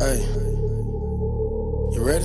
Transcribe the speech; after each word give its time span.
Hey, 0.00 0.20
you 1.90 2.04
ready? 2.06 2.24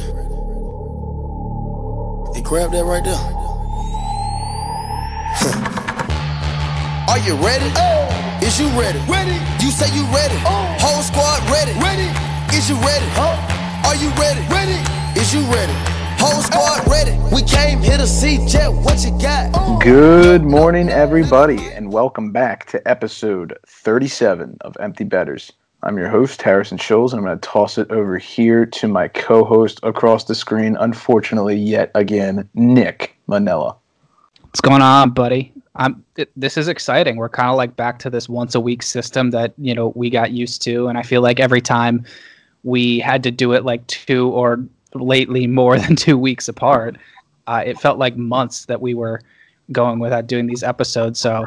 Hey, 2.36 2.42
grab 2.44 2.70
that 2.70 2.86
right 2.86 3.04
there. 3.04 3.18
Are 7.10 7.18
you 7.26 7.34
ready? 7.44 7.66
Oh. 7.76 8.40
Is 8.44 8.60
you 8.60 8.68
ready? 8.80 9.00
Ready. 9.10 9.40
You 9.60 9.72
say 9.72 9.88
you 9.90 10.04
ready. 10.14 10.36
Oh. 10.46 10.76
Whole 10.78 11.02
squad 11.02 11.42
ready. 11.50 11.72
Ready. 11.82 12.06
Is 12.56 12.70
you 12.70 12.76
ready? 12.76 13.08
Huh? 13.18 13.90
Are 13.90 13.96
you 13.96 14.10
ready? 14.22 14.42
Ready. 14.54 14.78
Is 15.20 15.34
you 15.34 15.42
ready? 15.52 15.74
Whole 16.22 16.44
squad 16.44 16.84
oh. 16.86 16.92
ready. 16.92 17.18
We 17.34 17.42
came 17.42 17.80
here 17.80 17.98
to 17.98 18.06
see 18.06 18.46
Jet. 18.46 18.72
What 18.72 19.04
you 19.04 19.10
got? 19.20 19.50
Oh. 19.56 19.80
Good 19.82 20.44
morning, 20.44 20.90
everybody, 20.90 21.72
and 21.72 21.92
welcome 21.92 22.32
back 22.32 22.68
to 22.68 22.88
episode 22.88 23.58
37 23.66 24.60
of 24.62 24.78
Empty 24.80 25.06
Betters. 25.06 25.52
I'm 25.84 25.98
your 25.98 26.08
host, 26.08 26.42
Harrison 26.42 26.78
Scholes, 26.78 27.12
and 27.12 27.20
I'm 27.20 27.26
going 27.26 27.38
to 27.38 27.48
toss 27.48 27.78
it 27.78 27.92
over 27.92 28.18
here 28.18 28.66
to 28.66 28.88
my 28.88 29.10
co 29.10 29.44
host 29.44 29.82
across 29.84 30.24
the 30.24 30.36
screen, 30.36 30.78
unfortunately, 30.80 31.58
yet 31.58 31.92
again, 31.94 32.48
Nick 32.54 33.18
Manella. 33.28 33.76
What's 34.42 34.62
going 34.62 34.82
on, 34.82 35.10
buddy? 35.10 35.52
I'm. 35.76 36.04
It, 36.16 36.32
this 36.38 36.58
is 36.58 36.70
exciting. 36.70 37.18
We're 37.18 37.28
kind 37.28 37.50
of 37.50 37.58
like 37.58 37.76
back 37.76 38.00
to 38.00 38.10
this 38.10 38.30
once 38.30 38.56
a 38.56 38.62
week 38.62 38.82
system 38.82 39.32
that 39.32 39.54
you 39.58 39.76
know 39.76 39.92
we 39.96 40.10
got 40.10 40.32
used 40.32 40.62
to, 40.64 40.88
and 40.88 40.98
I 40.98 41.04
feel 41.04 41.22
like 41.22 41.40
every 41.40 41.62
time 41.62 42.06
we 42.64 43.00
had 43.00 43.22
to 43.24 43.32
do 43.32 43.52
it 43.52 43.66
like 43.66 43.86
two 43.88 44.30
or 44.30 44.64
lately 44.94 45.48
more 45.48 45.78
than 45.82 45.98
two 45.98 46.18
weeks 46.18 46.48
apart, 46.48 46.98
uh, 47.48 47.64
it 47.66 47.78
felt 47.78 47.98
like 47.98 48.16
months 48.16 48.66
that 48.68 48.82
we 48.82 48.94
were 48.94 49.22
going 49.72 50.00
without 50.00 50.28
doing 50.28 50.48
these 50.48 50.64
episodes. 50.64 51.20
So, 51.20 51.46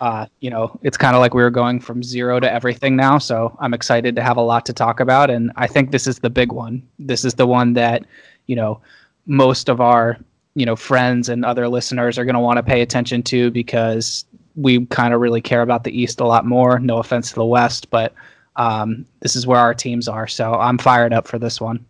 uh, 0.00 0.26
you 0.40 0.50
know, 0.50 0.78
it's 0.82 0.96
kind 0.96 1.16
of 1.16 1.20
like 1.20 1.34
we 1.34 1.42
were 1.42 1.50
going 1.50 1.80
from 1.80 2.02
zero 2.02 2.38
to 2.40 2.52
everything 2.52 2.96
now. 2.96 3.18
So 3.18 3.56
I'm 3.60 3.74
excited 3.74 4.14
to 4.16 4.22
have 4.22 4.36
a 4.36 4.42
lot 4.42 4.64
to 4.66 4.72
talk 4.72 5.00
about, 5.00 5.30
and 5.30 5.50
I 5.56 5.66
think 5.66 5.90
this 5.90 6.06
is 6.06 6.20
the 6.20 6.30
big 6.30 6.52
one. 6.52 6.82
This 6.98 7.24
is 7.24 7.34
the 7.34 7.46
one 7.46 7.72
that 7.74 8.04
you 8.46 8.56
know 8.56 8.80
most 9.26 9.68
of 9.68 9.80
our 9.80 10.18
you 10.54 10.64
know 10.64 10.76
friends 10.76 11.28
and 11.28 11.44
other 11.44 11.68
listeners 11.68 12.18
are 12.18 12.24
going 12.24 12.34
to 12.34 12.40
want 12.40 12.58
to 12.58 12.62
pay 12.62 12.80
attention 12.80 13.22
to 13.24 13.50
because 13.50 14.24
we 14.54 14.86
kind 14.86 15.14
of 15.14 15.20
really 15.20 15.40
care 15.40 15.62
about 15.62 15.84
the 15.84 16.00
East 16.00 16.20
a 16.20 16.26
lot 16.26 16.44
more. 16.44 16.78
No 16.78 16.98
offense 16.98 17.30
to 17.30 17.34
the 17.36 17.44
West, 17.44 17.90
but 17.90 18.14
um, 18.56 19.06
this 19.20 19.36
is 19.36 19.46
where 19.46 19.60
our 19.60 19.74
teams 19.74 20.08
are. 20.08 20.26
So 20.26 20.54
I'm 20.54 20.78
fired 20.78 21.12
up 21.12 21.28
for 21.28 21.38
this 21.38 21.60
one. 21.60 21.84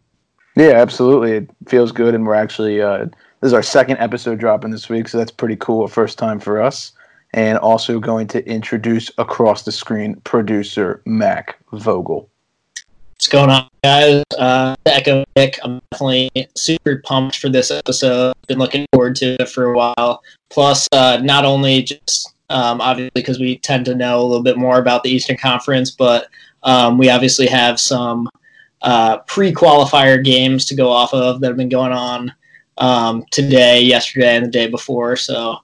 Yeah, 0.55 0.73
absolutely. 0.73 1.33
It 1.33 1.51
feels 1.67 1.93
good, 1.93 2.15
and 2.15 2.27
we're 2.27 2.35
actually, 2.35 2.83
uh, 2.83 3.07
this 3.07 3.49
is 3.49 3.53
our 3.53 3.63
second 3.63 3.99
episode 3.99 4.39
dropping 4.39 4.71
this 4.71 4.89
week, 4.89 5.09
so 5.09 5.17
that's 5.17 5.31
pretty 5.31 5.57
cool. 5.57 5.85
A 5.85 5.89
first 5.89 6.19
time 6.19 6.41
for 6.41 6.61
us. 6.61 6.93
And 7.35 7.59
also 7.59 8.01
going 8.01 8.27
to 8.29 8.47
introduce 8.49 9.11
across 9.19 9.63
the 9.63 9.73
screen 9.73 10.17
producer 10.25 11.03
Mac 11.05 11.59
Vogel. 11.73 12.31
What's 13.13 13.29
going 13.29 13.51
on, 13.51 13.69
guys? 13.83 14.23
Uh, 14.39 14.77
echo 14.87 15.25
Nick, 15.37 15.59
I'm 15.65 15.81
definitely 15.91 16.31
super 16.57 17.03
pumped 17.05 17.39
for 17.39 17.49
this 17.49 17.71
episode. 17.71 18.35
Been 18.47 18.59
looking 18.59 18.87
forward 18.93 19.17
to 19.17 19.37
it 19.41 19.49
for 19.49 19.65
a 19.65 19.77
while. 19.77 20.23
Plus, 20.51 20.89
uh, 20.93 21.19
not 21.23 21.45
only 21.45 21.83
just 21.83 22.33
um, 22.51 22.81
obviously 22.81 23.11
because 23.15 23.39
we 23.39 23.59
tend 23.59 23.85
to 23.87 23.95
know 23.95 24.21
a 24.21 24.25
little 24.25 24.43
bit 24.43 24.57
more 24.57 24.79
about 24.79 25.03
the 25.03 25.11
Eastern 25.11 25.37
Conference, 25.37 25.91
but 25.91 26.29
um, 26.63 26.97
we 26.97 27.11
obviously 27.11 27.47
have 27.47 27.79
some 27.79 28.29
uh, 28.83 29.19
pre-qualifier 29.27 30.23
games 30.23 30.65
to 30.67 30.75
go 30.75 30.89
off 30.89 31.13
of 31.13 31.41
that 31.41 31.49
have 31.49 31.57
been 31.57 31.69
going 31.69 31.93
on 31.93 32.33
um, 32.79 33.25
today, 33.31 33.81
yesterday, 33.81 34.37
and 34.37 34.47
the 34.47 34.51
day 34.51 34.69
before. 34.69 35.17
So 35.17 35.59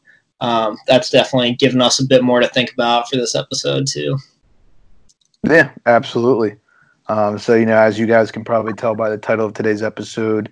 um, 0.45 0.77
that's 0.87 1.09
definitely 1.09 1.55
given 1.55 1.81
us 1.81 1.99
a 1.99 2.05
bit 2.05 2.23
more 2.23 2.39
to 2.39 2.49
think 2.49 2.71
about 2.71 3.09
for 3.09 3.17
this 3.17 3.35
episode 3.35 3.87
too. 3.87 4.19
Yeah, 5.43 5.71
absolutely. 5.87 6.57
Um, 7.09 7.39
so, 7.39 7.55
you 7.55 7.65
know, 7.65 7.79
as 7.79 7.99
you 7.99 8.07
guys 8.07 8.31
can 8.31 8.45
probably 8.45 8.75
tell 8.75 8.95
by 8.95 9.09
the 9.09 9.17
title 9.17 9.47
of 9.47 9.55
today's 9.55 9.83
episode, 9.83 10.51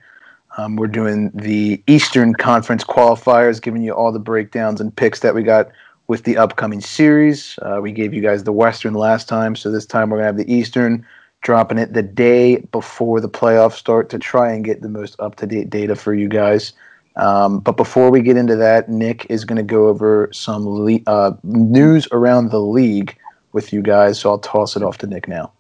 um, 0.56 0.76
we're 0.76 0.86
doing 0.86 1.30
the 1.34 1.82
Eastern 1.86 2.32
Conference 2.34 2.84
qualifiers, 2.84 3.60
giving 3.60 3.82
you 3.82 3.92
all 3.92 4.12
the 4.12 4.18
breakdowns 4.18 4.80
and 4.80 4.94
picks 4.96 5.20
that 5.20 5.34
we 5.34 5.42
got 5.42 5.70
with 6.08 6.24
the 6.24 6.38
upcoming 6.38 6.80
series. 6.80 7.58
Uh, 7.60 7.80
we 7.82 7.92
gave 7.92 8.14
you 8.14 8.22
guys 8.22 8.44
the 8.44 8.52
Western 8.52 8.94
last 8.94 9.28
time, 9.28 9.54
so 9.54 9.70
this 9.70 9.86
time 9.86 10.08
we're 10.08 10.18
going 10.18 10.34
to 10.34 10.38
have 10.38 10.46
the 10.46 10.54
Eastern, 10.54 11.06
dropping 11.42 11.76
it 11.76 11.92
the 11.92 12.02
day 12.02 12.56
before 12.70 13.20
the 13.20 13.28
playoffs 13.28 13.74
start 13.74 14.08
to 14.08 14.18
try 14.18 14.50
and 14.52 14.64
get 14.64 14.80
the 14.80 14.88
most 14.88 15.16
up 15.18 15.36
to 15.36 15.46
date 15.46 15.68
data 15.68 15.96
for 15.96 16.14
you 16.14 16.28
guys. 16.28 16.72
Um, 17.16 17.60
but 17.60 17.76
before 17.76 18.10
we 18.10 18.22
get 18.22 18.36
into 18.36 18.56
that, 18.56 18.88
Nick 18.88 19.26
is 19.28 19.44
going 19.44 19.56
to 19.56 19.62
go 19.62 19.88
over 19.88 20.28
some 20.32 20.66
le- 20.66 21.00
uh, 21.06 21.32
news 21.42 22.08
around 22.12 22.50
the 22.50 22.60
league 22.60 23.16
with 23.52 23.72
you 23.72 23.82
guys, 23.82 24.18
so 24.18 24.30
I'll 24.30 24.38
toss 24.38 24.76
it 24.76 24.82
off 24.82 24.98
to 24.98 25.06
Nick 25.06 25.28
now. 25.28 25.52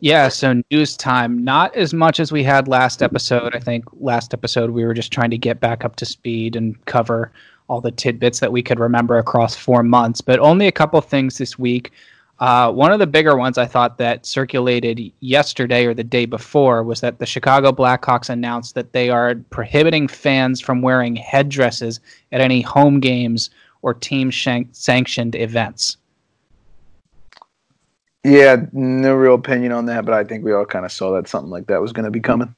Yeah, 0.00 0.28
so 0.28 0.62
news 0.70 0.96
time. 0.96 1.42
Not 1.42 1.74
as 1.74 1.94
much 1.94 2.20
as 2.20 2.30
we 2.30 2.44
had 2.44 2.68
last 2.68 3.02
episode. 3.02 3.54
I 3.54 3.58
think 3.58 3.84
last 3.98 4.34
episode 4.34 4.70
we 4.70 4.84
were 4.84 4.92
just 4.92 5.12
trying 5.12 5.30
to 5.30 5.38
get 5.38 5.60
back 5.60 5.84
up 5.84 5.96
to 5.96 6.04
speed 6.04 6.54
and 6.54 6.82
cover 6.84 7.32
all 7.68 7.80
the 7.80 7.90
tidbits 7.90 8.40
that 8.40 8.52
we 8.52 8.62
could 8.62 8.78
remember 8.78 9.16
across 9.16 9.56
four 9.56 9.82
months, 9.82 10.20
but 10.20 10.38
only 10.38 10.66
a 10.66 10.72
couple 10.72 11.00
things 11.00 11.38
this 11.38 11.58
week. 11.58 11.92
Uh, 12.38 12.70
one 12.70 12.92
of 12.92 12.98
the 12.98 13.06
bigger 13.06 13.36
ones 13.36 13.56
I 13.56 13.64
thought 13.64 13.96
that 13.98 14.26
circulated 14.26 15.00
yesterday 15.20 15.86
or 15.86 15.94
the 15.94 16.04
day 16.04 16.26
before 16.26 16.82
was 16.82 17.00
that 17.00 17.18
the 17.18 17.24
Chicago 17.24 17.72
Blackhawks 17.72 18.28
announced 18.28 18.74
that 18.74 18.92
they 18.92 19.08
are 19.08 19.34
prohibiting 19.48 20.06
fans 20.06 20.60
from 20.60 20.82
wearing 20.82 21.16
headdresses 21.16 21.98
at 22.32 22.42
any 22.42 22.60
home 22.60 23.00
games 23.00 23.48
or 23.80 23.94
team 23.94 24.30
shank- 24.30 24.68
sanctioned 24.72 25.34
events. 25.34 25.96
Yeah, 28.22 28.66
no 28.72 29.14
real 29.14 29.34
opinion 29.34 29.72
on 29.72 29.86
that, 29.86 30.04
but 30.04 30.12
I 30.12 30.24
think 30.24 30.44
we 30.44 30.52
all 30.52 30.66
kind 30.66 30.84
of 30.84 30.92
saw 30.92 31.14
that 31.14 31.28
something 31.28 31.50
like 31.50 31.68
that 31.68 31.80
was 31.80 31.92
going 31.92 32.04
to 32.04 32.10
be 32.10 32.20
coming. 32.20 32.54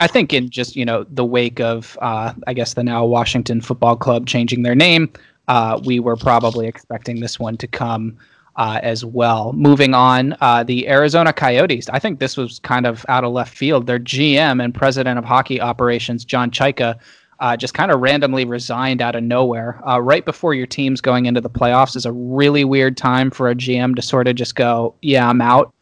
I 0.00 0.06
think 0.08 0.32
in 0.32 0.50
just 0.50 0.74
you 0.74 0.84
know 0.84 1.04
the 1.04 1.24
wake 1.24 1.60
of 1.60 1.96
uh, 2.02 2.32
I 2.46 2.54
guess 2.54 2.74
the 2.74 2.82
now 2.82 3.04
Washington 3.04 3.60
Football 3.60 3.96
Club 3.96 4.26
changing 4.26 4.62
their 4.62 4.74
name, 4.74 5.12
uh, 5.46 5.80
we 5.84 6.00
were 6.00 6.16
probably 6.16 6.66
expecting 6.66 7.20
this 7.20 7.38
one 7.38 7.56
to 7.58 7.66
come 7.68 8.16
uh, 8.56 8.80
as 8.82 9.04
well. 9.04 9.52
Moving 9.52 9.94
on, 9.94 10.36
uh, 10.40 10.62
the 10.64 10.88
Arizona 10.88 11.32
Coyotes. 11.32 11.88
I 11.88 11.98
think 11.98 12.18
this 12.18 12.36
was 12.36 12.58
kind 12.60 12.86
of 12.86 13.04
out 13.08 13.24
of 13.24 13.32
left 13.32 13.56
field. 13.56 13.86
Their 13.86 13.98
GM 13.98 14.62
and 14.62 14.74
president 14.74 15.18
of 15.18 15.24
hockey 15.24 15.60
operations, 15.60 16.24
John 16.24 16.50
Chayka, 16.50 16.98
uh, 17.40 17.56
just 17.56 17.74
kind 17.74 17.90
of 17.90 18.00
randomly 18.00 18.44
resigned 18.44 19.02
out 19.02 19.16
of 19.16 19.22
nowhere. 19.22 19.80
Uh, 19.86 20.00
right 20.00 20.24
before 20.24 20.54
your 20.54 20.66
team's 20.66 21.00
going 21.00 21.26
into 21.26 21.40
the 21.40 21.50
playoffs 21.50 21.96
is 21.96 22.06
a 22.06 22.12
really 22.12 22.64
weird 22.64 22.96
time 22.96 23.30
for 23.30 23.50
a 23.50 23.54
GM 23.54 23.96
to 23.96 24.02
sort 24.02 24.28
of 24.28 24.36
just 24.36 24.54
go, 24.54 24.94
"Yeah, 25.02 25.28
I'm 25.28 25.40
out." 25.40 25.72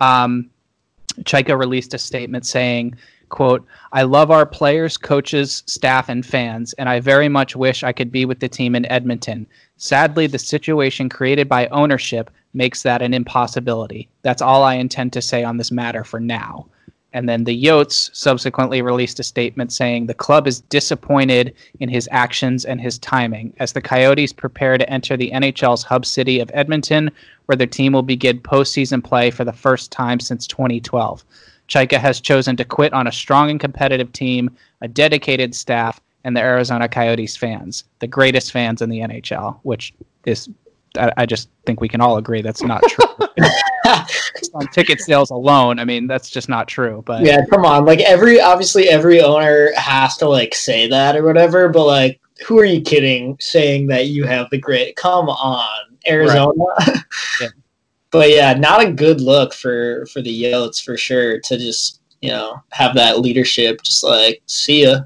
Um, 0.00 0.50
Chayka 1.22 1.58
released 1.58 1.94
a 1.94 1.98
statement 1.98 2.46
saying 2.46 2.96
quote 3.28 3.66
i 3.92 4.02
love 4.02 4.30
our 4.30 4.46
players 4.46 4.96
coaches 4.96 5.62
staff 5.66 6.08
and 6.08 6.24
fans 6.24 6.72
and 6.74 6.88
i 6.88 6.98
very 6.98 7.28
much 7.28 7.54
wish 7.54 7.82
i 7.82 7.92
could 7.92 8.10
be 8.10 8.24
with 8.24 8.40
the 8.40 8.48
team 8.48 8.74
in 8.74 8.86
edmonton 8.86 9.46
sadly 9.78 10.26
the 10.26 10.38
situation 10.38 11.08
created 11.08 11.48
by 11.48 11.66
ownership 11.68 12.30
makes 12.52 12.82
that 12.82 13.02
an 13.02 13.14
impossibility. 13.14 14.08
That's 14.22 14.42
all 14.42 14.62
i 14.62 14.74
intend 14.74 15.12
to 15.14 15.22
say 15.22 15.42
on 15.42 15.56
this 15.56 15.70
matter 15.70 16.04
for 16.04 16.20
now. 16.20 16.66
And 17.14 17.26
then 17.26 17.44
the 17.44 17.64
yotes 17.64 18.14
subsequently 18.14 18.82
released 18.82 19.18
a 19.18 19.22
statement 19.22 19.72
saying 19.72 20.06
the 20.06 20.14
club 20.14 20.46
is 20.46 20.60
disappointed 20.60 21.54
in 21.80 21.88
his 21.88 22.06
actions 22.12 22.66
and 22.66 22.80
his 22.80 22.98
timing. 22.98 23.54
As 23.58 23.72
the 23.72 23.80
coyotes 23.80 24.32
prepare 24.32 24.76
to 24.76 24.90
enter 24.90 25.16
the 25.16 25.30
nhl's 25.30 25.82
hub 25.82 26.04
city 26.04 26.38
of 26.38 26.50
edmonton 26.52 27.10
where 27.46 27.56
their 27.56 27.66
team 27.66 27.94
will 27.94 28.02
begin 28.02 28.40
postseason 28.40 29.02
play 29.02 29.30
for 29.30 29.44
the 29.44 29.52
first 29.52 29.90
time 29.90 30.20
since 30.20 30.46
2012 30.46 31.24
Chayka 31.68 31.98
has 31.98 32.20
chosen 32.20 32.56
to 32.56 32.64
quit 32.64 32.92
on 32.94 33.06
a 33.06 33.12
strong 33.12 33.50
and 33.50 33.60
competitive 33.60 34.12
team, 34.12 34.50
a 34.80 34.88
dedicated 34.88 35.54
staff, 35.54 36.00
and 36.28 36.36
the 36.36 36.40
Arizona 36.42 36.88
Coyotes 36.88 37.36
fans, 37.36 37.84
the 38.00 38.06
greatest 38.06 38.52
fans 38.52 38.82
in 38.82 38.90
the 38.90 39.00
NHL, 39.00 39.60
which 39.62 39.94
is, 40.26 40.50
I, 40.96 41.10
I 41.16 41.26
just 41.26 41.48
think 41.64 41.80
we 41.80 41.88
can 41.88 42.02
all 42.02 42.18
agree 42.18 42.42
that's 42.42 42.62
not 42.62 42.82
true. 42.82 43.06
on 44.54 44.66
ticket 44.68 45.00
sales 45.00 45.30
alone, 45.30 45.78
I 45.78 45.86
mean, 45.86 46.06
that's 46.06 46.28
just 46.28 46.50
not 46.50 46.68
true. 46.68 47.02
But 47.06 47.24
Yeah, 47.24 47.46
come 47.46 47.64
on. 47.64 47.86
Like 47.86 48.00
every 48.00 48.40
obviously 48.40 48.90
every 48.90 49.22
owner 49.22 49.72
has 49.74 50.18
to 50.18 50.28
like 50.28 50.54
say 50.54 50.86
that 50.88 51.16
or 51.16 51.24
whatever, 51.24 51.70
but 51.70 51.86
like 51.86 52.20
who 52.46 52.58
are 52.58 52.64
you 52.66 52.82
kidding 52.82 53.38
saying 53.40 53.86
that 53.86 54.08
you 54.08 54.24
have 54.24 54.50
the 54.50 54.58
great 54.58 54.96
come 54.96 55.28
on, 55.28 55.96
Arizona? 56.06 56.52
Yeah. 57.40 57.48
But 58.10 58.30
yeah, 58.30 58.52
not 58.54 58.82
a 58.82 58.92
good 58.92 59.20
look 59.20 59.54
for 59.54 60.06
for 60.12 60.20
the 60.20 60.44
Yotes 60.44 60.82
for 60.82 60.96
sure 60.96 61.40
to 61.40 61.56
just, 61.56 62.00
you 62.20 62.30
know, 62.30 62.62
have 62.72 62.94
that 62.94 63.20
leadership 63.20 63.82
just 63.82 64.04
like 64.04 64.42
see 64.46 64.84
ya. 64.84 65.00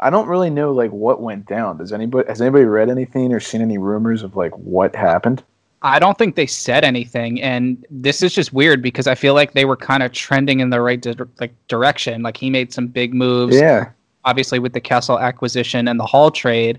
I 0.00 0.10
don't 0.10 0.28
really 0.28 0.50
know 0.50 0.72
like 0.72 0.90
what 0.90 1.22
went 1.22 1.46
down. 1.46 1.78
Does 1.78 1.92
anybody 1.92 2.26
has 2.28 2.40
anybody 2.40 2.64
read 2.64 2.90
anything 2.90 3.32
or 3.32 3.40
seen 3.40 3.62
any 3.62 3.78
rumors 3.78 4.22
of 4.22 4.36
like 4.36 4.52
what 4.58 4.94
happened? 4.94 5.42
I 5.82 5.98
don't 5.98 6.16
think 6.16 6.34
they 6.34 6.46
said 6.46 6.82
anything, 6.82 7.42
and 7.42 7.84
this 7.90 8.22
is 8.22 8.34
just 8.34 8.52
weird 8.52 8.80
because 8.80 9.06
I 9.06 9.14
feel 9.14 9.34
like 9.34 9.52
they 9.52 9.66
were 9.66 9.76
kind 9.76 10.02
of 10.02 10.12
trending 10.12 10.60
in 10.60 10.70
the 10.70 10.80
right 10.80 11.00
di- 11.00 11.14
like 11.40 11.52
direction. 11.68 12.22
Like 12.22 12.36
he 12.36 12.50
made 12.50 12.72
some 12.72 12.86
big 12.86 13.14
moves. 13.14 13.56
Yeah. 13.56 13.90
obviously 14.24 14.58
with 14.58 14.72
the 14.72 14.80
Kessel 14.80 15.18
acquisition 15.18 15.86
and 15.86 16.00
the 16.00 16.06
Hall 16.06 16.30
trade 16.30 16.78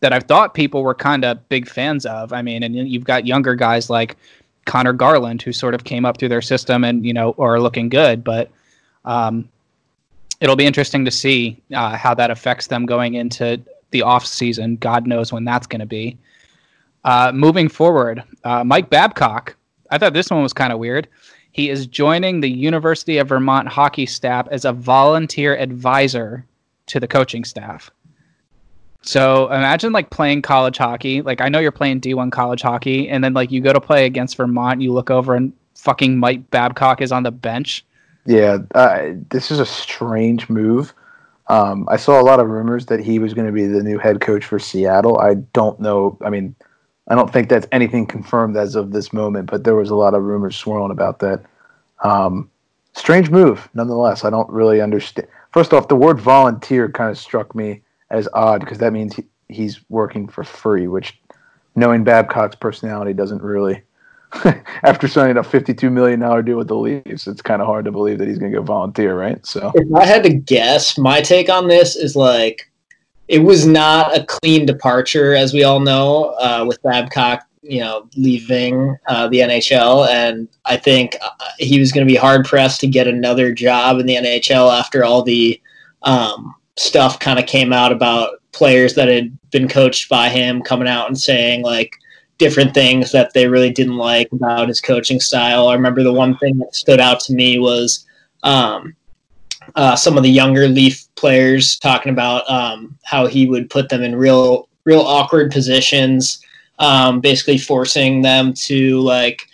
that 0.00 0.12
I 0.12 0.20
thought 0.20 0.52
people 0.52 0.82
were 0.82 0.94
kind 0.94 1.24
of 1.24 1.48
big 1.48 1.66
fans 1.68 2.04
of. 2.04 2.32
I 2.32 2.42
mean, 2.42 2.62
and 2.62 2.74
you've 2.74 3.04
got 3.04 3.26
younger 3.26 3.54
guys 3.54 3.88
like 3.88 4.16
Conor 4.66 4.92
Garland, 4.92 5.40
who 5.42 5.52
sort 5.52 5.74
of 5.74 5.84
came 5.84 6.04
up 6.04 6.18
through 6.18 6.28
their 6.28 6.42
system 6.42 6.84
and 6.84 7.06
you 7.06 7.14
know 7.14 7.34
are 7.38 7.60
looking 7.60 7.88
good. 7.88 8.22
But 8.22 8.50
um, 9.04 9.48
it'll 10.42 10.56
be 10.56 10.66
interesting 10.66 11.04
to 11.04 11.10
see 11.10 11.62
uh, 11.72 11.96
how 11.96 12.12
that 12.14 12.30
affects 12.30 12.66
them 12.66 12.84
going 12.84 13.14
into 13.14 13.62
the 13.92 14.02
off 14.02 14.26
season. 14.26 14.76
God 14.76 15.06
knows 15.06 15.32
when 15.32 15.44
that's 15.44 15.68
going 15.68 15.80
to 15.80 15.86
be. 15.86 16.18
Uh, 17.04 17.30
moving 17.32 17.68
forward, 17.68 18.22
uh, 18.42 18.64
Mike 18.64 18.90
Babcock. 18.90 19.56
I 19.90 19.98
thought 19.98 20.14
this 20.14 20.30
one 20.30 20.42
was 20.42 20.52
kind 20.52 20.72
of 20.72 20.80
weird. 20.80 21.06
He 21.52 21.70
is 21.70 21.86
joining 21.86 22.40
the 22.40 22.50
University 22.50 23.18
of 23.18 23.28
Vermont 23.28 23.68
hockey 23.68 24.04
staff 24.04 24.48
as 24.50 24.64
a 24.64 24.72
volunteer 24.72 25.56
advisor 25.56 26.44
to 26.86 26.98
the 26.98 27.06
coaching 27.06 27.44
staff. 27.44 27.90
So 29.02 29.46
imagine 29.46 29.92
like 29.92 30.10
playing 30.10 30.42
college 30.42 30.78
hockey. 30.78 31.22
Like 31.22 31.40
I 31.40 31.48
know 31.48 31.60
you're 31.60 31.70
playing 31.70 32.00
D1 32.00 32.32
college 32.32 32.62
hockey, 32.62 33.08
and 33.08 33.22
then 33.22 33.32
like 33.32 33.52
you 33.52 33.60
go 33.60 33.72
to 33.72 33.80
play 33.80 34.06
against 34.06 34.36
Vermont, 34.36 34.80
you 34.80 34.92
look 34.92 35.10
over 35.10 35.36
and 35.36 35.52
fucking 35.76 36.18
Mike 36.18 36.50
Babcock 36.50 37.00
is 37.00 37.12
on 37.12 37.22
the 37.22 37.30
bench. 37.32 37.84
Yeah, 38.24 38.58
uh, 38.74 39.12
this 39.30 39.50
is 39.50 39.58
a 39.58 39.66
strange 39.66 40.48
move. 40.48 40.94
Um, 41.48 41.86
I 41.90 41.96
saw 41.96 42.20
a 42.20 42.22
lot 42.22 42.40
of 42.40 42.48
rumors 42.48 42.86
that 42.86 43.00
he 43.00 43.18
was 43.18 43.34
going 43.34 43.46
to 43.46 43.52
be 43.52 43.66
the 43.66 43.82
new 43.82 43.98
head 43.98 44.20
coach 44.20 44.44
for 44.44 44.58
Seattle. 44.58 45.18
I 45.18 45.34
don't 45.34 45.78
know. 45.80 46.16
I 46.24 46.30
mean, 46.30 46.54
I 47.08 47.14
don't 47.14 47.32
think 47.32 47.48
that's 47.48 47.66
anything 47.72 48.06
confirmed 48.06 48.56
as 48.56 48.76
of 48.76 48.92
this 48.92 49.12
moment, 49.12 49.50
but 49.50 49.64
there 49.64 49.74
was 49.74 49.90
a 49.90 49.96
lot 49.96 50.14
of 50.14 50.22
rumors 50.22 50.56
swirling 50.56 50.92
about 50.92 51.18
that. 51.18 51.42
Um, 52.04 52.48
strange 52.92 53.28
move, 53.30 53.68
nonetheless. 53.74 54.24
I 54.24 54.30
don't 54.30 54.48
really 54.48 54.80
understand. 54.80 55.28
First 55.50 55.72
off, 55.72 55.88
the 55.88 55.96
word 55.96 56.20
volunteer 56.20 56.88
kind 56.88 57.10
of 57.10 57.18
struck 57.18 57.54
me 57.54 57.82
as 58.10 58.28
odd 58.34 58.60
because 58.60 58.78
that 58.78 58.92
means 58.92 59.16
he, 59.16 59.24
he's 59.48 59.80
working 59.88 60.28
for 60.28 60.44
free, 60.44 60.86
which, 60.86 61.20
knowing 61.74 62.04
Babcock's 62.04 62.56
personality, 62.56 63.12
doesn't 63.12 63.42
really. 63.42 63.82
After 64.82 65.08
signing 65.08 65.36
a 65.36 65.42
fifty-two 65.42 65.90
million 65.90 66.20
dollar 66.20 66.42
deal 66.42 66.56
with 66.56 66.68
the 66.68 66.76
Leafs, 66.76 67.26
it's 67.26 67.42
kind 67.42 67.60
of 67.60 67.66
hard 67.66 67.84
to 67.84 67.92
believe 67.92 68.18
that 68.18 68.28
he's 68.28 68.38
going 68.38 68.50
to 68.50 68.58
go 68.58 68.64
volunteer, 68.64 69.18
right? 69.18 69.44
So, 69.44 69.72
if 69.74 69.94
I 69.94 70.06
had 70.06 70.22
to 70.24 70.32
guess, 70.32 70.96
my 70.96 71.20
take 71.20 71.48
on 71.50 71.68
this 71.68 71.96
is 71.96 72.16
like 72.16 72.70
it 73.28 73.40
was 73.40 73.66
not 73.66 74.16
a 74.16 74.24
clean 74.24 74.64
departure, 74.64 75.34
as 75.34 75.52
we 75.52 75.64
all 75.64 75.80
know, 75.80 76.34
uh, 76.40 76.64
with 76.66 76.82
Babcock, 76.82 77.46
you 77.62 77.80
know, 77.80 78.08
leaving 78.16 78.96
uh, 79.06 79.28
the 79.28 79.38
NHL, 79.38 80.08
and 80.08 80.48
I 80.64 80.76
think 80.76 81.16
uh, 81.20 81.30
he 81.58 81.78
was 81.78 81.92
going 81.92 82.06
to 82.06 82.10
be 82.10 82.18
hard 82.18 82.46
pressed 82.46 82.80
to 82.80 82.86
get 82.86 83.06
another 83.06 83.52
job 83.52 83.98
in 83.98 84.06
the 84.06 84.16
NHL 84.16 84.72
after 84.72 85.04
all 85.04 85.22
the 85.22 85.60
um, 86.02 86.54
stuff 86.76 87.18
kind 87.18 87.38
of 87.38 87.46
came 87.46 87.72
out 87.72 87.92
about 87.92 88.40
players 88.52 88.94
that 88.94 89.08
had 89.08 89.36
been 89.50 89.68
coached 89.68 90.08
by 90.08 90.28
him 90.28 90.62
coming 90.62 90.88
out 90.88 91.08
and 91.08 91.18
saying 91.18 91.62
like 91.62 91.98
different 92.38 92.74
things 92.74 93.12
that 93.12 93.32
they 93.32 93.46
really 93.46 93.70
didn't 93.70 93.96
like 93.96 94.30
about 94.32 94.68
his 94.68 94.80
coaching 94.80 95.20
style. 95.20 95.68
I 95.68 95.74
remember 95.74 96.02
the 96.02 96.12
one 96.12 96.36
thing 96.38 96.58
that 96.58 96.74
stood 96.74 97.00
out 97.00 97.20
to 97.20 97.34
me 97.34 97.58
was 97.58 98.06
um, 98.42 98.94
uh, 99.76 99.96
some 99.96 100.16
of 100.16 100.22
the 100.22 100.30
younger 100.30 100.68
Leaf 100.68 101.06
players 101.14 101.78
talking 101.78 102.12
about 102.12 102.48
um, 102.50 102.98
how 103.04 103.26
he 103.26 103.46
would 103.46 103.70
put 103.70 103.88
them 103.88 104.02
in 104.02 104.16
real, 104.16 104.68
real 104.84 105.00
awkward 105.00 105.52
positions, 105.52 106.42
um, 106.78 107.20
basically 107.20 107.58
forcing 107.58 108.22
them 108.22 108.52
to 108.54 109.00
like 109.00 109.46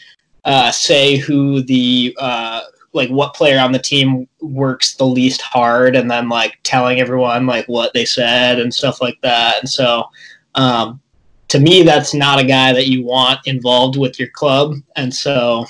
uh, 0.45 0.71
say 0.71 1.17
who 1.17 1.63
the 1.63 2.17
uh, 2.19 2.63
like 2.95 3.11
what 3.11 3.35
player 3.35 3.61
on 3.61 3.73
the 3.73 3.79
team 3.79 4.27
works 4.41 4.95
the 4.95 5.05
least 5.05 5.43
hard 5.43 5.95
and 5.95 6.11
then 6.11 6.29
like 6.29 6.59
telling 6.63 7.01
everyone 7.01 7.47
like 7.47 7.67
what 7.67 7.93
they 7.93 8.05
said 8.05 8.59
and 8.59 8.73
stuff 8.73 9.01
like 9.01 9.21
that 9.21 9.59
and 9.61 9.69
so 9.69 10.09
um, 10.55 11.01
to 11.49 11.59
me 11.59 11.83
that's 11.83 12.15
not 12.15 12.39
a 12.39 12.45
guy 12.45 12.73
that 12.73 12.89
you 12.89 13.05
want 13.05 13.41
involved 13.47 13.97
with 13.97 14.19
your 14.19 14.29
club. 14.29 14.75
And 14.97 15.15
so 15.15 15.67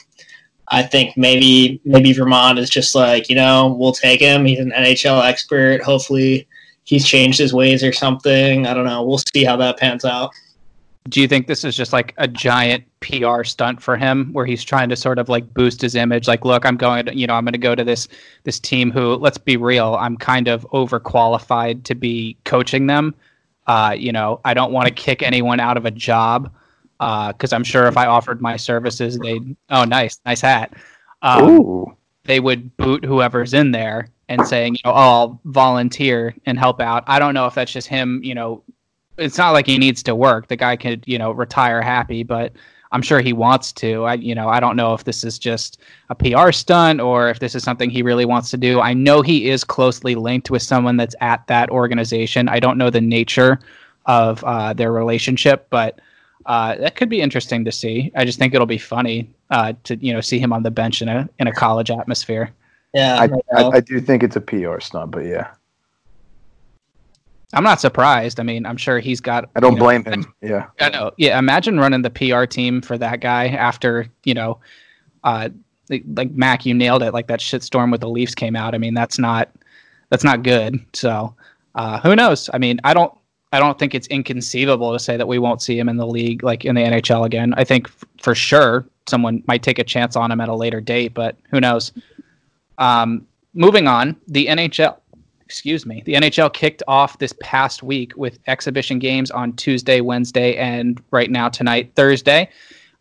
i 0.70 0.82
think 0.82 1.16
maybe 1.16 1.80
maybe 1.86 2.12
vermont 2.12 2.58
is 2.58 2.68
just 2.68 2.94
like 2.94 3.30
you 3.30 3.34
know 3.34 3.74
we'll 3.78 3.92
take 3.92 4.20
him. 4.20 4.44
He's 4.44 4.58
an 4.58 4.70
nhl 4.70 5.24
expert. 5.24 5.82
Hopefully 5.82 6.46
he's 6.84 7.06
changed 7.06 7.38
his 7.38 7.52
ways 7.54 7.82
or 7.82 7.92
something. 7.92 8.66
I 8.66 8.74
don't 8.74 8.84
know. 8.84 9.02
We'll 9.02 9.22
see 9.34 9.44
how 9.44 9.56
that 9.56 9.78
pans 9.78 10.04
out. 10.04 10.32
Do 11.08 11.22
you 11.22 11.28
think 11.28 11.46
this 11.46 11.64
is 11.64 11.74
just 11.74 11.92
like 11.92 12.12
a 12.18 12.28
giant 12.28 12.84
PR 13.00 13.44
stunt 13.44 13.80
for 13.80 13.96
him 13.96 14.30
where 14.34 14.44
he's 14.44 14.62
trying 14.62 14.90
to 14.90 14.96
sort 14.96 15.18
of 15.18 15.30
like 15.30 15.54
boost 15.54 15.80
his 15.80 15.94
image? 15.94 16.28
Like 16.28 16.44
look 16.44 16.66
I'm 16.66 16.76
going 16.76 17.06
to 17.06 17.16
you 17.16 17.26
know 17.26 17.34
I'm 17.34 17.44
going 17.44 17.52
to 17.52 17.58
go 17.58 17.74
to 17.74 17.84
this 17.84 18.08
this 18.44 18.60
team 18.60 18.90
who 18.90 19.14
let's 19.14 19.38
be 19.38 19.56
real 19.56 19.96
I'm 19.98 20.16
kind 20.18 20.48
of 20.48 20.66
overqualified 20.72 21.84
to 21.84 21.94
be 21.94 22.36
coaching 22.44 22.88
them 22.88 23.14
uh, 23.68 23.94
you 23.96 24.12
know 24.12 24.40
I 24.44 24.54
don't 24.54 24.72
want 24.72 24.88
to 24.88 24.94
kick 24.94 25.22
anyone 25.22 25.60
out 25.60 25.76
of 25.76 25.86
a 25.86 25.90
job 25.90 26.52
because 26.98 27.52
uh, 27.52 27.56
I'm 27.56 27.64
sure 27.64 27.86
if 27.86 27.96
I 27.96 28.06
offered 28.06 28.40
my 28.40 28.56
services 28.56 29.18
they'd 29.18 29.56
oh 29.70 29.84
nice 29.84 30.18
nice 30.26 30.40
hat. 30.40 30.74
Um, 31.22 31.96
they 32.24 32.40
would 32.40 32.76
boot 32.76 33.04
whoever's 33.04 33.54
in 33.54 33.70
there 33.70 34.08
and 34.28 34.46
saying 34.46 34.74
you 34.74 34.80
know 34.84 34.92
oh, 34.92 34.94
I'll 34.94 35.40
volunteer 35.44 36.34
and 36.46 36.58
help 36.58 36.80
out. 36.80 37.04
I 37.06 37.18
don't 37.18 37.34
know 37.34 37.46
if 37.46 37.54
that's 37.54 37.72
just 37.72 37.86
him 37.86 38.20
you 38.24 38.34
know 38.34 38.64
it's 39.18 39.36
not 39.36 39.50
like 39.50 39.66
he 39.66 39.78
needs 39.78 40.02
to 40.04 40.14
work. 40.14 40.46
The 40.46 40.56
guy 40.56 40.76
could, 40.76 41.02
you 41.06 41.18
know, 41.18 41.32
retire 41.32 41.82
happy, 41.82 42.22
but 42.22 42.52
I'm 42.92 43.02
sure 43.02 43.20
he 43.20 43.32
wants 43.32 43.72
to. 43.72 44.04
I, 44.04 44.14
you 44.14 44.34
know, 44.34 44.48
I 44.48 44.60
don't 44.60 44.76
know 44.76 44.94
if 44.94 45.04
this 45.04 45.24
is 45.24 45.38
just 45.38 45.80
a 46.08 46.14
PR 46.14 46.52
stunt 46.52 47.00
or 47.00 47.28
if 47.28 47.38
this 47.38 47.54
is 47.54 47.62
something 47.62 47.90
he 47.90 48.02
really 48.02 48.24
wants 48.24 48.50
to 48.50 48.56
do. 48.56 48.80
I 48.80 48.94
know 48.94 49.22
he 49.22 49.50
is 49.50 49.64
closely 49.64 50.14
linked 50.14 50.50
with 50.50 50.62
someone 50.62 50.96
that's 50.96 51.14
at 51.20 51.46
that 51.48 51.70
organization. 51.70 52.48
I 52.48 52.60
don't 52.60 52.78
know 52.78 52.90
the 52.90 53.00
nature 53.00 53.60
of 54.06 54.42
uh, 54.44 54.72
their 54.72 54.92
relationship, 54.92 55.66
but 55.70 56.00
uh, 56.46 56.76
that 56.76 56.96
could 56.96 57.10
be 57.10 57.20
interesting 57.20 57.64
to 57.64 57.72
see. 57.72 58.10
I 58.16 58.24
just 58.24 58.38
think 58.38 58.54
it'll 58.54 58.66
be 58.66 58.78
funny 58.78 59.30
uh, 59.50 59.74
to 59.84 59.96
you 59.96 60.12
know 60.12 60.20
see 60.20 60.38
him 60.38 60.52
on 60.52 60.62
the 60.62 60.70
bench 60.70 61.02
in 61.02 61.08
a 61.08 61.28
in 61.38 61.46
a 61.46 61.52
college 61.52 61.90
atmosphere. 61.90 62.50
Yeah, 62.94 63.20
I, 63.20 63.28
I, 63.54 63.68
I 63.68 63.80
do 63.80 64.00
think 64.00 64.22
it's 64.22 64.36
a 64.36 64.40
PR 64.40 64.80
stunt, 64.80 65.10
but 65.10 65.26
yeah. 65.26 65.50
I'm 67.52 67.64
not 67.64 67.80
surprised. 67.80 68.40
I 68.40 68.42
mean, 68.42 68.66
I'm 68.66 68.76
sure 68.76 68.98
he's 68.98 69.20
got. 69.20 69.48
I 69.56 69.60
don't 69.60 69.74
know, 69.74 69.80
blame 69.80 70.04
him. 70.04 70.32
Yeah. 70.42 70.66
I 70.80 70.90
know. 70.90 71.12
Yeah. 71.16 71.38
Imagine 71.38 71.78
running 71.78 72.02
the 72.02 72.10
PR 72.10 72.44
team 72.44 72.82
for 72.82 72.98
that 72.98 73.20
guy 73.20 73.48
after 73.48 74.06
you 74.24 74.34
know, 74.34 74.60
uh, 75.24 75.48
like 75.88 76.30
Mac, 76.32 76.66
you 76.66 76.74
nailed 76.74 77.02
it. 77.02 77.14
Like 77.14 77.26
that 77.28 77.40
shitstorm 77.40 77.90
with 77.90 78.00
the 78.00 78.08
Leafs 78.08 78.34
came 78.34 78.54
out. 78.54 78.74
I 78.74 78.78
mean, 78.78 78.94
that's 78.94 79.18
not 79.18 79.50
that's 80.10 80.24
not 80.24 80.42
good. 80.42 80.78
So, 80.92 81.34
uh, 81.74 82.00
who 82.00 82.14
knows? 82.14 82.50
I 82.52 82.58
mean, 82.58 82.80
I 82.84 82.92
don't 82.92 83.12
I 83.52 83.58
don't 83.58 83.78
think 83.78 83.94
it's 83.94 84.06
inconceivable 84.08 84.92
to 84.92 84.98
say 84.98 85.16
that 85.16 85.26
we 85.26 85.38
won't 85.38 85.62
see 85.62 85.78
him 85.78 85.88
in 85.88 85.96
the 85.96 86.06
league, 86.06 86.42
like 86.42 86.64
in 86.64 86.74
the 86.74 86.82
NHL 86.82 87.24
again. 87.24 87.54
I 87.56 87.64
think 87.64 87.88
f- 87.88 88.04
for 88.20 88.34
sure 88.34 88.86
someone 89.08 89.42
might 89.46 89.62
take 89.62 89.78
a 89.78 89.84
chance 89.84 90.16
on 90.16 90.30
him 90.30 90.40
at 90.40 90.50
a 90.50 90.54
later 90.54 90.80
date, 90.80 91.14
but 91.14 91.36
who 91.50 91.60
knows? 91.60 91.92
Um, 92.76 93.26
moving 93.54 93.88
on, 93.88 94.16
the 94.28 94.46
NHL 94.46 94.98
excuse 95.48 95.86
me, 95.86 96.02
the 96.04 96.12
NHL 96.12 96.52
kicked 96.52 96.82
off 96.86 97.18
this 97.20 97.32
past 97.40 97.82
week 97.82 98.12
with 98.18 98.38
exhibition 98.48 98.98
games 98.98 99.30
on 99.30 99.54
Tuesday, 99.54 100.02
Wednesday, 100.02 100.54
and 100.56 101.02
right 101.10 101.30
now 101.30 101.48
tonight, 101.48 101.90
Thursday. 101.96 102.50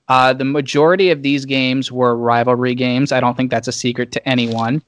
Uh, 0.07 0.31
the 0.31 0.45
majority 0.45 1.09
of 1.09 1.23
these 1.23 1.43
games 1.43 1.91
were 1.91 2.15
rivalry 2.15 2.73
games. 2.73 3.11
I 3.11 3.19
don't 3.19 3.35
think 3.35 3.51
that's 3.51 3.67
a 3.67 3.73
secret 3.73 4.13
to 4.13 4.29
anyone. 4.29 4.81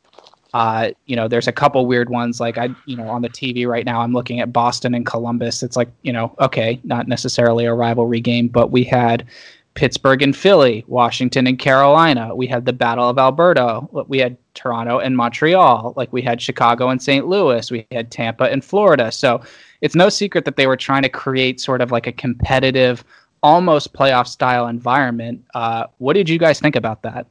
Uh, 0.53 0.91
you 1.05 1.17
know, 1.17 1.27
there's 1.27 1.49
a 1.49 1.51
couple 1.51 1.85
weird 1.85 2.09
ones 2.09 2.39
like 2.39 2.57
I, 2.57 2.69
you 2.85 2.95
know, 2.95 3.09
on 3.09 3.23
the 3.23 3.29
TV 3.29 3.67
right 3.67 3.85
now, 3.85 3.99
I'm 3.99 4.13
looking 4.13 4.39
at 4.39 4.53
Boston 4.53 4.95
and 4.95 5.05
Columbus. 5.05 5.61
It's 5.61 5.75
like, 5.75 5.89
you 6.03 6.13
know, 6.13 6.33
okay, 6.39 6.79
not 6.85 7.09
necessarily 7.09 7.65
a 7.65 7.73
rivalry 7.73 8.21
game, 8.21 8.47
but 8.47 8.71
we 8.71 8.85
had 8.85 9.27
Pittsburgh 9.73 10.21
and 10.21 10.35
Philly, 10.35 10.83
Washington 10.88 11.47
and 11.47 11.57
Carolina. 11.57 12.35
We 12.35 12.47
had 12.47 12.65
the 12.65 12.73
Battle 12.73 13.07
of 13.07 13.17
Alberta. 13.17 13.81
We 14.07 14.19
had 14.19 14.38
Toronto 14.53 14.99
and 14.99 15.15
Montreal. 15.15 15.93
Like 15.95 16.11
we 16.11 16.21
had 16.21 16.41
Chicago 16.41 16.89
and 16.89 17.01
St. 17.01 17.27
Louis. 17.27 17.71
We 17.71 17.88
had 17.91 18.11
Tampa 18.11 18.45
and 18.45 18.63
Florida. 18.63 19.11
So 19.11 19.41
it's 19.81 19.95
no 19.95 20.09
secret 20.09 20.45
that 20.45 20.55
they 20.55 20.67
were 20.67 20.77
trying 20.77 21.03
to 21.03 21.09
create 21.09 21.61
sort 21.61 21.81
of 21.81 21.91
like 21.91 22.07
a 22.07 22.11
competitive, 22.11 23.03
almost 23.41 23.93
playoff 23.93 24.27
style 24.27 24.67
environment. 24.67 25.45
Uh, 25.53 25.85
what 25.99 26.13
did 26.13 26.27
you 26.27 26.38
guys 26.38 26.59
think 26.59 26.75
about 26.75 27.01
that? 27.03 27.27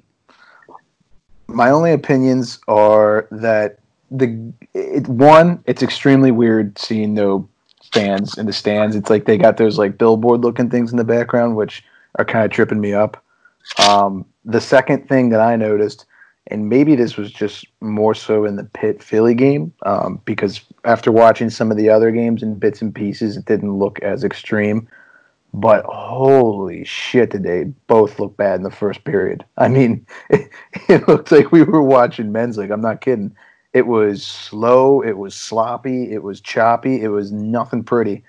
My 1.49 1.71
only 1.71 1.93
opinions 1.93 2.61
are 2.69 3.27
that 3.31 3.79
the 4.11 4.53
it, 4.75 5.07
one, 5.09 5.63
it's 5.67 5.83
extremely 5.83 6.31
weird 6.31 6.79
seeing 6.79 7.15
no 7.15 7.49
fans 7.93 8.39
in 8.39 8.47
the 8.47 8.53
stands. 8.53 8.97
It's 8.97 9.11
like 9.11 9.25
they 9.25 9.39
got 9.39 9.57
those 9.57 9.79
like 9.79 9.99
billboard 9.99 10.43
looking 10.43 10.71
things 10.71 10.91
in 10.91 10.97
the 10.97 11.05
background, 11.05 11.57
which 11.57 11.85
are 12.17 12.25
kind 12.25 12.45
of 12.45 12.51
tripping 12.51 12.81
me 12.81 12.93
up. 12.93 13.23
Um, 13.87 14.25
the 14.45 14.61
second 14.61 15.09
thing 15.09 15.29
that 15.31 15.41
I 15.41 15.57
noticed, 15.57 16.07
and 16.47 16.69
maybe 16.69 16.97
this 16.97 17.17
was 17.17 17.31
just 17.31 17.67
more 17.81 18.15
so 18.15 18.45
in 18.45 18.57
the 18.57 18.65
Pitt 18.65 19.03
Philly 19.03 19.35
game, 19.35 19.73
um, 19.85 20.21
because 20.25 20.61
after 20.85 21.13
watching 21.13 21.51
some 21.51 21.71
of 21.71 21.77
the 21.77 21.91
other 21.91 22.11
games 22.11 22.43
in 22.43 22.59
bits 22.59 22.81
and 22.81 22.95
pieces, 22.95 23.37
it 23.37 23.45
didn't 23.45 23.79
look 23.79 23.99
as 24.01 24.25
extreme. 24.25 24.89
But 25.55 25.85
holy 25.87 26.85
shit, 26.85 27.31
did 27.31 27.43
they 27.43 27.65
both 27.87 28.19
look 28.19 28.37
bad 28.37 28.57
in 28.57 28.63
the 28.63 28.71
first 28.71 29.05
period? 29.05 29.45
I 29.57 29.69
mean, 29.69 30.07
it, 30.31 30.51
it 30.89 31.09
looked 31.09 31.33
like 31.33 31.53
we 31.53 31.63
were 31.63 31.83
watching 31.83 32.33
men's 32.33 32.59
league. 32.59 32.71
I'm 32.71 32.83
not 32.83 33.01
kidding. 33.01 33.35
It 33.73 33.87
was 33.87 34.25
slow. 34.27 35.03
It 35.03 35.19
was 35.19 35.35
sloppy. 35.35 36.13
It 36.13 36.23
was 36.23 36.41
choppy. 36.41 37.03
It 37.03 37.09
was 37.09 37.33
nothing 37.33 37.85
pretty. 37.85 38.25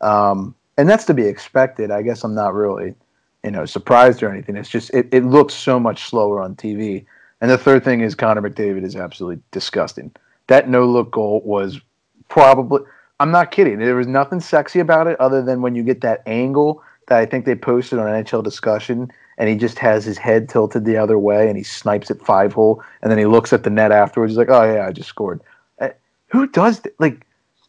Um, 0.00 0.54
and 0.76 0.88
that's 0.88 1.04
to 1.06 1.14
be 1.14 1.24
expected. 1.24 1.90
I 1.90 2.02
guess 2.02 2.24
I'm 2.24 2.34
not 2.34 2.54
really 2.54 2.94
you 3.44 3.50
know 3.50 3.64
surprised 3.64 4.22
or 4.22 4.30
anything. 4.30 4.56
It's 4.56 4.68
just 4.68 4.90
it, 4.90 5.08
it 5.12 5.24
looks 5.24 5.54
so 5.54 5.80
much 5.80 6.04
slower 6.04 6.42
on 6.42 6.56
TV. 6.56 7.04
And 7.40 7.50
the 7.50 7.58
third 7.58 7.84
thing 7.84 8.00
is 8.00 8.14
Connor 8.14 8.42
McDavid 8.42 8.84
is 8.84 8.96
absolutely 8.96 9.42
disgusting. 9.50 10.12
That 10.48 10.68
no 10.68 10.84
look 10.84 11.10
goal 11.10 11.40
was 11.44 11.80
probably 12.28 12.82
I'm 13.18 13.30
not 13.30 13.50
kidding. 13.50 13.78
There 13.78 13.94
was 13.96 14.06
nothing 14.06 14.40
sexy 14.40 14.80
about 14.80 15.06
it 15.06 15.20
other 15.20 15.42
than 15.42 15.60
when 15.60 15.74
you 15.74 15.82
get 15.82 16.00
that 16.00 16.22
angle 16.26 16.82
that 17.08 17.18
I 17.18 17.26
think 17.26 17.44
they 17.44 17.54
posted 17.54 17.98
on 17.98 18.06
NHL 18.06 18.42
discussion 18.42 19.12
and 19.36 19.48
he 19.48 19.56
just 19.56 19.78
has 19.78 20.04
his 20.04 20.18
head 20.18 20.48
tilted 20.48 20.84
the 20.84 20.96
other 20.96 21.18
way 21.18 21.48
and 21.48 21.56
he 21.56 21.62
snipes 21.62 22.10
it 22.10 22.20
five 22.22 22.52
hole 22.52 22.82
and 23.02 23.10
then 23.10 23.18
he 23.18 23.26
looks 23.26 23.52
at 23.52 23.62
the 23.62 23.70
net 23.70 23.92
afterwards. 23.92 24.32
He's 24.32 24.38
like, 24.38 24.50
"Oh 24.50 24.64
yeah, 24.64 24.86
I 24.86 24.92
just 24.92 25.08
scored." 25.08 25.40
Uh, 25.80 25.90
who 26.28 26.46
does 26.46 26.80
that? 26.80 26.98
like? 26.98 27.26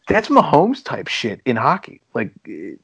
That's 0.08 0.28
Mahomes 0.28 0.84
type 0.84 1.06
shit 1.06 1.40
in 1.44 1.56
hockey. 1.56 2.00
Like 2.12 2.32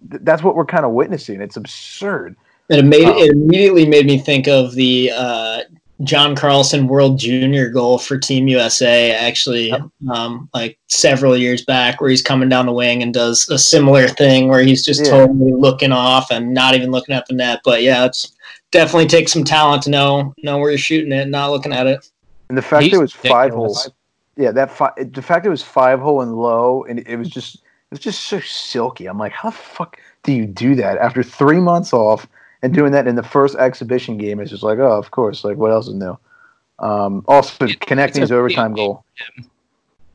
that's 0.02 0.42
what 0.42 0.54
we're 0.54 0.64
kind 0.64 0.84
of 0.84 0.92
witnessing. 0.92 1.40
It's 1.40 1.56
absurd. 1.56 2.36
And 2.70 2.80
it 2.80 2.84
made 2.84 3.08
it 3.08 3.32
immediately 3.32 3.86
made 3.86 4.06
me 4.06 4.18
think 4.18 4.46
of 4.46 4.74
the 4.74 5.10
uh, 5.14 5.60
John 6.04 6.36
Carlson 6.36 6.86
World 6.86 7.18
Junior 7.18 7.70
goal 7.70 7.98
for 7.98 8.18
Team 8.18 8.46
USA. 8.46 9.12
Actually, 9.12 9.70
yep. 9.70 9.82
um, 10.10 10.48
like 10.54 10.78
several 10.88 11.36
years 11.36 11.64
back, 11.64 12.00
where 12.00 12.10
he's 12.10 12.22
coming 12.22 12.48
down 12.48 12.66
the 12.66 12.72
wing 12.72 13.02
and 13.02 13.12
does 13.12 13.48
a 13.48 13.58
similar 13.58 14.06
thing 14.06 14.48
where 14.48 14.62
he's 14.62 14.84
just 14.84 15.04
yeah. 15.04 15.10
totally 15.10 15.52
looking 15.52 15.92
off 15.92 16.30
and 16.30 16.54
not 16.54 16.74
even 16.74 16.90
looking 16.90 17.14
at 17.14 17.26
the 17.26 17.34
net. 17.34 17.60
But 17.64 17.82
yeah, 17.82 18.04
it's 18.04 18.34
definitely 18.70 19.06
takes 19.06 19.32
some 19.32 19.44
talent 19.44 19.82
to 19.84 19.90
know 19.90 20.34
know 20.42 20.58
where 20.58 20.70
you're 20.70 20.78
shooting 20.78 21.12
it, 21.12 21.28
not 21.28 21.50
looking 21.50 21.72
at 21.72 21.86
it. 21.86 22.08
And 22.48 22.56
the 22.56 22.62
fact 22.62 22.84
He's 22.84 22.94
it 22.94 22.98
was 22.98 23.12
five 23.12 23.52
holes, 23.52 23.90
yeah, 24.36 24.52
that 24.52 24.70
fi- 24.70 24.92
the 24.96 25.22
fact 25.22 25.44
it 25.44 25.50
was 25.50 25.62
five 25.62 26.00
hole 26.00 26.22
and 26.22 26.36
low, 26.36 26.84
and 26.84 27.00
it 27.00 27.16
was 27.16 27.28
just 27.28 27.56
it 27.56 27.62
was 27.90 28.00
just 28.00 28.26
so 28.26 28.38
silky. 28.40 29.06
I'm 29.06 29.18
like, 29.18 29.32
how 29.32 29.50
the 29.50 29.56
fuck 29.56 29.98
do 30.22 30.32
you 30.32 30.46
do 30.46 30.74
that 30.76 30.98
after 30.98 31.22
three 31.22 31.58
months 31.58 31.92
off 31.92 32.28
and 32.62 32.74
doing 32.74 32.92
that 32.92 33.06
in 33.06 33.14
the 33.14 33.22
first 33.22 33.56
exhibition 33.56 34.18
game? 34.18 34.40
is 34.40 34.50
just 34.50 34.62
like, 34.62 34.78
oh, 34.78 34.92
of 34.92 35.10
course. 35.10 35.44
Like, 35.44 35.56
what 35.56 35.70
else 35.70 35.88
is 35.88 35.94
new? 35.94 36.18
Um, 36.78 37.24
also, 37.28 37.66
it, 37.66 37.80
Konecny's 37.80 38.32
overtime 38.32 38.74
goal. 38.74 39.04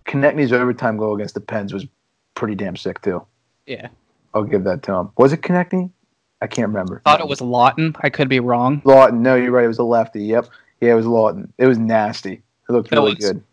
Konecny's 0.05 0.53
overtime 0.53 0.97
goal 0.97 1.15
against 1.15 1.33
the 1.33 1.41
Pens 1.41 1.73
was 1.73 1.85
pretty 2.35 2.55
damn 2.55 2.75
sick 2.75 3.01
too. 3.01 3.25
Yeah, 3.65 3.87
I'll 4.33 4.43
give 4.43 4.63
that 4.63 4.83
to 4.83 4.93
him. 4.93 5.09
Was 5.17 5.33
it 5.33 5.41
Konecny? 5.41 5.89
I 6.41 6.47
can't 6.47 6.67
remember. 6.67 7.01
Thought 7.05 7.21
it 7.21 7.27
was 7.27 7.39
Laughton. 7.39 7.95
I 8.01 8.09
could 8.09 8.27
be 8.27 8.41
wrong. 8.41 8.81
Laughton. 8.81 9.19
No, 9.19 9.35
you're 9.35 9.51
right. 9.51 9.63
It 9.63 9.69
was 9.69 9.79
a 9.79 9.83
lefty. 9.83 10.23
Yep. 10.25 10.47
Yeah, 10.81 10.91
it 10.91 10.95
was 10.95 11.05
Laughton. 11.05 11.49
It 11.57 11.67
was 11.67 11.77
nasty. 11.77 12.33
It 12.33 12.71
looked 12.71 12.91
really 12.91 13.15
was, 13.15 13.25
good. 13.25 13.43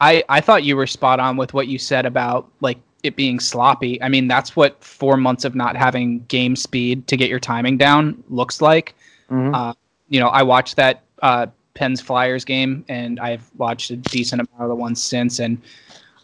I, 0.00 0.24
I 0.28 0.40
thought 0.40 0.64
you 0.64 0.76
were 0.76 0.86
spot 0.86 1.20
on 1.20 1.36
with 1.36 1.54
what 1.54 1.68
you 1.68 1.78
said 1.78 2.06
about 2.06 2.50
like 2.60 2.78
it 3.02 3.16
being 3.16 3.40
sloppy. 3.40 4.00
I 4.02 4.08
mean, 4.08 4.28
that's 4.28 4.54
what 4.56 4.82
four 4.82 5.16
months 5.16 5.44
of 5.44 5.54
not 5.54 5.76
having 5.76 6.20
game 6.26 6.56
speed 6.56 7.06
to 7.08 7.16
get 7.16 7.28
your 7.28 7.40
timing 7.40 7.76
down 7.76 8.22
looks 8.28 8.60
like. 8.60 8.94
Mm-hmm. 9.30 9.54
Uh, 9.54 9.74
you 10.08 10.20
know, 10.20 10.28
I 10.28 10.42
watched 10.42 10.76
that 10.76 11.02
uh, 11.22 11.46
Pens 11.74 12.00
Flyers 12.00 12.44
game, 12.44 12.84
and 12.88 13.20
I've 13.20 13.48
watched 13.56 13.90
a 13.90 13.96
decent 13.96 14.40
amount 14.42 14.62
of 14.62 14.68
the 14.68 14.74
ones 14.74 15.02
since. 15.02 15.38
And 15.38 15.60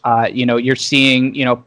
uh, 0.05 0.29
you 0.33 0.47
know, 0.47 0.57
you're 0.57 0.77
seeing 0.77 1.35
you 1.35 1.45
know 1.45 1.65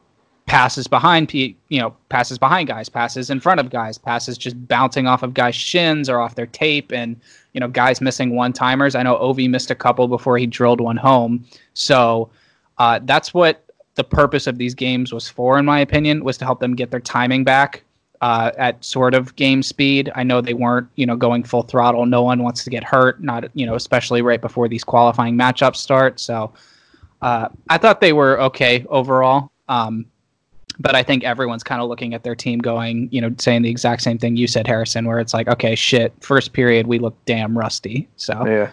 passes 0.49 0.87
behind 0.87 1.31
you 1.31 1.55
know 1.69 1.95
passes 2.09 2.39
behind 2.39 2.67
guys 2.67 2.89
passes 2.89 3.29
in 3.29 3.39
front 3.39 3.59
of 3.59 3.69
guys 3.69 3.99
passes 3.99 4.35
just 4.35 4.67
bouncing 4.67 5.05
off 5.05 5.21
of 5.21 5.35
guys 5.35 5.53
shins 5.53 6.09
or 6.09 6.19
off 6.19 6.33
their 6.33 6.47
tape 6.47 6.91
and 6.91 7.15
you 7.53 7.59
know 7.59 7.67
guys 7.67 8.01
missing 8.01 8.35
one 8.35 8.51
timers 8.51 8.95
i 8.95 9.03
know 9.03 9.15
ovi 9.17 9.47
missed 9.47 9.69
a 9.69 9.75
couple 9.75 10.07
before 10.07 10.39
he 10.39 10.47
drilled 10.47 10.81
one 10.81 10.97
home 10.97 11.45
so 11.75 12.31
uh, 12.79 12.99
that's 13.03 13.31
what 13.31 13.63
the 13.99 14.03
purpose 14.05 14.47
of 14.47 14.57
these 14.57 14.73
games 14.73 15.11
was 15.11 15.27
for 15.27 15.59
in 15.59 15.65
my 15.65 15.81
opinion 15.81 16.23
was 16.23 16.37
to 16.37 16.45
help 16.45 16.61
them 16.61 16.73
get 16.73 16.89
their 16.89 17.01
timing 17.01 17.43
back 17.43 17.83
uh, 18.21 18.51
at 18.57 18.83
sort 18.83 19.13
of 19.13 19.35
game 19.35 19.61
speed 19.61 20.09
i 20.15 20.23
know 20.23 20.39
they 20.39 20.53
weren't 20.53 20.87
you 20.95 21.05
know 21.05 21.17
going 21.17 21.43
full 21.43 21.63
throttle 21.63 22.05
no 22.05 22.23
one 22.23 22.41
wants 22.41 22.63
to 22.63 22.69
get 22.69 22.81
hurt 22.81 23.21
not 23.21 23.49
you 23.55 23.65
know 23.65 23.75
especially 23.75 24.21
right 24.21 24.39
before 24.39 24.69
these 24.69 24.85
qualifying 24.85 25.37
matchups 25.37 25.75
start 25.75 26.17
so 26.17 26.53
uh, 27.21 27.49
i 27.69 27.77
thought 27.77 27.99
they 27.99 28.13
were 28.13 28.39
okay 28.39 28.85
overall 28.87 29.51
um, 29.67 30.05
but 30.81 30.95
I 30.95 31.03
think 31.03 31.25
everyone's 31.25 31.61
kind 31.61 31.81
of 31.81 31.89
looking 31.89 32.13
at 32.13 32.23
their 32.23 32.35
team 32.35 32.59
going, 32.59 33.09
you 33.11 33.19
know, 33.19 33.35
saying 33.37 33.63
the 33.63 33.69
exact 33.69 34.01
same 34.01 34.17
thing 34.17 34.37
you 34.37 34.47
said, 34.47 34.65
Harrison, 34.65 35.05
where 35.05 35.19
it's 35.19 35.33
like, 35.33 35.49
okay, 35.49 35.75
shit, 35.75 36.13
first 36.21 36.53
period 36.53 36.87
we 36.87 36.99
look 36.99 37.17
damn 37.25 37.55
rusty. 37.55 38.07
So 38.15 38.47
yeah. 38.47 38.71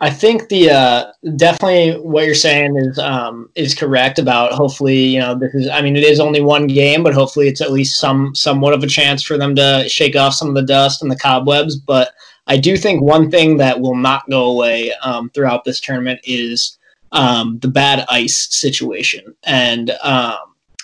I 0.00 0.10
think 0.10 0.48
the 0.48 0.70
uh, 0.70 1.12
definitely 1.36 1.98
what 2.00 2.24
you're 2.24 2.34
saying 2.34 2.76
is 2.76 2.98
um, 2.98 3.50
is 3.56 3.74
correct 3.74 4.18
about 4.18 4.52
hopefully 4.52 4.98
you 4.98 5.18
know 5.18 5.36
this 5.36 5.54
is 5.54 5.68
I 5.68 5.82
mean 5.82 5.96
it 5.96 6.04
is 6.04 6.20
only 6.20 6.40
one 6.40 6.68
game 6.68 7.02
but 7.02 7.14
hopefully 7.14 7.48
it's 7.48 7.60
at 7.60 7.72
least 7.72 7.98
some 7.98 8.34
somewhat 8.34 8.74
of 8.74 8.84
a 8.84 8.86
chance 8.86 9.22
for 9.22 9.36
them 9.36 9.56
to 9.56 9.88
shake 9.88 10.14
off 10.14 10.34
some 10.34 10.48
of 10.48 10.54
the 10.54 10.62
dust 10.62 11.02
and 11.02 11.10
the 11.10 11.18
cobwebs. 11.18 11.76
But 11.76 12.12
I 12.46 12.56
do 12.56 12.76
think 12.76 13.02
one 13.02 13.30
thing 13.30 13.56
that 13.56 13.80
will 13.80 13.96
not 13.96 14.28
go 14.30 14.50
away 14.50 14.92
um, 15.02 15.30
throughout 15.30 15.64
this 15.64 15.80
tournament 15.80 16.20
is 16.24 16.78
um, 17.12 17.58
the 17.58 17.68
bad 17.68 18.04
ice 18.08 18.48
situation. 18.54 19.34
And 19.44 19.90
um, 20.02 20.36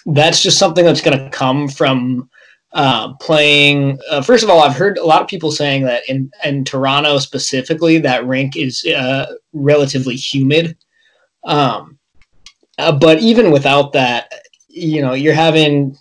that's 0.06 0.42
just 0.42 0.58
something 0.58 0.84
that's 0.84 1.00
going 1.00 1.18
to 1.18 1.30
come 1.30 1.68
from 1.68 2.28
uh, 2.74 3.14
playing. 3.14 3.98
Uh, 4.10 4.20
first 4.20 4.44
of 4.44 4.50
all, 4.50 4.60
I've 4.60 4.76
heard 4.76 4.98
a 4.98 5.06
lot 5.06 5.22
of 5.22 5.28
people 5.28 5.50
saying 5.50 5.84
that 5.84 6.02
in, 6.08 6.30
in 6.44 6.64
Toronto 6.64 7.18
specifically, 7.18 7.98
that 7.98 8.26
rink 8.26 8.56
is 8.56 8.84
uh, 8.86 9.26
relatively 9.52 10.16
humid. 10.16 10.76
Um, 11.44 11.98
uh, 12.78 12.92
but 12.92 13.20
even 13.20 13.52
without 13.52 13.92
that, 13.92 14.32
you 14.68 15.00
know, 15.00 15.14
you're 15.14 15.34
having 15.34 15.96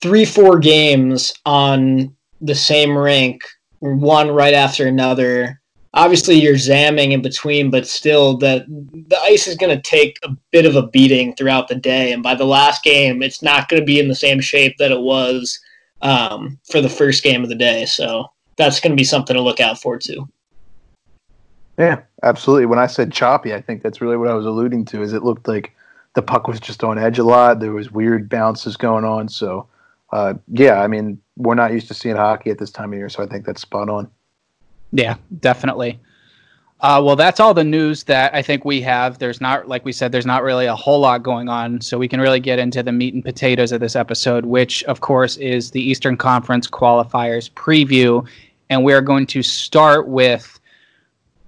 three, 0.00 0.24
four 0.24 0.58
games 0.58 1.34
on 1.44 2.16
the 2.40 2.54
same 2.54 2.96
rink, 2.96 3.44
one 3.80 4.30
right 4.30 4.54
after 4.54 4.86
another 4.86 5.60
obviously 5.94 6.36
you're 6.36 6.54
zamming 6.54 7.12
in 7.12 7.22
between, 7.22 7.70
but 7.70 7.86
still 7.86 8.36
the 8.36 8.64
the 9.08 9.18
ice 9.22 9.46
is 9.46 9.56
going 9.56 9.74
to 9.74 9.82
take 9.82 10.18
a 10.22 10.30
bit 10.52 10.66
of 10.66 10.76
a 10.76 10.86
beating 10.88 11.34
throughout 11.34 11.68
the 11.68 11.74
day, 11.74 12.12
and 12.12 12.22
by 12.22 12.34
the 12.34 12.44
last 12.44 12.82
game, 12.82 13.22
it's 13.22 13.42
not 13.42 13.68
going 13.68 13.80
to 13.80 13.86
be 13.86 13.98
in 13.98 14.08
the 14.08 14.14
same 14.14 14.40
shape 14.40 14.76
that 14.78 14.92
it 14.92 15.00
was 15.00 15.58
um, 16.02 16.58
for 16.70 16.80
the 16.80 16.88
first 16.88 17.22
game 17.22 17.42
of 17.42 17.48
the 17.48 17.54
day. 17.54 17.86
So 17.86 18.30
that's 18.56 18.80
going 18.80 18.92
to 18.92 18.96
be 18.96 19.04
something 19.04 19.34
to 19.34 19.42
look 19.42 19.60
out 19.60 19.80
for 19.80 19.98
too. 19.98 20.28
Yeah, 21.78 22.00
absolutely. 22.22 22.66
When 22.66 22.78
I 22.78 22.88
said 22.88 23.12
choppy, 23.12 23.54
I 23.54 23.60
think 23.60 23.82
that's 23.82 24.00
really 24.00 24.16
what 24.16 24.28
I 24.28 24.34
was 24.34 24.46
alluding 24.46 24.84
to. 24.86 25.02
Is 25.02 25.12
it 25.12 25.22
looked 25.22 25.46
like 25.46 25.72
the 26.14 26.22
puck 26.22 26.48
was 26.48 26.58
just 26.58 26.82
on 26.82 26.98
edge 26.98 27.18
a 27.18 27.24
lot. 27.24 27.60
There 27.60 27.72
was 27.72 27.92
weird 27.92 28.28
bounces 28.28 28.76
going 28.76 29.04
on. 29.04 29.28
So, 29.28 29.68
uh, 30.12 30.34
yeah, 30.48 30.80
I 30.80 30.88
mean, 30.88 31.20
we're 31.36 31.54
not 31.54 31.72
used 31.72 31.86
to 31.88 31.94
seeing 31.94 32.16
hockey 32.16 32.50
at 32.50 32.58
this 32.58 32.72
time 32.72 32.92
of 32.92 32.98
year, 32.98 33.08
so 33.08 33.22
I 33.22 33.26
think 33.26 33.46
that's 33.46 33.60
spot 33.60 33.88
on. 33.88 34.10
Yeah, 34.90 35.16
definitely. 35.38 36.00
Uh, 36.80 37.02
well, 37.04 37.16
that's 37.16 37.40
all 37.40 37.54
the 37.54 37.64
news 37.64 38.04
that 38.04 38.32
I 38.32 38.40
think 38.40 38.64
we 38.64 38.80
have. 38.82 39.18
There's 39.18 39.40
not, 39.40 39.66
like 39.66 39.84
we 39.84 39.90
said, 39.90 40.12
there's 40.12 40.26
not 40.26 40.44
really 40.44 40.66
a 40.66 40.76
whole 40.76 41.00
lot 41.00 41.24
going 41.24 41.48
on. 41.48 41.80
So 41.80 41.98
we 41.98 42.06
can 42.06 42.20
really 42.20 42.38
get 42.38 42.60
into 42.60 42.84
the 42.84 42.92
meat 42.92 43.14
and 43.14 43.24
potatoes 43.24 43.72
of 43.72 43.80
this 43.80 43.96
episode, 43.96 44.46
which, 44.46 44.84
of 44.84 45.00
course, 45.00 45.36
is 45.38 45.72
the 45.72 45.82
Eastern 45.82 46.16
Conference 46.16 46.68
qualifiers 46.68 47.50
preview. 47.50 48.24
And 48.70 48.84
we're 48.84 49.00
going 49.00 49.26
to 49.26 49.42
start 49.42 50.06
with, 50.06 50.60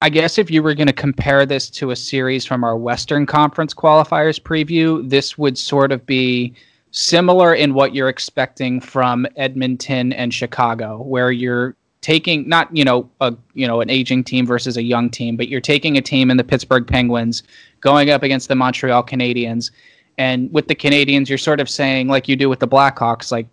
I 0.02 0.08
guess, 0.08 0.36
if 0.36 0.50
you 0.50 0.64
were 0.64 0.74
going 0.74 0.88
to 0.88 0.92
compare 0.92 1.46
this 1.46 1.70
to 1.70 1.92
a 1.92 1.96
series 1.96 2.44
from 2.44 2.64
our 2.64 2.76
Western 2.76 3.24
Conference 3.24 3.72
qualifiers 3.72 4.40
preview, 4.40 5.08
this 5.08 5.38
would 5.38 5.56
sort 5.56 5.92
of 5.92 6.04
be 6.06 6.54
similar 6.90 7.54
in 7.54 7.74
what 7.74 7.94
you're 7.94 8.08
expecting 8.08 8.80
from 8.80 9.28
Edmonton 9.36 10.12
and 10.12 10.34
Chicago, 10.34 11.00
where 11.02 11.30
you're 11.30 11.76
taking 12.00 12.48
not 12.48 12.74
you 12.74 12.84
know 12.84 13.08
a 13.20 13.34
you 13.54 13.66
know 13.66 13.80
an 13.80 13.90
aging 13.90 14.24
team 14.24 14.46
versus 14.46 14.76
a 14.76 14.82
young 14.82 15.10
team, 15.10 15.36
but 15.36 15.48
you're 15.48 15.60
taking 15.60 15.96
a 15.96 16.02
team 16.02 16.30
in 16.30 16.36
the 16.36 16.44
Pittsburgh 16.44 16.86
Penguins 16.86 17.42
going 17.80 18.10
up 18.10 18.22
against 18.22 18.48
the 18.48 18.54
Montreal 18.54 19.02
Canadiens, 19.02 19.70
and 20.18 20.52
with 20.52 20.68
the 20.68 20.74
Canadiens, 20.74 21.28
you're 21.28 21.38
sort 21.38 21.60
of 21.60 21.68
saying 21.68 22.08
like 22.08 22.28
you 22.28 22.36
do 22.36 22.48
with 22.48 22.60
the 22.60 22.68
Blackhawks, 22.68 23.30
like 23.30 23.46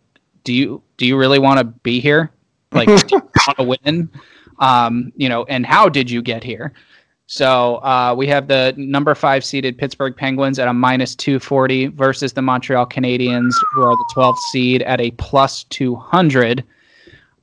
do 0.43 0.53
you 0.53 0.81
do 0.97 1.05
you 1.05 1.17
really 1.17 1.39
want 1.39 1.59
to 1.59 1.65
be 1.65 1.99
here? 1.99 2.31
Like 2.71 2.87
do 2.87 3.15
you 3.15 3.21
want 3.47 3.57
to 3.57 3.63
win? 3.63 4.09
Um, 4.59 5.11
you 5.15 5.29
know, 5.29 5.43
and 5.45 5.65
how 5.65 5.87
did 5.89 6.09
you 6.09 6.21
get 6.21 6.43
here? 6.43 6.73
So 7.27 7.75
uh, 7.83 8.15
we 8.17 8.25
have 8.27 8.47
the 8.47 8.73
number 8.77 9.13
five 9.13 9.43
seeded 9.43 9.77
Pittsburgh 9.77 10.15
Penguins 10.15 10.59
at 10.59 10.69
a 10.69 10.73
minus 10.73 11.13
240 11.13 11.87
versus 11.87 12.31
the 12.31 12.41
Montreal 12.41 12.85
Canadiens, 12.85 13.53
who 13.73 13.83
are 13.83 13.91
the 13.91 14.13
12th 14.15 14.37
seed 14.49 14.81
at 14.83 15.01
a 15.01 15.11
plus 15.11 15.65
200. 15.65 16.63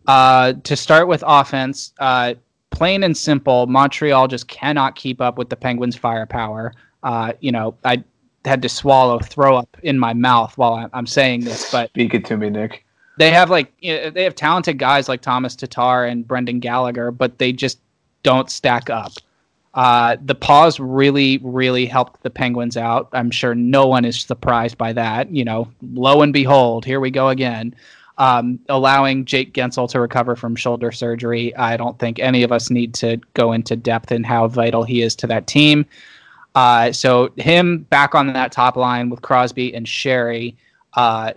Uh, 0.07 0.53
to 0.65 0.77
start 0.77 1.09
with 1.09 1.25
offense, 1.27 1.93
uh, 1.99 2.35
plain 2.71 3.03
and 3.03 3.17
simple, 3.17 3.67
Montreal 3.67 4.29
just 4.29 4.49
cannot 4.49 4.97
keep 4.97 5.21
up 5.21 5.39
with 5.39 5.49
the 5.49 5.57
Penguins' 5.57 5.97
firepower. 5.97 6.75
Uh, 7.03 7.33
you 7.41 7.53
know, 7.53 7.77
I 7.85 8.03
had 8.45 8.63
to 8.63 8.69
swallow 8.69 9.19
throw 9.19 9.57
up 9.57 9.77
in 9.83 9.99
my 9.99 10.13
mouth 10.13 10.57
while 10.59 10.89
I'm 10.93 11.07
saying 11.07 11.45
this, 11.45 11.71
but 11.71 11.91
speak 11.91 12.15
it 12.15 12.25
to 12.27 12.37
me, 12.37 12.51
Nick. 12.51 12.85
They 13.17 13.31
have 13.31 13.49
like 13.49 13.73
you 13.79 13.95
know, 13.95 14.11
they 14.11 14.25
have 14.25 14.35
talented 14.35 14.79
guys 14.79 15.09
like 15.09 15.23
Tomas 15.23 15.57
Tatar 15.57 16.05
and 16.05 16.27
Brendan 16.27 16.61
Gallagher, 16.61 17.11
but 17.11 17.39
they 17.39 17.53
just 17.53 17.79
don't 18.23 18.51
stack 18.51 18.91
up. 18.91 19.13
Uh, 19.75 20.17
the 20.25 20.35
pause 20.35 20.79
really, 20.79 21.39
really 21.43 21.85
helped 21.85 22.23
the 22.23 22.31
Penguins 22.31 22.77
out. 22.77 23.09
I'm 23.13 23.31
sure 23.31 23.55
no 23.55 23.87
one 23.87 24.05
is 24.05 24.21
surprised 24.21 24.79
by 24.79 24.93
that. 24.93 25.31
You 25.31 25.45
know, 25.45 25.69
lo 25.93 26.23
and 26.23 26.33
behold, 26.33 26.85
here 26.85 27.01
we 27.01 27.11
go 27.11 27.29
again. 27.29 27.75
Um, 28.17 28.61
allowing 28.69 29.25
Jake 29.25 29.55
Guentzel 29.55 29.89
to 29.91 30.01
recover 30.01 30.37
from 30.37 30.55
shoulder 30.55 30.93
surgery, 30.93 31.55
I 31.57 31.77
don't 31.77 31.99
think 31.99 32.21
any 32.21 32.45
of 32.45 32.53
us 32.53 32.71
need 32.71 32.95
to 32.95 33.21
go 33.35 33.53
into 33.53 33.75
depth 33.75 34.13
in 34.13 34.23
how 34.23 34.47
vital 34.47 34.85
he 34.85 35.03
is 35.03 35.17
to 35.17 35.27
that 35.27 35.49
team. 35.49 35.85
Uh, 36.55 36.93
so 36.93 37.33
him 37.37 37.79
back 37.91 38.15
on 38.15 38.33
that 38.33 38.53
top 38.53 38.77
line 38.77 39.11
with 39.11 39.23
Crosby 39.23 39.75
and 39.75 39.85
Sheary 39.85 40.55
uh, 40.93 41.33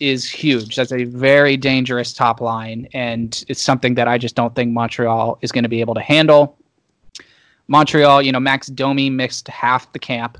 is 0.00 0.28
huge. 0.28 0.76
That's 0.76 0.92
a 0.92 1.04
very 1.04 1.58
dangerous 1.58 2.14
top 2.14 2.40
line, 2.40 2.88
and 2.94 3.44
it's 3.48 3.60
something 3.60 3.94
that 3.96 4.08
I 4.08 4.16
just 4.16 4.34
don't 4.34 4.54
think 4.54 4.72
Montreal 4.72 5.38
is 5.42 5.52
going 5.52 5.64
to 5.64 5.68
be 5.68 5.80
able 5.80 5.94
to 5.94 6.00
handle. 6.00 6.56
Montreal, 7.68 8.22
you 8.22 8.32
know, 8.32 8.40
Max 8.40 8.68
Domi 8.68 9.10
missed 9.10 9.48
half 9.48 9.92
the 9.92 9.98
camp. 9.98 10.38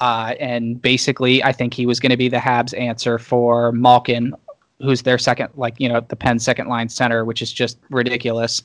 Uh, 0.00 0.34
and 0.40 0.80
basically, 0.80 1.44
I 1.44 1.52
think 1.52 1.74
he 1.74 1.84
was 1.84 2.00
going 2.00 2.10
to 2.10 2.16
be 2.16 2.28
the 2.28 2.38
Habs' 2.38 2.78
answer 2.78 3.18
for 3.18 3.70
Malkin, 3.72 4.34
who's 4.80 5.02
their 5.02 5.18
second, 5.18 5.50
like, 5.56 5.74
you 5.78 5.88
know, 5.88 6.00
the 6.00 6.16
Penn 6.16 6.38
second 6.38 6.68
line 6.68 6.88
center, 6.88 7.24
which 7.24 7.42
is 7.42 7.52
just 7.52 7.78
ridiculous. 7.90 8.62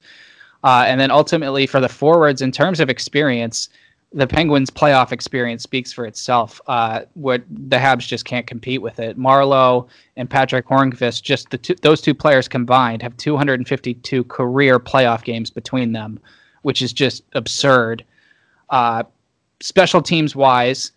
Uh, 0.63 0.83
and 0.87 0.99
then 0.99 1.11
ultimately, 1.11 1.67
for 1.67 1.79
the 1.79 1.89
forwards, 1.89 2.41
in 2.41 2.51
terms 2.51 2.79
of 2.79 2.89
experience, 2.89 3.69
the 4.13 4.25
Penguins' 4.25 4.69
playoff 4.69 5.11
experience 5.11 5.61
speaks 5.61 5.91
for 5.91 6.05
itself. 6.05 6.61
Uh, 6.67 7.01
what 7.15 7.43
the 7.49 7.77
Habs 7.77 8.07
just 8.07 8.23
can't 8.23 8.47
compete 8.47 8.81
with 8.81 8.99
it. 8.99 9.19
Marleau 9.19 9.87
and 10.15 10.29
Patrick 10.29 10.67
Hornqvist, 10.67 11.21
just 11.21 11.49
the 11.49 11.57
two, 11.57 11.75
those 11.81 12.01
two 12.01 12.13
players 12.13 12.47
combined, 12.47 13.01
have 13.01 13.15
252 13.17 14.23
career 14.23 14.79
playoff 14.79 15.23
games 15.23 15.51
between 15.51 15.91
them, 15.91 16.19
which 16.61 16.81
is 16.81 16.93
just 16.93 17.23
absurd. 17.33 18.05
Uh, 18.69 19.03
special 19.59 20.01
teams 20.01 20.35
wise, 20.35 20.93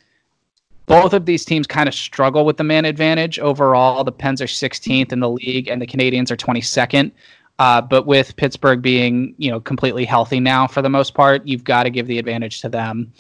both 0.89 1.13
of 1.13 1.27
these 1.27 1.45
teams 1.45 1.67
kind 1.67 1.89
of 1.89 1.95
struggle 1.95 2.45
with 2.45 2.57
the 2.57 2.65
man 2.65 2.85
advantage 2.85 3.39
overall. 3.39 4.03
The 4.03 4.13
Pens 4.13 4.41
are 4.41 4.47
16th 4.47 5.13
in 5.13 5.21
the 5.21 5.31
league, 5.31 5.69
and 5.69 5.81
the 5.81 5.87
Canadiens 5.87 6.31
are 6.31 6.37
22nd. 6.37 7.13
Uh, 7.59 7.81
but 7.81 8.07
with 8.07 8.35
Pittsburgh 8.37 8.81
being, 8.81 9.35
you 9.37 9.51
know, 9.51 9.61
completely 9.61 10.05
healthy 10.05 10.41
now 10.41 10.67
for 10.67 10.81
the 10.81 10.89
most 10.89 11.15
part, 11.15 11.47
you've 11.47 11.65
got 11.65 11.83
to 11.83 11.91
give 11.91 12.07
the 12.07 12.19
advantage 12.19 12.61
to 12.63 12.69
them. 12.69 13.13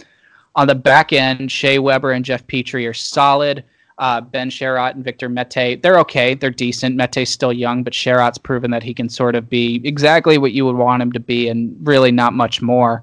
On 0.54 0.66
the 0.66 0.74
back 0.74 1.12
end, 1.12 1.52
Shea 1.52 1.78
Weber 1.78 2.12
and 2.12 2.24
Jeff 2.24 2.46
Petry 2.46 2.88
are 2.88 2.94
solid. 2.94 3.64
Uh, 3.98 4.20
ben 4.20 4.48
Chiarot 4.48 4.94
and 4.94 5.04
Victor 5.04 5.28
Mete, 5.28 5.82
they're 5.82 5.98
okay. 5.98 6.34
They're 6.34 6.50
decent. 6.50 6.94
Mete's 6.96 7.30
still 7.30 7.52
young, 7.52 7.82
but 7.82 7.92
Chiarot's 7.92 8.38
proven 8.38 8.70
that 8.70 8.84
he 8.84 8.94
can 8.94 9.08
sort 9.08 9.34
of 9.34 9.50
be 9.50 9.80
exactly 9.84 10.38
what 10.38 10.52
you 10.52 10.64
would 10.64 10.76
want 10.76 11.02
him 11.02 11.10
to 11.12 11.20
be 11.20 11.48
and 11.48 11.76
really 11.82 12.12
not 12.12 12.32
much 12.32 12.62
more. 12.62 13.02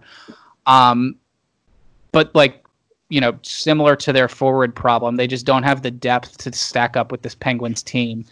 Um, 0.65 1.17
but 2.13 2.34
like 2.34 2.64
you 3.09 3.21
know, 3.21 3.38
similar 3.43 3.95
to 3.97 4.13
their 4.13 4.27
forward 4.27 4.75
problem. 4.75 5.15
They 5.15 5.27
just 5.27 5.45
don't 5.45 5.63
have 5.63 5.81
the 5.81 5.91
depth 5.91 6.38
to 6.39 6.53
stack 6.53 6.97
up 6.97 7.12
with 7.12 7.21
this 7.21 7.35
Penguins 7.35 7.83
team. 7.83 8.25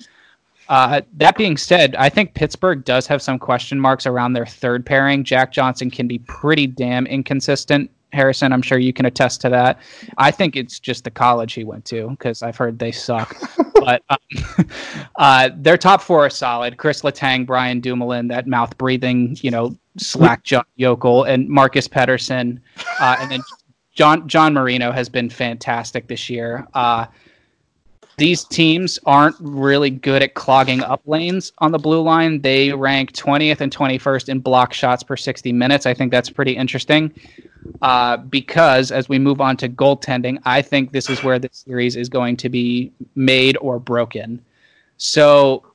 Uh, 0.69 1.01
that 1.13 1.37
being 1.37 1.57
said, 1.57 1.95
I 1.95 2.09
think 2.09 2.33
Pittsburgh 2.33 2.83
does 2.85 3.05
have 3.07 3.21
some 3.21 3.37
question 3.37 3.79
marks 3.79 4.05
around 4.05 4.33
their 4.33 4.45
third 4.45 4.85
pairing. 4.85 5.23
Jack 5.23 5.51
Johnson 5.51 5.91
can 5.91 6.07
be 6.07 6.19
pretty 6.19 6.67
damn 6.67 7.05
inconsistent. 7.05 7.91
Harrison, 8.13 8.53
I'm 8.53 8.61
sure 8.61 8.77
you 8.77 8.93
can 8.93 9.05
attest 9.05 9.41
to 9.41 9.49
that. 9.49 9.79
I 10.17 10.31
think 10.31 10.55
it's 10.55 10.79
just 10.79 11.03
the 11.03 11.11
college 11.11 11.53
he 11.53 11.63
went 11.63 11.83
to 11.85 12.09
because 12.11 12.43
I've 12.43 12.55
heard 12.55 12.79
they 12.79 12.91
suck. 12.91 13.35
but 13.73 14.03
um, 14.09 14.17
uh, 15.17 15.49
their 15.55 15.77
top 15.77 16.01
four 16.01 16.25
are 16.25 16.29
solid: 16.29 16.77
Chris 16.77 17.01
Letang, 17.01 17.45
Brian 17.45 17.79
Dumoulin, 17.79 18.27
that 18.27 18.47
mouth 18.47 18.77
breathing, 18.77 19.35
you 19.41 19.51
know, 19.51 19.75
slack 19.97 20.43
John 20.43 20.65
Yokel, 20.75 21.23
and 21.23 21.49
Marcus 21.49 21.87
Pettersson, 21.87 22.59
uh, 22.99 23.17
and 23.19 23.31
then 23.31 23.41
John 23.93 24.27
John 24.27 24.53
Marino 24.53 24.91
has 24.91 25.09
been 25.09 25.29
fantastic 25.29 26.07
this 26.07 26.29
year. 26.29 26.67
Uh, 26.73 27.05
these 28.17 28.43
teams 28.43 28.99
aren't 29.05 29.35
really 29.39 29.89
good 29.89 30.21
at 30.21 30.35
clogging 30.35 30.81
up 30.81 31.01
lanes 31.05 31.51
on 31.59 31.71
the 31.71 31.79
blue 31.79 32.01
line. 32.01 32.41
They 32.41 32.71
rank 32.71 33.13
20th 33.13 33.59
and 33.59 33.75
21st 33.75 34.29
in 34.29 34.39
block 34.39 34.73
shots 34.73 35.01
per 35.01 35.17
60 35.17 35.51
minutes. 35.51 35.85
I 35.85 35.95
think 35.95 36.11
that's 36.11 36.29
pretty 36.29 36.55
interesting 36.55 37.11
uh, 37.81 38.17
because 38.17 38.91
as 38.91 39.09
we 39.09 39.17
move 39.17 39.41
on 39.41 39.57
to 39.57 39.69
goaltending, 39.69 40.39
I 40.45 40.61
think 40.61 40.91
this 40.91 41.09
is 41.09 41.23
where 41.23 41.39
the 41.39 41.49
series 41.51 41.95
is 41.95 42.07
going 42.07 42.37
to 42.37 42.49
be 42.49 42.91
made 43.15 43.57
or 43.57 43.79
broken. 43.79 44.43
So, 44.97 45.65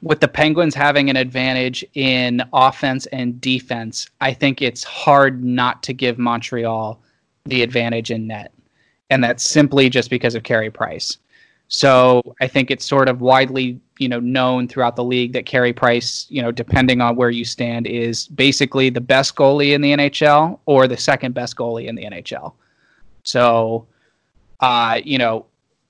with 0.00 0.18
the 0.18 0.26
Penguins 0.26 0.74
having 0.74 1.10
an 1.10 1.16
advantage 1.16 1.84
in 1.94 2.42
offense 2.52 3.06
and 3.06 3.40
defense, 3.40 4.10
I 4.20 4.32
think 4.32 4.60
it's 4.60 4.82
hard 4.82 5.44
not 5.44 5.84
to 5.84 5.92
give 5.92 6.18
Montreal 6.18 7.00
the 7.44 7.62
advantage 7.62 8.10
in 8.10 8.26
net. 8.26 8.52
And 9.10 9.22
that's 9.22 9.44
simply 9.44 9.90
just 9.90 10.10
because 10.10 10.34
of 10.34 10.42
Carey 10.42 10.70
Price. 10.70 11.18
So 11.68 12.22
I 12.40 12.48
think 12.48 12.70
it's 12.70 12.84
sort 12.84 13.08
of 13.08 13.22
widely, 13.22 13.80
you 13.98 14.08
know, 14.08 14.20
known 14.20 14.68
throughout 14.68 14.94
the 14.94 15.04
league 15.04 15.32
that 15.32 15.46
Carey 15.46 15.72
Price, 15.72 16.26
you 16.28 16.42
know, 16.42 16.52
depending 16.52 17.00
on 17.00 17.16
where 17.16 17.30
you 17.30 17.44
stand, 17.44 17.86
is 17.86 18.28
basically 18.28 18.90
the 18.90 19.00
best 19.00 19.34
goalie 19.36 19.72
in 19.72 19.80
the 19.80 19.92
NHL 19.92 20.58
or 20.66 20.86
the 20.86 20.96
second 20.98 21.32
best 21.32 21.56
goalie 21.56 21.86
in 21.86 21.94
the 21.94 22.04
NHL. 22.04 22.52
So, 23.24 23.86
uh, 24.60 25.00
you 25.02 25.16
know, 25.16 25.46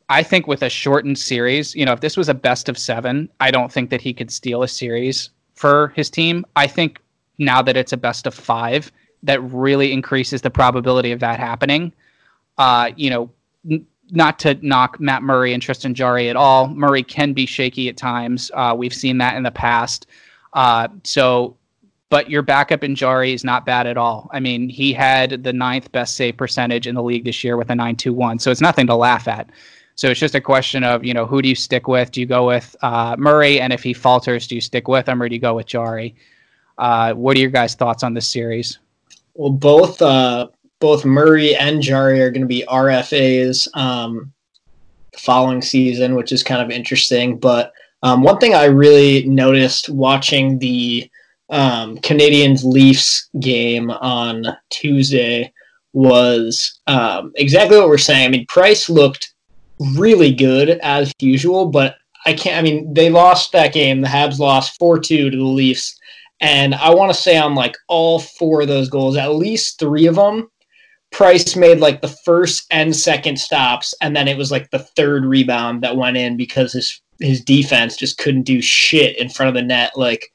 I 0.09 0.23
think 0.23 0.47
with 0.47 0.63
a 0.63 0.69
shortened 0.69 1.19
series, 1.19 1.75
you 1.75 1.85
know, 1.85 1.93
if 1.93 2.01
this 2.01 2.17
was 2.17 2.29
a 2.29 2.35
best 2.35 2.69
of 2.69 2.79
seven, 2.79 3.29
I 3.41 3.51
don't 3.51 3.73
think 3.73 3.91
that 3.91 4.01
he 4.01 4.13
could 4.13 4.31
steal 4.31 4.63
a 4.63 4.69
series 4.69 5.31
for 5.55 5.89
his 5.97 6.11
team. 6.11 6.45
I 6.55 6.67
think 6.67 7.01
now 7.39 7.63
that 7.63 7.77
it's 7.77 7.93
a 7.93 7.97
best 7.97 8.27
of 8.27 8.35
five, 8.35 8.93
that 9.23 9.43
really 9.43 9.93
increases 9.93 10.43
the 10.43 10.51
probability 10.51 11.13
of 11.13 11.21
that 11.21 11.39
happening. 11.39 11.93
Uh, 12.59 12.91
you 12.97 13.11
know, 13.11 13.31
n- 13.71 13.87
not 14.11 14.39
to 14.41 14.55
knock 14.67 15.01
Matt 15.01 15.23
Murray 15.23 15.55
and 15.55 15.63
Tristan 15.63 15.95
Jarry 15.95 16.29
at 16.29 16.37
all. 16.37 16.69
Murray 16.69 17.03
can 17.03 17.33
be 17.33 17.47
shaky 17.47 17.89
at 17.89 17.97
times. 17.97 18.51
Uh, 18.55 18.75
we've 18.77 18.95
seen 18.95 19.19
that 19.19 19.37
in 19.37 19.43
the 19.43 19.51
past. 19.51 20.07
Uh, 20.53 20.89
so, 21.03 21.57
but 22.11 22.29
your 22.29 22.43
backup 22.43 22.85
in 22.85 22.95
Jarry 22.95 23.33
is 23.33 23.43
not 23.43 23.65
bad 23.65 23.87
at 23.87 23.97
all. 23.97 24.29
I 24.33 24.41
mean, 24.41 24.69
he 24.69 24.93
had 24.93 25.43
the 25.43 25.53
ninth 25.53 25.91
best 25.93 26.15
save 26.15 26.37
percentage 26.37 26.87
in 26.87 26.95
the 26.95 27.03
league 27.03 27.25
this 27.25 27.43
year 27.43 27.57
with 27.57 27.71
a 27.71 27.75
9.21. 27.75 28.39
So 28.41 28.51
it's 28.51 28.61
nothing 28.61 28.87
to 28.89 28.95
laugh 28.95 29.29
at. 29.29 29.49
So 29.95 30.09
it's 30.09 30.21
just 30.21 30.35
a 30.35 30.41
question 30.41 30.85
of, 30.85 31.05
you 31.05 31.15
know, 31.15 31.25
who 31.25 31.41
do 31.41 31.49
you 31.49 31.55
stick 31.55 31.89
with? 31.89 32.11
Do 32.11 32.21
you 32.21 32.27
go 32.27 32.47
with 32.47 32.77
uh, 32.83 33.17
Murray? 33.19 33.61
And 33.61 33.73
if 33.73 33.83
he 33.83 33.95
falters, 33.95 34.47
do 34.47 34.55
you 34.55 34.61
stick 34.61 34.89
with 34.89 35.09
him 35.09 35.23
or 35.23 35.29
do 35.29 35.35
you 35.35 35.41
go 35.41 35.55
with 35.55 35.67
Jarry? 35.67 36.15
Uh, 36.77 37.15
what 37.15 37.37
are 37.37 37.41
your 37.41 37.51
guys' 37.51 37.75
thoughts 37.75 38.03
on 38.03 38.13
this 38.13 38.29
series? 38.29 38.79
Well, 39.35 39.51
both 39.51 40.01
uh, 40.03 40.49
both 40.81 41.05
Murray 41.05 41.55
and 41.55 41.81
Jarry 41.81 42.21
are 42.21 42.31
going 42.31 42.43
to 42.43 42.49
be 42.49 42.65
RFAs 42.69 43.69
um, 43.77 44.33
the 45.13 45.19
following 45.19 45.63
season, 45.63 46.15
which 46.15 46.33
is 46.33 46.43
kind 46.43 46.61
of 46.61 46.71
interesting. 46.71 47.39
But 47.39 47.73
um, 48.03 48.23
one 48.23 48.39
thing 48.39 48.55
I 48.55 48.65
really 48.65 49.27
noticed 49.27 49.89
watching 49.89 50.59
the 50.59 51.09
um, 51.51 51.99
Canadiens 51.99 52.65
Leafs 52.65 53.29
game 53.39 53.91
on 53.91 54.47
Tuesday 54.71 55.53
was 55.93 56.81
um, 56.87 57.33
exactly 57.37 57.77
what 57.77 57.89
we're 57.89 57.99
saying. 57.99 58.27
I 58.27 58.31
mean, 58.31 58.47
Price 58.47 58.91
looked 58.91 59.35
really 59.97 60.33
good 60.33 60.71
as 60.83 61.13
usual, 61.21 61.67
but 61.67 61.97
I 62.27 62.33
can't. 62.33 62.57
I 62.57 62.63
mean, 62.63 62.93
they 62.93 63.11
lost 63.11 63.53
that 63.53 63.73
game. 63.73 64.01
The 64.01 64.09
Habs 64.09 64.39
lost 64.39 64.79
four 64.79 64.99
two 64.99 65.31
to 65.31 65.37
the 65.37 65.45
Leafs 65.45 65.99
and 66.43 66.75
I 66.75 66.93
want 66.93 67.15
to 67.15 67.21
say 67.21 67.39
on 67.39 67.55
like 67.55 67.77
all 67.89 68.19
four 68.19 68.63
of 68.63 68.69
those 68.69 68.91
goals, 68.91 69.17
at 69.17 69.35
least 69.35 69.79
three 69.79 70.07
of 70.07 70.17
them, 70.17 70.51
Price 71.13 71.55
made 71.57 71.79
like 71.79 72.01
the 72.01 72.09
first 72.09 72.67
and 72.71 72.95
second 72.95 73.39
stops, 73.39 73.95
and 74.01 74.17
then 74.17 74.27
it 74.27 74.37
was 74.37 74.51
like 74.51 74.71
the 74.71 74.81
third 74.81 75.25
rebound 75.25 75.83
that 75.83 75.97
went 75.97 76.17
in 76.17 76.37
because 76.37 76.73
his 76.73 77.01
his 77.21 77.45
defense 77.45 77.97
just 77.97 78.19
couldn't 78.19 78.43
do 78.43 78.61
shit 78.61 79.19
in 79.19 79.29
front 79.29 79.49
of 79.49 79.55
the 79.55 79.63
net. 79.63 79.93
Like, 79.95 80.33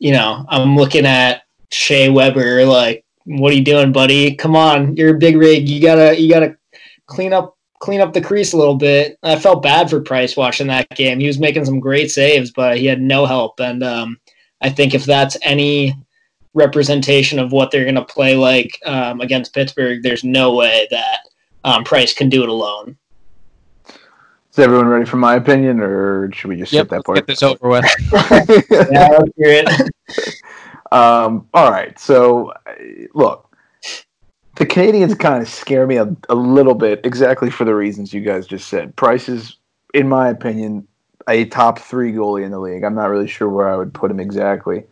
you 0.00 0.10
know, 0.12 0.44
I'm 0.48 0.76
looking 0.76 1.06
at 1.06 1.42
Shea 1.70 2.08
Weber, 2.08 2.64
like, 2.64 3.04
what 3.24 3.52
are 3.52 3.56
you 3.56 3.64
doing, 3.64 3.92
buddy? 3.92 4.34
Come 4.34 4.56
on, 4.56 4.96
you're 4.96 5.14
a 5.14 5.18
big 5.18 5.36
rig. 5.36 5.68
You 5.68 5.80
gotta 5.80 6.20
you 6.20 6.28
gotta 6.28 6.56
clean 7.06 7.32
up 7.32 7.56
clean 7.78 8.00
up 8.00 8.12
the 8.12 8.20
crease 8.20 8.54
a 8.54 8.56
little 8.56 8.76
bit. 8.76 9.18
I 9.22 9.38
felt 9.38 9.62
bad 9.62 9.88
for 9.88 10.00
Price 10.00 10.36
watching 10.36 10.66
that 10.66 10.88
game. 10.96 11.20
He 11.20 11.28
was 11.28 11.38
making 11.38 11.64
some 11.64 11.78
great 11.78 12.10
saves, 12.10 12.50
but 12.50 12.78
he 12.78 12.86
had 12.86 13.00
no 13.00 13.24
help. 13.24 13.60
And 13.60 13.84
um, 13.84 14.18
I 14.60 14.70
think 14.70 14.94
if 14.94 15.04
that's 15.04 15.36
any 15.42 15.94
representation 16.54 17.38
of 17.38 17.52
what 17.52 17.70
they're 17.70 17.84
going 17.84 17.94
to 17.94 18.04
play 18.04 18.36
like 18.36 18.78
um, 18.84 19.20
against 19.20 19.54
Pittsburgh, 19.54 20.02
there's 20.02 20.24
no 20.24 20.54
way 20.54 20.88
that 20.90 21.20
um, 21.64 21.84
Price 21.84 22.12
can 22.12 22.28
do 22.28 22.42
it 22.42 22.48
alone. 22.48 22.96
Is 23.86 24.58
everyone 24.58 24.86
ready 24.86 25.04
for 25.04 25.18
my 25.18 25.36
opinion, 25.36 25.80
or 25.80 26.32
should 26.32 26.48
we 26.48 26.56
just 26.56 26.72
yep, 26.72 26.86
skip 26.86 26.90
that 26.90 27.04
part? 27.04 27.16
Get 27.16 27.26
this 27.26 27.42
over 27.42 27.68
with. 27.68 27.84
yeah, 28.90 29.08
let's 29.08 29.32
hear 29.36 29.64
it. 29.64 29.90
Um, 30.90 31.46
all 31.52 31.70
right. 31.70 31.98
So, 31.98 32.52
look, 33.14 33.54
the 34.56 34.66
Canadiens 34.66 35.18
kind 35.18 35.42
of 35.42 35.48
scare 35.48 35.86
me 35.86 35.96
a, 35.96 36.14
a 36.28 36.34
little 36.34 36.74
bit, 36.74 37.04
exactly 37.04 37.50
for 37.50 37.64
the 37.64 37.74
reasons 37.74 38.12
you 38.12 38.20
guys 38.20 38.46
just 38.46 38.68
said. 38.68 38.96
Price 38.96 39.28
is, 39.28 39.56
in 39.94 40.08
my 40.08 40.30
opinion, 40.30 40.88
a 41.28 41.44
top 41.46 41.78
three 41.78 42.12
goalie 42.12 42.44
in 42.44 42.50
the 42.50 42.58
league. 42.58 42.84
I'm 42.84 42.94
not 42.94 43.10
really 43.10 43.28
sure 43.28 43.48
where 43.48 43.68
I 43.68 43.76
would 43.76 43.94
put 43.94 44.10
him 44.10 44.20
exactly. 44.20 44.84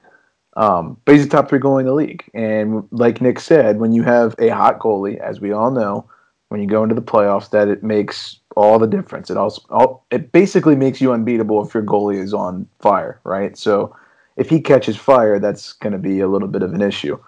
Um, 0.56 0.96
but 1.04 1.14
he's 1.14 1.24
a 1.24 1.28
top 1.28 1.48
three 1.48 1.58
goalie 1.58 1.80
in 1.80 1.86
the 1.86 1.94
league. 1.94 2.24
And 2.34 2.86
like 2.90 3.20
Nick 3.20 3.40
said, 3.40 3.78
when 3.78 3.92
you 3.92 4.02
have 4.02 4.34
a 4.38 4.48
hot 4.48 4.78
goalie, 4.78 5.18
as 5.18 5.40
we 5.40 5.52
all 5.52 5.70
know, 5.70 6.08
when 6.48 6.60
you 6.60 6.66
go 6.66 6.82
into 6.82 6.94
the 6.94 7.02
playoffs, 7.02 7.50
that 7.50 7.68
it 7.68 7.82
makes 7.82 8.38
all 8.56 8.78
the 8.78 8.86
difference. 8.86 9.30
It 9.30 9.36
also 9.36 9.62
all, 9.70 10.06
it 10.10 10.32
basically 10.32 10.76
makes 10.76 11.00
you 11.00 11.12
unbeatable 11.12 11.64
if 11.64 11.74
your 11.74 11.82
goalie 11.82 12.22
is 12.22 12.32
on 12.32 12.66
fire, 12.80 13.20
right? 13.24 13.56
So 13.56 13.94
if 14.36 14.48
he 14.48 14.60
catches 14.60 14.96
fire, 14.96 15.38
that's 15.38 15.72
going 15.74 15.92
to 15.92 15.98
be 15.98 16.20
a 16.20 16.28
little 16.28 16.48
bit 16.48 16.62
of 16.62 16.72
an 16.72 16.82
issue. 16.82 17.18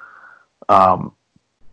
Um, 0.68 1.12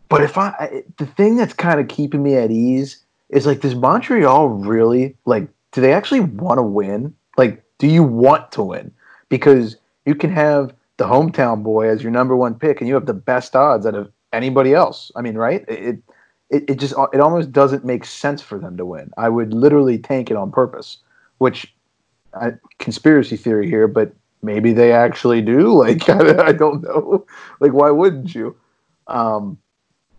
but 0.10 0.21
if 0.21 0.38
I 0.38 0.84
the 0.98 1.06
thing 1.06 1.36
that's 1.36 1.54
kind 1.54 1.80
of 1.80 1.88
keeping 1.88 2.24
me 2.24 2.36
at 2.36 2.52
ease 2.52 3.04
is 3.30 3.45
like, 3.45 3.62
does 3.62 3.76
Montreal 3.76 4.50
really 4.50 5.15
like? 5.26 5.48
Do 5.71 5.82
they 5.82 5.93
actually 5.93 6.21
want 6.21 6.58
to 6.58 6.63
win? 6.63 7.13
Like, 7.38 7.63
do 7.78 7.88
you 7.88 8.04
want 8.04 8.52
to 8.54 8.63
win? 8.63 8.91
Because 9.30 9.78
you 10.06 10.15
can 10.15 10.32
have 10.32 10.74
the 10.98 11.06
hometown 11.06 11.63
boy 11.63 11.89
as 11.89 12.02
your 12.02 12.12
number 12.12 12.36
one 12.36 12.56
pick, 12.56 12.80
and 12.80 12.88
you 12.88 12.93
have 12.93 13.06
the 13.06 13.13
best 13.13 13.56
odds 13.56 13.86
out 13.86 13.95
of 13.95 14.12
anybody 14.32 14.74
else. 14.74 15.12
I 15.15 15.21
mean, 15.21 15.36
right? 15.36 15.65
It 15.67 16.00
it, 16.50 16.69
it 16.69 16.76
just 16.76 16.93
it 17.13 17.19
almost 17.19 17.52
doesn't 17.52 17.86
make 17.86 18.06
sense 18.06 18.41
for 18.41 18.60
them 18.60 18.78
to 18.78 18.86
win. 18.86 19.12
I 19.17 19.30
would 19.30 19.54
literally 19.54 19.98
tank 19.98 20.30
it 20.30 20.38
on 20.38 20.52
purpose, 20.52 20.98
which 21.39 21.74
I, 22.34 22.54
conspiracy 22.80 23.38
theory 23.38 23.67
here, 23.67 23.88
but 23.88 24.13
maybe 24.41 24.74
they 24.74 24.91
actually 24.91 25.41
do. 25.41 25.74
Like 25.86 26.08
I, 26.10 26.48
I 26.48 26.52
don't 26.52 26.84
know. 26.84 27.26
Like 27.60 27.74
why 27.74 27.89
wouldn't 27.91 28.34
you? 28.34 28.56
Um, 29.08 29.58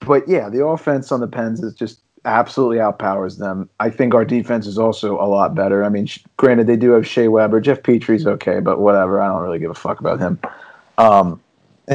but 0.01 0.29
yeah, 0.29 0.49
the 0.49 0.65
offense 0.65 1.11
on 1.11 1.21
the 1.21 1.27
Pens 1.27 1.63
is 1.63 1.75
just 1.75 2.01
absolutely 2.27 2.79
outpowers 2.79 3.39
them. 3.39 3.71
I 3.81 3.89
think 3.89 4.15
our 4.15 4.25
defense 4.25 4.67
is 4.67 4.79
also 4.79 5.19
a 5.21 5.25
lot 5.27 5.55
better. 5.55 5.85
I 5.85 5.89
mean, 5.89 6.09
granted, 6.37 6.67
they 6.67 6.77
do 6.77 6.91
have 6.91 7.07
Shea 7.07 7.29
Weber. 7.29 7.61
Jeff 7.61 7.83
Petry's 7.83 8.27
okay, 8.27 8.61
but 8.61 8.81
whatever. 8.81 9.21
I 9.21 9.29
don't 9.29 9.43
really 9.43 9.59
give 9.59 9.71
a 9.71 9.75
fuck 9.75 10.01
about 10.01 10.19
him. 10.19 10.39
Um, 10.99 11.41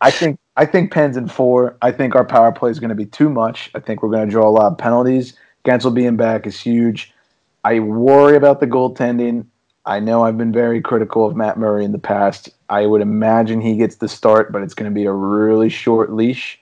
I 0.00 0.10
think 0.10 0.38
I 0.56 0.66
think 0.66 0.92
Pens 0.92 1.16
in 1.16 1.28
four. 1.28 1.76
I 1.82 1.92
think 1.92 2.14
our 2.14 2.24
power 2.24 2.50
play 2.52 2.70
is 2.70 2.80
going 2.80 2.88
to 2.88 2.94
be 2.94 3.06
too 3.06 3.28
much. 3.28 3.70
I 3.74 3.80
think 3.80 4.02
we're 4.02 4.10
going 4.10 4.26
to 4.26 4.30
draw 4.30 4.48
a 4.48 4.50
lot 4.50 4.72
of 4.72 4.78
penalties. 4.78 5.34
Guentzel 5.64 5.94
being 5.94 6.16
back 6.16 6.46
is 6.46 6.58
huge. 6.60 7.12
I 7.64 7.80
worry 7.80 8.36
about 8.36 8.60
the 8.60 8.66
goaltending. 8.66 9.46
I 9.86 10.00
know 10.00 10.22
I've 10.22 10.38
been 10.38 10.52
very 10.52 10.80
critical 10.80 11.26
of 11.26 11.36
Matt 11.36 11.58
Murray 11.58 11.84
in 11.84 11.92
the 11.92 11.98
past. 11.98 12.48
I 12.70 12.86
would 12.86 13.02
imagine 13.02 13.60
he 13.60 13.76
gets 13.76 13.96
the 13.96 14.08
start, 14.08 14.52
but 14.52 14.62
it's 14.62 14.74
going 14.74 14.90
to 14.90 14.94
be 14.94 15.04
a 15.04 15.12
really 15.12 15.68
short 15.68 16.12
leash. 16.12 16.58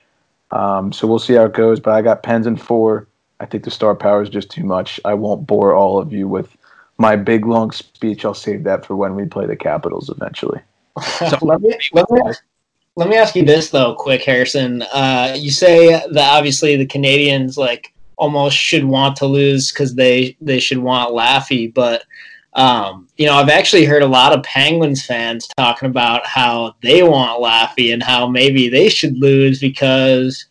Um, 0.53 0.93
so 0.93 1.07
we'll 1.07 1.19
see 1.19 1.33
how 1.33 1.45
it 1.45 1.53
goes. 1.53 1.79
But 1.79 1.91
I 1.91 2.01
got 2.01 2.23
Pens 2.23 2.47
in 2.47 2.55
four. 2.55 3.07
I 3.39 3.45
think 3.45 3.63
the 3.63 3.71
star 3.71 3.95
power 3.95 4.21
is 4.21 4.29
just 4.29 4.49
too 4.49 4.63
much. 4.63 4.99
I 5.03 5.15
won't 5.15 5.45
bore 5.45 5.73
all 5.73 5.99
of 5.99 6.13
you 6.13 6.27
with 6.27 6.55
my 6.97 7.15
big 7.15 7.45
long 7.45 7.71
speech. 7.71 8.23
I'll 8.23 8.33
save 8.33 8.63
that 8.63 8.85
for 8.85 8.95
when 8.95 9.15
we 9.15 9.25
play 9.25 9.45
the 9.45 9.55
Capitals 9.55 10.09
eventually. 10.09 10.61
Let 11.41 11.59
me, 11.59 11.75
let 11.93 12.11
me 12.11 12.21
let 12.95 13.09
me 13.09 13.15
ask 13.15 13.35
you 13.35 13.43
this 13.43 13.71
though, 13.71 13.95
quick, 13.95 14.21
Harrison. 14.21 14.83
Uh, 14.93 15.35
you 15.35 15.49
say 15.49 15.89
that 16.11 16.37
obviously 16.37 16.75
the 16.75 16.85
Canadiens 16.85 17.57
like 17.57 17.91
almost 18.17 18.55
should 18.55 18.85
want 18.85 19.15
to 19.17 19.25
lose 19.25 19.71
because 19.71 19.95
they 19.95 20.37
they 20.39 20.59
should 20.59 20.77
want 20.77 21.11
Laffy, 21.11 21.73
but 21.73 22.03
um, 22.55 23.07
you 23.17 23.25
know 23.25 23.33
I've 23.33 23.49
actually 23.49 23.85
heard 23.85 24.03
a 24.03 24.07
lot 24.07 24.33
of 24.33 24.43
Penguins 24.43 25.05
fans 25.05 25.47
talking 25.57 25.89
about 25.89 26.25
how 26.25 26.75
they 26.81 27.03
want 27.03 27.41
Laffy 27.41 27.93
and 27.93 28.03
how 28.03 28.27
maybe 28.27 28.69
they 28.69 28.89
should 28.89 29.17
lose 29.17 29.59
because 29.59 30.45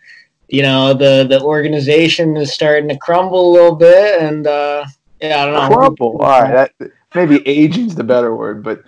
you 0.49 0.63
know 0.63 0.93
the 0.95 1.27
the 1.29 1.43
organization 1.43 2.37
is 2.37 2.53
starting 2.53 2.89
to 2.89 2.99
crumble 2.99 3.51
a 3.51 3.53
little 3.53 3.77
bit, 3.77 4.21
and 4.21 4.47
uh, 4.47 4.85
yeah, 5.21 5.43
I 5.43 5.47
don't 5.47 5.55
know. 5.55 5.77
Crumble. 5.77 6.19
All 6.21 6.43
right, 6.43 6.71
that, 6.79 6.91
maybe 7.15 7.47
aging's 7.47 7.95
the 7.95 8.05
better 8.05 8.35
word, 8.35 8.63
but 8.63 8.85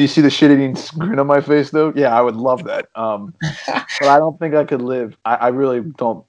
you 0.00 0.06
see 0.06 0.20
the 0.20 0.30
shit 0.30 0.50
eating 0.50 0.76
grin 0.98 1.18
on 1.18 1.26
my 1.26 1.40
face 1.40 1.70
though? 1.70 1.92
Yeah, 1.94 2.16
I 2.16 2.20
would 2.20 2.36
love 2.36 2.64
that. 2.64 2.88
Um, 2.94 3.34
but 3.66 4.08
I 4.08 4.18
don't 4.18 4.38
think 4.38 4.54
I 4.54 4.64
could 4.64 4.82
live. 4.82 5.16
I, 5.24 5.34
I, 5.34 5.48
really 5.48 5.80
don't. 5.80 6.24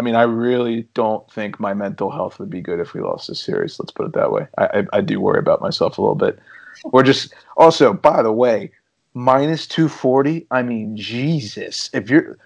I 0.00 0.02
mean, 0.02 0.14
I 0.14 0.22
really 0.22 0.88
don't 0.94 1.30
think 1.30 1.60
my 1.60 1.74
mental 1.74 2.10
health 2.10 2.38
would 2.38 2.48
be 2.48 2.62
good 2.62 2.80
if 2.80 2.94
we 2.94 3.02
lost 3.02 3.28
this 3.28 3.38
series. 3.38 3.78
Let's 3.78 3.92
put 3.92 4.06
it 4.06 4.14
that 4.14 4.32
way. 4.32 4.46
I, 4.56 4.64
I, 4.64 4.86
I 4.94 5.00
do 5.02 5.20
worry 5.20 5.38
about 5.38 5.60
myself 5.60 5.98
a 5.98 6.00
little 6.00 6.14
bit. 6.14 6.38
We're 6.86 7.02
just 7.02 7.34
also, 7.58 7.92
by 7.92 8.22
the 8.22 8.32
way, 8.32 8.70
minus 9.12 9.66
two 9.66 9.90
forty. 9.90 10.46
I 10.50 10.62
mean, 10.62 10.96
Jesus, 10.96 11.90
if 11.92 12.08
you're 12.08 12.38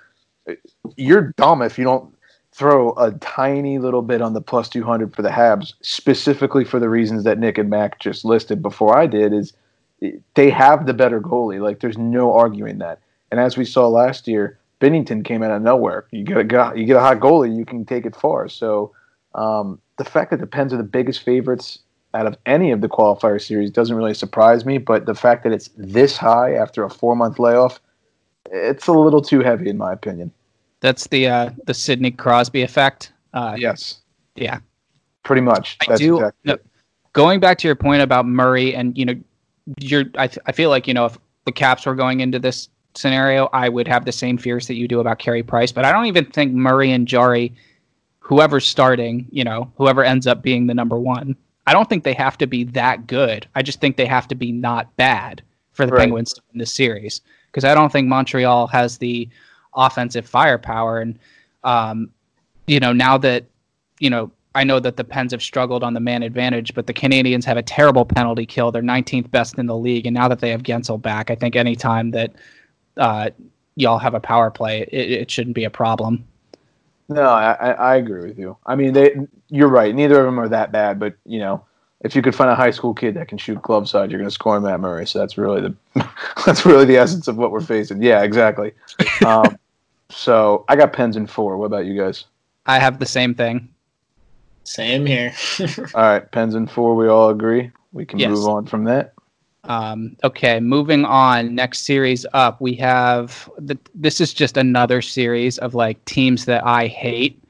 you're 0.96 1.32
dumb 1.36 1.62
if 1.62 1.78
you 1.78 1.84
don't 1.84 2.12
throw 2.50 2.90
a 2.94 3.12
tiny 3.20 3.78
little 3.78 4.02
bit 4.02 4.20
on 4.20 4.32
the 4.32 4.40
plus 4.40 4.68
200 4.68 5.14
for 5.14 5.22
the 5.22 5.28
Habs, 5.28 5.74
specifically 5.80 6.64
for 6.64 6.80
the 6.80 6.88
reasons 6.88 7.22
that 7.22 7.38
Nick 7.38 7.56
and 7.56 7.70
Mac 7.70 8.00
just 8.00 8.24
listed 8.24 8.62
before 8.62 8.98
I 8.98 9.06
did, 9.06 9.32
is 9.32 9.52
they 10.34 10.50
have 10.50 10.86
the 10.86 10.94
better 10.94 11.20
goalie. 11.20 11.62
Like 11.62 11.78
there's 11.78 11.98
no 11.98 12.32
arguing 12.32 12.78
that. 12.78 12.98
And 13.30 13.38
as 13.38 13.56
we 13.56 13.64
saw 13.64 13.86
last 13.86 14.26
year, 14.26 14.58
Binnington 14.80 15.24
came 15.24 15.42
out 15.42 15.50
of 15.50 15.62
nowhere. 15.62 16.06
You 16.10 16.24
get 16.24 16.37
a 16.37 16.72
you 16.76 16.84
get 16.84 16.96
a 16.96 17.00
hot 17.00 17.20
goalie, 17.20 17.56
you 17.56 17.64
can 17.64 17.84
take 17.84 18.06
it 18.06 18.14
far. 18.14 18.48
So 18.48 18.92
um, 19.34 19.80
the 19.96 20.04
fact 20.04 20.30
that 20.30 20.40
the 20.40 20.46
Pens 20.46 20.72
are 20.72 20.76
the 20.76 20.82
biggest 20.82 21.22
favorites 21.22 21.78
out 22.14 22.26
of 22.26 22.37
any 22.46 22.70
of 22.70 22.80
the 22.80 22.88
qualifier 22.88 23.40
series 23.44 23.70
doesn't 23.70 23.96
really 23.96 24.14
surprise 24.14 24.64
me. 24.64 24.78
But 24.78 25.06
the 25.06 25.14
fact 25.14 25.42
that 25.44 25.52
it's 25.52 25.70
this 25.76 26.16
high 26.16 26.54
after 26.54 26.84
a 26.84 26.90
four 26.90 27.16
month 27.16 27.38
layoff, 27.38 27.80
it's 28.50 28.87
a 28.87 28.92
little 28.92 29.22
too 29.22 29.40
heavy 29.40 29.68
in 29.68 29.78
my 29.78 29.92
opinion. 29.92 30.32
That's 30.80 31.06
the 31.08 31.28
uh, 31.28 31.50
the 31.66 31.74
Sidney 31.74 32.10
Crosby 32.10 32.62
effect. 32.62 33.12
Uh, 33.32 33.56
yes. 33.58 34.00
Yeah. 34.37 34.60
Pretty 35.22 35.42
much. 35.42 35.78
I 35.80 35.87
That's 35.88 36.00
do. 36.00 36.16
Exactly 36.16 36.52
no, 36.52 36.58
going 37.14 37.40
back 37.40 37.58
to 37.58 37.68
your 37.68 37.74
point 37.74 38.02
about 38.02 38.26
Murray 38.26 38.74
and 38.74 38.96
you 38.98 39.06
know 39.06 39.14
you're 39.78 40.04
I, 40.18 40.28
I 40.46 40.52
feel 40.52 40.68
like 40.68 40.87
you 40.87 40.92
know 40.92 41.06
if 41.06 41.18
the 41.46 41.52
Caps 41.52 41.87
were 41.87 41.94
going 41.94 42.20
into 42.20 42.38
this 42.38 42.68
scenario, 42.94 43.48
I 43.52 43.68
would 43.68 43.88
have 43.88 44.04
the 44.04 44.12
same 44.12 44.38
fears 44.38 44.66
that 44.66 44.74
you 44.74 44.88
do 44.88 45.00
about 45.00 45.18
Carey 45.18 45.42
Price. 45.42 45.72
But 45.72 45.85
I 45.85 45.92
don't 45.92 46.07
even 46.07 46.26
think 46.26 46.52
Murray 46.52 46.92
and 46.92 47.07
Jarry, 47.07 47.52
whoever's 48.20 48.66
starting, 48.66 49.26
you 49.30 49.44
know, 49.44 49.70
whoever 49.76 50.04
ends 50.04 50.26
up 50.26 50.42
being 50.42 50.66
the 50.66 50.74
number 50.74 50.98
one, 50.98 51.37
I 51.66 51.72
don't 51.72 51.88
think 51.88 52.04
they 52.04 52.14
have 52.14 52.38
to 52.38 52.46
be 52.46 52.64
that 52.64 53.07
good. 53.07 53.46
I 53.54 53.62
just 53.62 53.80
think 53.80 53.96
they 53.96 54.07
have 54.07 54.28
to 54.28 54.35
be 54.35 54.52
not 54.52 54.94
bad 54.96 55.42
for 55.72 55.87
the 55.87 55.92
right. 55.92 56.00
Penguins 56.00 56.35
to 56.35 56.42
win 56.52 56.59
this 56.59 56.72
series 56.72 57.20
because 57.50 57.64
I 57.64 57.74
don't 57.74 57.90
think 57.90 58.09
Montreal 58.09 58.66
has 58.68 58.98
the 58.98 59.28
offensive 59.74 60.26
firepower. 60.26 61.00
And 61.00 61.18
um, 61.64 62.11
you 62.66 62.80
know, 62.80 62.92
now 62.92 63.18
that 63.18 63.44
you 63.98 64.11
know 64.11 64.30
I 64.54 64.64
know 64.64 64.78
that 64.80 64.96
the 64.96 65.04
Pens 65.04 65.33
have 65.33 65.42
struggled 65.42 65.83
on 65.83 65.94
the 65.94 66.00
man 66.00 66.22
advantage, 66.22 66.74
but 66.74 66.87
the 66.87 66.94
Canadiens 66.94 67.44
have 67.44 67.57
a 67.57 67.62
terrible 67.62 68.04
penalty 68.04 68.46
kill. 68.46 68.70
They're 68.70 68.83
19th 68.83 69.30
best 69.30 69.59
in 69.59 69.66
the 69.66 69.76
league, 69.76 70.07
and 70.07 70.14
now 70.14 70.28
that 70.28 70.40
they 70.40 70.50
have 70.50 70.62
Guentzel 70.62 71.00
back, 71.00 71.30
I 71.30 71.35
think 71.35 71.57
any 71.57 71.74
time 71.74 72.11
that 72.12 72.33
uh, 72.96 73.30
y'all 73.76 73.98
have 73.98 74.14
a 74.14 74.20
power 74.20 74.50
play, 74.50 74.83
it, 74.83 75.11
it, 75.11 75.30
shouldn't 75.30 75.54
be 75.54 75.64
a 75.64 75.70
problem. 75.70 76.24
No, 77.09 77.24
I, 77.24 77.52
I 77.52 77.96
agree 77.96 78.28
with 78.28 78.38
you. 78.38 78.57
I 78.66 78.76
mean, 78.76 78.92
they, 78.92 79.16
you're 79.48 79.68
right. 79.68 79.94
Neither 79.94 80.20
of 80.20 80.26
them 80.26 80.40
are 80.40 80.48
that 80.48 80.72
bad, 80.72 80.98
but 80.98 81.14
you 81.26 81.38
know, 81.38 81.64
if 82.00 82.14
you 82.14 82.22
could 82.22 82.35
find 82.35 82.50
a 82.50 82.54
high 82.54 82.70
school 82.70 82.94
kid 82.94 83.14
that 83.14 83.28
can 83.28 83.38
shoot 83.38 83.61
glove 83.62 83.88
side, 83.88 84.11
you're 84.11 84.18
going 84.18 84.28
to 84.28 84.35
score 84.35 84.61
Matt 84.61 84.80
Murray. 84.80 85.07
So 85.07 85.18
that's 85.18 85.37
really 85.37 85.61
the 85.61 86.09
that's 86.46 86.64
really 86.64 86.85
the 86.85 86.96
essence 86.96 87.28
of 87.28 87.37
what 87.37 87.50
we're 87.50 87.61
facing. 87.61 88.02
Yeah, 88.02 88.22
exactly. 88.22 88.72
Um, 89.24 89.59
so 90.11 90.64
I 90.68 90.76
got 90.76 90.92
Pens 90.92 91.16
in 91.16 91.26
four. 91.26 91.57
What 91.57 91.66
about 91.66 91.87
you 91.87 91.98
guys? 91.98 92.24
I 92.66 92.78
have 92.78 92.98
the 92.98 93.07
same 93.07 93.35
thing. 93.35 93.68
Same 94.64 95.07
here. 95.07 95.35
all 95.94 96.02
right, 96.02 96.30
Pens 96.30 96.54
in 96.54 96.66
four. 96.66 96.94
We 96.94 97.09
all 97.09 97.30
agree. 97.30 97.70
We 97.92 98.04
can 98.04 98.18
yes. 98.18 98.30
move 98.30 98.46
on 98.46 98.66
from 98.66 98.85
that. 98.85 99.13
Um, 99.64 100.16
okay, 100.24 100.61
moving 100.61 101.05
on. 101.05 101.55
Next 101.55 101.81
series 101.81 102.27
up, 102.33 102.61
we 102.61 102.74
have 102.74 103.50
the, 103.59 103.79
this 103.94 104.20
is 104.20 104.35
just 104.35 104.57
another 104.57 105.00
series 105.00 105.59
of 105.59 105.74
like 105.74 106.05
teams 106.05 106.44
that 106.44 106.64
I 106.66 106.87
hate 106.87 107.42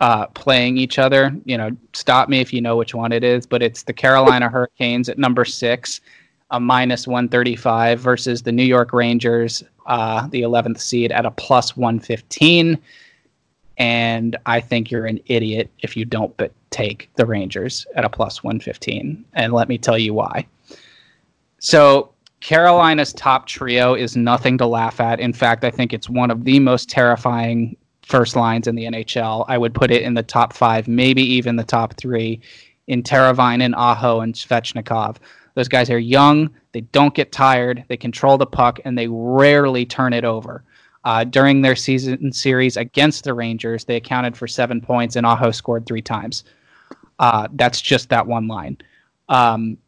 uh, 0.00 0.26
playing 0.28 0.76
each 0.76 0.98
other. 0.98 1.34
You 1.44 1.56
know, 1.56 1.70
stop 1.94 2.28
me 2.28 2.40
if 2.40 2.52
you 2.52 2.60
know 2.60 2.76
which 2.76 2.94
one 2.94 3.12
it 3.12 3.24
is, 3.24 3.46
but 3.46 3.62
it's 3.62 3.84
the 3.84 3.92
Carolina 3.92 4.48
Hurricanes 4.48 5.08
at 5.08 5.18
number 5.18 5.44
six, 5.44 6.00
a 6.50 6.60
minus 6.60 7.06
135 7.06 8.00
versus 8.00 8.42
the 8.42 8.52
New 8.52 8.64
York 8.64 8.92
Rangers, 8.92 9.64
uh, 9.86 10.26
the 10.28 10.42
11th 10.42 10.80
seed 10.80 11.10
at 11.12 11.24
a 11.24 11.30
plus 11.30 11.76
115 11.76 12.78
and 13.78 14.36
I 14.46 14.60
think 14.60 14.90
you're 14.90 15.06
an 15.06 15.20
idiot 15.26 15.70
if 15.80 15.96
you 15.96 16.04
don't 16.04 16.36
but 16.36 16.52
take 16.70 17.10
the 17.16 17.26
Rangers 17.26 17.86
at 17.94 18.04
a 18.04 18.08
plus 18.08 18.42
115. 18.42 19.24
And 19.34 19.52
let 19.52 19.68
me 19.68 19.78
tell 19.78 19.98
you 19.98 20.14
why. 20.14 20.46
So, 21.66 22.12
Carolina's 22.40 23.12
top 23.12 23.48
trio 23.48 23.94
is 23.94 24.16
nothing 24.16 24.56
to 24.58 24.66
laugh 24.66 25.00
at. 25.00 25.18
In 25.18 25.32
fact, 25.32 25.64
I 25.64 25.70
think 25.72 25.92
it's 25.92 26.08
one 26.08 26.30
of 26.30 26.44
the 26.44 26.60
most 26.60 26.88
terrifying 26.88 27.76
first 28.02 28.36
lines 28.36 28.68
in 28.68 28.76
the 28.76 28.84
NHL. 28.84 29.44
I 29.48 29.58
would 29.58 29.74
put 29.74 29.90
it 29.90 30.02
in 30.02 30.14
the 30.14 30.22
top 30.22 30.52
five, 30.52 30.86
maybe 30.86 31.24
even 31.24 31.56
the 31.56 31.64
top 31.64 31.94
three 31.96 32.40
in 32.86 33.02
Teravainen 33.02 33.64
and 33.64 33.74
Aho, 33.74 34.20
and 34.20 34.32
Svechnikov. 34.32 35.16
Those 35.56 35.66
guys 35.66 35.90
are 35.90 35.98
young, 35.98 36.50
they 36.70 36.82
don't 36.82 37.14
get 37.16 37.32
tired, 37.32 37.82
they 37.88 37.96
control 37.96 38.38
the 38.38 38.46
puck, 38.46 38.78
and 38.84 38.96
they 38.96 39.08
rarely 39.08 39.84
turn 39.84 40.12
it 40.12 40.24
over. 40.24 40.62
Uh, 41.02 41.24
during 41.24 41.62
their 41.62 41.74
season 41.74 42.30
series 42.30 42.76
against 42.76 43.24
the 43.24 43.34
Rangers, 43.34 43.84
they 43.84 43.96
accounted 43.96 44.36
for 44.36 44.46
seven 44.46 44.80
points, 44.80 45.16
and 45.16 45.26
Aho 45.26 45.50
scored 45.50 45.84
three 45.84 46.00
times. 46.00 46.44
Uh, 47.18 47.48
that's 47.54 47.80
just 47.80 48.08
that 48.10 48.28
one 48.28 48.46
line. 48.46 48.78
Um, 49.28 49.78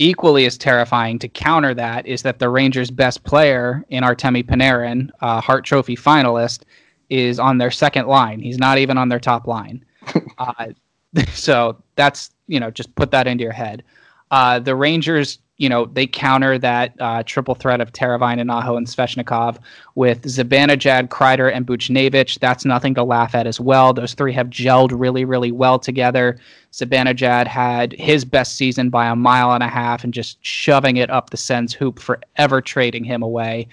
equally 0.00 0.46
as 0.46 0.56
terrifying 0.56 1.18
to 1.18 1.28
counter 1.28 1.74
that 1.74 2.06
is 2.06 2.22
that 2.22 2.38
the 2.38 2.48
Rangers' 2.48 2.90
best 2.90 3.22
player 3.22 3.84
in 3.90 4.02
Artemi 4.02 4.42
Panarin, 4.42 5.10
uh, 5.20 5.40
Hart 5.40 5.64
Trophy 5.64 5.94
finalist, 5.94 6.62
is 7.10 7.38
on 7.38 7.58
their 7.58 7.70
second 7.70 8.06
line. 8.06 8.40
He's 8.40 8.58
not 8.58 8.78
even 8.78 8.96
on 8.98 9.08
their 9.08 9.20
top 9.20 9.46
line. 9.46 9.84
Uh, 10.38 10.68
so 11.34 11.76
that's 11.96 12.30
you 12.46 12.58
know 12.58 12.70
just 12.70 12.94
put 12.94 13.10
that 13.10 13.26
into 13.26 13.44
your 13.44 13.52
head. 13.52 13.84
Uh, 14.30 14.58
the 14.58 14.76
Rangers 14.76 15.38
you 15.60 15.68
know, 15.68 15.84
they 15.84 16.06
counter 16.06 16.56
that 16.56 16.94
uh, 17.00 17.22
triple 17.22 17.54
threat 17.54 17.82
of 17.82 17.92
Teravainen, 17.92 18.50
Aho, 18.50 18.78
and 18.78 18.86
Svechnikov 18.86 19.58
with 19.94 20.22
Zibanejad, 20.22 21.08
Kreider, 21.08 21.54
and 21.54 21.66
Buchnevich. 21.66 22.38
That's 22.38 22.64
nothing 22.64 22.94
to 22.94 23.04
laugh 23.04 23.34
at 23.34 23.46
as 23.46 23.60
well. 23.60 23.92
Those 23.92 24.14
three 24.14 24.32
have 24.32 24.46
gelled 24.48 24.90
really, 24.94 25.26
really 25.26 25.52
well 25.52 25.78
together. 25.78 26.40
Zibanejad 26.72 27.46
had 27.46 27.92
his 27.92 28.24
best 28.24 28.56
season 28.56 28.88
by 28.88 29.06
a 29.08 29.14
mile 29.14 29.52
and 29.52 29.62
a 29.62 29.68
half 29.68 30.02
and 30.02 30.14
just 30.14 30.38
shoving 30.40 30.96
it 30.96 31.10
up 31.10 31.28
the 31.28 31.36
Sens 31.36 31.74
hoop, 31.74 31.98
forever 31.98 32.62
trading 32.62 33.04
him 33.04 33.22
away. 33.22 33.68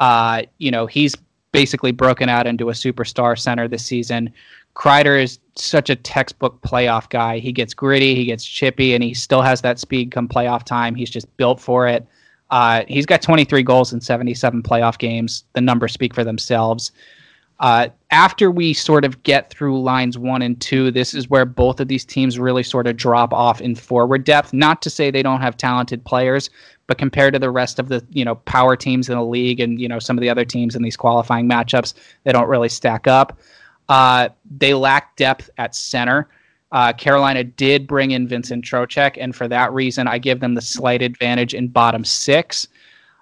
Uh, 0.00 0.44
you 0.56 0.70
know, 0.70 0.86
he's 0.86 1.14
basically 1.52 1.92
broken 1.92 2.30
out 2.30 2.46
into 2.46 2.70
a 2.70 2.72
superstar 2.72 3.38
center 3.38 3.68
this 3.68 3.84
season. 3.84 4.32
Kreider 4.78 5.20
is 5.20 5.40
such 5.56 5.90
a 5.90 5.96
textbook 5.96 6.62
playoff 6.62 7.10
guy. 7.10 7.40
He 7.40 7.50
gets 7.50 7.74
gritty, 7.74 8.14
he 8.14 8.24
gets 8.24 8.44
chippy, 8.44 8.94
and 8.94 9.02
he 9.02 9.12
still 9.12 9.42
has 9.42 9.60
that 9.62 9.80
speed 9.80 10.12
come 10.12 10.28
playoff 10.28 10.62
time. 10.62 10.94
He's 10.94 11.10
just 11.10 11.36
built 11.36 11.60
for 11.60 11.88
it. 11.88 12.06
Uh, 12.50 12.84
he's 12.86 13.04
got 13.04 13.20
23 13.20 13.62
goals 13.64 13.92
in 13.92 14.00
77 14.00 14.62
playoff 14.62 14.96
games. 14.96 15.44
The 15.54 15.60
numbers 15.60 15.92
speak 15.92 16.14
for 16.14 16.22
themselves. 16.22 16.92
Uh, 17.60 17.88
after 18.12 18.52
we 18.52 18.72
sort 18.72 19.04
of 19.04 19.20
get 19.24 19.50
through 19.50 19.82
lines 19.82 20.16
one 20.16 20.42
and 20.42 20.60
two, 20.60 20.92
this 20.92 21.12
is 21.12 21.28
where 21.28 21.44
both 21.44 21.80
of 21.80 21.88
these 21.88 22.04
teams 22.04 22.38
really 22.38 22.62
sort 22.62 22.86
of 22.86 22.96
drop 22.96 23.32
off 23.32 23.60
in 23.60 23.74
forward 23.74 24.22
depth. 24.22 24.52
Not 24.52 24.80
to 24.82 24.90
say 24.90 25.10
they 25.10 25.24
don't 25.24 25.40
have 25.40 25.56
talented 25.56 26.04
players, 26.04 26.50
but 26.86 26.98
compared 26.98 27.32
to 27.32 27.40
the 27.40 27.50
rest 27.50 27.80
of 27.80 27.88
the 27.88 28.06
you 28.12 28.24
know 28.24 28.36
power 28.36 28.76
teams 28.76 29.08
in 29.08 29.16
the 29.16 29.24
league 29.24 29.58
and 29.58 29.80
you 29.80 29.88
know 29.88 29.98
some 29.98 30.16
of 30.16 30.22
the 30.22 30.30
other 30.30 30.44
teams 30.44 30.76
in 30.76 30.82
these 30.82 30.96
qualifying 30.96 31.48
matchups, 31.50 31.94
they 32.22 32.30
don't 32.30 32.48
really 32.48 32.68
stack 32.68 33.08
up. 33.08 33.36
Uh, 33.88 34.28
they 34.58 34.74
lack 34.74 35.16
depth 35.16 35.50
at 35.58 35.74
center. 35.74 36.28
Uh, 36.70 36.92
Carolina 36.92 37.42
did 37.42 37.86
bring 37.86 38.10
in 38.10 38.28
Vincent 38.28 38.64
Trocheck, 38.64 39.16
and 39.18 39.34
for 39.34 39.48
that 39.48 39.72
reason, 39.72 40.06
I 40.06 40.18
give 40.18 40.40
them 40.40 40.54
the 40.54 40.60
slight 40.60 41.00
advantage 41.00 41.54
in 41.54 41.68
bottom 41.68 42.04
six. 42.04 42.68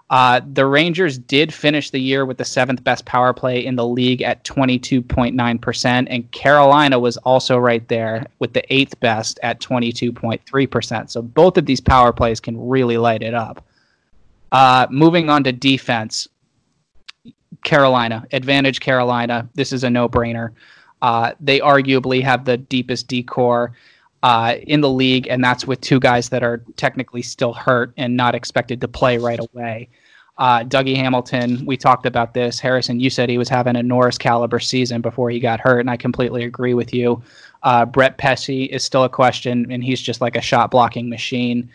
Uh, 0.09 0.41
the 0.53 0.67
Rangers 0.67 1.19
did 1.19 1.53
finish 1.53 1.91
the 1.91 1.99
year 1.99 2.25
with 2.25 2.39
the 2.39 2.45
seventh 2.45 2.83
best 2.85 3.05
power 3.07 3.33
play 3.33 3.65
in 3.65 3.75
the 3.75 3.87
league 3.87 4.23
at 4.23 4.45
22.9%, 4.45 6.07
and 6.09 6.31
Carolina 6.31 6.99
was 6.99 7.17
also 7.19 7.59
right 7.59 7.87
there 7.89 8.25
with 8.39 8.53
the 8.53 8.63
eighth 8.73 8.99
best 9.01 9.41
at 9.43 9.61
22.3%. 9.61 11.11
So 11.11 11.23
both 11.23 11.59
of 11.59 11.67
these 11.67 11.81
power 11.81 12.13
plays 12.13 12.39
can 12.39 12.69
really 12.69 12.99
light 12.99 13.23
it 13.23 13.35
up. 13.35 13.65
Uh, 14.53 14.87
moving 14.91 15.29
on 15.29 15.43
to 15.45 15.53
defense, 15.53 16.29
Carolina, 17.65 18.27
advantage 18.33 18.81
Carolina. 18.81 19.49
This 19.55 19.73
is 19.73 19.85
a 19.85 19.91
no 19.91 20.09
brainer. 20.09 20.53
Uh, 21.03 21.33
they 21.41 21.61
arguably 21.61 22.23
have 22.23 22.45
the 22.45 22.57
deepest 22.57 23.09
decor 23.09 23.73
uh, 24.23 24.57
in 24.63 24.81
the 24.81 24.91
league, 24.91 25.27
and 25.29 25.43
that's 25.43 25.67
with 25.67 25.81
two 25.81 26.01
guys 26.01 26.29
that 26.31 26.43
are 26.43 26.63
technically 26.77 27.23
still 27.23 27.53
hurt 27.53 27.93
and 27.97 28.17
not 28.17 28.35
expected 28.35 28.81
to 28.81 28.89
play 28.89 29.19
right 29.19 29.41
away. 29.53 29.89
Uh, 30.39 30.61
Dougie 30.65 30.97
Hamilton, 30.97 31.65
we 31.65 31.77
talked 31.77 32.05
about 32.05 32.35
this. 32.35 32.61
Harrison, 32.61 33.01
you 33.01 33.09
said 33.09 33.31
he 33.31 33.39
was 33.39 33.49
having 33.49 33.75
a 33.77 33.83
Norris 33.83 34.19
caliber 34.19 34.61
season 34.61 35.01
before 35.01 35.31
he 35.31 35.41
got 35.41 35.61
hurt, 35.61 35.81
and 35.81 35.91
I 35.91 35.97
completely 35.97 36.45
agree 36.45 36.75
with 36.75 36.93
you. 36.93 37.23
Uh, 37.63 37.87
Brett 37.87 38.19
Pesce 38.19 38.49
is 38.49 38.85
still 38.85 39.05
a 39.05 39.09
question, 39.09 39.71
and 39.71 39.83
he's 39.83 40.01
just 40.01 40.21
like 40.21 40.37
a 40.37 40.43
shot 40.43 40.71
blocking 40.71 41.09
machine. 41.09 41.71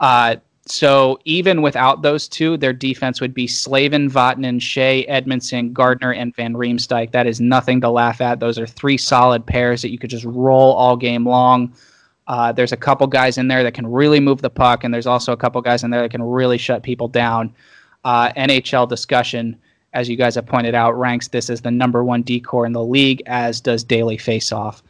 Uh, 0.00 0.36
so 0.70 1.18
even 1.24 1.62
without 1.62 2.02
those 2.02 2.28
two, 2.28 2.56
their 2.56 2.72
defense 2.72 3.20
would 3.20 3.34
be 3.34 3.46
Slavin, 3.46 4.10
Vatanen, 4.10 4.60
Shea, 4.60 5.04
Edmundson, 5.06 5.72
Gardiner, 5.72 6.12
and 6.12 6.34
Van 6.36 6.54
Riemsdyk. 6.54 7.12
That 7.12 7.26
is 7.26 7.40
nothing 7.40 7.80
to 7.80 7.90
laugh 7.90 8.20
at. 8.20 8.40
Those 8.40 8.58
are 8.58 8.66
three 8.66 8.96
solid 8.96 9.44
pairs 9.44 9.82
that 9.82 9.90
you 9.90 9.98
could 9.98 10.10
just 10.10 10.24
roll 10.24 10.72
all 10.74 10.96
game 10.96 11.26
long. 11.26 11.72
Uh, 12.26 12.52
there's 12.52 12.72
a 12.72 12.76
couple 12.76 13.06
guys 13.06 13.38
in 13.38 13.48
there 13.48 13.64
that 13.64 13.74
can 13.74 13.86
really 13.86 14.20
move 14.20 14.40
the 14.40 14.50
puck, 14.50 14.84
and 14.84 14.94
there's 14.94 15.06
also 15.06 15.32
a 15.32 15.36
couple 15.36 15.60
guys 15.60 15.82
in 15.82 15.90
there 15.90 16.02
that 16.02 16.10
can 16.10 16.22
really 16.22 16.58
shut 16.58 16.82
people 16.82 17.08
down. 17.08 17.52
Uh, 18.04 18.30
NHL 18.34 18.88
discussion, 18.88 19.56
as 19.92 20.08
you 20.08 20.16
guys 20.16 20.36
have 20.36 20.46
pointed 20.46 20.74
out, 20.74 20.96
ranks 20.96 21.26
this 21.28 21.50
as 21.50 21.60
the 21.60 21.70
number 21.70 22.04
one 22.04 22.22
decor 22.22 22.66
in 22.66 22.72
the 22.72 22.84
league, 22.84 23.22
as 23.26 23.60
does 23.60 23.82
Daily 23.82 24.16
Faceoff. 24.16 24.82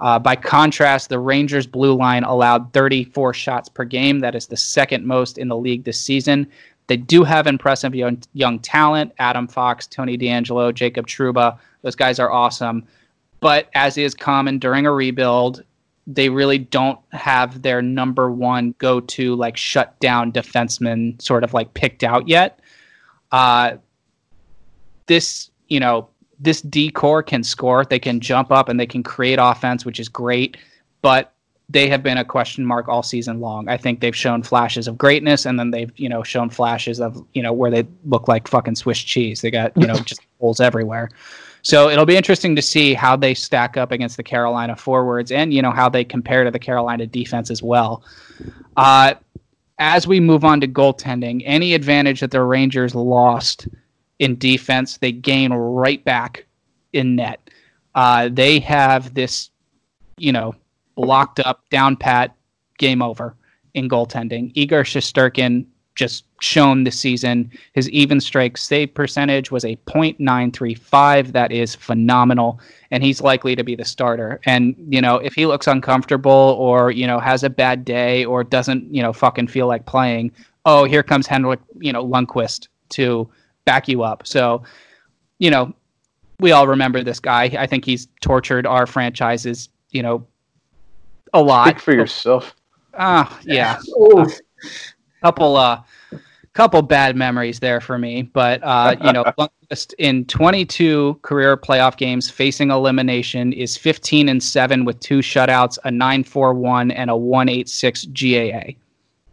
Uh, 0.00 0.18
by 0.18 0.36
contrast, 0.36 1.08
the 1.08 1.18
Rangers' 1.18 1.66
blue 1.66 1.94
line 1.94 2.24
allowed 2.24 2.72
34 2.72 3.32
shots 3.32 3.68
per 3.68 3.84
game. 3.84 4.20
That 4.20 4.34
is 4.34 4.46
the 4.46 4.56
second 4.56 5.06
most 5.06 5.38
in 5.38 5.48
the 5.48 5.56
league 5.56 5.84
this 5.84 6.00
season. 6.00 6.46
They 6.86 6.96
do 6.96 7.24
have 7.24 7.46
impressive 7.46 7.94
young, 7.94 8.22
young 8.34 8.58
talent 8.58 9.12
Adam 9.18 9.48
Fox, 9.48 9.86
Tony 9.86 10.16
DeAngelo, 10.18 10.74
Jacob 10.74 11.06
Trouba. 11.06 11.58
Those 11.82 11.96
guys 11.96 12.18
are 12.18 12.30
awesome. 12.30 12.86
But 13.40 13.68
as 13.74 13.98
is 13.98 14.14
common 14.14 14.58
during 14.58 14.86
a 14.86 14.92
rebuild, 14.92 15.64
they 16.06 16.28
really 16.28 16.58
don't 16.58 16.98
have 17.12 17.62
their 17.62 17.82
number 17.82 18.30
one 18.30 18.74
go 18.78 19.00
to, 19.00 19.34
like, 19.34 19.56
shut 19.56 19.98
down 19.98 20.30
defenseman 20.30 21.20
sort 21.20 21.42
of 21.42 21.52
like 21.52 21.74
picked 21.74 22.04
out 22.04 22.28
yet. 22.28 22.60
Uh, 23.32 23.76
this, 25.06 25.50
you 25.68 25.80
know, 25.80 26.08
this 26.38 26.60
decor 26.60 27.22
can 27.22 27.42
score. 27.42 27.84
They 27.84 27.98
can 27.98 28.20
jump 28.20 28.50
up 28.50 28.68
and 28.68 28.78
they 28.78 28.86
can 28.86 29.02
create 29.02 29.38
offense, 29.40 29.84
which 29.84 30.00
is 30.00 30.08
great. 30.08 30.56
But 31.02 31.32
they 31.68 31.88
have 31.88 32.02
been 32.02 32.18
a 32.18 32.24
question 32.24 32.64
mark 32.64 32.88
all 32.88 33.02
season 33.02 33.40
long. 33.40 33.68
I 33.68 33.76
think 33.76 34.00
they've 34.00 34.14
shown 34.14 34.42
flashes 34.42 34.86
of 34.86 34.96
greatness, 34.96 35.46
and 35.46 35.58
then 35.58 35.70
they've 35.70 35.92
you 35.96 36.08
know 36.08 36.22
shown 36.22 36.50
flashes 36.50 37.00
of 37.00 37.24
you 37.34 37.42
know 37.42 37.52
where 37.52 37.70
they 37.70 37.86
look 38.04 38.28
like 38.28 38.46
fucking 38.48 38.76
Swiss 38.76 38.98
cheese. 38.98 39.40
They 39.40 39.50
got 39.50 39.76
you 39.76 39.86
know 39.86 39.96
just 40.04 40.20
holes 40.40 40.60
everywhere. 40.60 41.10
So 41.62 41.90
it'll 41.90 42.06
be 42.06 42.16
interesting 42.16 42.54
to 42.54 42.62
see 42.62 42.94
how 42.94 43.16
they 43.16 43.34
stack 43.34 43.76
up 43.76 43.90
against 43.90 44.16
the 44.16 44.22
Carolina 44.22 44.76
forwards, 44.76 45.32
and 45.32 45.52
you 45.52 45.60
know 45.60 45.72
how 45.72 45.88
they 45.88 46.04
compare 46.04 46.44
to 46.44 46.50
the 46.50 46.58
Carolina 46.58 47.06
defense 47.06 47.50
as 47.50 47.62
well. 47.62 48.04
Uh, 48.76 49.14
as 49.78 50.06
we 50.06 50.20
move 50.20 50.44
on 50.44 50.60
to 50.60 50.68
goaltending, 50.68 51.42
any 51.44 51.74
advantage 51.74 52.20
that 52.20 52.30
the 52.30 52.42
Rangers 52.42 52.94
lost 52.94 53.68
in 54.18 54.36
defense, 54.38 54.98
they 54.98 55.12
gain 55.12 55.52
right 55.52 56.04
back 56.04 56.46
in 56.92 57.16
net. 57.16 57.50
Uh, 57.94 58.28
they 58.30 58.58
have 58.60 59.14
this, 59.14 59.50
you 60.18 60.32
know, 60.32 60.54
locked 60.96 61.40
up, 61.40 61.68
down 61.70 61.96
pat, 61.96 62.34
game 62.78 63.02
over 63.02 63.34
in 63.74 63.88
goaltending. 63.88 64.50
Igor 64.54 64.84
Shesterkin 64.84 65.66
just 65.94 66.24
shown 66.40 66.84
this 66.84 67.00
season. 67.00 67.50
His 67.72 67.88
even 67.90 68.20
strike 68.20 68.58
save 68.58 68.94
percentage 68.94 69.50
was 69.50 69.64
a 69.64 69.76
.935. 69.86 71.32
That 71.32 71.50
is 71.50 71.74
phenomenal, 71.74 72.60
and 72.90 73.02
he's 73.02 73.22
likely 73.22 73.56
to 73.56 73.64
be 73.64 73.74
the 73.74 73.84
starter. 73.84 74.40
And 74.44 74.76
you 74.88 75.00
know, 75.00 75.16
if 75.16 75.34
he 75.34 75.46
looks 75.46 75.66
uncomfortable 75.66 76.56
or 76.58 76.90
you 76.90 77.06
know 77.06 77.18
has 77.18 77.42
a 77.42 77.50
bad 77.50 77.84
day 77.84 78.24
or 78.24 78.44
doesn't 78.44 78.94
you 78.94 79.02
know 79.02 79.12
fucking 79.12 79.48
feel 79.48 79.66
like 79.66 79.86
playing, 79.86 80.32
oh, 80.66 80.84
here 80.84 81.02
comes 81.02 81.26
Henrik, 81.26 81.60
you 81.78 81.92
know, 81.92 82.04
Lundqvist 82.04 82.68
to 82.90 83.28
back 83.66 83.88
you 83.88 84.02
up. 84.02 84.26
So, 84.26 84.62
you 85.38 85.50
know, 85.50 85.74
we 86.40 86.52
all 86.52 86.66
remember 86.66 87.02
this 87.02 87.20
guy. 87.20 87.44
I 87.58 87.66
think 87.66 87.84
he's 87.84 88.08
tortured 88.22 88.66
our 88.66 88.86
franchises, 88.86 89.68
you 89.90 90.02
know, 90.02 90.26
a 91.34 91.42
lot. 91.42 91.68
Speak 91.68 91.80
for 91.80 91.92
yourself. 91.92 92.54
Ah, 92.94 93.30
uh, 93.30 93.42
yeah. 93.44 93.78
Couple 95.20 95.56
uh 95.56 95.82
couple 96.54 96.80
bad 96.80 97.16
memories 97.16 97.60
there 97.60 97.82
for 97.82 97.98
me, 97.98 98.22
but 98.22 98.62
uh, 98.62 98.96
you 99.02 99.12
know, 99.12 99.24
Lundqvist 99.38 99.92
in 99.98 100.24
22 100.24 101.18
career 101.20 101.56
playoff 101.56 101.98
games 101.98 102.30
facing 102.30 102.70
elimination 102.70 103.52
is 103.52 103.76
15 103.76 104.30
and 104.30 104.42
7 104.42 104.86
with 104.86 104.98
two 105.00 105.18
shutouts, 105.18 105.78
a 105.84 105.90
941 105.90 106.90
and 106.92 107.10
a 107.10 107.16
186 107.16 108.06
GAA. 108.06 108.72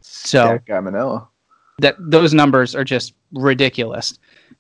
So, 0.02 0.60
yeah, 0.68 0.82
Manella 0.82 1.30
that 1.80 1.96
those 2.00 2.34
numbers 2.34 2.76
are 2.76 2.84
just 2.84 3.14
ridiculous. 3.32 4.18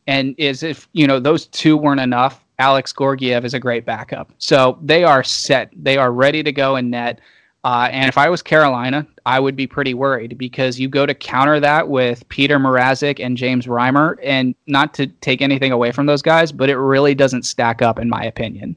And 0.08 0.36
is 0.38 0.63
if 0.63 0.88
you 0.93 1.08
know 1.08 1.19
those 1.19 1.47
two 1.47 1.78
weren't 1.78 2.02
enough, 2.02 2.43
Alex 2.60 2.93
Georgiev 2.93 3.45
is 3.45 3.54
a 3.54 3.60
great 3.60 3.86
backup. 3.86 4.32
So 4.38 4.78
they 4.82 5.04
are 5.04 5.23
set. 5.23 5.71
They 5.76 5.97
are 5.97 6.12
ready 6.12 6.43
to 6.43 6.52
go 6.52 6.76
in 6.76 6.89
net. 6.89 7.19
Uh, 7.63 7.88
and 7.91 8.10
if 8.10 8.17
I 8.17 8.30
was 8.30 8.41
Carolina, 8.41 9.08
I 9.26 9.39
would 9.39 9.56
be 9.56 9.67
pretty 9.67 9.93
worried 9.93 10.38
because 10.38 10.78
you 10.78 10.89
go 10.89 11.06
to 11.06 11.13
counter 11.13 11.62
that 11.62 11.88
with 11.88 12.28
Petr 12.28 12.60
Mrazek 12.60 13.23
and 13.23 13.38
James 13.38 13.67
Reimer, 13.67 14.17
and 14.21 14.54
not 14.67 14.93
to 14.95 15.08
take 15.08 15.41
anything 15.41 15.71
away 15.71 15.93
from 15.93 16.06
those 16.06 16.21
guys, 16.21 16.52
but 16.52 16.69
it 16.69 16.78
really 16.78 17.15
doesn't 17.15 17.43
stack 17.43 17.82
up 17.82 17.99
in 17.99 18.10
my 18.10 18.23
opinion. 18.23 18.76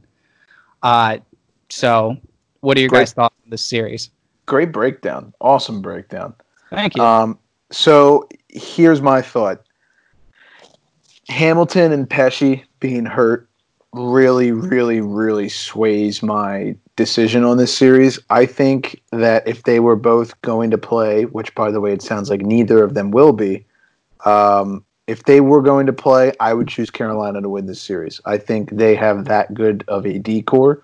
Uh, 0.85 1.19
so, 1.69 2.17
what 2.61 2.77
are 2.77 2.81
your 2.81 2.89
great. 2.89 3.01
guys' 3.01 3.13
thoughts 3.13 3.35
on 3.45 3.51
this 3.51 3.65
series? 3.65 4.11
Great 4.47 4.71
breakdown, 4.71 5.35
awesome 5.41 5.83
breakdown. 5.83 6.33
Thank 6.71 6.97
you. 6.97 7.03
Um, 7.03 7.41
so 7.71 8.29
here's 8.49 9.03
my 9.03 9.23
thought. 9.23 9.63
Hamilton 11.29 11.93
and 11.93 12.09
Pesce 12.09 12.63
being 12.81 13.05
hurt 13.05 13.49
really, 13.93 14.53
really, 14.53 15.01
really 15.01 15.49
sways 15.49 16.23
my 16.23 16.77
decision 16.97 17.45
on 17.45 17.57
this 17.57 17.77
series. 17.77 18.19
I 18.31 18.47
think 18.47 19.03
that 19.13 19.47
if 19.47 19.65
they 19.65 19.81
were 19.81 19.97
both 19.97 20.41
going 20.43 20.71
to 20.71 20.79
play, 20.79 21.25
which 21.25 21.55
by 21.55 21.71
the 21.71 21.81
way, 21.81 21.93
it 21.93 22.03
sounds 22.03 22.31
like 22.31 22.43
neither 22.43 22.83
of 22.83 22.95
them 22.95 23.11
will 23.11 23.33
be, 23.33 23.65
um, 24.25 24.85
if 25.07 25.25
they 25.25 25.41
were 25.41 25.63
going 25.63 25.87
to 25.87 25.93
play, 25.93 26.33
I 26.41 26.53
would 26.53 26.69
choose 26.69 26.91
Carolina 26.91 27.41
to 27.41 27.49
win 27.49 27.67
this 27.67 27.81
series. 27.81 28.21
I 28.25 28.39
think 28.39 28.71
they 28.71 28.95
have 28.97 29.27
that 29.27 29.55
good 29.55 29.85
of 29.89 30.05
a 30.05 30.19
decor. 30.19 30.83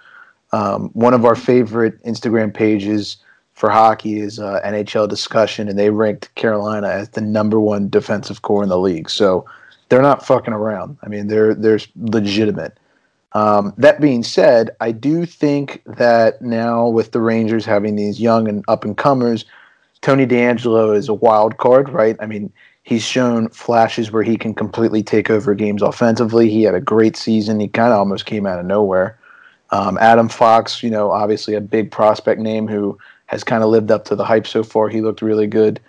Um, 0.52 0.90
one 0.92 1.14
of 1.14 1.24
our 1.24 1.34
favorite 1.34 2.02
Instagram 2.04 2.54
pages 2.54 3.16
for 3.62 3.70
hockey 3.70 4.18
is 4.18 4.40
uh, 4.40 4.60
NHL 4.64 5.08
discussion, 5.08 5.68
and 5.68 5.78
they 5.78 5.90
ranked 5.90 6.34
Carolina 6.34 6.88
as 6.88 7.10
the 7.10 7.20
number 7.20 7.60
one 7.60 7.88
defensive 7.88 8.42
core 8.42 8.64
in 8.64 8.68
the 8.68 8.76
league. 8.76 9.08
So 9.08 9.46
they're 9.88 10.02
not 10.02 10.26
fucking 10.26 10.52
around. 10.52 10.98
I 11.04 11.08
mean, 11.08 11.28
they're 11.28 11.54
they're 11.54 11.78
legitimate. 11.94 12.76
Um, 13.34 13.72
that 13.78 14.00
being 14.00 14.24
said, 14.24 14.70
I 14.80 14.90
do 14.90 15.24
think 15.26 15.80
that 15.86 16.42
now 16.42 16.88
with 16.88 17.12
the 17.12 17.20
Rangers 17.20 17.64
having 17.64 17.94
these 17.94 18.20
young 18.20 18.48
and 18.48 18.64
up 18.66 18.84
and 18.84 18.96
comers, 18.96 19.44
Tony 20.00 20.26
DeAngelo 20.26 20.96
is 20.96 21.08
a 21.08 21.14
wild 21.14 21.58
card, 21.58 21.88
right? 21.88 22.16
I 22.18 22.26
mean, 22.26 22.52
he's 22.82 23.04
shown 23.04 23.48
flashes 23.50 24.10
where 24.10 24.24
he 24.24 24.36
can 24.36 24.54
completely 24.54 25.04
take 25.04 25.30
over 25.30 25.54
games 25.54 25.82
offensively. 25.82 26.50
He 26.50 26.64
had 26.64 26.74
a 26.74 26.80
great 26.80 27.16
season. 27.16 27.60
He 27.60 27.68
kind 27.68 27.92
of 27.92 28.00
almost 28.00 28.26
came 28.26 28.44
out 28.44 28.58
of 28.58 28.66
nowhere. 28.66 29.16
Um, 29.70 29.98
Adam 29.98 30.28
Fox, 30.28 30.82
you 30.82 30.90
know, 30.90 31.12
obviously 31.12 31.54
a 31.54 31.60
big 31.60 31.92
prospect 31.92 32.40
name 32.40 32.66
who 32.66 32.98
has 33.32 33.42
kind 33.42 33.64
of 33.64 33.70
lived 33.70 33.90
up 33.90 34.04
to 34.04 34.16
the 34.16 34.24
hype 34.24 34.46
so 34.46 34.62
far. 34.62 34.88
He 34.88 35.00
looked 35.00 35.22
really 35.22 35.46
good. 35.46 35.80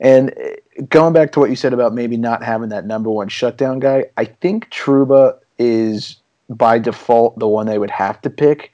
And 0.00 0.32
eh, 0.36 0.56
going 0.88 1.12
back 1.12 1.32
to 1.32 1.40
what 1.40 1.50
you 1.50 1.56
said 1.56 1.72
about 1.72 1.94
maybe 1.94 2.16
not 2.16 2.42
having 2.42 2.68
that 2.68 2.86
number 2.86 3.10
one 3.10 3.28
shutdown 3.28 3.80
guy, 3.80 4.04
I 4.16 4.26
think 4.26 4.70
Trouba 4.70 5.38
is 5.58 6.16
by 6.50 6.78
default 6.78 7.38
the 7.38 7.48
one 7.48 7.66
they 7.66 7.78
would 7.78 7.90
have 7.90 8.20
to 8.22 8.30
pick. 8.30 8.72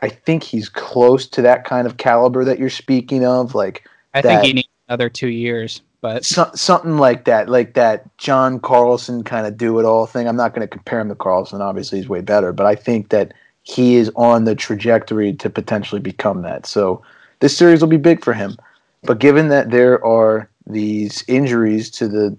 I 0.00 0.08
think 0.08 0.42
he's 0.42 0.68
close 0.68 1.26
to 1.28 1.42
that 1.42 1.64
kind 1.64 1.86
of 1.86 1.96
caliber 1.96 2.44
that 2.44 2.58
you're 2.58 2.70
speaking 2.70 3.24
of. 3.24 3.54
Like 3.54 3.88
I 4.14 4.20
that, 4.20 4.28
think 4.28 4.44
he 4.44 4.52
needs 4.52 4.68
another 4.88 5.08
two 5.08 5.28
years, 5.28 5.82
but 6.02 6.24
so, 6.24 6.50
something 6.54 6.98
like 6.98 7.24
that, 7.24 7.48
like 7.48 7.74
that 7.74 8.16
John 8.18 8.60
Carlson 8.60 9.24
kind 9.24 9.46
of 9.46 9.56
do 9.56 9.78
it 9.80 9.84
all 9.84 10.06
thing. 10.06 10.28
I'm 10.28 10.36
not 10.36 10.54
going 10.54 10.66
to 10.66 10.70
compare 10.70 11.00
him 11.00 11.08
to 11.08 11.14
Carlson. 11.14 11.62
Obviously, 11.62 11.98
he's 11.98 12.08
way 12.08 12.20
better, 12.20 12.52
but 12.52 12.66
I 12.66 12.74
think 12.74 13.08
that 13.08 13.32
he 13.62 13.96
is 13.96 14.12
on 14.14 14.44
the 14.44 14.54
trajectory 14.54 15.32
to 15.32 15.50
potentially 15.50 16.00
become 16.00 16.42
that. 16.42 16.66
So 16.66 17.02
this 17.40 17.56
series 17.56 17.80
will 17.80 17.88
be 17.88 17.96
big 17.96 18.24
for 18.24 18.32
him. 18.32 18.56
But 19.02 19.18
given 19.18 19.48
that 19.48 19.70
there 19.70 20.04
are 20.04 20.48
these 20.66 21.24
injuries 21.28 21.90
to 21.90 22.08
the 22.08 22.36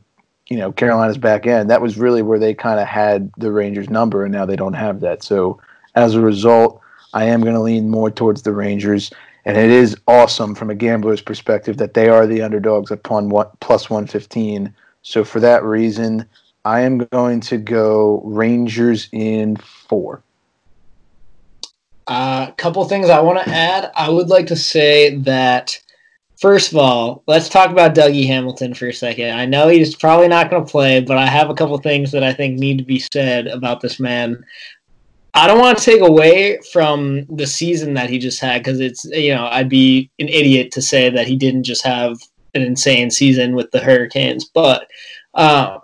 you 0.48 0.58
know 0.58 0.72
Carolina's 0.72 1.18
back 1.18 1.48
end, 1.48 1.70
that 1.70 1.82
was 1.82 1.98
really 1.98 2.22
where 2.22 2.40
they 2.40 2.54
kind 2.54 2.80
of 2.80 2.88
had 2.88 3.32
the 3.38 3.52
Rangers 3.52 3.90
number, 3.90 4.24
and 4.24 4.34
now 4.34 4.46
they 4.46 4.56
don't 4.56 4.74
have 4.74 5.00
that. 5.02 5.24
So 5.24 5.60
as 5.96 6.16
a 6.16 6.22
result, 6.22 6.82
I 7.14 7.26
am 7.26 7.42
going 7.42 7.56
to 7.56 7.62
lean 7.62 7.90
more 7.90 8.12
towards 8.12 8.44
the 8.44 8.54
Rangers, 8.54 9.12
and 9.46 9.58
it 9.58 9.70
is 9.70 9.98
awesome 10.08 10.56
from 10.56 10.70
a 10.70 10.76
gambler's 10.76 11.22
perspective 11.22 11.78
that 11.78 11.94
they 11.94 12.10
are 12.10 12.28
the 12.28 12.42
underdogs 12.42 12.92
one, 13.10 13.48
plus 13.60 13.90
one 13.90 14.08
fifteen. 14.08 14.74
So 15.02 15.24
for 15.24 15.40
that 15.40 15.64
reason, 15.64 16.26
I 16.66 16.82
am 16.82 16.98
going 16.98 17.40
to 17.42 17.58
go 17.58 18.22
Rangers 18.26 19.08
in 19.14 19.56
four. 19.56 20.22
A 22.10 22.12
uh, 22.12 22.52
couple 22.52 22.84
things 22.86 23.10
I 23.10 23.20
want 23.20 23.44
to 23.44 23.50
add. 23.50 23.92
I 23.96 24.10
would 24.10 24.30
like 24.30 24.48
to 24.48 24.56
say 24.56 25.16
that 25.18 25.78
First 26.38 26.72
of 26.72 26.78
all, 26.78 27.24
let's 27.26 27.50
talk 27.50 27.72
about 27.72 27.96
Dougie 27.96 28.28
Hamilton 28.28 28.76
for 28.76 28.88
a 28.88 28.94
second. 28.94 29.32
I 29.32 29.48
know 29.48 29.70
he's 29.70 29.96
probably 29.96 30.28
not 30.28 30.52
going 30.52 30.64
to 30.64 30.72
play, 30.72 31.02
but 31.02 31.18
I 31.18 31.26
have 31.26 31.50
a 31.50 31.56
couple 31.56 31.76
things 31.80 32.12
that 32.12 32.24
I 32.24 32.32
think 32.32 32.60
need 32.60 32.78
to 32.78 32.84
be 32.84 33.00
said 33.00 33.48
about 33.48 33.82
this 33.82 34.00
man. 34.00 34.44
I 35.34 35.48
don't 35.48 35.60
want 35.60 35.80
to 35.80 35.84
take 35.84 36.02
away 36.02 36.60
from 36.72 37.26
the 37.26 37.48
season 37.48 37.96
that 37.96 38.12
he 38.12 38.20
just 38.20 38.40
had 38.40 38.64
because 38.64 38.80
it's, 38.80 39.04
you 39.06 39.34
know, 39.34 39.48
I'd 39.48 39.70
be 39.70 40.12
an 40.20 40.30
idiot 40.30 40.72
to 40.74 40.82
say 40.82 41.10
that 41.10 41.28
he 41.28 41.36
didn't 41.36 41.64
just 41.64 41.84
have 41.84 42.20
an 42.54 42.62
insane 42.62 43.10
season 43.10 43.56
with 43.56 43.72
the 43.72 43.80
Hurricanes. 43.80 44.46
But 44.46 44.88
uh, 45.34 45.80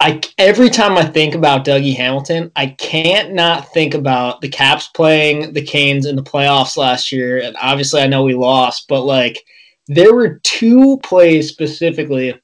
I 0.00 0.20
every 0.38 0.70
time 0.70 0.96
I 0.96 1.04
think 1.04 1.34
about 1.34 1.64
Dougie 1.64 1.96
Hamilton, 1.96 2.50
I 2.56 2.68
can't 2.68 3.34
not 3.34 3.72
think 3.72 3.94
about 3.94 4.40
the 4.40 4.48
Caps 4.48 4.88
playing 4.88 5.52
the 5.52 5.62
Canes 5.62 6.06
in 6.06 6.16
the 6.16 6.22
playoffs 6.22 6.76
last 6.76 7.12
year. 7.12 7.40
And 7.40 7.56
obviously, 7.60 8.00
I 8.00 8.06
know 8.06 8.24
we 8.24 8.34
lost, 8.34 8.88
but 8.88 9.02
like 9.02 9.44
there 9.86 10.14
were 10.14 10.40
two 10.42 10.98
plays 11.02 11.48
specifically 11.48 12.34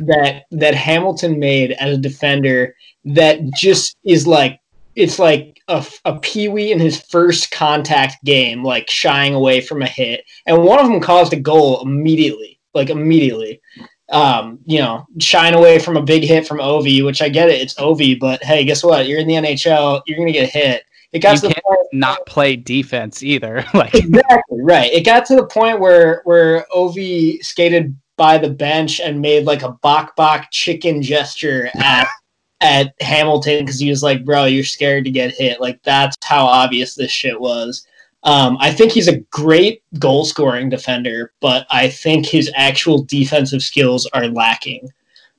that 0.00 0.44
that 0.50 0.74
Hamilton 0.74 1.38
made 1.38 1.72
as 1.72 1.96
a 1.96 2.00
defender 2.00 2.76
that 3.04 3.40
just 3.54 3.96
is 4.04 4.26
like 4.26 4.60
it's 4.94 5.18
like 5.18 5.60
a, 5.68 5.84
a 6.04 6.18
peewee 6.20 6.70
in 6.70 6.78
his 6.78 7.00
first 7.00 7.50
contact 7.50 8.22
game, 8.24 8.62
like 8.62 8.88
shying 8.88 9.34
away 9.34 9.60
from 9.60 9.82
a 9.82 9.86
hit, 9.86 10.24
and 10.46 10.62
one 10.62 10.78
of 10.78 10.86
them 10.86 11.00
caused 11.00 11.32
a 11.32 11.40
goal 11.40 11.82
immediately, 11.82 12.60
like 12.74 12.90
immediately. 12.90 13.60
Um, 14.10 14.58
you 14.66 14.80
know, 14.80 15.06
shine 15.18 15.54
away 15.54 15.78
from 15.78 15.96
a 15.96 16.02
big 16.02 16.24
hit 16.24 16.46
from 16.46 16.58
Ovi, 16.58 17.04
which 17.04 17.22
I 17.22 17.30
get 17.30 17.48
it, 17.48 17.60
it's 17.60 17.74
Ovi, 17.74 18.18
but 18.18 18.42
hey, 18.44 18.64
guess 18.64 18.84
what? 18.84 19.08
You're 19.08 19.18
in 19.18 19.26
the 19.26 19.34
NHL, 19.34 20.02
you're 20.06 20.18
gonna 20.18 20.32
get 20.32 20.50
hit. 20.50 20.84
It 21.12 21.20
got 21.20 21.34
you 21.34 21.48
to 21.48 21.48
the 21.48 21.62
point 21.62 21.78
not 21.94 22.26
play 22.26 22.56
defense 22.56 23.22
either. 23.22 23.64
like 23.74 23.94
exactly 23.94 24.60
right. 24.62 24.92
It 24.92 25.06
got 25.06 25.24
to 25.26 25.36
the 25.36 25.46
point 25.46 25.80
where 25.80 26.20
where 26.24 26.66
Ovi 26.74 27.42
skated 27.42 27.96
by 28.16 28.36
the 28.36 28.50
bench 28.50 29.00
and 29.00 29.20
made 29.20 29.46
like 29.46 29.62
a 29.62 29.72
bok 29.82 30.14
bok 30.16 30.48
chicken 30.50 31.00
gesture 31.00 31.70
at 31.76 32.08
at 32.60 32.94
Hamilton 33.00 33.64
because 33.64 33.78
he 33.78 33.90
was 33.90 34.02
like, 34.02 34.24
"Bro, 34.24 34.46
you're 34.46 34.64
scared 34.64 35.04
to 35.04 35.10
get 35.10 35.34
hit." 35.34 35.60
Like 35.60 35.80
that's 35.82 36.16
how 36.22 36.44
obvious 36.44 36.94
this 36.94 37.10
shit 37.10 37.40
was. 37.40 37.86
Um, 38.24 38.56
I 38.58 38.70
think 38.72 38.92
he's 38.92 39.08
a 39.08 39.18
great 39.30 39.82
goal 39.98 40.24
scoring 40.24 40.70
defender, 40.70 41.32
but 41.40 41.66
I 41.70 41.88
think 41.88 42.26
his 42.26 42.50
actual 42.56 43.02
defensive 43.04 43.62
skills 43.62 44.06
are 44.14 44.26
lacking. 44.28 44.88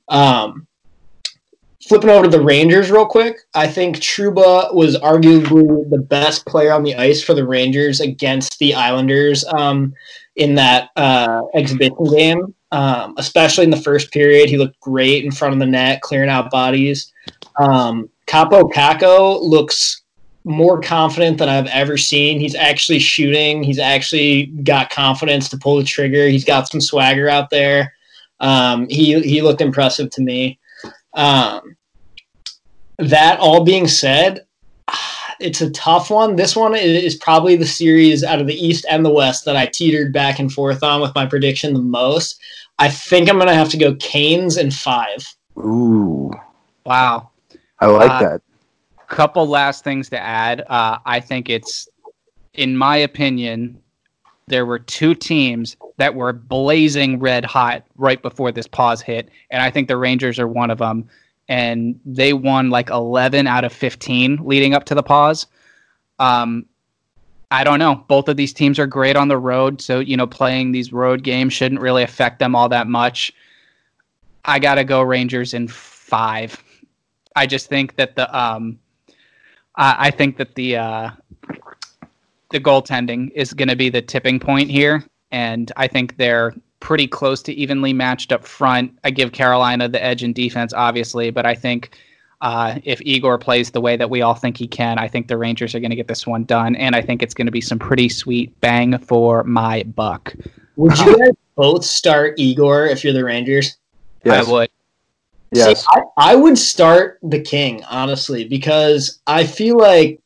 Um, 0.08 0.68
flipping 1.86 2.10
over 2.10 2.24
to 2.24 2.30
the 2.30 2.40
Rangers 2.40 2.90
real 2.90 3.06
quick, 3.06 3.38
I 3.54 3.66
think 3.66 3.96
Trouba 3.96 4.72
was 4.72 4.96
arguably 4.98 5.88
the 5.90 5.98
best 5.98 6.46
player 6.46 6.72
on 6.72 6.84
the 6.84 6.94
ice 6.94 7.22
for 7.22 7.34
the 7.34 7.46
Rangers 7.46 8.00
against 8.00 8.58
the 8.60 8.74
Islanders 8.74 9.44
um, 9.44 9.92
in 10.36 10.54
that 10.54 10.90
uh, 10.96 11.42
exhibition 11.54 12.04
game, 12.04 12.54
um, 12.70 13.14
especially 13.18 13.64
in 13.64 13.70
the 13.70 13.76
first 13.76 14.12
period. 14.12 14.48
He 14.48 14.58
looked 14.58 14.78
great 14.80 15.24
in 15.24 15.32
front 15.32 15.54
of 15.54 15.60
the 15.60 15.66
net, 15.66 16.02
clearing 16.02 16.30
out 16.30 16.50
bodies. 16.50 17.12
Um, 17.58 18.10
Kaapo 18.26 18.70
Kakko 18.72 19.40
looks 19.42 20.02
more 20.46 20.80
confident 20.80 21.38
than 21.38 21.48
I've 21.48 21.66
ever 21.66 21.96
seen. 21.96 22.38
He's 22.38 22.54
actually 22.54 23.00
shooting. 23.00 23.64
He's 23.64 23.80
actually 23.80 24.46
got 24.46 24.90
confidence 24.90 25.48
to 25.48 25.58
pull 25.58 25.76
the 25.76 25.84
trigger. 25.84 26.28
He's 26.28 26.44
got 26.44 26.68
some 26.68 26.80
swagger 26.80 27.28
out 27.28 27.50
there. 27.50 27.92
Um, 28.38 28.88
he 28.88 29.20
he 29.20 29.42
looked 29.42 29.60
impressive 29.60 30.08
to 30.10 30.22
me. 30.22 30.60
Um, 31.14 31.76
that 32.98 33.40
all 33.40 33.64
being 33.64 33.88
said, 33.88 34.46
it's 35.40 35.62
a 35.62 35.70
tough 35.70 36.10
one. 36.10 36.36
This 36.36 36.54
one 36.54 36.76
is 36.76 37.16
probably 37.16 37.56
the 37.56 37.66
series 37.66 38.22
out 38.22 38.40
of 38.40 38.46
the 38.46 38.54
East 38.54 38.86
and 38.88 39.04
the 39.04 39.12
West 39.12 39.44
that 39.46 39.56
I 39.56 39.66
teetered 39.66 40.12
back 40.12 40.38
and 40.38 40.52
forth 40.52 40.84
on 40.84 41.00
with 41.00 41.14
my 41.16 41.26
prediction 41.26 41.74
the 41.74 41.80
most. 41.80 42.40
I 42.78 42.88
think 42.88 43.28
I'm 43.28 43.36
going 43.36 43.48
to 43.48 43.54
have 43.54 43.70
to 43.70 43.78
go 43.78 43.96
Canes 43.96 44.58
in 44.58 44.70
five. 44.70 45.26
Ooh. 45.58 46.30
Wow. 46.84 47.30
I 47.80 47.86
like 47.86 48.10
uh, 48.10 48.20
that. 48.20 48.42
Couple 49.08 49.46
last 49.46 49.84
things 49.84 50.08
to 50.10 50.18
add. 50.18 50.64
Uh, 50.68 50.98
I 51.06 51.20
think 51.20 51.48
it's, 51.48 51.88
in 52.54 52.76
my 52.76 52.96
opinion, 52.96 53.80
there 54.46 54.66
were 54.66 54.78
two 54.78 55.14
teams 55.14 55.76
that 55.96 56.14
were 56.14 56.32
blazing 56.32 57.18
red 57.18 57.44
hot 57.44 57.84
right 57.96 58.20
before 58.20 58.52
this 58.52 58.66
pause 58.66 59.00
hit, 59.00 59.28
and 59.50 59.62
I 59.62 59.70
think 59.70 59.88
the 59.88 59.96
Rangers 59.96 60.38
are 60.38 60.48
one 60.48 60.70
of 60.70 60.78
them 60.78 61.08
and 61.48 61.98
they 62.04 62.32
won 62.32 62.70
like 62.70 62.90
11 62.90 63.46
out 63.46 63.64
of 63.64 63.72
15 63.72 64.40
leading 64.42 64.74
up 64.74 64.84
to 64.84 64.94
the 64.94 65.02
pause. 65.02 65.46
Um, 66.18 66.66
I 67.50 67.62
don't 67.62 67.78
know. 67.78 68.04
Both 68.08 68.28
of 68.28 68.36
these 68.36 68.52
teams 68.52 68.78
are 68.78 68.86
great 68.86 69.16
on 69.16 69.28
the 69.28 69.38
road, 69.38 69.80
so 69.80 70.00
you 70.00 70.16
know 70.16 70.26
playing 70.26 70.72
these 70.72 70.92
road 70.92 71.22
games 71.22 71.52
shouldn't 71.52 71.80
really 71.80 72.02
affect 72.02 72.40
them 72.40 72.56
all 72.56 72.68
that 72.70 72.88
much. 72.88 73.32
I 74.44 74.58
gotta 74.58 74.82
go 74.82 75.02
Rangers 75.02 75.54
in 75.54 75.68
five. 75.68 76.60
I 77.36 77.46
just 77.46 77.68
think 77.68 77.96
that 77.96 78.16
the 78.16 78.36
um, 78.36 78.78
I, 79.76 79.96
I 79.98 80.10
think 80.10 80.36
that 80.38 80.54
the 80.54 80.76
uh, 80.76 81.10
the 82.50 82.60
goaltending 82.60 83.30
is 83.34 83.52
going 83.52 83.68
to 83.68 83.76
be 83.76 83.88
the 83.88 84.02
tipping 84.02 84.38
point 84.40 84.70
here, 84.70 85.04
and 85.30 85.72
I 85.76 85.86
think 85.86 86.16
they're 86.16 86.54
pretty 86.80 87.06
close 87.06 87.42
to 87.42 87.52
evenly 87.52 87.92
matched 87.92 88.32
up 88.32 88.46
front. 88.46 88.96
I 89.04 89.10
give 89.10 89.32
Carolina 89.32 89.88
the 89.88 90.02
edge 90.02 90.22
in 90.22 90.32
defense, 90.32 90.72
obviously, 90.72 91.30
but 91.30 91.46
I 91.46 91.54
think 91.54 91.98
uh, 92.42 92.78
if 92.84 93.00
Igor 93.02 93.38
plays 93.38 93.70
the 93.70 93.80
way 93.80 93.96
that 93.96 94.10
we 94.10 94.22
all 94.22 94.34
think 94.34 94.56
he 94.56 94.68
can, 94.68 94.98
I 94.98 95.08
think 95.08 95.28
the 95.28 95.38
Rangers 95.38 95.74
are 95.74 95.80
going 95.80 95.90
to 95.90 95.96
get 95.96 96.06
this 96.06 96.26
one 96.26 96.44
done, 96.44 96.76
and 96.76 96.94
I 96.94 97.02
think 97.02 97.22
it's 97.22 97.34
going 97.34 97.46
to 97.46 97.52
be 97.52 97.60
some 97.60 97.78
pretty 97.78 98.08
sweet 98.08 98.58
bang 98.60 98.98
for 98.98 99.42
my 99.44 99.82
buck. 99.84 100.34
Would 100.76 100.98
you 100.98 101.18
guys 101.18 101.30
both 101.56 101.84
start 101.84 102.38
Igor 102.38 102.86
if 102.86 103.02
you're 103.02 103.14
the 103.14 103.24
Rangers? 103.24 103.76
Yes. 104.24 104.46
I 104.46 104.50
would. 104.50 104.70
Yes. 105.52 105.80
See, 105.80 105.86
I, 105.88 106.32
I 106.32 106.34
would 106.36 106.58
start 106.58 107.18
the 107.22 107.40
King, 107.40 107.84
honestly, 107.84 108.46
because 108.46 109.20
I 109.26 109.44
feel 109.44 109.78
like 109.78 110.20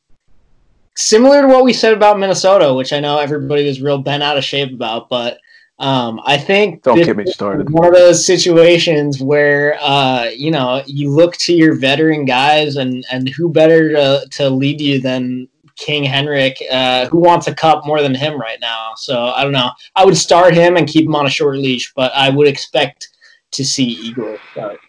similar 0.95 1.41
to 1.41 1.47
what 1.47 1.63
we 1.63 1.73
said 1.73 1.93
about 1.93 2.19
Minnesota, 2.19 2.73
which 2.73 2.93
I 2.93 2.99
know 2.99 3.17
everybody 3.17 3.65
was 3.65 3.81
real 3.81 3.99
bent 3.99 4.23
out 4.23 4.37
of 4.37 4.43
shape 4.43 4.73
about, 4.73 5.09
but 5.09 5.39
um, 5.79 6.21
I 6.25 6.37
think 6.37 6.83
don't 6.83 7.03
get 7.03 7.17
me 7.17 7.25
started. 7.25 7.69
One 7.71 7.87
of 7.87 7.93
those 7.93 8.23
situations 8.23 9.19
where 9.19 9.77
uh, 9.81 10.25
you 10.25 10.51
know 10.51 10.83
you 10.85 11.09
look 11.09 11.35
to 11.37 11.53
your 11.53 11.75
veteran 11.75 12.23
guys, 12.25 12.75
and 12.75 13.03
and 13.11 13.27
who 13.29 13.49
better 13.51 13.91
to 13.93 14.27
to 14.29 14.49
lead 14.49 14.79
you 14.79 15.01
than 15.01 15.47
King 15.77 16.03
Henrik, 16.03 16.61
uh, 16.71 17.07
who 17.07 17.19
wants 17.19 17.47
a 17.47 17.55
cup 17.55 17.83
more 17.83 18.01
than 18.03 18.13
him 18.13 18.39
right 18.39 18.59
now. 18.61 18.91
So 18.95 19.25
I 19.25 19.43
don't 19.43 19.53
know. 19.53 19.71
I 19.95 20.05
would 20.05 20.17
start 20.17 20.53
him 20.53 20.77
and 20.77 20.87
keep 20.87 21.05
him 21.05 21.15
on 21.15 21.25
a 21.25 21.31
short 21.31 21.57
leash, 21.57 21.91
but 21.95 22.11
I 22.13 22.29
would 22.29 22.47
expect 22.47 23.09
to 23.51 23.65
see 23.65 23.85
Igor 23.85 24.37
start. 24.51 24.79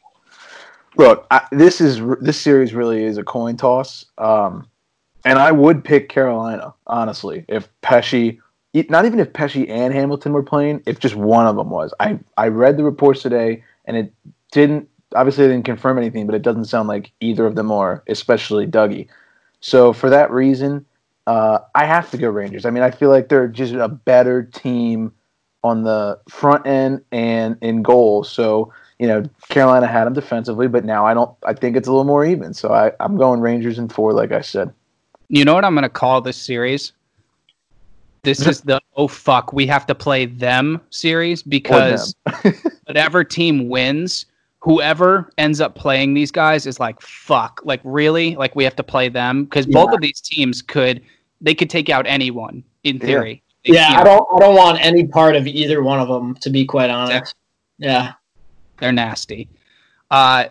Look, 0.96 1.26
I, 1.30 1.46
this 1.52 1.80
is 1.80 2.00
this 2.20 2.38
series 2.38 2.74
really 2.74 3.04
is 3.04 3.18
a 3.18 3.24
coin 3.24 3.56
toss, 3.56 4.04
um, 4.18 4.68
and 5.24 5.38
I 5.38 5.52
would 5.52 5.84
pick 5.84 6.08
Carolina 6.08 6.74
honestly 6.86 7.44
if 7.48 7.68
Pesce, 7.80 8.38
not 8.74 9.04
even 9.04 9.18
if 9.18 9.32
Pesce 9.32 9.66
and 9.68 9.94
Hamilton 9.94 10.32
were 10.32 10.42
playing, 10.42 10.82
if 10.86 10.98
just 10.98 11.14
one 11.14 11.46
of 11.46 11.56
them 11.56 11.70
was. 11.70 11.94
I 11.98 12.18
I 12.36 12.48
read 12.48 12.76
the 12.76 12.84
reports 12.84 13.22
today, 13.22 13.62
and 13.86 13.96
it 13.96 14.12
didn't 14.50 14.88
obviously 15.14 15.46
they 15.46 15.52
didn't 15.52 15.64
confirm 15.64 15.98
anything, 15.98 16.26
but 16.26 16.34
it 16.34 16.42
doesn't 16.42 16.66
sound 16.66 16.88
like 16.88 17.12
either 17.20 17.46
of 17.46 17.54
them 17.54 17.72
are, 17.72 18.02
especially 18.08 18.66
Dougie. 18.66 19.08
So 19.60 19.92
for 19.92 20.10
that 20.10 20.30
reason, 20.30 20.84
uh, 21.26 21.60
I 21.74 21.86
have 21.86 22.10
to 22.10 22.18
go 22.18 22.28
Rangers. 22.28 22.66
I 22.66 22.70
mean, 22.70 22.82
I 22.82 22.90
feel 22.90 23.10
like 23.10 23.28
they're 23.28 23.48
just 23.48 23.74
a 23.74 23.88
better 23.88 24.42
team 24.42 25.12
on 25.64 25.84
the 25.84 26.18
front 26.28 26.66
end 26.66 27.02
and 27.12 27.56
in 27.60 27.82
goal. 27.82 28.24
So 28.24 28.72
you 29.02 29.08
know, 29.08 29.28
Carolina 29.48 29.88
had 29.88 30.04
them 30.04 30.12
defensively, 30.12 30.68
but 30.68 30.84
now 30.84 31.04
I 31.04 31.12
don't. 31.12 31.36
I 31.44 31.54
think 31.54 31.76
it's 31.76 31.88
a 31.88 31.90
little 31.90 32.04
more 32.04 32.24
even. 32.24 32.54
So 32.54 32.72
I, 32.72 32.92
I'm 33.00 33.16
going 33.16 33.40
Rangers 33.40 33.76
in 33.76 33.88
four, 33.88 34.12
like 34.12 34.30
I 34.30 34.42
said. 34.42 34.72
You 35.26 35.44
know 35.44 35.54
what 35.54 35.64
I'm 35.64 35.74
going 35.74 35.82
to 35.82 35.88
call 35.88 36.20
this 36.20 36.36
series? 36.36 36.92
This 38.22 38.46
is 38.46 38.60
the 38.60 38.80
oh 38.94 39.08
fuck, 39.08 39.52
we 39.52 39.66
have 39.66 39.88
to 39.88 39.94
play 39.96 40.26
them 40.26 40.80
series 40.90 41.42
because 41.42 42.14
whatever 42.84 43.24
team 43.24 43.68
wins, 43.68 44.24
whoever 44.60 45.32
ends 45.36 45.60
up 45.60 45.74
playing 45.74 46.14
these 46.14 46.30
guys 46.30 46.64
is 46.64 46.78
like 46.78 47.00
fuck, 47.00 47.60
like 47.64 47.80
really, 47.82 48.36
like 48.36 48.54
we 48.54 48.62
have 48.62 48.76
to 48.76 48.84
play 48.84 49.08
them 49.08 49.46
because 49.46 49.66
yeah. 49.66 49.82
both 49.82 49.92
of 49.92 50.00
these 50.00 50.20
teams 50.20 50.62
could 50.62 51.02
they 51.40 51.56
could 51.56 51.70
take 51.70 51.88
out 51.88 52.06
anyone 52.06 52.62
in 52.84 53.00
theory. 53.00 53.42
Yeah, 53.64 53.90
yeah 53.90 54.00
I 54.00 54.04
don't 54.04 54.28
I 54.32 54.38
don't 54.38 54.54
want 54.54 54.78
any 54.80 55.08
part 55.08 55.34
of 55.34 55.48
either 55.48 55.82
one 55.82 55.98
of 55.98 56.06
them 56.06 56.36
to 56.36 56.50
be 56.50 56.64
quite 56.64 56.88
honest. 56.88 57.34
Yeah. 57.78 58.12
They're 58.82 58.90
nasty. 58.90 59.48
Uh, 60.10 60.46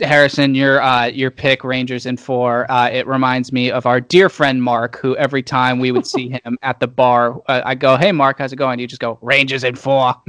Harrison, 0.00 0.56
your 0.56 0.82
uh, 0.82 1.06
your 1.06 1.30
pick 1.30 1.62
Rangers 1.62 2.06
in 2.06 2.16
four. 2.16 2.68
Uh, 2.68 2.90
it 2.90 3.06
reminds 3.06 3.52
me 3.52 3.70
of 3.70 3.86
our 3.86 4.00
dear 4.00 4.28
friend 4.28 4.60
Mark, 4.60 4.98
who 4.98 5.16
every 5.16 5.44
time 5.44 5.78
we 5.78 5.92
would 5.92 6.04
see 6.04 6.28
him 6.44 6.58
at 6.62 6.80
the 6.80 6.88
bar, 6.88 7.40
uh, 7.46 7.62
I 7.64 7.76
go, 7.76 7.96
"Hey 7.96 8.10
Mark, 8.10 8.40
how's 8.40 8.52
it 8.52 8.56
going?" 8.56 8.80
You 8.80 8.88
just 8.88 9.00
go, 9.00 9.16
"Rangers 9.22 9.62
in 9.62 9.76
four. 9.76 10.12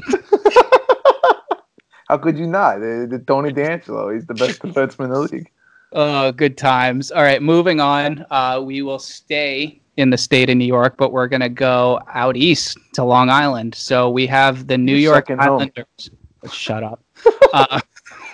How 2.07 2.17
could 2.17 2.37
you 2.37 2.47
not? 2.47 2.79
The, 2.79 3.07
the 3.09 3.19
Tony 3.19 3.51
DeAngelo, 3.51 4.15
he's 4.15 4.25
the 4.25 4.33
best 4.33 4.59
defenseman 4.61 5.05
in 5.05 5.09
the 5.11 5.19
league. 5.19 5.51
Oh, 5.91 6.31
good 6.31 6.55
times. 6.55 7.09
All 7.09 7.23
right, 7.23 7.41
moving 7.41 7.79
on. 7.79 8.23
Uh, 8.29 8.61
we 8.63 8.83
will 8.83 8.99
stay 8.99 9.81
in 9.97 10.11
the 10.11 10.19
state 10.19 10.47
of 10.51 10.55
New 10.55 10.65
York, 10.65 10.97
but 10.97 11.11
we're 11.11 11.27
gonna 11.27 11.49
go 11.49 11.99
out 12.13 12.37
east 12.37 12.77
to 12.93 13.03
Long 13.03 13.31
Island. 13.31 13.73
So 13.73 14.07
we 14.07 14.27
have 14.27 14.67
the 14.67 14.77
New 14.77 14.91
You're 14.91 15.13
York 15.13 15.31
Islanders. 15.31 16.11
Home. 16.43 16.51
Shut 16.51 16.83
up. 16.83 17.03
uh, 17.53 17.79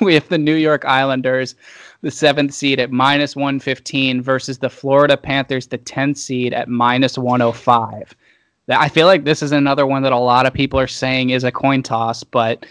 we 0.02 0.14
have 0.14 0.28
the 0.30 0.38
New 0.38 0.56
York 0.56 0.86
Islanders, 0.86 1.56
the 2.02 2.12
seventh 2.12 2.54
seed 2.54 2.80
at 2.80 2.92
minus 2.92 3.36
115 3.36 4.22
versus 4.22 4.58
the 4.58 4.70
Florida 4.70 5.18
Panthers, 5.18 5.68
the 5.68 5.78
10th 5.78 6.18
seed 6.18 6.54
at 6.54 6.70
minus 6.70 7.18
105. 7.18 8.16
I 8.70 8.90
feel 8.90 9.06
like 9.06 9.24
this 9.24 9.44
is 9.44 9.52
another 9.52 9.86
one 9.86 10.02
that 10.04 10.12
a 10.12 10.18
lot 10.18 10.46
of 10.46 10.54
people 10.54 10.80
are 10.80 10.88
saying 10.88 11.30
is 11.30 11.44
a 11.44 11.52
coin 11.52 11.84
toss, 11.84 12.24
but 12.24 12.66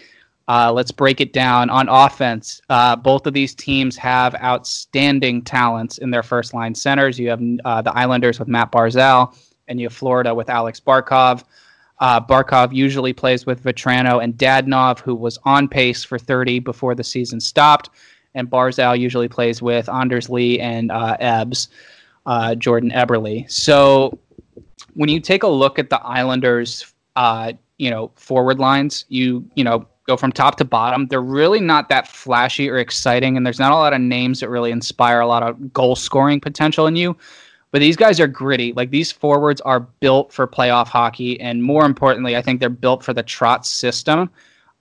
uh, 0.47 0.71
let's 0.71 0.91
break 0.91 1.21
it 1.21 1.33
down. 1.33 1.69
On 1.69 1.87
offense, 1.89 2.61
uh, 2.69 2.95
both 2.95 3.25
of 3.25 3.33
these 3.33 3.55
teams 3.55 3.95
have 3.97 4.35
outstanding 4.35 5.41
talents 5.41 5.97
in 5.97 6.11
their 6.11 6.23
first 6.23 6.53
line 6.53 6.75
centers. 6.75 7.17
You 7.17 7.29
have 7.29 7.41
uh, 7.63 7.81
the 7.81 7.95
Islanders 7.95 8.39
with 8.39 8.47
Matt 8.47 8.71
Barzal, 8.71 9.35
and 9.67 9.79
you 9.79 9.87
have 9.87 9.93
Florida 9.93 10.35
with 10.35 10.49
Alex 10.49 10.79
Barkov. 10.79 11.43
Uh, 11.99 12.19
Barkov 12.19 12.73
usually 12.73 13.13
plays 13.13 13.45
with 13.45 13.63
Vatrano 13.63 14.23
and 14.23 14.33
Dadonov, 14.33 14.99
who 14.99 15.15
was 15.15 15.37
on 15.43 15.67
pace 15.67 16.03
for 16.03 16.19
30 16.19 16.59
before 16.59 16.95
the 16.95 17.03
season 17.03 17.39
stopped. 17.39 17.89
And 18.33 18.49
Barzal 18.49 18.99
usually 18.99 19.29
plays 19.29 19.61
with 19.61 19.87
Anders 19.87 20.29
Lee 20.29 20.59
and 20.59 20.91
uh, 20.91 21.15
Ebbs, 21.19 21.69
uh, 22.25 22.55
Jordan 22.55 22.91
Eberle. 22.91 23.49
So 23.49 24.19
when 24.93 25.09
you 25.09 25.19
take 25.19 25.43
a 25.43 25.47
look 25.47 25.79
at 25.79 25.89
the 25.89 26.01
Islanders, 26.01 26.93
uh, 27.15 27.53
you 27.77 27.89
know, 27.89 28.11
forward 28.15 28.59
lines, 28.59 29.05
you 29.09 29.49
you 29.55 29.63
know 29.63 29.87
go 30.07 30.17
from 30.17 30.31
top 30.31 30.55
to 30.57 30.65
bottom. 30.65 31.07
They're 31.07 31.21
really 31.21 31.59
not 31.59 31.89
that 31.89 32.07
flashy 32.07 32.69
or 32.69 32.77
exciting, 32.77 33.37
and 33.37 33.45
there's 33.45 33.59
not 33.59 33.71
a 33.71 33.75
lot 33.75 33.93
of 33.93 34.01
names 34.01 34.39
that 34.39 34.49
really 34.49 34.71
inspire 34.71 35.19
a 35.19 35.27
lot 35.27 35.43
of 35.43 35.73
goal 35.73 35.95
scoring 35.95 36.39
potential 36.39 36.87
in 36.87 36.95
you. 36.95 37.15
But 37.75 37.81
these 37.81 37.97
guys 37.97 38.21
are 38.21 38.27
gritty. 38.27 38.71
Like 38.71 38.89
these 38.89 39.11
forwards 39.11 39.59
are 39.59 39.81
built 39.81 40.31
for 40.31 40.47
playoff 40.47 40.87
hockey, 40.87 41.37
and 41.41 41.61
more 41.61 41.83
importantly, 41.83 42.37
I 42.37 42.41
think 42.41 42.61
they're 42.61 42.69
built 42.69 43.03
for 43.03 43.11
the 43.11 43.21
Trotz 43.21 43.65
system. 43.65 44.29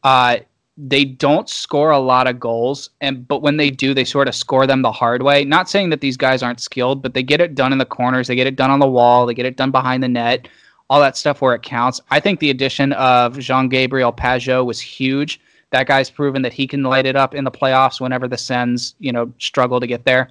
Uh, 0.04 0.36
they 0.78 1.04
don't 1.04 1.48
score 1.48 1.90
a 1.90 1.98
lot 1.98 2.28
of 2.28 2.38
goals, 2.38 2.90
and 3.00 3.26
but 3.26 3.42
when 3.42 3.56
they 3.56 3.68
do, 3.68 3.94
they 3.94 4.04
sort 4.04 4.28
of 4.28 4.34
score 4.36 4.64
them 4.68 4.82
the 4.82 4.92
hard 4.92 5.24
way. 5.24 5.44
Not 5.44 5.68
saying 5.68 5.90
that 5.90 6.02
these 6.02 6.16
guys 6.16 6.40
aren't 6.40 6.60
skilled, 6.60 7.02
but 7.02 7.14
they 7.14 7.24
get 7.24 7.40
it 7.40 7.56
done 7.56 7.72
in 7.72 7.78
the 7.78 7.84
corners, 7.84 8.28
they 8.28 8.36
get 8.36 8.46
it 8.46 8.54
done 8.54 8.70
on 8.70 8.78
the 8.78 8.86
wall, 8.86 9.26
they 9.26 9.34
get 9.34 9.44
it 9.44 9.56
done 9.56 9.72
behind 9.72 10.00
the 10.00 10.08
net, 10.08 10.46
all 10.88 11.00
that 11.00 11.16
stuff 11.16 11.42
where 11.42 11.56
it 11.56 11.64
counts. 11.64 12.00
I 12.12 12.20
think 12.20 12.38
the 12.38 12.50
addition 12.50 12.92
of 12.92 13.36
Jean 13.40 13.68
Gabriel 13.68 14.12
Pageau 14.12 14.64
was 14.64 14.80
huge. 14.80 15.40
That 15.70 15.88
guy's 15.88 16.10
proven 16.10 16.42
that 16.42 16.52
he 16.52 16.68
can 16.68 16.84
light 16.84 17.06
it 17.06 17.16
up 17.16 17.34
in 17.34 17.42
the 17.42 17.50
playoffs 17.50 18.00
whenever 18.00 18.28
the 18.28 18.38
Sens, 18.38 18.94
you 19.00 19.10
know, 19.10 19.32
struggle 19.40 19.80
to 19.80 19.86
get 19.88 20.04
there. 20.04 20.28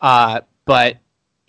Uh, 0.00 0.40
but 0.64 0.96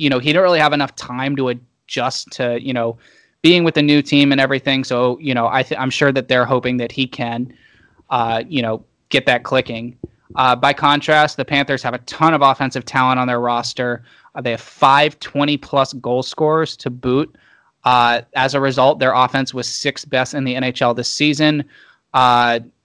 you 0.02 0.10
know, 0.10 0.18
he 0.18 0.30
didn't 0.30 0.42
really 0.42 0.60
have 0.60 0.74
enough 0.74 0.96
time 0.96 1.36
to 1.36 1.50
adjust 1.50 2.32
to, 2.32 2.60
you 2.60 2.74
know, 2.74 2.98
being 3.44 3.64
with 3.64 3.76
the 3.76 3.82
new 3.84 4.02
team 4.02 4.32
and 4.32 4.42
everything. 4.42 4.84
So, 4.84 5.20
you 5.20 5.36
know, 5.36 5.48
I 5.48 5.62
th- 5.62 5.80
I'm 5.80 5.92
sure 5.92 6.12
that 6.12 6.28
they're 6.28 6.46
hoping 6.46 6.78
that 6.78 6.92
he 6.92 7.06
can, 7.06 7.54
uh, 8.10 8.44
you 8.48 8.64
know, 8.64 8.84
get 9.10 9.28
that 9.28 9.44
clicking. 9.44 9.98
Uh, 10.36 10.56
by 10.56 10.74
contrast, 10.74 11.38
the 11.38 11.46
Panthers 11.46 11.84
have 11.84 11.94
a 11.94 12.00
ton 12.00 12.34
of 12.34 12.42
offensive 12.42 12.84
talent 12.84 13.20
on 13.20 13.28
their 13.28 13.40
roster. 13.40 14.04
Uh, 14.34 14.42
they 14.42 14.52
have 14.52 14.62
five 14.62 15.20
20 15.20 15.58
plus 15.58 15.94
goal 15.94 16.24
scorers 16.24 16.76
to 16.78 16.90
boot. 16.90 17.36
Uh, 17.84 18.22
as 18.34 18.56
a 18.56 18.62
result, 18.62 18.98
their 19.00 19.14
offense 19.14 19.54
was 19.54 19.68
sixth 19.68 20.10
best 20.10 20.34
in 20.34 20.46
the 20.46 20.56
NHL 20.56 20.96
this 20.96 21.12
season. 21.12 21.64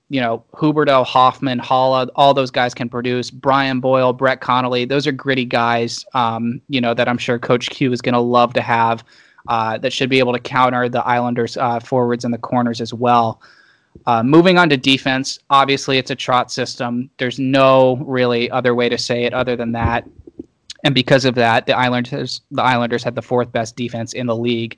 You 0.08 0.20
know, 0.20 0.44
Huberdeau, 0.54 1.04
Hoffman, 1.04 1.58
Haula, 1.58 2.08
all 2.14 2.32
those 2.32 2.50
guys 2.50 2.74
can 2.74 2.88
produce. 2.88 3.30
Brian 3.30 3.80
Boyle, 3.80 4.12
Brett 4.12 4.40
Connolly, 4.40 4.84
those 4.84 5.06
are 5.06 5.12
gritty 5.12 5.44
guys, 5.44 6.04
um, 6.14 6.60
you 6.68 6.80
know, 6.80 6.94
that 6.94 7.08
I'm 7.08 7.18
sure 7.18 7.38
Coach 7.38 7.70
Q 7.70 7.92
is 7.92 8.00
going 8.00 8.12
to 8.12 8.20
love 8.20 8.52
to 8.54 8.62
have 8.62 9.04
uh, 9.48 9.78
that 9.78 9.92
should 9.92 10.10
be 10.10 10.18
able 10.18 10.32
to 10.32 10.40
counter 10.40 10.88
the 10.88 11.04
Islanders 11.04 11.56
uh, 11.56 11.80
forwards 11.80 12.24
and 12.24 12.32
the 12.32 12.38
corners 12.38 12.80
as 12.80 12.92
well. 12.92 13.40
Uh, 14.06 14.22
moving 14.22 14.58
on 14.58 14.68
to 14.68 14.76
defense, 14.76 15.38
obviously 15.50 15.98
it's 15.98 16.10
a 16.10 16.16
Trotz 16.16 16.50
system. 16.50 17.10
There's 17.18 17.38
no 17.38 17.96
really 17.96 18.50
other 18.50 18.74
way 18.74 18.88
to 18.88 18.98
say 18.98 19.24
it 19.24 19.32
other 19.32 19.56
than 19.56 19.72
that. 19.72 20.06
And 20.84 20.94
because 20.94 21.24
of 21.24 21.34
that, 21.36 21.66
the 21.66 21.76
Islanders 21.76 22.42
the 22.50 22.62
Islanders 22.62 23.02
had 23.02 23.14
the 23.14 23.22
fourth 23.22 23.50
best 23.50 23.74
defense 23.76 24.12
in 24.12 24.26
the 24.26 24.36
league. 24.36 24.76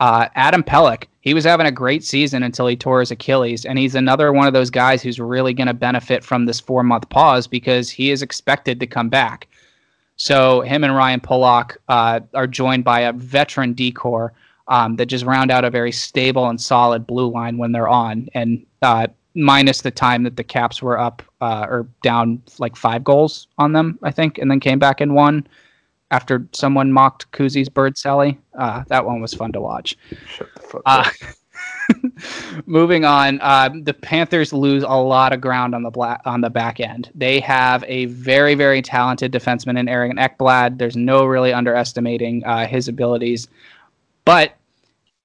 Uh, 0.00 0.28
Adam 0.34 0.62
Pelech, 0.62 1.04
he 1.26 1.34
was 1.34 1.44
having 1.44 1.66
a 1.66 1.72
great 1.72 2.04
season 2.04 2.44
until 2.44 2.68
he 2.68 2.76
tore 2.76 3.00
his 3.00 3.10
Achilles, 3.10 3.64
and 3.64 3.80
he's 3.80 3.96
another 3.96 4.32
one 4.32 4.46
of 4.46 4.52
those 4.52 4.70
guys 4.70 5.02
who's 5.02 5.18
really 5.18 5.52
going 5.52 5.66
to 5.66 5.74
benefit 5.74 6.22
from 6.22 6.46
this 6.46 6.60
four 6.60 6.84
month 6.84 7.08
pause 7.08 7.48
because 7.48 7.90
he 7.90 8.12
is 8.12 8.22
expected 8.22 8.78
to 8.78 8.86
come 8.86 9.08
back. 9.08 9.48
So 10.14 10.60
him 10.60 10.84
and 10.84 10.94
Ryan 10.94 11.18
Pulock 11.18 11.78
uh, 11.88 12.20
are 12.32 12.46
joined 12.46 12.84
by 12.84 13.00
a 13.00 13.12
veteran 13.12 13.74
decor 13.74 14.34
um, 14.68 14.94
that 14.96 15.06
just 15.06 15.24
round 15.24 15.50
out 15.50 15.64
a 15.64 15.70
very 15.70 15.90
stable 15.90 16.48
and 16.48 16.60
solid 16.60 17.08
blue 17.08 17.28
line 17.28 17.58
when 17.58 17.72
they're 17.72 17.88
on, 17.88 18.28
and 18.34 18.64
uh, 18.82 19.08
minus 19.34 19.80
the 19.80 19.90
time 19.90 20.22
that 20.22 20.36
the 20.36 20.44
Caps 20.44 20.80
were 20.80 20.96
up 20.96 21.24
uh, 21.40 21.66
or 21.68 21.88
down 22.04 22.40
like 22.60 22.76
five 22.76 23.02
goals 23.02 23.48
on 23.58 23.72
them, 23.72 23.98
I 24.04 24.12
think, 24.12 24.38
and 24.38 24.48
then 24.48 24.60
came 24.60 24.78
back 24.78 25.00
and 25.00 25.12
won 25.12 25.44
after 26.10 26.46
someone 26.52 26.92
mocked 26.92 27.30
Kuzi's 27.32 27.68
bird 27.68 27.94
celly. 27.94 28.38
Uh, 28.58 28.84
that 28.88 29.04
one 29.04 29.20
was 29.20 29.34
fun 29.34 29.52
to 29.52 29.60
watch. 29.60 29.96
Shut 30.28 30.48
the 30.54 30.60
fuck 30.60 30.82
uh, 30.86 31.10
moving 32.66 33.04
on, 33.04 33.40
uh, 33.40 33.70
the 33.82 33.94
Panthers 33.94 34.52
lose 34.52 34.82
a 34.82 34.88
lot 34.88 35.32
of 35.32 35.40
ground 35.40 35.74
on 35.74 35.82
the 35.82 35.90
black 35.90 36.20
on 36.24 36.40
the 36.40 36.50
back 36.50 36.80
end. 36.80 37.10
They 37.14 37.40
have 37.40 37.84
a 37.86 38.06
very 38.06 38.54
very 38.54 38.82
talented 38.82 39.32
defenseman 39.32 39.78
in 39.78 39.88
Aaron 39.88 40.16
Ekblad. 40.16 40.78
There's 40.78 40.96
no 40.96 41.24
really 41.24 41.52
underestimating 41.52 42.44
uh, 42.44 42.66
his 42.66 42.88
abilities, 42.88 43.48
but 44.24 44.56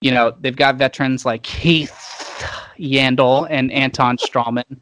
you 0.02 0.12
know 0.12 0.36
they've 0.42 0.56
got 0.56 0.76
veterans 0.76 1.26
like 1.26 1.44
Keith 1.44 1.92
Yandle 2.80 3.48
and 3.50 3.72
Anton 3.72 4.18
Stralman 4.18 4.78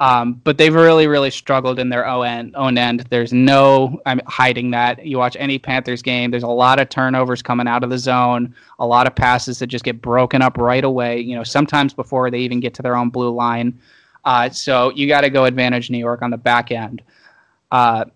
um, 0.00 0.40
but 0.44 0.56
they've 0.56 0.74
really, 0.74 1.06
really 1.06 1.30
struggled 1.30 1.78
in 1.78 1.90
their 1.90 2.06
own. 2.06 2.52
Own 2.54 2.78
end. 2.78 3.04
There's 3.10 3.34
no 3.34 4.00
I'm 4.06 4.20
hiding 4.26 4.70
that. 4.70 5.04
You 5.04 5.18
watch 5.18 5.36
any 5.38 5.58
Panthers 5.58 6.00
game. 6.00 6.30
There's 6.30 6.42
a 6.42 6.48
lot 6.48 6.80
of 6.80 6.88
turnovers 6.88 7.42
coming 7.42 7.68
out 7.68 7.84
of 7.84 7.90
the 7.90 7.98
zone. 7.98 8.54
A 8.78 8.86
lot 8.86 9.06
of 9.06 9.14
passes 9.14 9.58
that 9.58 9.66
just 9.66 9.84
get 9.84 10.00
broken 10.00 10.40
up 10.40 10.56
right 10.56 10.84
away. 10.84 11.20
You 11.20 11.36
know, 11.36 11.44
sometimes 11.44 11.92
before 11.92 12.30
they 12.30 12.38
even 12.38 12.60
get 12.60 12.72
to 12.74 12.82
their 12.82 12.96
own 12.96 13.10
blue 13.10 13.30
line. 13.30 13.78
Uh, 14.24 14.48
so 14.48 14.90
you 14.90 15.06
got 15.06 15.20
to 15.20 15.30
go 15.30 15.44
advantage 15.44 15.90
New 15.90 15.98
York 15.98 16.22
on 16.22 16.30
the 16.30 16.38
back 16.38 16.70
end. 16.70 17.02
Uh, 17.70 18.06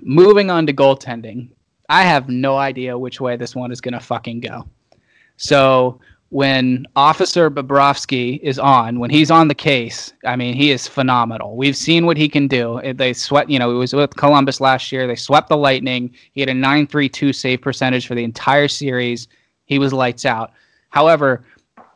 moving 0.00 0.50
on 0.50 0.66
to 0.66 0.72
goaltending. 0.72 1.50
I 1.90 2.02
have 2.02 2.30
no 2.30 2.56
idea 2.56 2.96
which 2.96 3.20
way 3.20 3.36
this 3.36 3.54
one 3.54 3.72
is 3.72 3.80
going 3.82 3.94
to 3.94 4.00
fucking 4.00 4.40
go. 4.40 4.66
So 5.36 6.00
when 6.30 6.86
Officer 6.94 7.50
Bobrovsky 7.50 8.38
is 8.40 8.58
on, 8.58 9.00
when 9.00 9.10
he's 9.10 9.32
on 9.32 9.48
the 9.48 9.54
case, 9.54 10.12
I 10.24 10.36
mean, 10.36 10.54
he 10.54 10.70
is 10.70 10.86
phenomenal. 10.86 11.56
We've 11.56 11.76
seen 11.76 12.06
what 12.06 12.16
he 12.16 12.28
can 12.28 12.46
do. 12.46 12.80
They 12.94 13.12
swept, 13.12 13.50
you 13.50 13.58
know, 13.58 13.72
it 13.72 13.74
was 13.74 13.92
with 13.92 14.14
Columbus 14.14 14.60
last 14.60 14.92
year. 14.92 15.08
They 15.08 15.16
swept 15.16 15.48
the 15.48 15.56
Lightning. 15.56 16.14
He 16.32 16.40
had 16.40 16.48
a 16.48 16.54
932 16.54 17.32
save 17.32 17.60
percentage 17.60 18.06
for 18.06 18.14
the 18.14 18.22
entire 18.22 18.68
series. 18.68 19.26
He 19.64 19.80
was 19.80 19.92
lights 19.92 20.24
out. 20.24 20.52
However, 20.90 21.44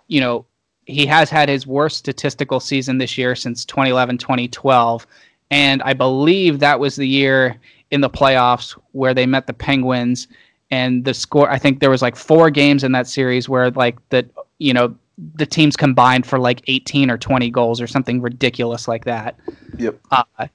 you 0.09 0.20
know, 0.20 0.47
he 0.87 1.07
has 1.07 1.30
had 1.30 1.49
his 1.49 1.66
worst 1.66 1.99
statistical 1.99 2.59
season 2.59 2.99
this 2.99 3.16
year 3.16 3.37
since 3.37 3.64
2011 3.64 4.18
2012. 4.18 5.07
And 5.53 5.80
I 5.82 5.93
believe 5.93 6.59
that 6.59 6.80
was 6.80 6.97
the 6.97 7.09
year 7.09 7.61
in 7.93 8.01
the 8.01 8.11
playoffs 8.11 8.72
where 8.91 9.14
they 9.14 9.26
met 9.26 9.47
the 9.47 9.53
Penguins 9.53 10.26
and 10.71 11.05
the 11.05 11.15
score 11.15 11.51
I 11.51 11.59
think 11.59 11.81
there 11.81 11.91
was 11.91 12.03
like 12.03 12.17
four 12.17 12.51
games 12.51 12.85
in 12.85 12.93
that 12.93 13.07
series 13.07 13.49
where 13.49 13.71
like 13.71 13.97
the 14.09 14.29
you 14.59 14.73
know 14.73 14.95
the 15.37 15.47
teams 15.47 15.77
combined 15.77 16.27
for 16.27 16.39
like 16.39 16.62
18 16.67 17.11
or 17.11 17.19
20 17.19 17.51
goals 17.51 17.81
or 17.81 17.87
something 17.87 18.21
ridiculous 18.21 18.89
like 18.89 19.05
that. 19.05 19.39
Yep. 19.79 20.01
Uh, 20.11 20.47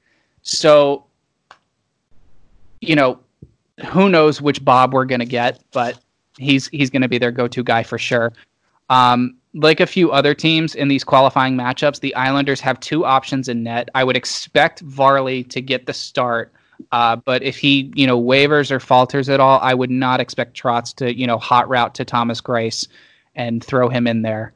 so 0.42 1.06
you 2.82 2.96
know 2.96 3.20
who 3.88 4.10
knows 4.10 4.42
which 4.42 4.64
Bob 4.64 4.94
we're 4.94 5.06
going 5.06 5.20
to 5.20 5.26
get, 5.26 5.64
but 5.72 6.00
he's 6.38 6.68
he's 6.68 6.90
going 6.90 7.02
to 7.02 7.08
be 7.08 7.18
their 7.18 7.32
go-to 7.32 7.64
guy 7.64 7.84
for 7.84 7.98
sure. 7.98 8.34
Um, 8.90 9.36
like 9.54 9.80
a 9.80 9.88
few 9.88 10.12
other 10.12 10.34
teams 10.34 10.76
in 10.76 10.88
these 10.88 11.04
qualifying 11.04 11.56
matchups, 11.56 12.00
the 12.00 12.14
Islanders 12.16 12.60
have 12.62 12.80
two 12.80 13.06
options 13.06 13.48
in 13.48 13.64
net. 13.64 13.90
I 13.96 14.04
would 14.04 14.16
expect 14.16 14.82
Varley 14.82 15.44
to 15.46 15.62
get 15.62 15.86
the 15.86 15.94
start 15.94 16.54
uh, 16.92 17.16
but 17.16 17.44
if 17.44 17.58
he, 17.58 17.92
you 17.96 18.08
know, 18.08 18.18
wavers 18.18 18.72
or 18.72 18.80
falters 18.80 19.30
at 19.30 19.40
all, 19.40 19.60
I 19.62 19.74
would 19.74 19.90
not 19.90 20.20
expect 20.20 20.60
Trotz 20.60 20.94
to, 20.96 21.16
you 21.16 21.28
know, 21.28 21.38
hot 21.38 21.70
route 21.70 21.96
to 21.96 22.06
Thomas 22.06 22.42
Greiss 22.42 22.88
and 23.36 23.64
throw 23.64 23.90
him 23.90 24.08
in 24.08 24.22
there. 24.22 24.54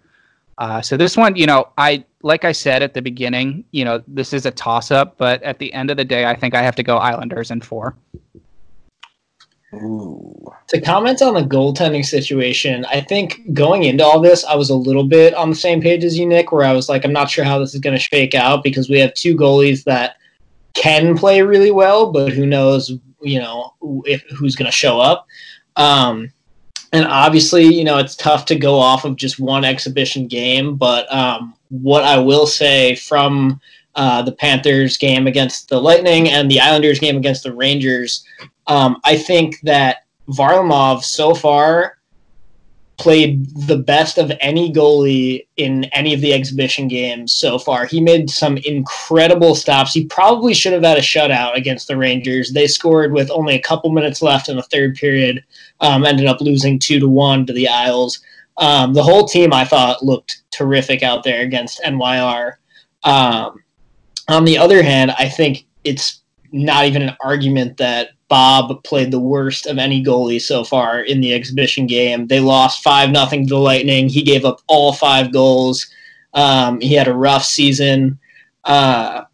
Uh, 0.57 0.82
so 0.82 0.97
this 0.97 1.17
one, 1.17 1.36
you 1.36 1.45
know, 1.45 1.69
I 1.78 2.05
like 2.21 2.45
I 2.45 2.51
said 2.51 2.84
at 2.84 2.93
the 2.93 3.01
beginning, 3.01 3.65
you 3.71 3.84
know, 3.84 4.01
this 4.07 4.34
is 4.34 4.45
a 4.45 4.51
toss 4.51 4.91
up, 4.91 5.17
but 5.17 5.41
at 5.43 5.59
the 5.59 5.74
end 5.74 5.91
of 5.91 5.97
the 5.97 6.05
day, 6.05 6.26
I 6.26 6.36
think 6.36 6.55
I 6.55 6.61
have 6.61 6.76
to 6.76 6.84
go 6.84 6.97
Islanders 6.97 7.51
in 7.51 7.61
four. 7.61 7.95
Ooh. 9.74 10.53
To 10.67 10.80
comment 10.80 11.21
on 11.21 11.34
the 11.34 11.41
goaltending 11.41 12.05
situation, 12.05 12.86
I 12.86 13.01
think 13.01 13.53
going 13.53 13.84
into 13.84 14.03
all 14.05 14.19
this, 14.19 14.45
I 14.45 14.55
was 14.55 14.69
a 14.69 14.76
little 14.76 15.03
bit 15.03 15.34
on 15.34 15.49
the 15.49 15.55
same 15.55 15.82
page 15.82 16.03
as 16.03 16.17
you, 16.17 16.28
Nick, 16.28 16.51
where 16.51 16.63
I 16.63 16.74
was 16.74 16.89
like, 16.89 17.03
I'm 17.03 17.13
not 17.13 17.30
sure 17.30 17.43
how 17.43 17.57
this 17.57 17.74
is 17.74 17.80
going 17.80 17.95
to 17.95 18.01
shake 18.01 18.36
out 18.36 18.63
because 18.63 18.89
we 18.89 18.99
have 18.99 19.13
two 19.15 19.36
goalies 19.36 19.84
that 19.86 20.17
can 20.74 21.17
play 21.17 21.41
really 21.41 21.71
well, 21.71 22.11
but 22.11 22.32
who 22.32 22.45
knows, 22.45 22.91
you 23.21 23.39
know, 23.39 23.74
if, 24.05 24.24
who's 24.32 24.55
going 24.55 24.69
to 24.69 24.71
show 24.71 24.99
up. 24.99 25.28
Um, 25.76 26.32
and 26.91 27.05
obviously, 27.05 27.63
you 27.63 27.84
know, 27.84 27.97
it's 27.97 28.15
tough 28.15 28.45
to 28.45 28.55
go 28.55 28.78
off 28.78 29.05
of 29.05 29.15
just 29.15 29.39
one 29.39 29.65
exhibition 29.65 30.28
game. 30.28 30.76
But 30.76 31.11
um, 31.13 31.55
what 31.69 32.03
I 32.03 32.19
will 32.19 32.45
say 32.45 32.95
from 32.95 33.59
uh, 33.95 34.21
the 34.21 34.32
Panthers 34.32 34.97
game 34.97 35.28
against 35.28 35.69
the 35.69 35.82
Lightning 35.82 36.30
and 36.30 36.49
the 36.49 36.59
Islanders 36.59 36.99
game 36.99 37.17
against 37.17 37.43
the 37.43 37.53
Rangers, 37.53 38.24
um, 38.67 38.99
I 39.03 39.17
think 39.17 39.59
that 39.61 40.05
Varlamov 40.30 41.03
so 41.03 41.34
far 41.34 41.97
played 43.04 43.45
the 43.68 43.78
best 43.78 44.18
of 44.18 44.32
any 44.39 44.72
goalie 44.72 45.45
in 45.58 45.84
any 45.91 46.14
of 46.14 46.22
the 46.22 46.32
exhibition 46.32 46.88
games 46.88 47.34
so 47.34 47.60
far. 47.60 47.86
He 47.86 47.99
made 47.99 48.30
some 48.30 48.56
incredible 48.60 49.56
stops. 49.56 49.93
He 49.93 50.06
probably 50.06 50.54
should 50.54 50.72
have 50.72 50.86
had 50.86 50.97
a 50.97 51.01
shutout 51.01 51.54
against 51.58 51.89
the 51.89 51.97
Rangers. 51.97 52.54
They 52.54 52.66
scored 52.66 53.12
with 53.12 53.30
only 53.30 53.56
a 53.56 53.62
couple 53.62 53.91
minutes 53.91 54.22
left 54.22 54.47
in 54.47 54.56
the 54.56 54.64
third 54.64 54.95
period. 54.95 55.43
Um, 55.82 56.06
ended 56.06 56.28
up 56.28 56.39
losing 56.39 56.80
two 56.80 56.97
to 57.01 57.10
one 57.10 57.45
to 57.45 57.51
the 57.51 57.68
Isles. 57.68 58.22
Um, 58.56 58.93
the 58.93 59.04
whole 59.04 59.28
team 59.28 59.51
I 59.51 59.66
thought 59.66 60.06
looked 60.06 60.43
terrific 60.51 61.04
out 61.04 61.26
there 61.26 61.41
against 61.41 61.82
NYR. 61.84 62.54
Um, 63.04 63.66
on 64.30 64.45
the 64.45 64.58
other 64.58 64.82
hand, 64.82 65.12
I 65.20 65.28
think 65.28 65.66
it's 65.84 66.22
not 66.54 66.86
even 66.86 67.01
an 67.01 67.18
argument 67.22 67.76
that 67.78 68.12
Bob 68.34 68.84
played 68.84 69.11
the 69.11 69.19
worst 69.19 69.67
of 69.67 69.77
any 69.77 70.03
goalie 70.03 70.41
so 70.41 70.63
far 70.63 71.01
in 71.01 71.21
the 71.21 71.36
exhibition 71.36 71.86
game. 71.86 72.25
They 72.25 72.39
lost 72.39 72.81
five 72.81 73.11
nothing 73.11 73.45
to 73.45 73.53
the 73.53 73.59
Lightning. 73.59 74.09
He 74.09 74.23
gave 74.23 74.43
up 74.43 74.59
all 74.65 74.91
five 74.91 75.31
goals. 75.31 75.86
Um, 76.34 76.81
he 76.81 76.95
had 76.95 77.07
a 77.07 77.13
rough 77.13 77.43
season. 77.43 78.17
Uh, 78.63 79.25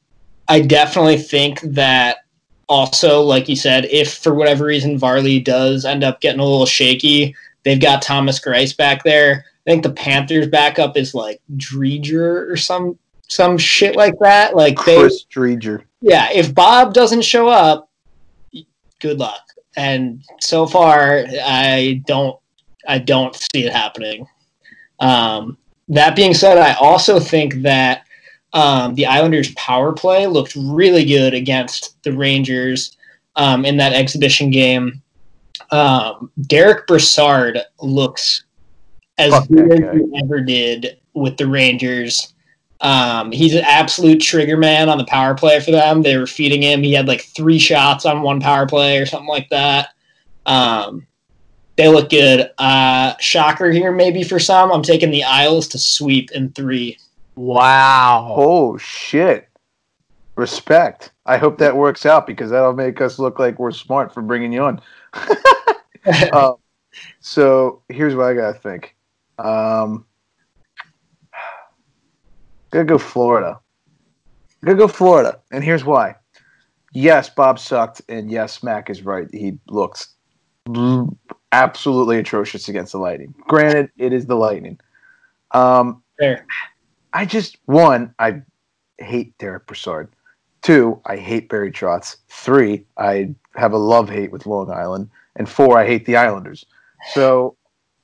I 0.49 0.59
definitely 0.59 1.15
think 1.15 1.61
that 1.61 2.25
also, 2.67 3.21
like 3.21 3.47
you 3.47 3.55
said, 3.55 3.85
if 3.85 4.15
for 4.15 4.33
whatever 4.33 4.65
reason 4.65 4.97
Varley 4.97 5.39
does 5.39 5.85
end 5.85 6.03
up 6.03 6.19
getting 6.19 6.41
a 6.41 6.45
little 6.45 6.65
shaky, 6.65 7.33
they've 7.63 7.79
got 7.79 8.01
Thomas 8.01 8.37
Greiss 8.37 8.75
back 8.75 9.05
there. 9.05 9.45
I 9.65 9.69
think 9.69 9.83
the 9.83 9.93
Panthers 9.93 10.47
backup 10.47 10.97
is 10.97 11.15
like 11.15 11.39
Driedger 11.55 12.51
or 12.51 12.57
some 12.57 12.99
some 13.29 13.57
shit 13.57 13.95
like 13.95 14.15
that. 14.19 14.57
Like 14.57 14.75
Chris 14.75 15.23
they, 15.23 15.39
Driedger. 15.39 15.83
Yeah, 16.01 16.29
if 16.33 16.53
Bob 16.53 16.93
doesn't 16.93 17.21
show 17.21 17.47
up, 17.47 17.88
good 18.99 19.19
luck. 19.19 19.41
And 19.75 20.23
so 20.41 20.65
far, 20.65 21.25
I 21.43 22.01
don't, 22.05 22.39
I 22.87 22.99
don't 22.99 23.35
see 23.35 23.65
it 23.65 23.71
happening. 23.71 24.27
Um, 24.99 25.57
that 25.87 26.15
being 26.15 26.33
said, 26.33 26.57
I 26.57 26.73
also 26.73 27.19
think 27.19 27.55
that 27.61 28.03
um, 28.53 28.95
the 28.95 29.05
Islanders' 29.05 29.53
power 29.55 29.93
play 29.93 30.27
looked 30.27 30.55
really 30.55 31.05
good 31.05 31.33
against 31.33 32.01
the 32.03 32.13
Rangers 32.13 32.97
um, 33.35 33.65
in 33.65 33.77
that 33.77 33.93
exhibition 33.93 34.49
game. 34.49 35.01
Um, 35.71 36.31
Derek 36.41 36.87
Brassard 36.87 37.59
looks 37.81 38.43
as 39.17 39.31
Fuck 39.31 39.47
good 39.49 39.71
as 39.71 39.95
he 39.95 40.21
ever 40.23 40.41
did 40.41 40.97
with 41.13 41.37
the 41.37 41.47
Rangers. 41.47 42.33
Um, 42.82 43.32
he's 43.32 43.55
an 43.55 43.65
absolute 43.65 44.21
trigger 44.21 44.55
man 44.55 44.88
on 44.88 44.97
the 44.97 45.05
power 45.05 45.36
play 45.36 45.59
for 45.59 45.71
them. 45.71 46.01
They 46.01 46.17
were 46.17 46.27
feeding 46.27 46.61
him. 46.61 46.82
He 46.82 46.93
had 46.93 47.07
like 47.07 47.21
three 47.21 47.59
shots 47.59 48.05
on 48.05 48.21
one 48.21 48.39
power 48.39 48.65
play 48.67 48.97
or 48.97 49.05
something 49.05 49.27
like 49.27 49.49
that. 49.49 49.89
Um, 50.45 51.05
they 51.75 51.88
look 51.88 52.09
good. 52.09 52.51
Uh, 52.57 53.15
shocker 53.19 53.71
here, 53.71 53.91
maybe 53.91 54.23
for 54.23 54.39
some. 54.39 54.71
I'm 54.71 54.84
taking 54.84 55.11
the 55.11 55.23
Isles 55.23 55.67
to 55.69 55.77
sweep 55.77 56.32
in 56.32 56.51
three. 56.51 56.97
Wow. 57.36 58.34
Oh 58.38 58.77
shit. 58.77 59.47
Respect. 60.36 61.11
I 61.25 61.38
hope 61.38 61.57
that 61.57 61.75
works 61.75 62.05
out 62.05 62.25
because 62.25 62.49
that'll 62.49 62.73
make 62.73 63.01
us 63.01 63.19
look 63.19 63.39
like 63.39 63.59
we're 63.59 63.71
smart 63.71 64.13
for 64.13 64.21
bringing 64.21 64.53
you 64.53 64.63
on. 64.63 64.82
um, 66.34 66.55
so 67.19 67.82
here's 67.89 68.15
what 68.15 68.27
I 68.27 68.34
gotta 68.34 68.57
think. 68.57 68.95
Um, 69.38 70.05
Gotta 72.72 72.86
go 72.86 72.97
Florida. 72.97 73.59
Gotta 74.63 74.78
go 74.78 74.88
Florida. 74.88 75.39
And 75.51 75.63
here's 75.63 75.86
why. 75.86 76.15
Yes, 76.93 77.30
Bob 77.30 77.59
sucked, 77.59 78.01
and 78.09 78.32
yes, 78.32 78.63
Mac 78.63 78.89
is 78.89 79.03
right. 79.03 79.28
He 79.32 79.57
looks 79.67 80.15
absolutely 81.51 82.17
atrocious 82.17 82.67
against 82.67 82.91
the 82.91 82.97
Lightning. 82.97 83.34
Granted, 83.47 83.91
it 83.97 84.13
is 84.13 84.26
the 84.26 84.36
Lightning. 84.36 84.80
Um, 85.51 86.03
Fair. 86.17 86.45
I 87.13 87.26
just 87.26 87.57
one, 87.65 88.13
I 88.20 88.41
hate 88.99 89.38
Derek 89.38 89.65
Brassard. 89.67 90.09
Two, 90.61 90.99
I 91.05 91.15
hate 91.15 91.49
Barry 91.49 91.72
Trotz. 91.72 92.17
Three, 92.28 92.86
I 92.97 93.34
have 93.55 93.74
a 93.74 93.78
love 93.78 94.09
hate 94.09 94.32
with 94.32 94.45
Long 94.45 94.70
Island. 94.70 95.09
And 95.36 95.47
four, 95.47 95.80
I 95.80 95.86
hate 95.86 96.05
the 96.05 96.17
Islanders. 96.17 96.65
So, 97.13 97.55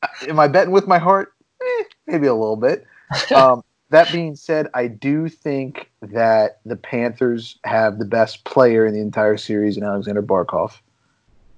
uh, 0.02 0.08
am 0.28 0.40
I 0.40 0.48
betting 0.48 0.72
with 0.72 0.88
my 0.88 0.98
heart? 0.98 1.34
Eh, 1.62 1.84
maybe 2.08 2.28
a 2.28 2.34
little 2.34 2.56
bit. 2.56 2.86
Um, 3.36 3.64
that 3.96 4.12
being 4.12 4.36
said, 4.36 4.68
I 4.74 4.88
do 4.88 5.30
think 5.30 5.90
that 6.02 6.60
the 6.66 6.76
Panthers 6.76 7.58
have 7.64 7.98
the 8.00 8.06
best 8.06 8.44
player 8.44 8.86
in 8.86 8.94
the 8.94 9.00
entire 9.00 9.38
series 9.38 9.78
in 9.78 9.84
Alexander 9.84 10.22
Barkov. 10.22 10.80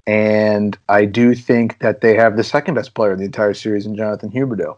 And 0.06 0.78
I 0.88 1.06
do 1.06 1.36
think 1.36 1.80
that 1.80 2.02
they 2.02 2.16
have 2.16 2.38
the 2.38 2.44
second 2.44 2.76
best 2.76 2.94
player 2.94 3.12
in 3.12 3.20
the 3.20 3.26
entire 3.26 3.54
series 3.54 3.86
in 3.86 3.96
Jonathan 3.96 4.32
Huberdeau. 4.32 4.78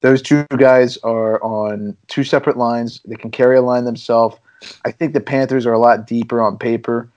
Those 0.00 0.20
two 0.20 0.44
guys 0.56 0.96
are 0.98 1.42
on 1.42 1.96
two 2.08 2.24
separate 2.24 2.56
lines. 2.56 3.00
They 3.06 3.16
can 3.16 3.30
carry 3.30 3.56
a 3.56 3.62
line 3.62 3.84
themselves. 3.84 4.36
I 4.84 4.90
think 4.90 5.14
the 5.14 5.20
Panthers 5.20 5.66
are 5.66 5.72
a 5.72 5.78
lot 5.78 6.06
deeper 6.06 6.40
on 6.40 6.58
paper. 6.58 7.10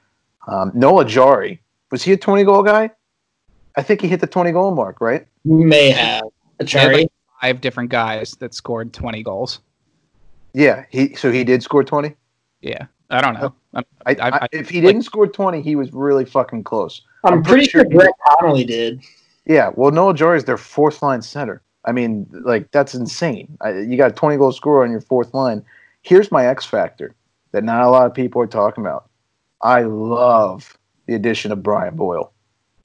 Um, 0.48 0.72
Noel 0.74 1.04
Acciari, 1.06 1.60
was 1.92 2.04
he 2.04 2.12
a 2.14 2.18
20 2.18 2.44
goal 2.44 2.64
guy? 2.64 2.92
I 3.76 3.82
think 3.82 4.02
he 4.02 4.08
hit 4.08 4.20
the 4.20 4.28
20 4.28 4.52
goal 4.52 4.74
mark, 4.76 5.02
right? 5.02 5.26
May 5.44 5.90
have. 5.90 6.24
Acciari 6.60 7.08
five 7.44 7.62
different 7.62 7.90
guys 7.90 8.32
that 8.40 8.54
scored 8.54 8.94
20 8.94 9.22
goals. 9.24 9.60
Yeah, 10.54 10.86
he 10.90 11.16
so 11.16 11.32
he 11.32 11.44
did 11.44 11.64
score 11.64 11.84
20. 11.84 12.16
Yeah, 12.62 12.86
I 13.10 13.22
don't 13.22 13.34
know. 13.34 13.54
Oh, 13.74 13.82
I, 14.06 14.12
I, 14.12 14.30
I, 14.30 14.48
if 14.52 14.70
he 14.70 14.82
didn't 14.82 15.02
score 15.02 15.28
20, 15.28 15.62
he 15.62 15.76
was 15.76 15.92
really 15.92 16.26
fucking 16.26 16.64
close. 16.64 17.02
I'm, 17.24 17.34
I'm 17.34 17.44
pretty, 17.44 17.68
pretty, 17.68 17.70
sure 17.70 17.86
Brett 17.86 18.14
Connolly 18.30 18.64
did. 18.64 19.02
Yeah, 19.46 19.72
well, 19.76 19.92
Noel 19.92 20.14
Acciari 20.14 20.38
is 20.38 20.46
their 20.46 20.58
fourth 20.58 21.02
line 21.02 21.22
center. 21.22 21.62
I 21.86 21.92
mean, 21.92 22.28
like 22.32 22.72
that's 22.72 22.94
insane. 22.94 23.58
you 23.66 23.98
got 23.98 24.12
a 24.12 24.14
20 24.14 24.38
goal 24.38 24.52
scorer 24.52 24.86
on 24.86 24.92
your 24.92 25.02
fourth 25.02 25.34
line. 25.34 25.66
Here's 26.04 26.32
my 26.32 26.46
X 26.46 26.66
factor 26.66 27.14
that 27.52 27.64
not 27.64 27.84
a 27.84 27.90
lot 27.90 28.06
of 28.06 28.14
people 28.14 28.42
are 28.42 28.48
talking 28.48 28.84
about. 28.84 29.10
I 29.62 29.82
love 29.82 30.78
the 31.08 31.16
addition 31.16 31.52
of 31.52 31.64
Brian 31.64 31.96
Boyle. 31.96 32.32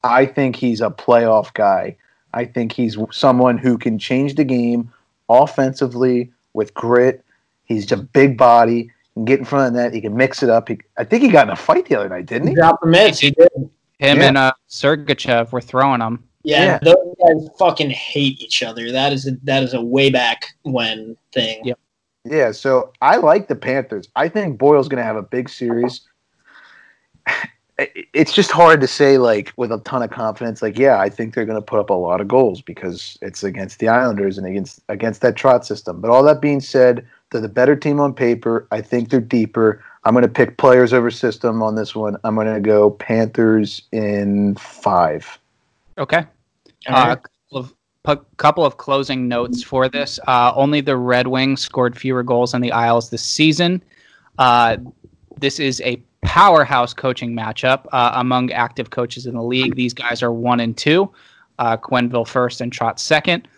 I 0.03 0.27
think 0.27 0.57
he's 0.57 0.81
a 0.81 0.91
playoff 0.91 1.53
guy. 1.55 1.97
I 2.35 2.45
think 2.45 2.73
he's 2.73 2.97
someone 3.11 3.59
who 3.59 3.79
can 3.79 3.99
change 3.99 4.35
the 4.35 4.45
game 4.45 4.93
offensively 5.29 6.31
with 6.53 6.75
grit. 6.75 7.25
He's 7.65 7.91
a 7.93 7.97
big 7.97 8.37
body. 8.37 8.83
He 8.83 8.91
Can 9.15 9.25
get 9.25 9.39
in 9.39 9.45
front 9.45 9.69
of 9.69 9.75
that. 9.75 9.93
He 9.95 10.01
can 10.01 10.17
mix 10.17 10.43
it 10.43 10.51
up. 10.51 10.69
He, 10.69 10.79
I 10.97 11.05
think 11.05 11.23
he 11.23 11.29
got 11.29 11.47
in 11.47 11.53
a 11.53 11.57
fight 11.57 11.87
the 11.87 11.97
other 11.97 12.09
night, 12.09 12.27
didn't 12.27 12.49
he? 12.49 12.55
Drop 12.55 12.81
the 12.81 12.87
mitts. 12.89 13.19
He 13.19 13.31
did. 13.31 13.49
Him 13.57 13.71
Yeah. 13.99 14.25
and 14.29 14.39
uh, 14.39 14.53
Sergachev 14.69 15.53
were 15.53 15.61
throwing 15.61 16.01
them. 16.01 16.23
Yeah, 16.45 16.65
Yeah. 16.65 16.79
those 16.83 17.15
guys 17.27 17.49
fucking 17.59 17.91
hate 17.91 18.41
each 18.41 18.63
other. 18.63 18.93
That 18.93 19.13
is 19.13 19.27
a, 19.27 19.33
that 19.43 19.63
is 19.63 19.75
a 19.75 19.81
way 19.83 20.09
back 20.11 20.47
when 20.63 21.17
thing. 21.33 21.61
Yep. 21.65 21.79
Yeah, 22.25 22.53
so 22.53 22.93
I 23.01 23.17
like 23.17 23.49
the 23.49 23.57
Panthers. 23.57 24.09
I 24.15 24.29
think 24.29 24.59
Boyle's 24.59 24.89
going 24.89 24.99
to 24.99 25.05
have 25.05 25.17
a 25.17 25.23
big 25.23 25.49
series. 25.49 26.03
It- 27.79 28.07
It's 28.13 28.33
just 28.33 28.51
hard 28.51 28.81
to 28.81 28.87
say, 28.89 29.19
like, 29.19 29.53
with 29.57 29.71
a 29.71 29.79
ton 29.79 30.03
of 30.03 30.11
confidence. 30.11 30.63
Like, 30.63 30.79
yeah, 30.79 30.99
I 30.99 31.09
think 31.09 31.35
they're 31.35 31.45
going 31.45 31.59
to 31.61 31.63
put 31.65 31.79
up 31.79 31.91
a 31.91 31.95
lot 31.95 32.21
of 32.21 32.27
goals 32.29 32.61
because 32.61 33.17
it's 33.23 33.45
against 33.45 33.79
the 33.79 33.89
Islanders 33.89 34.37
and 34.39 34.47
against 34.47 34.81
against 34.89 35.21
that 35.21 35.37
Trotz 35.37 35.65
system. 35.67 36.01
But 36.01 36.11
all 36.11 36.23
that 36.25 36.41
being 36.41 36.61
said, 36.61 37.07
they're 37.31 37.41
the 37.41 37.49
better 37.49 37.77
team 37.77 38.01
on 38.01 38.15
paper. 38.15 38.67
I 38.73 38.81
think 38.81 39.11
they're 39.11 39.21
deeper. 39.21 39.83
I'm 40.05 40.15
going 40.15 40.23
to 40.23 40.29
pick 40.29 40.57
players 40.57 40.93
over 40.93 41.11
system 41.11 41.63
on 41.63 41.75
this 41.77 41.95
one. 41.95 42.17
I'm 42.25 42.35
going 42.35 42.53
to 42.53 42.61
go 42.61 42.91
Panthers 42.91 43.83
in 43.93 44.55
five. 44.57 45.39
Okay. 45.99 46.25
Uh, 46.87 47.17
a 47.17 47.17
couple 47.17 47.59
of, 47.59 47.75
pu- 48.05 48.25
couple 48.39 48.65
of 48.65 48.77
closing 48.79 49.29
notes 49.29 49.63
for 49.63 49.89
this. 49.89 50.19
Uh, 50.27 50.53
only 50.57 50.81
the 50.81 50.97
Red 50.97 51.27
Wings 51.27 51.61
scored 51.61 51.99
fewer 51.99 52.23
goals 52.23 52.55
on 52.55 52.61
the 52.63 52.73
Isles 52.73 53.11
this 53.11 53.23
season. 53.25 53.83
Uh, 54.39 54.79
this 55.39 55.61
is 55.61 55.81
a 55.83 56.01
powerhouse 56.23 56.93
coaching 56.95 57.35
matchup 57.35 57.87
uh, 57.93 58.13
among 58.15 58.53
active 58.53 58.91
coaches 58.91 59.27
in 59.27 59.35
the 59.35 59.43
league. 59.43 59.75
These 59.75 59.95
guys 59.95 60.23
are 60.23 60.33
one 60.33 60.61
and 60.61 60.77
two. 60.77 61.11
Uh, 61.59 61.77
Quenneville 61.77 62.27
first 62.27 62.61
and 62.61 62.73
Trotz 62.73 63.01
second. 63.01 63.49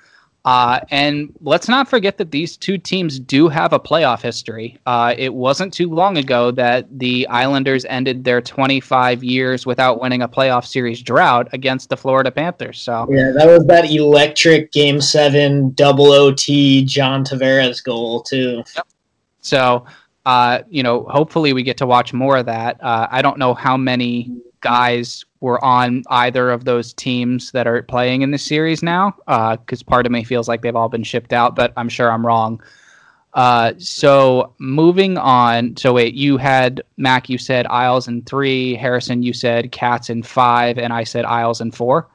Uh, 0.47 0.81
and 0.91 1.35
let's 1.43 1.69
not 1.69 1.87
forget 1.87 2.17
that 2.17 2.31
these 2.31 2.57
two 2.57 2.79
teams 2.79 3.21
do 3.21 3.49
have 3.49 3.75
a 3.75 3.81
playoff 3.81 4.23
history. 4.23 4.79
Uh, 4.87 5.15
it 5.19 5.35
wasn't 5.35 5.73
too 5.73 5.91
long 5.91 6.17
ago 6.17 6.51
that 6.51 6.87
the 6.99 7.27
Islanders 7.29 7.85
ended 7.87 8.25
their 8.25 8.41
25 8.41 9.23
years 9.23 9.67
without 9.67 10.01
winning 10.01 10.23
a 10.23 10.29
playoff 10.29 10.65
series 10.65 11.03
drought 11.03 11.49
against 11.53 11.91
the 11.91 11.97
Florida 11.97 12.31
Panthers. 12.31 12.81
So 12.81 13.07
Yeah, 13.11 13.33
that 13.37 13.47
was 13.47 13.67
that 13.67 13.91
electric 13.91 14.73
game 14.73 15.03
seven 15.03 15.73
double 15.73 16.11
OT 16.11 16.87
John 16.87 17.23
Tavares 17.23 17.85
goal 17.85 18.23
too. 18.23 18.65
So, 19.43 19.85
uh, 20.31 20.63
you 20.69 20.81
know, 20.81 21.03
hopefully 21.11 21.53
we 21.53 21.63
get 21.65 21.77
to 21.77 21.87
watch 21.87 22.13
more 22.13 22.37
of 22.37 22.47
that. 22.47 22.81
Uh, 22.81 23.09
I 23.11 23.21
don't 23.21 23.37
know 23.37 23.53
how 23.53 23.77
many 23.77 24.31
guys 24.61 25.25
were 25.41 25.63
on 25.65 26.05
either 26.09 26.51
of 26.51 26.65
those 26.65 26.93
teams 26.93 27.51
that 27.51 27.67
are 27.67 27.83
playing 27.83 28.23
in 28.23 28.31
the 28.31 28.39
series 28.39 28.81
now, 28.81 29.13
because 29.57 29.83
part 29.83 30.07
of 30.07 30.13
me 30.13 30.23
feels 30.23 30.47
like 30.47 30.63
they've 30.63 30.77
all 30.77 30.89
been 30.89 31.03
shipped 31.03 31.33
out, 31.33 31.57
but 31.57 31.73
I'm 31.77 31.89
sure 31.89 32.13
I'm 32.13 32.25
wrong. 32.25 32.63
Uh, 33.35 33.73
so 33.79 34.55
moving 34.59 35.19
on. 35.19 35.77
So 35.77 35.95
wait, 35.95 36.15
you 36.15 36.37
had 36.37 36.81
Mac. 36.97 37.29
You 37.29 37.39
said 37.39 37.67
Isles 37.67 38.07
in 38.07 38.23
three. 38.23 38.77
Harrison, 38.77 39.25
you 39.25 39.33
said 39.33 39.73
Cats 39.73 40.11
in 40.11 40.23
five, 40.23 40.79
and 40.79 40.93
I 40.93 41.03
said 41.03 41.25
Isles 41.25 41.61
in 41.61 41.73
four. 41.73 42.07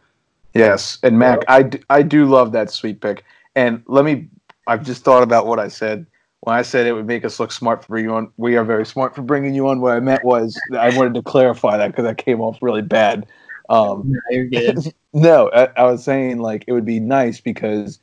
Yes, 0.54 1.00
and 1.04 1.20
Mac, 1.20 1.44
I 1.50 2.02
do 2.02 2.28
love 2.28 2.54
that 2.54 2.72
sweet 2.72 3.02
pick. 3.02 3.26
And 3.56 3.84
let 3.88 4.06
me, 4.06 4.30
I've 4.68 4.84
just 4.86 5.04
thought 5.04 5.24
about 5.24 5.48
what 5.48 5.60
I 5.60 5.68
said 5.68 6.06
when 6.46 6.56
I 6.56 6.62
said 6.62 6.86
it 6.86 6.94
would 6.94 7.08
make 7.08 7.26
us 7.26 7.40
look 7.40 7.52
smart 7.52 7.82
for 7.84 7.88
bringing 7.90 8.10
you 8.10 8.16
on. 8.16 8.32
We 8.38 8.56
are 8.56 8.64
very 8.64 8.86
smart 8.86 9.16
for 9.16 9.22
bringing 9.24 9.54
you 9.56 9.68
on. 9.68 9.82
What 9.82 9.96
I 9.96 10.00
meant 10.00 10.24
was 10.24 10.60
I 10.78 10.96
wanted 10.96 11.16
to 11.16 11.22
clarify 11.24 11.76
that 11.78 11.88
because 11.88 12.04
that 12.06 12.18
came 12.18 12.40
off 12.40 12.58
really 12.62 12.84
bad. 12.84 13.26
Um, 13.70 14.14
No, 14.32 14.74
no, 15.14 15.52
I, 15.52 15.70
I 15.76 15.84
was 15.84 16.04
saying 16.04 16.38
like 16.40 16.64
it 16.68 16.72
would 16.72 16.86
be 16.86 17.00
nice 17.00 17.42
because 17.42 18.00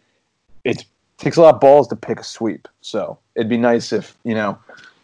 it 0.65 0.85
takes 1.19 1.37
a 1.37 1.41
lot 1.43 1.55
of 1.55 1.61
balls 1.61 1.87
to 1.89 1.97
pick 1.97 2.19
a 2.19 2.25
sweep. 2.25 2.67
So 2.81 3.17
it'd 3.37 3.49
be 3.49 3.57
nice 3.59 3.93
if 3.93 4.19
you 4.25 4.35
know 4.35 4.59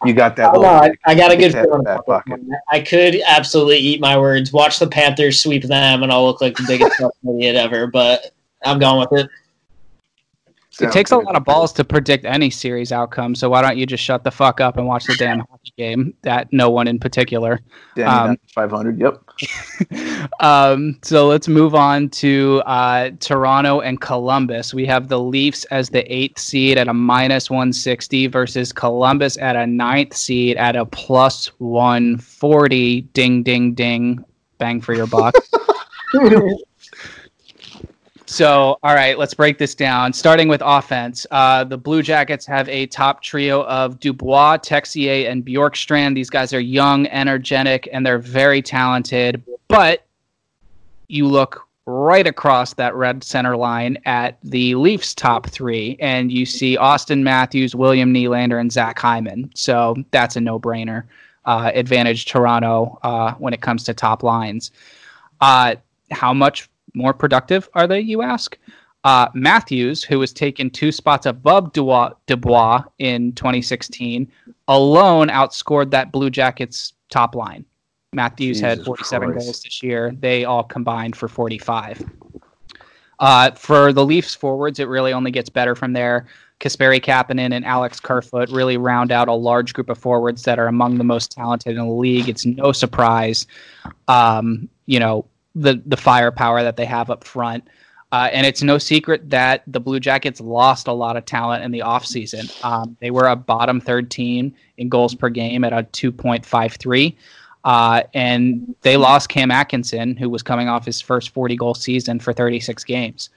you 0.04 0.14
got 0.14 0.34
that. 0.36 0.52
Little- 0.52 0.66
I, 0.66 0.90
I 1.06 1.14
got 1.14 1.30
a 1.30 1.36
good 1.36 1.52
That- 1.52 1.64
feeling 1.66 1.84
that 1.84 2.00
about 2.06 2.24
this 2.26 2.34
bucket. 2.38 2.46
I 2.72 2.80
could 2.80 3.16
absolutely 3.26 3.78
eat 3.78 4.00
my 4.00 4.18
words. 4.18 4.52
Watch 4.52 4.80
the 4.80 4.88
Panthers 4.88 5.40
sweep 5.40 5.62
them, 5.62 6.02
and 6.02 6.10
I'll 6.10 6.24
look 6.26 6.40
like 6.40 6.56
the 6.56 6.64
biggest 6.66 7.00
idiot 7.28 7.54
ever. 7.54 7.86
But 7.86 8.32
I'm 8.64 8.80
going 8.80 9.06
with 9.08 9.20
it. 9.20 9.30
It 10.78 10.84
Sounds 10.84 10.94
takes 10.94 11.10
a 11.10 11.16
lot 11.16 11.34
of 11.34 11.42
balls 11.42 11.72
to 11.72 11.84
predict 11.84 12.24
any 12.24 12.50
series 12.50 12.92
outcome. 12.92 13.34
So 13.34 13.50
why 13.50 13.62
don't 13.62 13.76
you 13.76 13.84
just 13.84 14.04
shut 14.04 14.22
the 14.22 14.30
fuck 14.30 14.60
up 14.60 14.76
and 14.76 14.86
watch 14.86 15.06
the 15.06 15.16
damn 15.16 15.40
hockey 15.50 15.72
game? 15.76 16.14
That 16.22 16.52
no 16.52 16.70
one 16.70 16.86
in 16.86 17.00
particular. 17.00 17.58
Danny, 17.96 18.30
um, 18.30 18.36
500. 18.54 19.00
Yep. 19.00 20.30
um, 20.40 20.96
so 21.02 21.26
let's 21.26 21.48
move 21.48 21.74
on 21.74 22.08
to 22.10 22.62
uh, 22.64 23.10
Toronto 23.18 23.80
and 23.80 24.00
Columbus. 24.00 24.72
We 24.72 24.86
have 24.86 25.08
the 25.08 25.18
Leafs 25.18 25.64
as 25.64 25.90
the 25.90 26.04
eighth 26.14 26.38
seed 26.38 26.78
at 26.78 26.86
a 26.86 26.94
minus 26.94 27.50
160 27.50 28.28
versus 28.28 28.72
Columbus 28.72 29.36
at 29.38 29.56
a 29.56 29.66
ninth 29.66 30.14
seed 30.14 30.56
at 30.58 30.76
a 30.76 30.86
plus 30.86 31.48
140. 31.58 33.00
Ding, 33.00 33.42
ding, 33.42 33.74
ding. 33.74 34.24
Bang 34.58 34.80
for 34.80 34.94
your 34.94 35.08
buck. 35.08 35.34
So, 38.28 38.78
all 38.82 38.94
right, 38.94 39.18
let's 39.18 39.32
break 39.32 39.56
this 39.56 39.74
down. 39.74 40.12
Starting 40.12 40.48
with 40.48 40.60
offense, 40.62 41.26
uh, 41.30 41.64
the 41.64 41.78
Blue 41.78 42.02
Jackets 42.02 42.44
have 42.44 42.68
a 42.68 42.84
top 42.84 43.22
trio 43.22 43.64
of 43.64 43.98
Dubois, 44.00 44.58
Texier, 44.58 45.30
and 45.30 45.42
Bjorkstrand. 45.42 46.14
These 46.14 46.28
guys 46.28 46.52
are 46.52 46.60
young, 46.60 47.06
energetic, 47.06 47.88
and 47.90 48.04
they're 48.04 48.18
very 48.18 48.60
talented. 48.60 49.42
But 49.68 50.04
you 51.08 51.26
look 51.26 51.66
right 51.86 52.26
across 52.26 52.74
that 52.74 52.94
red 52.94 53.24
center 53.24 53.56
line 53.56 53.96
at 54.04 54.36
the 54.44 54.74
Leafs' 54.74 55.14
top 55.14 55.46
three, 55.46 55.96
and 55.98 56.30
you 56.30 56.44
see 56.44 56.76
Auston 56.76 57.22
Matthews, 57.22 57.74
William 57.74 58.12
Nylander, 58.12 58.60
and 58.60 58.70
Zach 58.70 58.98
Hyman. 58.98 59.50
So 59.54 59.96
that's 60.10 60.36
a 60.36 60.40
no-brainer. 60.42 61.04
Uh, 61.46 61.70
advantage 61.72 62.26
Toronto 62.26 62.98
uh, 63.02 63.32
when 63.36 63.54
it 63.54 63.62
comes 63.62 63.84
to 63.84 63.94
top 63.94 64.22
lines. 64.22 64.70
Uh, 65.40 65.76
how 66.10 66.34
much 66.34 66.68
more 66.98 67.14
productive 67.14 67.68
are 67.74 67.86
they, 67.86 68.00
you 68.00 68.20
ask? 68.20 68.58
Uh, 69.04 69.28
Matthews, 69.32 70.02
who 70.02 70.18
was 70.18 70.32
taken 70.32 70.68
two 70.68 70.92
spots 70.92 71.24
above 71.24 71.72
Dubois, 71.72 72.82
in 72.98 73.32
2016, 73.32 74.30
alone 74.66 75.28
outscored 75.28 75.90
that 75.92 76.12
Blue 76.12 76.28
Jackets 76.28 76.92
top 77.08 77.34
line. 77.34 77.64
Matthews 78.12 78.60
had 78.60 78.84
47 78.84 79.30
Christ. 79.30 79.46
goals 79.46 79.62
this 79.62 79.82
year. 79.82 80.12
They 80.18 80.44
all 80.44 80.64
combined 80.64 81.14
for 81.14 81.28
45. 81.28 82.02
Uh, 83.20 83.50
for 83.52 83.92
the 83.92 84.04
Leafs 84.04 84.34
forwards, 84.34 84.78
it 84.78 84.88
really 84.88 85.12
only 85.12 85.30
gets 85.30 85.48
better 85.48 85.74
from 85.74 85.92
there. 85.92 86.26
Kasperi 86.60 87.00
Kapanen 87.00 87.52
and 87.52 87.64
Alex 87.64 88.00
Kerfoot 88.00 88.50
really 88.50 88.76
round 88.76 89.12
out 89.12 89.28
a 89.28 89.32
large 89.32 89.74
group 89.74 89.88
of 89.88 89.98
forwards 89.98 90.42
that 90.42 90.58
are 90.58 90.66
among 90.66 90.98
the 90.98 91.04
most 91.04 91.30
talented 91.30 91.76
in 91.76 91.86
the 91.86 91.92
league. 91.92 92.28
It's 92.28 92.44
no 92.44 92.72
surprise, 92.72 93.46
um, 94.08 94.68
you 94.86 94.98
know, 94.98 95.24
the 95.58 95.82
the 95.86 95.96
firepower 95.96 96.62
that 96.62 96.76
they 96.76 96.86
have 96.86 97.10
up 97.10 97.24
front. 97.24 97.68
Uh, 98.10 98.30
and 98.32 98.46
it's 98.46 98.62
no 98.62 98.78
secret 98.78 99.28
that 99.28 99.62
the 99.66 99.78
Blue 99.78 100.00
Jackets 100.00 100.40
lost 100.40 100.86
a 100.86 100.92
lot 100.92 101.18
of 101.18 101.26
talent 101.26 101.62
in 101.62 101.70
the 101.70 101.80
offseason. 101.80 102.64
Um, 102.64 102.96
they 103.00 103.10
were 103.10 103.26
a 103.26 103.36
bottom 103.36 103.82
third 103.82 104.10
team 104.10 104.54
in 104.78 104.88
goals 104.88 105.14
per 105.14 105.28
game 105.28 105.62
at 105.62 105.74
a 105.74 105.82
2.53. 105.82 107.14
Uh, 107.64 108.02
and 108.14 108.74
they 108.80 108.96
lost 108.96 109.28
Cam 109.28 109.50
Atkinson, 109.50 110.16
who 110.16 110.30
was 110.30 110.42
coming 110.42 110.68
off 110.68 110.86
his 110.86 111.02
first 111.02 111.30
40 111.30 111.56
goal 111.56 111.74
season 111.74 112.18
for 112.18 112.32
36 112.32 112.82
games. 112.84 113.28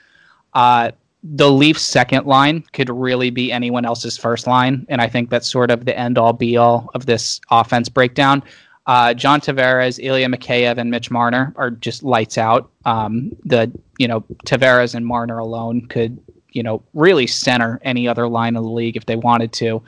Uh, 0.54 0.92
the 1.24 1.52
Leafs' 1.52 1.84
second 1.84 2.26
line 2.26 2.64
could 2.72 2.90
really 2.90 3.30
be 3.30 3.52
anyone 3.52 3.86
else's 3.86 4.18
first 4.18 4.48
line, 4.48 4.86
and 4.90 5.02
I 5.02 5.08
think 5.08 5.30
that's 5.30 5.50
sort 5.50 5.70
of 5.70 5.86
the 5.86 5.98
end 5.98 6.18
all 6.18 6.34
be 6.34 6.58
all 6.58 6.90
of 6.96 7.06
this 7.06 7.42
offense 7.52 7.90
breakdown. 7.90 8.42
Uh, 8.88 9.14
John 9.14 9.40
Tavares, 9.40 10.00
Ilya 10.02 10.28
Mikheyev, 10.28 10.78
and 10.78 10.90
Mitch 10.90 11.12
Marner 11.12 11.54
are 11.56 11.70
just 11.70 12.04
lights 12.04 12.38
out. 12.38 12.72
Um, 12.86 13.36
the 13.46 13.72
you 14.00 14.08
know 14.08 14.22
Tavares 14.46 14.96
and 14.96 15.06
Marner 15.06 15.38
alone 15.38 15.86
could 15.88 16.20
you 16.50 16.64
know 16.64 16.82
really 16.94 17.28
center 17.28 17.80
any 17.84 18.08
other 18.08 18.28
line 18.28 18.56
in 18.56 18.64
the 18.64 18.70
league 18.70 18.98
if 18.98 19.06
they 19.06 19.16
wanted 19.16 19.54
to. 19.54 19.82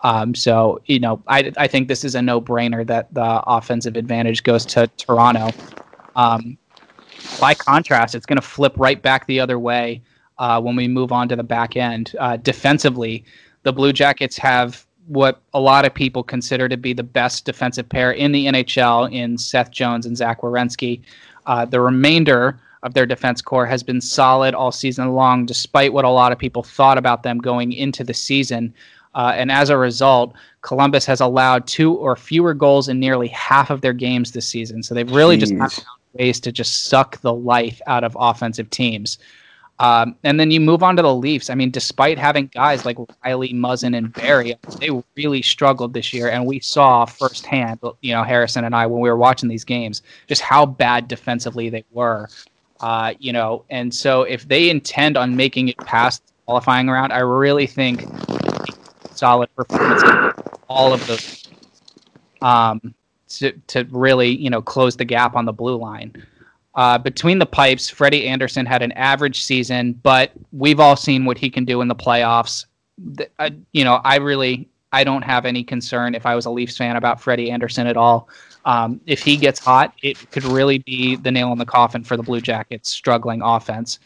Um, 0.00 0.34
so 0.34 0.80
you 0.86 0.98
know 0.98 1.22
I 1.28 1.52
I 1.56 1.66
think 1.66 1.88
this 1.88 2.04
is 2.04 2.14
a 2.14 2.22
no 2.22 2.40
brainer 2.40 2.86
that 2.86 3.12
the 3.12 3.42
offensive 3.46 3.96
advantage 3.96 4.42
goes 4.44 4.64
to 4.66 4.86
Toronto. 4.96 5.50
Um, 6.16 6.56
by 7.40 7.54
contrast, 7.54 8.14
it's 8.14 8.26
going 8.26 8.40
to 8.40 8.46
flip 8.46 8.72
right 8.76 9.00
back 9.00 9.26
the 9.26 9.40
other 9.40 9.58
way 9.58 10.02
uh, 10.38 10.60
when 10.60 10.76
we 10.76 10.88
move 10.88 11.12
on 11.12 11.28
to 11.28 11.36
the 11.36 11.42
back 11.42 11.76
end. 11.76 12.14
Uh, 12.18 12.36
defensively, 12.36 13.24
the 13.62 13.72
Blue 13.72 13.92
Jackets 13.92 14.38
have 14.38 14.86
what 15.08 15.40
a 15.54 15.60
lot 15.60 15.84
of 15.84 15.94
people 15.94 16.22
consider 16.22 16.68
to 16.68 16.76
be 16.76 16.92
the 16.92 17.02
best 17.02 17.44
defensive 17.44 17.88
pair 17.88 18.12
in 18.12 18.32
the 18.32 18.46
NHL 18.46 19.12
in 19.12 19.38
Seth 19.38 19.70
Jones 19.70 20.06
and 20.06 20.16
Zach 20.16 20.42
Werenski. 20.42 21.00
Uh, 21.46 21.64
the 21.64 21.80
remainder 21.80 22.60
of 22.82 22.94
their 22.94 23.06
defense 23.06 23.42
core 23.42 23.66
has 23.66 23.82
been 23.82 24.00
solid 24.00 24.54
all 24.54 24.70
season 24.70 25.12
long, 25.12 25.46
despite 25.46 25.92
what 25.92 26.04
a 26.04 26.10
lot 26.10 26.30
of 26.30 26.38
people 26.38 26.62
thought 26.62 26.98
about 26.98 27.22
them 27.22 27.38
going 27.38 27.72
into 27.72 28.04
the 28.04 28.14
season. 28.14 28.72
Uh, 29.14 29.32
and 29.34 29.50
as 29.50 29.70
a 29.70 29.76
result, 29.76 30.34
Columbus 30.60 31.06
has 31.06 31.20
allowed 31.20 31.66
two 31.66 31.94
or 31.94 32.14
fewer 32.14 32.54
goals 32.54 32.88
in 32.88 33.00
nearly 33.00 33.28
half 33.28 33.70
of 33.70 33.80
their 33.80 33.94
games 33.94 34.32
this 34.32 34.46
season. 34.46 34.82
So 34.82 34.94
they've 34.94 35.10
really 35.10 35.36
just 35.36 35.52
Jeez. 35.52 35.58
not 35.58 35.72
found 35.72 35.86
ways 36.12 36.38
to 36.40 36.52
just 36.52 36.84
suck 36.84 37.20
the 37.20 37.32
life 37.32 37.80
out 37.86 38.04
of 38.04 38.16
offensive 38.18 38.70
teams. 38.70 39.18
Um, 39.80 40.16
and 40.24 40.40
then 40.40 40.50
you 40.50 40.60
move 40.60 40.82
on 40.82 40.96
to 40.96 41.02
the 41.02 41.14
Leafs. 41.14 41.50
I 41.50 41.54
mean, 41.54 41.70
despite 41.70 42.18
having 42.18 42.46
guys 42.48 42.84
like 42.84 42.96
Rielly, 42.96 43.54
Muzzin, 43.54 43.96
and 43.96 44.12
Barrie, 44.12 44.56
they 44.80 44.90
really 45.16 45.40
struggled 45.42 45.92
this 45.92 46.12
year. 46.12 46.30
And 46.30 46.44
we 46.46 46.58
saw 46.60 47.04
firsthand, 47.04 47.78
you 48.00 48.12
know, 48.12 48.24
Harrison 48.24 48.64
and 48.64 48.74
I, 48.74 48.86
when 48.86 49.00
we 49.00 49.08
were 49.08 49.16
watching 49.16 49.48
these 49.48 49.64
games, 49.64 50.02
just 50.26 50.42
how 50.42 50.66
bad 50.66 51.06
defensively 51.06 51.70
they 51.70 51.84
were. 51.92 52.28
Uh, 52.80 53.14
you 53.18 53.32
know, 53.32 53.64
and 53.70 53.92
so 53.92 54.22
if 54.22 54.46
they 54.46 54.70
intend 54.70 55.16
on 55.16 55.34
making 55.34 55.68
it 55.68 55.76
past 55.78 56.22
qualifying 56.46 56.88
round, 56.88 57.12
I 57.12 57.18
really 57.18 57.66
think 57.66 58.04
solid 59.14 59.52
performance 59.56 60.02
all 60.68 60.92
of 60.92 61.04
those 61.06 61.48
um, 62.40 62.94
to, 63.28 63.52
to 63.68 63.84
really, 63.90 64.28
you 64.28 64.50
know, 64.50 64.62
close 64.62 64.96
the 64.96 65.04
gap 65.04 65.34
on 65.34 65.44
the 65.44 65.52
blue 65.52 65.76
line. 65.76 66.24
Uh, 66.78 66.96
between 66.96 67.40
the 67.40 67.46
pipes, 67.46 67.90
Freddie 67.90 68.28
Andersen 68.28 68.64
had 68.64 68.82
an 68.82 68.92
average 68.92 69.42
season, 69.42 69.94
but 69.94 70.30
we've 70.52 70.78
all 70.78 70.94
seen 70.94 71.24
what 71.24 71.36
he 71.36 71.50
can 71.50 71.64
do 71.64 71.80
in 71.80 71.88
the 71.88 71.94
playoffs. 71.94 72.66
The, 72.98 73.28
uh, 73.40 73.50
you 73.72 73.82
know, 73.82 74.00
I 74.04 74.18
really 74.18 74.68
I 74.92 75.02
don't 75.02 75.22
have 75.22 75.44
any 75.44 75.64
concern 75.64 76.14
if 76.14 76.24
I 76.24 76.36
was 76.36 76.46
a 76.46 76.50
Leafs 76.50 76.76
fan 76.76 76.94
about 76.94 77.20
Freddie 77.20 77.50
Andersen 77.50 77.88
at 77.88 77.96
all. 77.96 78.28
Um, 78.64 79.00
if 79.06 79.20
he 79.20 79.36
gets 79.36 79.58
hot, 79.58 79.92
it 80.04 80.30
could 80.30 80.44
really 80.44 80.78
be 80.78 81.16
the 81.16 81.32
nail 81.32 81.50
in 81.50 81.58
the 81.58 81.66
coffin 81.66 82.04
for 82.04 82.16
the 82.16 82.22
Blue 82.22 82.40
Jackets' 82.40 82.90
struggling 82.90 83.42
offense. 83.42 83.98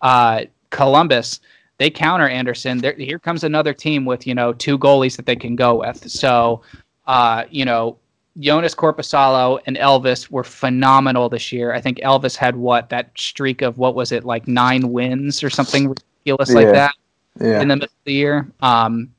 Uh, 0.00 0.44
Columbus, 0.70 1.40
they 1.76 1.90
counter 1.90 2.26
Andersen. 2.26 2.78
There, 2.78 2.94
here 2.94 3.18
comes 3.18 3.44
another 3.44 3.74
team 3.74 4.06
with 4.06 4.26
you 4.26 4.34
know 4.34 4.54
two 4.54 4.78
goalies 4.78 5.14
that 5.16 5.26
they 5.26 5.36
can 5.36 5.56
go 5.56 5.80
with. 5.80 6.10
So, 6.10 6.62
uh, 7.06 7.44
you 7.50 7.66
know, 7.66 7.98
Joonas 8.38 8.74
Korpisalo 8.74 9.60
and 9.66 9.76
Elvis 9.76 10.30
were 10.30 10.44
phenomenal 10.44 11.28
this 11.28 11.50
year. 11.50 11.72
I 11.72 11.80
think 11.80 11.98
Elvis 11.98 12.36
had 12.36 12.56
what 12.56 12.88
that 12.90 13.10
streak 13.16 13.62
of 13.62 13.78
what 13.78 13.94
was 13.94 14.12
it 14.12 14.24
like 14.24 14.46
nine 14.46 14.92
wins 14.92 15.42
or 15.42 15.50
something 15.50 15.88
ridiculous 15.88 16.50
yeah. 16.50 16.54
like 16.54 16.72
that 16.72 16.94
yeah. 17.40 17.60
in 17.60 17.68
the 17.68 17.76
middle 17.76 17.86
of 17.86 18.04
the 18.04 18.12
year. 18.12 18.50
Um, 18.60 19.12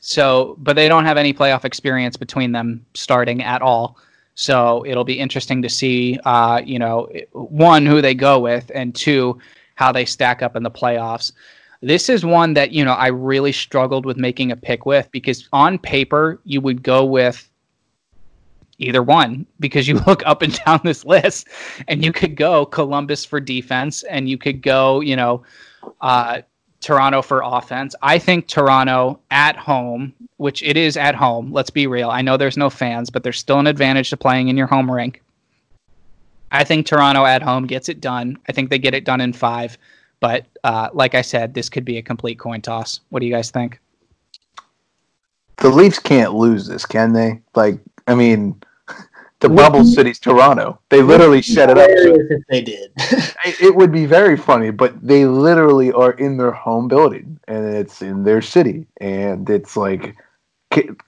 so, 0.00 0.56
but 0.58 0.76
they 0.76 0.88
don't 0.88 1.04
have 1.04 1.16
any 1.16 1.34
playoff 1.34 1.64
experience 1.64 2.16
between 2.16 2.52
them 2.52 2.84
starting 2.94 3.42
at 3.42 3.60
all. 3.60 3.98
So 4.36 4.84
it'll 4.86 5.04
be 5.04 5.18
interesting 5.18 5.62
to 5.62 5.68
see, 5.68 6.18
uh, 6.24 6.62
you 6.64 6.78
know, 6.78 7.08
one 7.32 7.86
who 7.86 8.00
they 8.00 8.14
go 8.14 8.38
with, 8.38 8.70
and 8.74 8.94
two 8.94 9.38
how 9.74 9.92
they 9.92 10.04
stack 10.04 10.42
up 10.42 10.56
in 10.56 10.62
the 10.62 10.70
playoffs. 10.70 11.32
This 11.82 12.08
is 12.08 12.24
one 12.24 12.54
that 12.54 12.72
you 12.72 12.84
know 12.84 12.92
I 12.92 13.08
really 13.08 13.52
struggled 13.52 14.06
with 14.06 14.16
making 14.16 14.52
a 14.52 14.56
pick 14.56 14.86
with 14.86 15.10
because 15.10 15.48
on 15.52 15.78
paper 15.78 16.40
you 16.44 16.60
would 16.60 16.82
go 16.82 17.04
with 17.04 17.48
either 18.78 19.02
one 19.02 19.46
because 19.60 19.88
you 19.88 19.98
look 20.06 20.24
up 20.26 20.42
and 20.42 20.58
down 20.64 20.80
this 20.84 21.04
list 21.04 21.48
and 21.88 22.04
you 22.04 22.12
could 22.12 22.36
go 22.36 22.66
Columbus 22.66 23.24
for 23.24 23.40
defense 23.40 24.02
and 24.04 24.28
you 24.28 24.38
could 24.38 24.62
go, 24.62 25.00
you 25.00 25.16
know, 25.16 25.42
uh, 26.00 26.42
Toronto 26.80 27.22
for 27.22 27.42
offense. 27.44 27.94
I 28.02 28.18
think 28.18 28.46
Toronto 28.46 29.18
at 29.30 29.56
home, 29.56 30.12
which 30.36 30.62
it 30.62 30.76
is 30.76 30.96
at 30.96 31.14
home, 31.14 31.52
let's 31.52 31.70
be 31.70 31.86
real. 31.86 32.10
I 32.10 32.22
know 32.22 32.36
there's 32.36 32.56
no 32.56 32.70
fans, 32.70 33.10
but 33.10 33.22
there's 33.22 33.38
still 33.38 33.58
an 33.58 33.66
advantage 33.66 34.10
to 34.10 34.16
playing 34.16 34.48
in 34.48 34.56
your 34.56 34.66
home 34.66 34.90
rink. 34.90 35.22
I 36.52 36.64
think 36.64 36.86
Toronto 36.86 37.24
at 37.24 37.42
home 37.42 37.66
gets 37.66 37.88
it 37.88 38.00
done. 38.00 38.38
I 38.48 38.52
think 38.52 38.70
they 38.70 38.78
get 38.78 38.94
it 38.94 39.04
done 39.04 39.20
in 39.20 39.32
five. 39.32 39.76
But 40.20 40.46
uh, 40.64 40.88
like 40.92 41.14
I 41.14 41.22
said, 41.22 41.54
this 41.54 41.68
could 41.68 41.84
be 41.84 41.98
a 41.98 42.02
complete 42.02 42.38
coin 42.38 42.62
toss. 42.62 43.00
What 43.10 43.20
do 43.20 43.26
you 43.26 43.32
guys 43.32 43.50
think? 43.50 43.80
The 45.58 45.68
Leafs 45.68 45.98
can't 45.98 46.34
lose 46.34 46.66
this, 46.66 46.86
can 46.86 47.12
they? 47.12 47.40
Like, 47.54 47.80
I 48.06 48.14
mean, 48.14 48.60
the 49.40 49.48
bubble 49.48 49.84
city's 49.84 50.18
Toronto. 50.18 50.78
They 50.88 51.02
literally 51.02 51.42
set 51.42 51.70
it 51.70 51.78
up. 51.78 51.88
If 51.90 52.42
they 52.48 52.62
did, 52.62 52.92
it 53.60 53.74
would 53.74 53.92
be 53.92 54.06
very 54.06 54.36
funny, 54.36 54.70
but 54.70 55.00
they 55.06 55.26
literally 55.26 55.92
are 55.92 56.12
in 56.12 56.36
their 56.36 56.52
home 56.52 56.88
building 56.88 57.38
and 57.48 57.66
it's 57.66 58.02
in 58.02 58.24
their 58.24 58.42
city, 58.42 58.86
and 59.00 59.48
it's 59.48 59.76
like, 59.76 60.16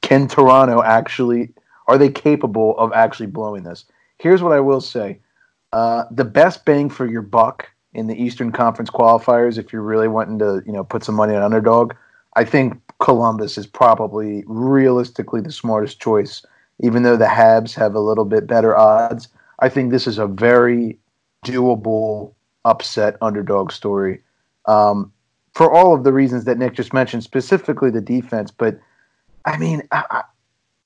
can 0.03 0.29
Toronto 0.29 0.83
actually? 0.83 1.53
Are 1.87 1.97
they 1.97 2.11
capable 2.11 2.77
of 2.79 2.93
actually 2.93 3.27
blowing 3.27 3.63
this? 3.63 3.87
Here's 4.19 4.43
what 4.43 4.53
I 4.53 4.61
will 4.61 4.81
say: 4.81 5.21
uh, 5.73 6.05
the 6.11 6.25
best 6.25 6.65
bang 6.65 6.91
for 6.91 7.07
your 7.07 7.23
buck 7.23 7.69
in 7.95 8.07
the 8.07 8.23
Eastern 8.23 8.53
Conference 8.53 8.91
qualifiers, 8.91 9.59
if 9.59 9.73
you're 9.73 9.83
really 9.83 10.09
wanting 10.09 10.39
to, 10.39 10.63
you 10.67 10.73
know, 10.73 10.85
put 10.85 11.03
some 11.03 11.15
money 11.15 11.35
on 11.35 11.43
underdog, 11.43 11.95
I 12.35 12.45
think 12.45 12.81
Columbus 13.01 13.59
is 13.59 13.67
probably 13.67 14.45
realistically 14.47 15.41
the 15.41 15.53
smartest 15.53 16.01
choice 16.01 16.45
even 16.81 17.03
though 17.03 17.17
the 17.17 17.27
Habs 17.27 17.75
have 17.75 17.95
a 17.95 18.01
little 18.01 18.25
bit 18.25 18.47
better 18.47 18.77
odds. 18.77 19.29
I 19.61 19.69
think 19.69 19.91
this 19.91 20.07
is 20.07 20.19
a 20.19 20.27
very 20.27 20.99
doable 21.45 22.35
upset 22.65 23.17
underdog 23.21 23.73
story 23.73 24.21
um, 24.67 25.13
for 25.55 25.73
all 25.73 25.95
of 25.95 26.05
the 26.05 26.13
reasons 26.13 26.45
that 26.45 26.59
Nick 26.59 26.75
just 26.75 26.93
mentioned, 26.93 27.25
specifically 27.25 27.91
the 27.91 28.01
defense. 28.01 28.51
But 28.51 28.79
I 29.45 29.57
mean, 29.57 29.83
I, 29.91 30.23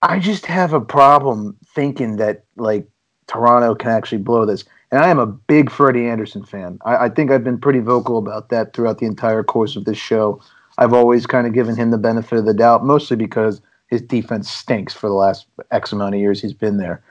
I 0.03 0.19
just 0.19 0.47
have 0.47 0.73
a 0.73 0.81
problem 0.81 1.57
thinking 1.75 2.17
that 2.17 2.45
like 2.57 2.87
Toronto 3.27 3.75
can 3.75 3.91
actually 3.91 4.19
blow 4.19 4.47
this. 4.47 4.65
And 4.91 5.03
I 5.03 5.09
am 5.09 5.19
a 5.19 5.27
big 5.27 5.71
Freddie 5.71 6.07
Andersen 6.07 6.45
fan. 6.45 6.79
I, 6.85 7.07
I 7.07 7.09
think 7.09 7.31
I've 7.31 7.45
been 7.45 7.59
pretty 7.59 7.79
vocal 7.81 8.19
about 8.19 8.51
that 8.51 8.75
throughout 8.75 8.99
the 8.99 9.07
entire 9.07 9.43
course 9.43 9.75
of 9.75 9.85
this 9.85 9.97
show. 9.97 10.41
I've 10.79 10.93
always 10.93 11.27
kind 11.27 11.47
of 11.47 11.53
given 11.53 11.77
him 11.77 11.91
the 11.91 11.99
benefit 11.99 12.39
of 12.39 12.45
the 12.45 12.55
doubt, 12.55 12.85
mostly 12.85 13.17
because 13.17 13.61
his 13.93 14.01
defense 14.01 14.51
stinks 14.51 14.95
for 14.95 15.07
the 15.07 15.15
last 15.15 15.47
X 15.71 15.93
amount 15.93 16.15
of 16.15 16.21
years 16.21 16.41
he's 16.41 16.55
been 16.55 16.79
there. 16.79 17.05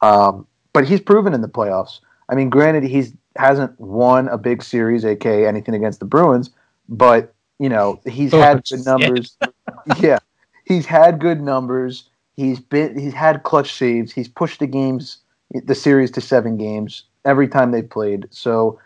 Um, 0.00 0.46
but 0.72 0.86
he's 0.86 1.00
proven 1.00 1.34
in 1.34 1.40
the 1.40 1.48
playoffs. 1.48 1.98
I 2.28 2.36
mean, 2.36 2.50
granted, 2.50 2.84
he's 2.84 3.12
hasn't 3.36 3.78
won 3.80 4.28
a 4.28 4.38
big 4.38 4.62
series, 4.62 5.04
aka 5.04 5.44
anything 5.44 5.74
against 5.74 5.98
the 5.98 6.06
Bruins, 6.06 6.50
but 6.88 7.34
you 7.58 7.68
know 7.68 8.00
he's 8.06 8.30
had 8.30 8.62
good 8.70 8.84
numbers. 8.84 9.36
yeah, 9.98 10.20
he's 10.64 10.86
had 10.86 11.18
good 11.18 11.40
numbers. 11.40 12.08
He's 12.36 12.60
been 12.60 12.96
he's 12.96 13.12
had 13.12 13.42
clutch 13.42 13.74
saves. 13.74 14.12
He's 14.12 14.28
pushed 14.28 14.60
the 14.60 14.68
games, 14.68 15.18
the 15.52 15.74
series 15.74 16.12
to 16.12 16.20
seven 16.20 16.56
games 16.56 17.02
every 17.24 17.48
time 17.48 17.72
they 17.72 17.82
played. 17.82 18.28
So 18.30 18.78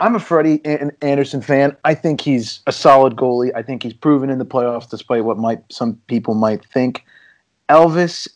I'm 0.00 0.14
a 0.14 0.20
Freddie 0.20 0.62
Andersen 1.02 1.42
fan. 1.42 1.76
I 1.84 1.94
think 1.94 2.22
he's 2.22 2.60
a 2.66 2.72
solid 2.72 3.16
goalie. 3.16 3.54
I 3.54 3.62
think 3.62 3.82
he's 3.82 3.92
proven 3.92 4.30
in 4.30 4.38
the 4.38 4.46
playoffs, 4.46 4.88
despite 4.88 5.24
what 5.24 5.36
might 5.36 5.62
some 5.70 6.00
people 6.06 6.34
might 6.34 6.64
think. 6.64 7.04
Elvis, 7.68 8.26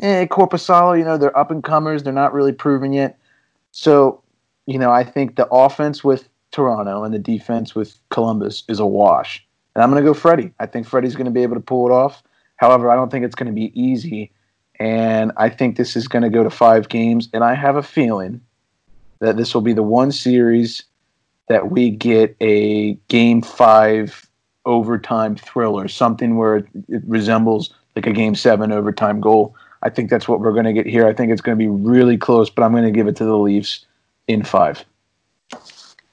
eh, 0.00 0.26
Korpisalo, 0.26 0.98
you 0.98 1.04
know, 1.04 1.16
they're 1.16 1.36
up 1.38 1.52
and 1.52 1.62
comers. 1.62 2.02
They're 2.02 2.12
not 2.12 2.32
really 2.32 2.52
proven 2.52 2.92
yet. 2.92 3.16
So, 3.70 4.22
you 4.66 4.78
know, 4.78 4.90
I 4.90 5.04
think 5.04 5.36
the 5.36 5.46
offense 5.48 6.02
with 6.02 6.28
Toronto 6.50 7.04
and 7.04 7.14
the 7.14 7.18
defense 7.18 7.76
with 7.76 7.96
Columbus 8.10 8.64
is 8.68 8.80
a 8.80 8.86
wash. 8.86 9.46
And 9.74 9.84
I'm 9.84 9.90
going 9.90 10.02
to 10.02 10.08
go 10.08 10.14
Freddie. 10.14 10.52
I 10.58 10.66
think 10.66 10.86
Freddie's 10.86 11.14
going 11.14 11.26
to 11.26 11.30
be 11.30 11.44
able 11.44 11.54
to 11.54 11.60
pull 11.60 11.86
it 11.86 11.92
off. 11.92 12.24
However, 12.56 12.90
I 12.90 12.96
don't 12.96 13.10
think 13.10 13.24
it's 13.24 13.36
going 13.36 13.46
to 13.46 13.52
be 13.52 13.72
easy. 13.80 14.32
And 14.80 15.30
I 15.36 15.48
think 15.48 15.76
this 15.76 15.94
is 15.94 16.08
going 16.08 16.22
to 16.22 16.30
go 16.30 16.42
to 16.42 16.50
five 16.50 16.88
games. 16.88 17.28
And 17.32 17.44
I 17.44 17.54
have 17.54 17.76
a 17.76 17.82
feeling 17.82 18.40
that 19.20 19.36
this 19.36 19.54
will 19.54 19.62
be 19.62 19.72
the 19.72 19.82
one 19.82 20.12
series 20.12 20.84
that 21.48 21.70
we 21.70 21.90
get 21.90 22.36
a 22.40 22.94
game 23.08 23.42
five 23.42 24.26
overtime 24.64 25.34
thriller, 25.34 25.88
something 25.88 26.36
where 26.36 26.56
it, 26.56 26.66
it 26.88 27.02
resembles 27.06 27.72
like 27.96 28.06
a 28.06 28.12
game 28.12 28.34
seven 28.34 28.70
overtime 28.70 29.20
goal. 29.20 29.54
I 29.82 29.90
think 29.90 30.10
that's 30.10 30.28
what 30.28 30.40
we're 30.40 30.52
going 30.52 30.66
to 30.66 30.72
get 30.72 30.86
here. 30.86 31.06
I 31.06 31.14
think 31.14 31.32
it's 31.32 31.40
going 31.40 31.56
to 31.56 31.58
be 31.58 31.68
really 31.68 32.16
close, 32.16 32.50
but 32.50 32.62
I'm 32.62 32.72
going 32.72 32.84
to 32.84 32.90
give 32.90 33.06
it 33.06 33.16
to 33.16 33.24
the 33.24 33.36
Leafs 33.36 33.86
in 34.26 34.42
five. 34.44 34.84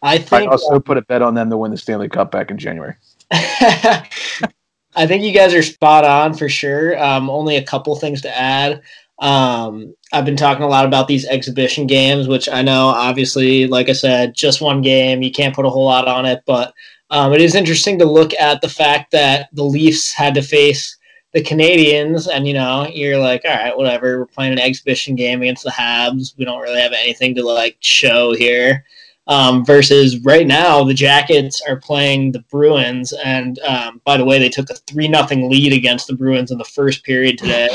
I 0.01 0.19
think 0.19 0.43
I 0.43 0.45
also 0.45 0.75
um, 0.75 0.83
put 0.83 0.97
a 0.97 1.01
bet 1.01 1.21
on 1.21 1.33
them 1.33 1.49
to 1.49 1.57
win 1.57 1.71
the 1.71 1.77
Stanley 1.77 2.07
Cup 2.07 2.31
back 2.31 2.51
in 2.51 2.57
January. 2.57 2.95
I 3.31 5.05
think 5.07 5.23
you 5.23 5.33
guys 5.33 5.53
are 5.53 5.63
spot 5.63 6.05
on 6.05 6.35
for 6.35 6.47
sure. 6.47 7.01
Um, 7.03 7.29
only 7.29 7.57
a 7.57 7.63
couple 7.63 7.95
things 7.95 8.21
to 8.21 8.37
add. 8.37 8.81
Um, 9.19 9.95
I've 10.11 10.25
been 10.25 10.35
talking 10.35 10.63
a 10.63 10.67
lot 10.69 10.85
about 10.85 11.07
these 11.07 11.25
exhibition 11.25 11.87
games, 11.87 12.27
which 12.27 12.49
I 12.49 12.61
know, 12.61 12.87
obviously, 12.87 13.67
like 13.67 13.89
I 13.89 13.93
said, 13.93 14.35
just 14.35 14.61
one 14.61 14.81
game. 14.81 15.21
You 15.21 15.31
can't 15.31 15.55
put 15.55 15.65
a 15.65 15.69
whole 15.69 15.85
lot 15.85 16.07
on 16.07 16.25
it, 16.25 16.43
but 16.45 16.73
um, 17.09 17.33
it 17.33 17.41
is 17.41 17.55
interesting 17.55 17.99
to 17.99 18.05
look 18.05 18.33
at 18.33 18.61
the 18.61 18.69
fact 18.69 19.11
that 19.11 19.49
the 19.53 19.63
Leafs 19.63 20.11
had 20.11 20.33
to 20.35 20.41
face 20.41 20.97
the 21.33 21.43
Canadiens, 21.43 22.29
and 22.31 22.47
you 22.47 22.53
know, 22.53 22.87
you're 22.91 23.17
like, 23.17 23.41
all 23.45 23.55
right, 23.55 23.77
whatever. 23.77 24.19
We're 24.19 24.25
playing 24.25 24.53
an 24.53 24.59
exhibition 24.59 25.15
game 25.15 25.41
against 25.41 25.63
the 25.63 25.69
Habs. 25.69 26.37
We 26.37 26.45
don't 26.45 26.61
really 26.61 26.81
have 26.81 26.93
anything 26.93 27.35
to 27.35 27.45
like 27.45 27.77
show 27.81 28.33
here. 28.33 28.85
Um, 29.27 29.65
versus 29.65 30.19
right 30.19 30.45
now, 30.45 30.83
the 30.83 30.93
Jackets 30.93 31.61
are 31.67 31.77
playing 31.77 32.31
the 32.31 32.43
Bruins, 32.51 33.11
and 33.11 33.59
um, 33.59 34.01
by 34.05 34.17
the 34.17 34.25
way, 34.25 34.39
they 34.39 34.49
took 34.49 34.69
a 34.69 34.75
three 34.75 35.07
nothing 35.07 35.49
lead 35.49 35.73
against 35.73 36.07
the 36.07 36.15
Bruins 36.15 36.51
in 36.51 36.57
the 36.57 36.63
first 36.63 37.03
period 37.03 37.37
today. 37.37 37.69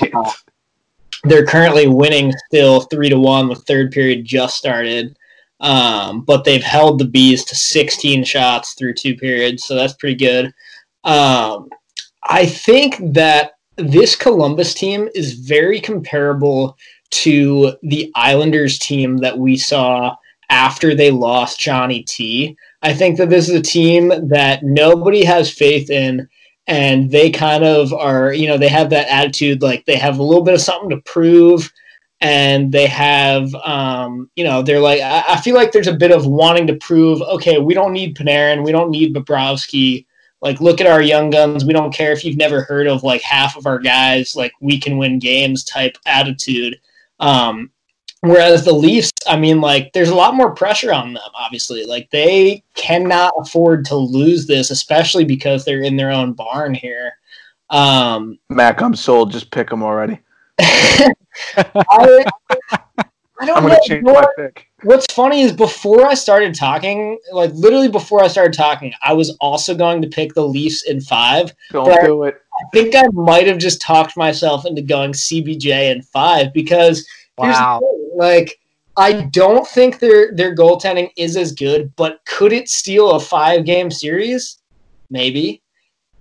They're 1.24 1.46
currently 1.46 1.88
winning 1.88 2.32
still 2.46 2.82
three 2.82 3.08
to 3.08 3.18
one. 3.18 3.48
The 3.48 3.54
third 3.54 3.92
period 3.92 4.24
just 4.24 4.56
started, 4.56 5.16
um, 5.60 6.22
but 6.22 6.44
they've 6.44 6.62
held 6.62 6.98
the 6.98 7.06
bees 7.06 7.44
to 7.46 7.56
16 7.56 8.24
shots 8.24 8.74
through 8.74 8.94
two 8.94 9.16
periods, 9.16 9.64
so 9.64 9.74
that's 9.74 9.94
pretty 9.94 10.16
good. 10.16 10.52
Um, 11.04 11.68
I 12.24 12.46
think 12.46 12.96
that 13.14 13.52
this 13.76 14.16
Columbus 14.16 14.74
team 14.74 15.08
is 15.14 15.34
very 15.34 15.80
comparable 15.80 16.76
to 17.10 17.74
the 17.82 18.10
Islanders 18.14 18.78
team 18.78 19.18
that 19.18 19.38
we 19.38 19.56
saw 19.56 20.16
after 20.50 20.94
they 20.94 21.10
lost 21.10 21.60
Johnny 21.60 22.02
T. 22.02 22.56
I 22.82 22.92
think 22.92 23.16
that 23.16 23.30
this 23.30 23.48
is 23.48 23.54
a 23.54 23.62
team 23.62 24.12
that 24.28 24.62
nobody 24.62 25.24
has 25.24 25.50
faith 25.50 25.90
in 25.90 26.28
and 26.66 27.10
they 27.10 27.30
kind 27.30 27.64
of 27.64 27.92
are, 27.92 28.32
you 28.32 28.46
know, 28.46 28.56
they 28.56 28.68
have 28.68 28.90
that 28.90 29.08
attitude 29.08 29.62
like 29.62 29.84
they 29.84 29.96
have 29.96 30.18
a 30.18 30.22
little 30.22 30.44
bit 30.44 30.54
of 30.54 30.60
something 30.60 30.90
to 30.90 31.00
prove 31.02 31.70
and 32.20 32.72
they 32.72 32.86
have 32.86 33.54
um, 33.56 34.30
you 34.34 34.44
know 34.44 34.62
they're 34.62 34.80
like 34.80 35.00
I, 35.00 35.24
I, 35.28 35.40
feel 35.40 35.54
like 35.54 35.72
there's 35.72 35.88
a 35.88 35.92
bit 35.92 36.10
of 36.10 36.26
wanting 36.26 36.66
to 36.68 36.76
prove 36.76 37.20
okay 37.20 37.58
we 37.58 37.74
don't 37.74 37.92
need 37.92 38.16
Panarin 38.16 38.64
we 38.64 38.72
don't 38.72 38.90
need 38.90 39.14
Bobrovsky. 39.14 40.06
Like 40.40 40.60
look 40.60 40.80
at 40.80 40.86
our 40.86 41.02
young 41.02 41.30
guns 41.30 41.64
we 41.64 41.72
don't 41.74 41.92
care 41.92 42.12
if 42.12 42.24
you've 42.24 42.36
never 42.36 42.62
heard 42.62 42.86
of 42.86 43.02
like 43.02 43.20
half 43.20 43.56
of 43.56 43.66
our 43.66 43.78
guys 43.78 44.34
like 44.34 44.52
we 44.60 44.80
can 44.80 44.96
win 44.96 45.18
games 45.18 45.64
type 45.64 45.98
attitude. 46.06 46.80
Um, 47.20 47.70
whereas 48.24 48.64
the 48.64 48.72
Leafs 48.72 49.10
I 49.26 49.36
mean 49.36 49.60
like 49.60 49.92
there's 49.92 50.08
a 50.08 50.14
lot 50.14 50.34
more 50.34 50.54
pressure 50.54 50.92
on 50.92 51.14
them 51.14 51.22
obviously 51.34 51.84
like 51.84 52.10
they 52.10 52.62
cannot 52.74 53.32
afford 53.38 53.84
to 53.86 53.96
lose 53.96 54.46
this 54.46 54.70
especially 54.70 55.24
because 55.24 55.64
they're 55.64 55.82
in 55.82 55.96
their 55.96 56.10
own 56.10 56.32
barn 56.32 56.74
here 56.74 57.12
um, 57.70 58.38
Mac 58.48 58.82
I'm 58.82 58.94
sold 58.94 59.32
just 59.32 59.50
pick 59.50 59.70
them 59.70 59.82
already 59.82 60.20
I, 61.56 62.24
I 63.40 63.46
don't 63.46 63.64
know. 63.64 64.00
gonna 64.00 64.20
my 64.20 64.26
pick. 64.36 64.68
What's 64.82 65.12
funny 65.12 65.42
is 65.42 65.52
before 65.52 66.06
I 66.06 66.14
started 66.14 66.54
talking, 66.54 67.18
like 67.32 67.50
literally 67.52 67.88
before 67.88 68.22
I 68.22 68.28
started 68.28 68.52
talking, 68.52 68.92
I 69.02 69.12
was 69.12 69.36
also 69.40 69.74
going 69.74 70.00
to 70.02 70.08
pick 70.08 70.34
the 70.34 70.46
Leafs 70.46 70.84
in 70.88 71.00
five. 71.00 71.52
Don't 71.70 72.04
do 72.04 72.24
it. 72.24 72.40
I 72.52 72.64
think 72.72 72.94
I 72.94 73.04
might 73.12 73.46
have 73.48 73.58
just 73.58 73.80
talked 73.80 74.16
myself 74.16 74.64
into 74.64 74.82
going 74.82 75.12
CBJ 75.12 75.90
in 75.90 76.02
five 76.02 76.52
because 76.52 77.06
Wow. 77.38 77.80
like 78.14 78.58
I 78.96 79.22
don't 79.32 79.66
think 79.66 79.98
their 79.98 80.32
their 80.34 80.54
goaltending 80.54 81.10
is 81.16 81.36
as 81.36 81.52
good, 81.52 81.92
but 81.96 82.20
could 82.26 82.52
it 82.52 82.68
steal 82.68 83.12
a 83.12 83.20
five 83.20 83.64
game 83.64 83.90
series? 83.90 84.58
Maybe. 85.10 85.62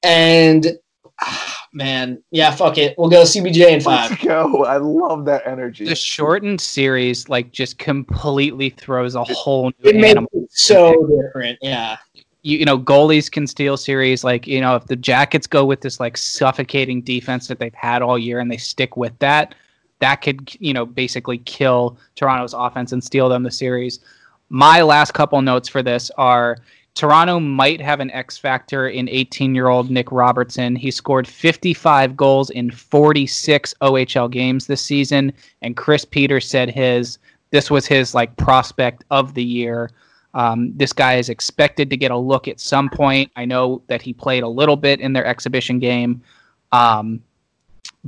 And 0.01 0.79
ah, 1.21 1.65
man, 1.71 2.21
yeah, 2.31 2.49
fuck 2.51 2.77
it. 2.77 2.95
We'll 2.97 3.09
go 3.09 3.23
CBJ 3.23 3.69
in 3.69 3.79
five. 3.79 4.09
Let's 4.11 4.23
go. 4.23 4.65
I 4.65 4.77
love 4.77 5.25
that 5.25 5.45
energy. 5.45 5.85
The 5.85 5.95
shortened 5.95 6.59
series 6.59 7.29
like 7.29 7.51
just 7.51 7.77
completely 7.77 8.69
throws 8.71 9.13
a 9.15 9.23
whole 9.23 9.65
new 9.65 9.89
It 9.89 9.95
makes 9.95 10.11
animal. 10.11 10.29
it 10.33 10.51
so 10.51 11.07
different. 11.23 11.59
Yeah. 11.61 11.97
You, 12.41 12.57
you 12.57 12.65
know, 12.65 12.77
goalies 12.77 13.31
can 13.31 13.45
steal 13.47 13.77
series. 13.77 14.23
Like 14.23 14.47
you 14.47 14.59
know, 14.59 14.75
if 14.75 14.87
the 14.87 14.95
Jackets 14.95 15.45
go 15.47 15.63
with 15.63 15.81
this 15.81 15.99
like 15.99 16.17
suffocating 16.17 17.01
defense 17.03 17.47
that 17.47 17.59
they've 17.59 17.73
had 17.75 18.01
all 18.01 18.17
year 18.17 18.39
and 18.39 18.51
they 18.51 18.57
stick 18.57 18.97
with 18.97 19.17
that, 19.19 19.55
that 20.03 20.21
could 20.21 20.51
you 20.59 20.73
know 20.73 20.85
basically 20.85 21.37
kill 21.37 21.97
Toronto's 22.15 22.53
offense 22.53 22.91
and 22.91 23.01
steal 23.01 23.29
them 23.29 23.43
the 23.43 23.51
series. 23.51 24.01
My 24.49 24.81
last 24.81 25.13
couple 25.13 25.41
notes 25.41 25.69
for 25.69 25.81
this 25.81 26.11
are 26.17 26.57
Toronto 26.93 27.39
might 27.39 27.79
have 27.79 28.01
an 28.01 28.11
X 28.11 28.37
factor 28.37 28.89
in 28.89 29.07
18 29.07 29.55
year 29.55 29.69
old 29.69 29.89
Nick 29.89 30.11
Robertson. 30.11 30.75
He 30.75 30.91
scored 30.91 31.25
55 31.25 32.17
goals 32.17 32.49
in 32.49 32.69
46 32.69 33.73
OHL 33.81 34.29
games 34.29 34.67
this 34.67 34.81
season, 34.81 35.31
and 35.61 35.77
Chris 35.77 36.03
Peters 36.03 36.49
said 36.49 36.69
his 36.69 37.17
this 37.51 37.71
was 37.71 37.85
his 37.85 38.13
like 38.13 38.35
prospect 38.35 39.05
of 39.09 39.35
the 39.35 39.43
year. 39.43 39.89
Um, 40.33 40.73
this 40.75 40.91
guy 40.91 41.15
is 41.15 41.29
expected 41.29 41.89
to 41.89 41.95
get 41.95 42.11
a 42.11 42.17
look 42.17 42.49
at 42.49 42.59
some 42.59 42.89
point. 42.89 43.31
I 43.37 43.45
know 43.45 43.83
that 43.87 44.01
he 44.01 44.11
played 44.11 44.43
a 44.43 44.49
little 44.49 44.75
bit 44.75 44.99
in 44.99 45.13
their 45.13 45.25
exhibition 45.25 45.79
game, 45.79 46.21
um, 46.73 47.21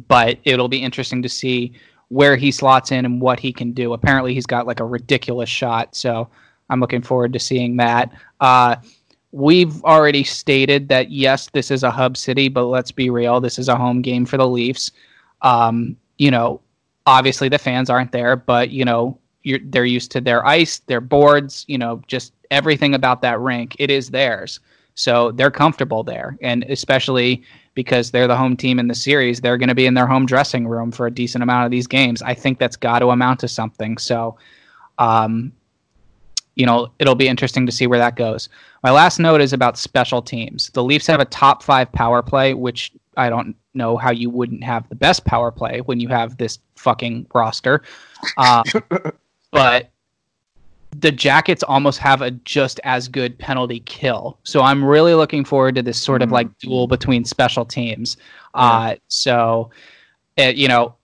but 0.07 0.37
it'll 0.43 0.67
be 0.67 0.81
interesting 0.81 1.21
to 1.21 1.29
see 1.29 1.73
where 2.09 2.35
he 2.35 2.51
slots 2.51 2.91
in 2.91 3.05
and 3.05 3.21
what 3.21 3.39
he 3.39 3.51
can 3.51 3.71
do. 3.71 3.93
Apparently, 3.93 4.33
he's 4.33 4.45
got 4.45 4.67
like 4.67 4.79
a 4.79 4.85
ridiculous 4.85 5.49
shot, 5.49 5.95
so 5.95 6.29
I'm 6.69 6.79
looking 6.79 7.01
forward 7.01 7.33
to 7.33 7.39
seeing 7.39 7.77
that. 7.77 8.11
Uh, 8.39 8.75
we've 9.31 9.83
already 9.83 10.23
stated 10.23 10.87
that 10.89 11.11
yes, 11.11 11.49
this 11.51 11.69
is 11.69 11.83
a 11.83 11.91
hub 11.91 12.15
city, 12.15 12.47
but 12.47 12.65
let's 12.65 12.91
be 12.91 13.09
real, 13.09 13.41
this 13.41 13.59
is 13.59 13.67
a 13.67 13.75
home 13.75 14.01
game 14.01 14.25
for 14.25 14.37
the 14.37 14.47
Leafs. 14.47 14.91
Um, 15.41 15.97
you 16.17 16.31
know, 16.31 16.61
obviously 17.05 17.49
the 17.49 17.57
fans 17.57 17.89
aren't 17.89 18.11
there, 18.11 18.35
but 18.35 18.69
you 18.69 18.85
know, 18.85 19.19
they're 19.65 19.85
used 19.85 20.11
to 20.11 20.21
their 20.21 20.45
ice, 20.45 20.79
their 20.87 21.01
boards, 21.01 21.65
you 21.67 21.77
know, 21.77 22.01
just 22.07 22.33
everything 22.49 22.95
about 22.95 23.21
that 23.21 23.39
rink. 23.39 23.75
It 23.77 23.91
is 23.91 24.09
theirs, 24.09 24.59
so 24.95 25.31
they're 25.31 25.51
comfortable 25.51 26.03
there, 26.03 26.37
and 26.41 26.63
especially 26.69 27.43
because 27.76 28.09
they're 28.09 28.28
the 28.28 28.36
home 28.36 28.57
team 28.57 28.80
in 28.80 28.88
the 28.88 28.95
series, 28.95 29.41
they're 29.41 29.57
going 29.57 29.69
to 29.69 29.76
be 29.76 29.86
in 29.86 29.93
their 29.93 30.07
home 30.07 30.26
dressing 30.26 30.67
room 30.67 30.91
for 30.91 31.05
a 31.05 31.11
decent 31.11 31.43
amount 31.43 31.65
of 31.65 31.71
these 31.71 31.86
games. 31.86 32.21
I 32.21 32.34
think 32.34 32.57
that's 32.57 32.78
got 32.78 32.99
to 32.99 33.09
amount 33.09 33.41
to 33.41 33.47
something. 33.47 33.97
So, 33.97 34.38
um, 34.97 35.51
you 36.55 36.65
know, 36.65 36.91
it'll 36.99 37.15
be 37.15 37.28
interesting 37.28 37.65
to 37.65 37.71
see 37.71 37.86
where 37.86 37.99
that 37.99 38.15
goes. 38.15 38.49
My 38.82 38.91
last 38.91 39.19
note 39.19 39.41
is 39.41 39.51
about 39.51 39.78
special 39.78 40.21
teams. 40.21 40.69
The 40.69 40.84
Leafs 40.84 41.05
have 41.07 41.19
a 41.19 41.26
top 41.26 41.61
five 41.61 41.91
power 41.91 42.23
play, 42.23 42.53
which 42.53 42.93
I 43.17 43.30
don't 43.30 43.55
know 43.73 43.97
how 43.97 44.11
you 44.11 44.30
wouldn't 44.30 44.63
have 44.63 44.88
the 44.88 44.95
best 44.95 45.26
power 45.26 45.51
play 45.51 45.82
when 45.82 45.99
you 45.99 46.07
have 46.07 46.38
this 46.38 46.59
fucking 46.78 47.28
roster. 47.34 47.84
Um, 48.38 48.63
but 49.51 49.91
the 50.99 51.11
Jackets 51.11 51.63
almost 51.63 51.99
have 51.99 52.21
a 52.21 52.31
just 52.31 52.79
as 52.83 53.07
good 53.07 53.37
penalty 53.39 53.79
kill. 53.81 54.37
So 54.43 54.61
I'm 54.61 54.83
really 54.83 55.13
looking 55.13 55.43
forward 55.43 55.75
to 55.75 55.81
this 55.81 56.01
sort 56.01 56.21
of 56.21 56.29
Mm. 56.29 56.33
like 56.33 56.57
duel 56.59 56.87
between 56.87 57.25
special 57.25 57.65
teams. 57.65 58.17
Uh, 58.53 58.95
so, 59.07 59.71
uh, 60.39 60.43
you 60.43 60.67
know, 60.67 60.95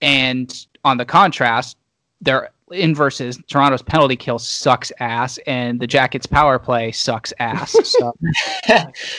and 0.00 0.66
on 0.84 0.96
the 0.96 1.04
contrast, 1.04 1.76
their 2.20 2.50
inverse 2.80 3.20
is 3.20 3.38
Toronto's 3.48 3.82
penalty 3.82 4.16
kill 4.16 4.38
sucks 4.38 4.92
ass, 5.00 5.38
and 5.46 5.80
the 5.80 5.86
Jackets' 5.86 6.26
power 6.26 6.58
play 6.58 6.92
sucks 6.92 7.32
ass. 7.38 7.76
So 8.02 8.14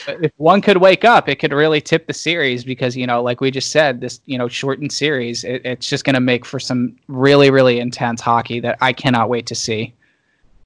if 0.08 0.32
one 0.36 0.60
could 0.60 0.78
wake 0.78 1.04
up, 1.04 1.28
it 1.28 1.36
could 1.36 1.52
really 1.52 1.80
tip 1.80 2.06
the 2.06 2.14
series 2.14 2.64
because 2.64 2.96
you 2.96 3.06
know, 3.06 3.22
like 3.22 3.40
we 3.40 3.50
just 3.50 3.70
said, 3.70 4.00
this 4.00 4.20
you 4.26 4.36
know 4.36 4.48
shortened 4.48 4.92
series, 4.92 5.44
it, 5.44 5.62
it's 5.64 5.88
just 5.88 6.04
going 6.04 6.14
to 6.14 6.20
make 6.20 6.44
for 6.44 6.58
some 6.58 6.96
really 7.08 7.50
really 7.50 7.78
intense 7.78 8.20
hockey 8.20 8.60
that 8.60 8.78
I 8.80 8.92
cannot 8.92 9.28
wait 9.28 9.46
to 9.46 9.54
see. 9.54 9.94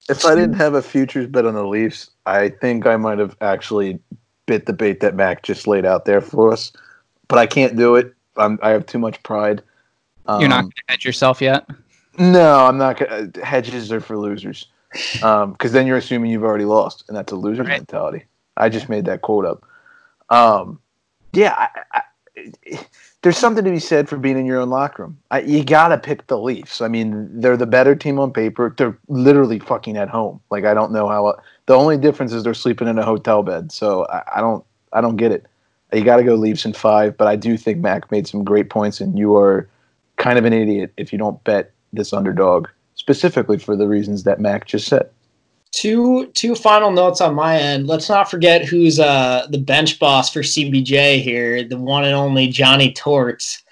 If 0.09 0.25
I 0.25 0.35
didn't 0.35 0.55
have 0.55 0.75
a 0.75 0.83
futures 0.83 1.27
bet 1.27 1.45
on 1.45 1.55
the 1.55 1.67
Leafs, 1.67 2.11
I 2.25 2.49
think 2.49 2.87
I 2.87 2.97
might 2.97 3.19
have 3.19 3.37
actually 3.41 3.99
bit 4.47 4.67
the 4.67 4.73
bait 4.73 5.01
that 5.01 5.15
Mac 5.15 5.43
just 5.43 5.69
laid 5.69 5.85
out 5.85 6.05
there 6.05 6.21
for 6.21 6.53
us. 6.53 6.73
But 7.29 7.39
I 7.39 7.47
can't 7.47 7.77
do 7.77 7.95
it. 7.95 8.15
I'm, 8.37 8.59
I 8.63 8.71
have 8.71 8.87
too 8.87 8.99
much 8.99 9.23
pride. 9.23 9.63
Um, 10.27 10.41
You're 10.41 10.49
not 10.49 10.63
going 10.63 10.71
to 10.73 10.83
hedge 10.89 11.05
yourself 11.05 11.41
yet. 11.41 11.69
No, 12.19 12.67
I'm 12.67 12.79
not. 12.79 12.99
Gonna, 12.99 13.31
hedges 13.43 13.93
are 13.93 14.01
for 14.01 14.19
losers. 14.19 14.67
Because 15.13 15.73
then 15.73 15.87
you're 15.87 15.97
assuming 15.99 16.31
you've 16.31 16.45
already 16.45 16.65
lost, 16.65 17.05
and 17.09 17.17
that's 17.17 17.33
a 17.33 17.37
loser 17.37 17.63
Right. 17.63 17.79
mentality. 17.79 18.25
I 18.57 18.69
just 18.69 18.89
made 18.89 19.05
that 19.05 19.23
quote 19.23 19.45
up. 19.45 19.65
Um, 20.31 20.81
yeah, 21.33 21.55
I, 21.57 21.83
I, 21.93 22.03
there's 23.23 23.37
something 23.37 23.65
to 23.65 23.71
be 23.71 23.79
said 23.79 24.09
for 24.09 24.17
being 24.17 24.39
in 24.39 24.47
your 24.47 24.61
own 24.61 24.71
locker 24.71 25.03
room. 25.05 25.19
I, 25.31 25.41
you 25.41 25.65
gotta 25.65 25.99
pick 25.99 26.27
the 26.27 26.39
Leafs. 26.39 26.81
I 26.81 26.89
mean, 26.89 27.41
they're 27.41 27.57
the 27.57 27.67
better 27.67 27.95
team 27.95 28.19
on 28.19 28.33
paper. 28.33 28.75
They're 28.77 28.97
literally 29.09 29.59
fucking 29.59 29.97
at 29.97 30.09
home. 30.09 30.41
Like 30.51 30.65
I 30.65 30.75
don't 30.75 30.93
know 30.93 31.09
how. 31.09 31.37
The 31.67 31.75
only 31.75 31.99
difference 31.99 32.33
is 32.33 32.45
they're 32.45 32.55
sleeping 32.55 32.89
in 32.89 32.99
a 32.99 33.05
hotel 33.05 33.43
bed. 33.43 33.71
So 33.73 34.07
I, 34.07 34.23
I 34.37 34.41
don't. 34.41 34.65
I 34.93 35.01
don't 35.01 35.17
get 35.17 35.33
it. 35.33 35.47
You 35.93 36.03
got 36.05 36.17
to 36.17 36.25
go 36.25 36.35
Leafs 36.35 36.65
in 36.65 36.73
five. 36.73 37.17
But 37.17 37.29
I 37.29 37.37
do 37.37 37.57
think 37.57 37.79
Mac 37.79 38.11
made 38.11 38.27
some 38.27 38.43
great 38.45 38.71
points, 38.71 39.01
and 39.01 39.19
you 39.19 39.37
are 39.37 39.69
kind 40.17 40.39
of 40.39 40.45
an 40.45 40.53
idiot 40.53 40.93
if 40.97 41.13
you 41.13 41.19
don't 41.19 41.43
bet 41.45 41.73
this 41.93 42.13
underdog 42.13 42.69
specifically 42.95 43.59
for 43.59 43.77
the 43.77 43.87
reasons 43.87 44.25
that 44.25 44.41
Mac 44.41 44.67
just 44.67 44.89
said. 44.89 45.11
Two 45.71 46.27
two 46.35 46.55
final 46.55 46.91
notes 46.91 47.21
on 47.21 47.35
my 47.35 47.59
end. 47.59 47.87
Let's 47.87 48.09
not 48.09 48.31
forget 48.31 48.65
who's 48.65 48.99
uh 48.99 49.47
the 49.51 49.59
bench 49.59 49.99
boss 49.99 50.33
for 50.33 50.41
CBJ 50.41 51.23
here, 51.23 51.63
the 51.63 51.77
one 51.77 52.05
and 52.05 52.15
only 52.15 52.49
Johnny 52.49 52.93
Torts. 52.93 53.63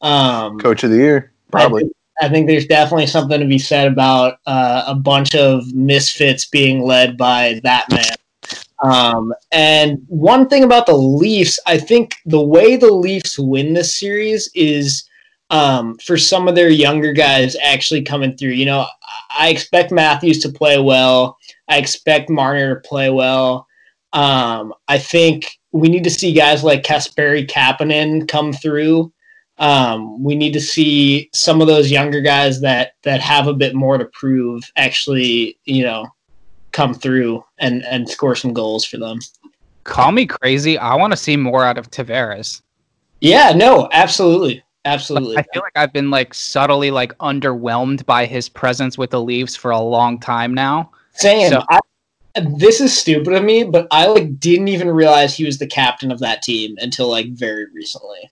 Um, 0.00 0.58
Coach 0.58 0.84
of 0.84 0.90
the 0.90 0.96
year, 0.96 1.32
probably. 1.50 1.82
I 1.82 1.84
think, 1.84 1.96
I 2.22 2.28
think 2.28 2.46
there's 2.48 2.66
definitely 2.66 3.06
something 3.06 3.40
to 3.40 3.46
be 3.46 3.58
said 3.58 3.86
about 3.86 4.38
uh, 4.46 4.84
a 4.86 4.94
bunch 4.94 5.34
of 5.34 5.72
misfits 5.72 6.44
being 6.44 6.82
led 6.82 7.16
by 7.16 7.60
that 7.62 7.88
man. 7.90 8.16
Um, 8.82 9.32
and 9.50 10.04
one 10.08 10.48
thing 10.48 10.62
about 10.62 10.86
the 10.86 10.96
Leafs, 10.96 11.58
I 11.66 11.78
think 11.78 12.16
the 12.26 12.42
way 12.42 12.76
the 12.76 12.92
Leafs 12.92 13.38
win 13.38 13.72
this 13.72 13.98
series 13.98 14.50
is 14.54 15.08
um, 15.54 15.96
for 15.98 16.18
some 16.18 16.48
of 16.48 16.56
their 16.56 16.68
younger 16.68 17.12
guys 17.12 17.56
actually 17.62 18.02
coming 18.02 18.36
through. 18.36 18.50
You 18.50 18.66
know, 18.66 18.86
I 19.38 19.50
expect 19.50 19.92
Matthews 19.92 20.40
to 20.40 20.48
play 20.48 20.80
well. 20.80 21.38
I 21.68 21.78
expect 21.78 22.28
Marner 22.28 22.74
to 22.74 22.88
play 22.88 23.08
well. 23.08 23.68
Um, 24.12 24.74
I 24.88 24.98
think 24.98 25.56
we 25.70 25.88
need 25.88 26.02
to 26.04 26.10
see 26.10 26.32
guys 26.32 26.64
like 26.64 26.82
Kasperi 26.82 27.48
Kapanen 27.48 28.26
come 28.26 28.52
through. 28.52 29.12
Um, 29.58 30.24
we 30.24 30.34
need 30.34 30.54
to 30.54 30.60
see 30.60 31.30
some 31.32 31.60
of 31.60 31.68
those 31.68 31.88
younger 31.88 32.20
guys 32.20 32.60
that 32.62 32.94
that 33.04 33.20
have 33.20 33.46
a 33.46 33.54
bit 33.54 33.76
more 33.76 33.96
to 33.96 34.06
prove 34.06 34.64
actually, 34.74 35.56
you 35.66 35.84
know, 35.84 36.08
come 36.72 36.94
through 36.94 37.44
and 37.60 37.84
and 37.84 38.08
score 38.08 38.34
some 38.34 38.52
goals 38.52 38.84
for 38.84 38.98
them. 38.98 39.20
Call 39.84 40.10
me 40.10 40.26
crazy. 40.26 40.76
I 40.78 40.96
want 40.96 41.12
to 41.12 41.16
see 41.16 41.36
more 41.36 41.64
out 41.64 41.78
of 41.78 41.92
Tavares. 41.92 42.60
Yeah, 43.20 43.52
no, 43.54 43.88
absolutely. 43.92 44.63
Absolutely. 44.84 45.38
I 45.38 45.42
feel 45.52 45.62
like 45.62 45.72
I've 45.76 45.92
been 45.92 46.10
like 46.10 46.34
subtly 46.34 46.90
like 46.90 47.16
underwhelmed 47.18 48.04
by 48.06 48.26
his 48.26 48.48
presence 48.48 48.98
with 48.98 49.10
the 49.10 49.20
Leafs 49.20 49.56
for 49.56 49.70
a 49.70 49.80
long 49.80 50.18
time 50.18 50.52
now. 50.52 50.90
Same. 51.12 51.50
So- 51.50 51.62
I, 51.70 51.80
this 52.58 52.80
is 52.80 52.96
stupid 52.96 53.32
of 53.32 53.44
me, 53.44 53.64
but 53.64 53.86
I 53.90 54.06
like 54.06 54.40
didn't 54.40 54.68
even 54.68 54.90
realize 54.90 55.36
he 55.36 55.44
was 55.44 55.58
the 55.58 55.66
captain 55.66 56.10
of 56.10 56.18
that 56.20 56.42
team 56.42 56.76
until 56.80 57.08
like 57.08 57.28
very 57.28 57.66
recently. 57.72 58.30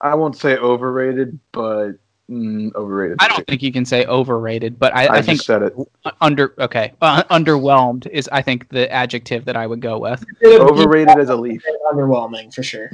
I 0.00 0.14
won't 0.14 0.36
say 0.36 0.56
overrated, 0.56 1.38
but 1.50 1.94
mm, 2.30 2.72
overrated. 2.76 3.16
I 3.18 3.26
don't 3.26 3.44
think 3.48 3.62
you 3.62 3.72
can 3.72 3.84
say 3.84 4.06
overrated, 4.06 4.78
but 4.78 4.94
I, 4.94 5.06
I, 5.06 5.14
I, 5.16 5.22
think 5.22 5.38
just 5.38 5.46
said 5.46 5.62
it. 5.62 5.74
under 6.20 6.54
okay 6.60 6.92
uh, 7.02 7.24
underwhelmed 7.24 8.06
is 8.06 8.28
I 8.30 8.42
think 8.42 8.68
the 8.68 8.90
adjective 8.92 9.44
that 9.46 9.56
I 9.56 9.66
would 9.66 9.80
go 9.80 9.98
with. 9.98 10.24
Overrated 10.44 11.18
as 11.18 11.30
a 11.30 11.36
Leaf. 11.36 11.64
underwhelming 11.92 12.54
for 12.54 12.62
sure. 12.62 12.92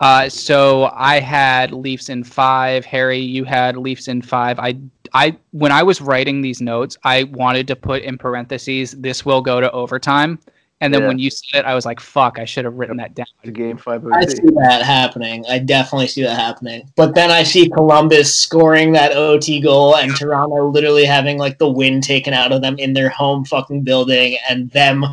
Uh, 0.00 0.28
so 0.28 0.90
I 0.94 1.20
had 1.20 1.72
Leafs 1.72 2.08
in 2.08 2.22
five. 2.22 2.84
Harry, 2.84 3.18
you 3.18 3.44
had 3.44 3.76
Leafs 3.76 4.08
in 4.08 4.20
five. 4.20 4.58
I, 4.58 4.76
I, 5.14 5.36
when 5.52 5.72
I 5.72 5.82
was 5.82 6.00
writing 6.00 6.42
these 6.42 6.60
notes, 6.60 6.96
I 7.04 7.24
wanted 7.24 7.66
to 7.68 7.76
put 7.76 8.02
in 8.02 8.18
parentheses, 8.18 8.92
"This 8.92 9.24
will 9.24 9.40
go 9.40 9.60
to 9.60 9.70
overtime." 9.70 10.38
And 10.82 10.92
then 10.92 11.02
Yeah. 11.02 11.08
when 11.08 11.18
you 11.18 11.30
said 11.30 11.60
it, 11.60 11.64
I 11.64 11.74
was 11.74 11.86
like, 11.86 12.00
"Fuck! 12.00 12.38
I 12.38 12.44
should 12.44 12.66
have 12.66 12.74
written 12.74 12.98
that 12.98 13.14
down." 13.14 13.26
Game 13.50 13.78
five 13.78 14.04
I 14.12 14.26
see 14.26 14.42
that 14.42 14.82
happening. 14.82 15.44
I 15.48 15.58
definitely 15.58 16.06
see 16.08 16.22
that 16.22 16.38
happening. 16.38 16.90
But 16.96 17.14
then 17.14 17.30
I 17.30 17.44
see 17.44 17.70
Columbus 17.70 18.34
scoring 18.34 18.92
that 18.92 19.12
OT 19.12 19.60
goal 19.60 19.96
and 19.96 20.14
Toronto 20.14 20.68
literally 20.68 21.06
having 21.06 21.38
like 21.38 21.56
the 21.56 21.70
wind 21.70 22.02
taken 22.02 22.34
out 22.34 22.52
of 22.52 22.60
them 22.60 22.76
in 22.78 22.92
their 22.92 23.08
home 23.08 23.44
fucking 23.46 23.82
building 23.82 24.36
and 24.50 24.70
them 24.72 25.04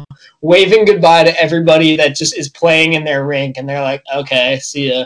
waving 0.41 0.83
goodbye 0.83 1.23
to 1.23 1.41
everybody 1.41 1.95
that 1.95 2.15
just 2.15 2.37
is 2.37 2.49
playing 2.49 2.93
in 2.93 3.05
their 3.05 3.25
rink 3.25 3.55
and 3.57 3.67
they're 3.69 3.81
like, 3.81 4.03
okay, 4.13 4.59
see 4.59 4.91
ya. 4.91 5.05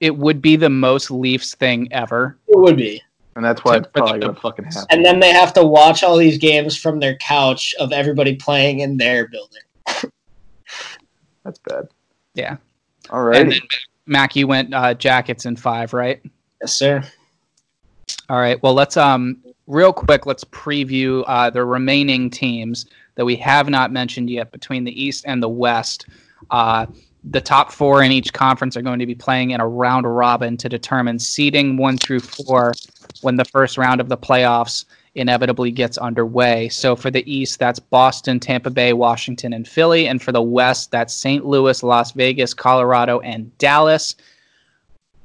It 0.00 0.16
would 0.16 0.40
be 0.40 0.56
the 0.56 0.70
most 0.70 1.10
Leafs 1.10 1.54
thing 1.54 1.88
ever. 1.92 2.38
It 2.48 2.58
would 2.58 2.78
be. 2.78 3.02
And 3.36 3.44
that's 3.44 3.62
why 3.64 3.76
it's 3.76 3.86
For 3.88 3.92
probably 4.00 4.20
gonna 4.20 4.34
fucking 4.34 4.64
happen. 4.64 4.86
And 4.88 5.04
then 5.04 5.20
they 5.20 5.30
have 5.30 5.52
to 5.54 5.64
watch 5.64 6.02
all 6.02 6.16
these 6.16 6.38
games 6.38 6.74
from 6.76 7.00
their 7.00 7.16
couch 7.16 7.74
of 7.78 7.92
everybody 7.92 8.36
playing 8.36 8.80
in 8.80 8.96
their 8.96 9.28
building. 9.28 9.60
That's 11.44 11.58
bad. 11.60 11.88
Yeah. 12.34 12.56
All 13.10 13.24
And 13.24 13.28
right. 13.28 13.50
then 13.50 13.60
Mac, 14.06 14.36
you 14.36 14.46
went 14.46 14.74
uh, 14.74 14.94
Jackets 14.94 15.46
in 15.46 15.56
five, 15.56 15.92
right? 15.92 16.22
Yes, 16.60 16.74
sir. 16.74 17.02
All 18.28 18.38
right. 18.38 18.62
Well, 18.62 18.74
let's 18.74 18.96
um 18.96 19.38
real 19.66 19.92
quick. 19.92 20.26
Let's 20.26 20.44
preview 20.44 21.24
uh, 21.26 21.50
the 21.50 21.64
remaining 21.64 22.30
teams 22.30 22.86
that 23.14 23.24
we 23.24 23.36
have 23.36 23.68
not 23.68 23.92
mentioned 23.92 24.30
yet 24.30 24.52
between 24.52 24.84
the 24.84 25.02
East 25.02 25.24
and 25.26 25.42
the 25.42 25.48
West. 25.48 26.06
Uh, 26.50 26.86
the 27.24 27.40
top 27.40 27.70
four 27.70 28.02
in 28.02 28.12
each 28.12 28.32
conference 28.32 28.76
are 28.76 28.82
going 28.82 28.98
to 28.98 29.06
be 29.06 29.14
playing 29.14 29.50
in 29.50 29.60
a 29.60 29.68
round 29.68 30.06
robin 30.06 30.56
to 30.56 30.68
determine 30.68 31.18
seeding 31.18 31.76
one 31.76 31.98
through 31.98 32.20
four 32.20 32.72
when 33.20 33.36
the 33.36 33.44
first 33.44 33.76
round 33.76 34.00
of 34.00 34.08
the 34.08 34.16
playoffs 34.16 34.86
inevitably 35.14 35.70
gets 35.70 35.98
underway. 35.98 36.68
So 36.68 36.94
for 36.94 37.10
the 37.10 37.30
East, 37.30 37.58
that's 37.58 37.78
Boston, 37.78 38.38
Tampa 38.38 38.70
Bay, 38.70 38.92
Washington, 38.92 39.52
and 39.52 39.66
Philly. 39.66 40.06
And 40.06 40.22
for 40.22 40.32
the 40.32 40.42
West, 40.42 40.90
that's 40.90 41.14
St. 41.14 41.44
Louis, 41.44 41.82
Las 41.82 42.12
Vegas, 42.12 42.54
Colorado, 42.54 43.20
and 43.20 43.56
Dallas. 43.58 44.16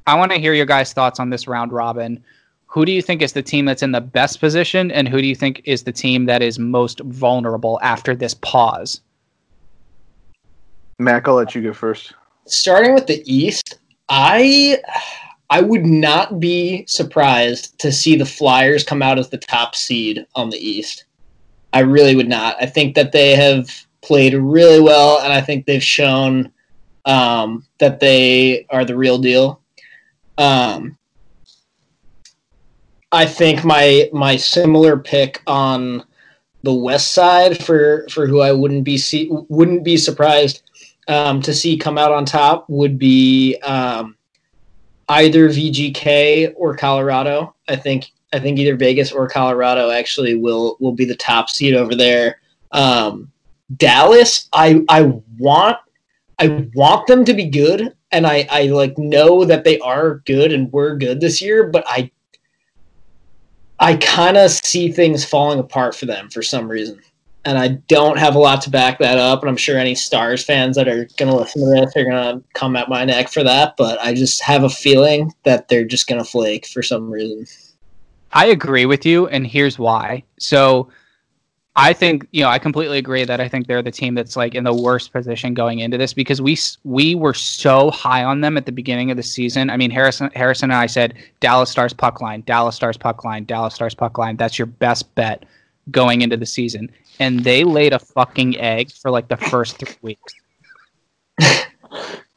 I 0.08 0.16
want 0.16 0.32
to 0.32 0.40
hear 0.40 0.54
your 0.54 0.66
guys' 0.66 0.94
thoughts 0.94 1.20
on 1.20 1.30
this 1.30 1.48
round 1.48 1.72
robin. 1.72 2.24
Who 2.68 2.86
do 2.86 2.92
you 2.92 3.02
think 3.02 3.22
is 3.22 3.34
the 3.34 3.42
team 3.42 3.66
that's 3.66 3.84
in 3.84 3.92
the 3.92 4.02
best 4.02 4.40
position, 4.40 4.92
and 4.92 5.08
who 5.08 5.22
do 5.22 5.28
you 5.28 5.36
think 5.36 5.62
is 5.64 5.84
the 5.84 5.94
team 5.94 6.26
that 6.26 6.42
is 6.42 6.60
most 6.60 7.00
vulnerable 7.00 7.80
after 7.82 8.16
this 8.16 8.34
pause? 8.34 9.02
Mac, 11.00 11.28
I'll 11.28 11.36
let 11.36 11.56
you 11.56 11.62
go 11.62 11.74
first. 11.74 12.14
starting 12.46 12.94
with 12.94 13.08
the 13.08 13.24
East, 13.26 13.80
I 14.10 14.78
I 15.50 15.62
would 15.62 15.86
not 15.86 16.40
be 16.40 16.86
surprised 16.88 17.78
to 17.80 17.92
see 17.92 18.16
the 18.16 18.26
Flyers 18.26 18.84
come 18.84 19.02
out 19.02 19.20
as 19.20 19.30
the 19.30 19.38
top 19.38 19.76
seed 19.76 20.26
on 20.36 20.50
the 20.50 20.58
East. 20.58 21.06
I 21.74 21.80
really 21.80 22.16
would 22.16 22.30
not. 22.30 22.56
I 22.62 22.66
think 22.66 22.96
that 22.96 23.12
they 23.12 23.36
have 23.36 23.70
played 24.02 24.34
really 24.34 24.80
well, 24.80 25.20
and 25.20 25.32
I 25.32 25.42
think 25.42 25.66
they've 25.66 25.84
shown 25.84 26.52
um, 27.06 27.66
that 27.80 28.00
they 28.00 28.66
are 28.70 28.86
the 28.86 28.98
real 28.98 29.18
deal. 29.18 29.62
Um, 30.38 30.98
I 33.12 33.26
think 33.26 33.64
my 33.64 34.10
my 34.12 34.36
similar 34.36 34.98
pick 34.98 35.42
on 35.48 36.04
the 36.64 36.74
West 36.74 37.12
side 37.12 37.64
for 37.64 38.08
for 38.10 38.26
who 38.26 38.42
I 38.42 38.52
wouldn't 38.52 38.84
be 38.84 38.98
see, 38.98 39.30
wouldn't 39.30 39.84
be 39.84 39.98
surprised 39.98 40.64
um, 41.08 41.42
to 41.44 41.54
see 41.54 41.78
come 41.78 41.98
out 41.98 42.12
on 42.12 42.26
top 42.26 42.70
would 42.70 42.98
be 42.98 43.58
um, 43.58 44.15
either 45.10 45.50
VGK 45.50 46.54
or 46.56 46.76
Colorado. 46.76 47.56
I 47.68 47.76
think 47.76 48.12
I 48.34 48.40
think 48.40 48.60
either 48.60 48.76
Vegas 48.76 49.12
or 49.12 49.28
Colorado 49.28 49.92
actually 49.92 50.36
will 50.36 50.78
will 50.80 50.94
be 50.94 51.06
the 51.06 51.16
top 51.16 51.50
seed 51.50 51.74
over 51.74 51.96
there. 51.96 52.42
Um, 52.72 53.32
Dallas, 53.78 54.50
I 54.54 54.84
I 54.90 55.14
want 55.38 55.78
I 56.40 56.68
want 56.74 57.08
them 57.08 57.24
to 57.26 57.34
be 57.34 57.46
good, 57.46 57.96
and 58.12 58.28
I 58.28 58.48
I 58.50 58.64
like 58.64 58.98
know 58.98 59.46
that 59.46 59.64
they 59.64 59.80
are 59.80 60.20
good 60.26 60.52
and 60.52 60.72
were 60.72 60.96
good 60.96 61.22
this 61.22 61.42
year, 61.42 61.70
but 61.70 61.84
I 61.88 62.12
I 63.80 63.96
kind 63.98 64.38
of 64.38 64.52
see 64.52 64.92
things 64.92 65.26
falling 65.26 65.60
apart 65.60 65.96
for 65.96 66.06
them 66.06 66.30
for 66.30 66.42
some 66.42 66.68
reason 66.68 67.02
and 67.46 67.58
I 67.58 67.70
don't 67.88 68.18
have 68.18 68.36
a 68.36 68.40
lot 68.40 68.62
to 68.64 68.70
back 68.70 68.98
that 69.00 69.20
up. 69.20 69.42
And 69.42 69.50
I'm 69.50 69.58
sure 69.58 69.78
any 69.78 69.96
Stars 69.96 70.44
fans 70.44 70.76
that 70.76 70.88
are 70.88 71.08
going 71.18 71.32
to 71.32 71.36
listen 71.36 71.62
to 71.62 71.68
this 71.68 71.96
are 71.96 72.04
going 72.04 72.40
to 72.40 72.44
come 72.54 72.76
at 72.76 72.90
my 72.90 73.06
neck 73.06 73.30
for 73.30 73.44
that. 73.44 73.78
But 73.78 74.00
I 74.02 74.14
just 74.14 74.42
have 74.42 74.64
a 74.64 74.70
feeling 74.70 75.32
that 75.44 75.68
they're 75.68 75.86
just 75.86 76.08
going 76.08 76.22
to 76.22 76.30
flake 76.30 76.66
for 76.68 76.82
some 76.82 77.10
reason. 77.10 77.46
I 78.34 78.48
agree 78.48 78.86
with 78.86 79.06
you, 79.06 79.28
and 79.28 79.48
here's 79.48 79.80
why. 79.80 80.24
So, 80.40 80.90
I 81.78 81.92
think 81.92 82.26
you 82.32 82.42
know 82.42 82.50
I 82.50 82.58
completely 82.58 82.98
agree 82.98 83.26
that 83.26 83.42
I 83.42 83.50
think 83.50 83.68
they're 83.68 83.82
the 83.82 83.92
team 83.92 84.16
that's 84.16 84.38
like 84.38 84.56
in 84.56 84.64
the 84.64 84.74
worst 84.74 85.12
position 85.12 85.54
going 85.54 85.80
into 85.80 85.98
this 85.98 86.14
because 86.14 86.42
we 86.42 86.58
we 86.86 87.16
were 87.16 87.34
so 87.34 87.92
high 87.92 88.24
on 88.24 88.40
them 88.42 88.56
at 88.56 88.66
the 88.66 88.72
beginning 88.72 89.12
of 89.12 89.18
the 89.18 89.24
season. 89.24 89.70
I 89.70 89.76
mean, 89.76 89.92
Harrison 89.92 90.30
Harrison 90.36 90.72
and 90.72 90.80
I 90.80 90.86
said 90.86 91.16
Dallas 91.42 91.70
Stars 91.70 91.92
puck 91.92 92.22
line, 92.22 92.44
Dallas 92.46 92.76
Stars 92.76 92.96
puck 92.96 93.26
line, 93.26 93.44
Dallas 93.44 93.76
Stars 93.76 93.94
puck 93.94 94.18
line. 94.18 94.38
That's 94.38 94.58
your 94.58 94.68
best 94.68 95.14
bet 95.16 95.44
going 95.92 96.22
into 96.22 96.38
the 96.38 96.46
season, 96.46 96.90
and 97.20 97.44
they 97.44 97.64
laid 97.64 97.94
a 97.94 98.00
fucking 98.00 98.58
egg 98.60 98.92
for 98.92 99.12
like 99.12 99.28
the 99.28 99.38
first 99.38 99.78
three 99.78 99.96
weeks. 100.02 100.34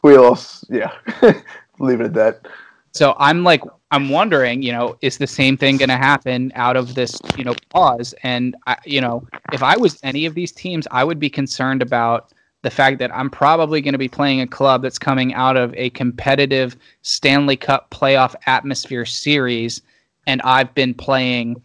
We 0.02 0.16
all, 0.16 0.38
yeah, 0.68 0.92
leave 1.78 2.00
it 2.00 2.06
at 2.06 2.14
that. 2.14 2.48
So 2.92 3.14
I'm 3.18 3.44
like, 3.44 3.62
I'm 3.90 4.10
wondering, 4.10 4.62
you 4.62 4.72
know, 4.72 4.96
is 5.00 5.18
the 5.18 5.26
same 5.26 5.56
thing 5.56 5.76
going 5.76 5.88
to 5.88 5.96
happen 5.96 6.52
out 6.54 6.76
of 6.76 6.94
this, 6.94 7.18
you 7.36 7.44
know, 7.44 7.54
pause? 7.70 8.14
And 8.22 8.56
I, 8.66 8.76
you 8.84 9.00
know, 9.00 9.26
if 9.52 9.62
I 9.62 9.76
was 9.76 9.98
any 10.02 10.26
of 10.26 10.34
these 10.34 10.52
teams, 10.52 10.86
I 10.90 11.04
would 11.04 11.18
be 11.18 11.30
concerned 11.30 11.82
about 11.82 12.32
the 12.62 12.70
fact 12.70 12.98
that 12.98 13.14
I'm 13.14 13.30
probably 13.30 13.80
going 13.80 13.92
to 13.92 13.98
be 13.98 14.08
playing 14.08 14.40
a 14.40 14.46
club 14.46 14.82
that's 14.82 14.98
coming 14.98 15.32
out 15.32 15.56
of 15.56 15.74
a 15.74 15.90
competitive 15.90 16.76
Stanley 17.02 17.56
Cup 17.56 17.90
playoff 17.90 18.34
atmosphere 18.46 19.06
series, 19.06 19.80
and 20.26 20.42
I've 20.42 20.74
been 20.74 20.92
playing 20.92 21.62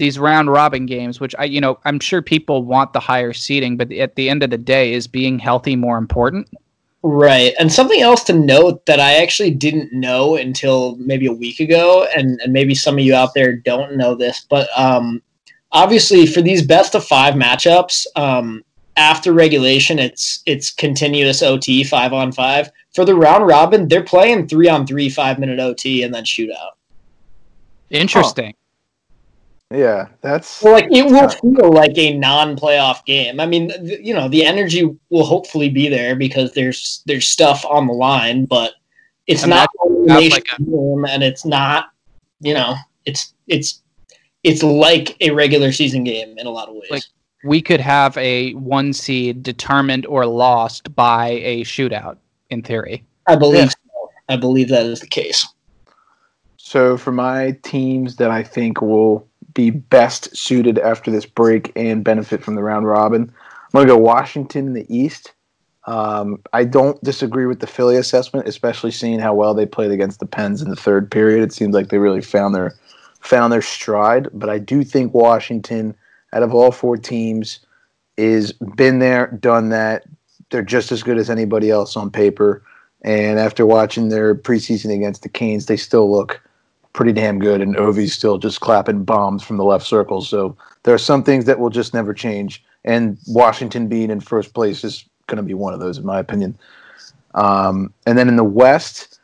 these 0.00 0.18
round 0.18 0.50
robin 0.50 0.86
games, 0.86 1.20
which 1.20 1.34
I, 1.38 1.44
you 1.44 1.60
know, 1.60 1.78
I'm 1.84 2.00
sure 2.00 2.22
people 2.22 2.64
want 2.64 2.94
the 2.94 3.00
higher 3.00 3.34
seating, 3.34 3.76
but 3.76 3.92
at 3.92 4.16
the 4.16 4.30
end 4.30 4.42
of 4.42 4.48
the 4.48 4.58
day, 4.58 4.94
is 4.94 5.06
being 5.06 5.38
healthy 5.38 5.76
more 5.76 5.98
important? 5.98 6.48
Right. 7.02 7.54
And 7.60 7.70
something 7.70 8.00
else 8.00 8.24
to 8.24 8.32
note 8.32 8.86
that 8.86 8.98
I 8.98 9.22
actually 9.22 9.52
didn't 9.52 9.92
know 9.92 10.36
until 10.36 10.96
maybe 10.96 11.26
a 11.26 11.32
week 11.32 11.60
ago, 11.60 12.06
and, 12.16 12.40
and 12.40 12.52
maybe 12.52 12.74
some 12.74 12.94
of 12.98 13.04
you 13.04 13.14
out 13.14 13.34
there 13.34 13.54
don't 13.54 13.96
know 13.96 14.14
this, 14.14 14.46
but 14.48 14.68
um, 14.76 15.22
obviously 15.70 16.26
for 16.26 16.40
these 16.40 16.66
best 16.66 16.94
of 16.94 17.04
five 17.04 17.34
matchups, 17.34 18.06
um, 18.16 18.64
after 18.96 19.32
regulation, 19.32 19.98
it's 19.98 20.42
it's 20.46 20.70
continuous 20.70 21.42
OT 21.42 21.84
five 21.84 22.12
on 22.12 22.32
five. 22.32 22.70
For 22.94 23.04
the 23.04 23.14
round 23.14 23.46
robin, 23.46 23.86
they're 23.88 24.02
playing 24.02 24.48
three 24.48 24.68
on 24.68 24.86
three, 24.86 25.08
five 25.08 25.38
minute 25.38 25.60
OT, 25.60 26.02
and 26.02 26.12
then 26.12 26.24
shootout. 26.24 26.72
Interesting. 27.88 28.54
Yeah, 29.72 30.08
that's 30.20 30.62
Well, 30.62 30.72
like 30.74 30.88
it 30.90 31.06
will 31.06 31.28
feel 31.28 31.72
like 31.72 31.96
a 31.96 32.16
non-playoff 32.18 33.04
game. 33.04 33.38
I 33.38 33.46
mean, 33.46 33.68
th- 33.68 34.00
you 34.02 34.12
know, 34.12 34.28
the 34.28 34.44
energy 34.44 34.84
will 35.10 35.24
hopefully 35.24 35.68
be 35.68 35.88
there 35.88 36.16
because 36.16 36.52
there's 36.54 37.02
there's 37.06 37.28
stuff 37.28 37.64
on 37.64 37.86
the 37.86 37.92
line, 37.92 38.46
but 38.46 38.72
it's 39.28 39.42
And 39.44 39.50
not 39.50 39.68
that's 40.08 40.24
an 40.24 40.30
like 40.30 40.48
a- 40.58 40.62
game, 40.62 41.04
and 41.08 41.22
it's 41.22 41.44
not, 41.44 41.90
you 42.40 42.52
know, 42.52 42.74
it's 43.06 43.32
it's 43.46 43.80
it's 44.42 44.62
like 44.64 45.16
a 45.20 45.30
regular 45.30 45.70
season 45.70 46.02
game 46.02 46.36
in 46.36 46.46
a 46.48 46.50
lot 46.50 46.68
of 46.68 46.74
ways. 46.74 46.90
Like- 46.90 47.04
we 47.44 47.62
could 47.62 47.80
have 47.80 48.14
a 48.18 48.52
one 48.54 48.92
seed 48.92 49.42
determined 49.42 50.04
or 50.06 50.26
lost 50.26 50.94
by 50.94 51.28
a 51.42 51.62
shootout 51.62 52.18
in 52.50 52.60
theory. 52.62 53.02
I 53.28 53.36
believe 53.36 53.60
Yeah. 53.60 53.68
so. 53.68 54.10
I 54.28 54.36
believe 54.36 54.68
that 54.68 54.84
is 54.84 55.00
the 55.00 55.06
case. 55.06 55.46
So 56.58 56.96
for 56.98 57.12
my 57.12 57.56
teams 57.62 58.16
that 58.16 58.30
I 58.30 58.42
think 58.42 58.82
will 58.82 59.26
be 59.54 59.70
best 59.70 60.36
suited 60.36 60.78
after 60.78 61.10
this 61.10 61.26
break 61.26 61.72
and 61.76 62.04
benefit 62.04 62.42
from 62.42 62.54
the 62.54 62.62
round 62.62 62.86
robin, 62.86 63.22
I'm 63.22 63.68
going 63.72 63.86
to 63.86 63.92
go 63.92 63.98
Washington 63.98 64.68
in 64.68 64.72
the 64.72 64.86
East. 64.94 65.32
Um, 65.86 66.42
I 66.52 66.64
don't 66.64 67.02
disagree 67.02 67.46
with 67.46 67.60
the 67.60 67.66
Philly 67.66 67.96
assessment, 67.96 68.46
especially 68.46 68.90
seeing 68.90 69.18
how 69.18 69.34
well 69.34 69.54
they 69.54 69.66
played 69.66 69.90
against 69.90 70.20
the 70.20 70.26
Pens 70.26 70.60
in 70.60 70.68
the 70.68 70.76
third 70.76 71.10
period. 71.10 71.42
It 71.42 71.52
seems 71.52 71.74
like 71.74 71.88
they 71.88 71.98
really 71.98 72.20
found 72.20 72.54
their 72.54 72.74
found 73.20 73.52
their 73.52 73.62
stride. 73.62 74.28
But 74.32 74.50
I 74.50 74.58
do 74.58 74.82
think 74.84 75.14
Washington, 75.14 75.94
out 76.32 76.42
of 76.42 76.54
all 76.54 76.72
four 76.72 76.96
teams, 76.96 77.60
is 78.16 78.52
been 78.76 78.98
there, 78.98 79.28
done 79.40 79.70
that. 79.70 80.04
They're 80.50 80.62
just 80.62 80.92
as 80.92 81.02
good 81.02 81.18
as 81.18 81.30
anybody 81.30 81.70
else 81.70 81.96
on 81.96 82.10
paper. 82.10 82.62
And 83.02 83.38
after 83.38 83.64
watching 83.64 84.08
their 84.08 84.34
preseason 84.34 84.94
against 84.94 85.22
the 85.22 85.28
Canes, 85.28 85.66
they 85.66 85.76
still 85.76 86.10
look 86.10 86.40
pretty 86.92 87.12
damn 87.12 87.38
good. 87.38 87.60
And 87.60 87.76
Ovi's 87.76 88.12
still 88.12 88.38
just 88.38 88.60
clapping 88.60 89.04
bombs 89.04 89.42
from 89.42 89.56
the 89.56 89.64
left 89.64 89.86
circle. 89.86 90.20
So 90.22 90.56
there 90.82 90.94
are 90.94 90.98
some 90.98 91.22
things 91.22 91.44
that 91.44 91.58
will 91.58 91.70
just 91.70 91.94
never 91.94 92.14
change. 92.14 92.64
And 92.84 93.18
Washington 93.28 93.88
being 93.88 94.10
in 94.10 94.20
first 94.20 94.54
place 94.54 94.84
is 94.84 95.04
going 95.26 95.36
to 95.36 95.42
be 95.42 95.54
one 95.54 95.74
of 95.74 95.80
those, 95.80 95.98
in 95.98 96.06
my 96.06 96.18
opinion. 96.18 96.58
Um, 97.34 97.92
and 98.06 98.18
then 98.18 98.28
in 98.28 98.36
the 98.36 98.44
West, 98.44 99.18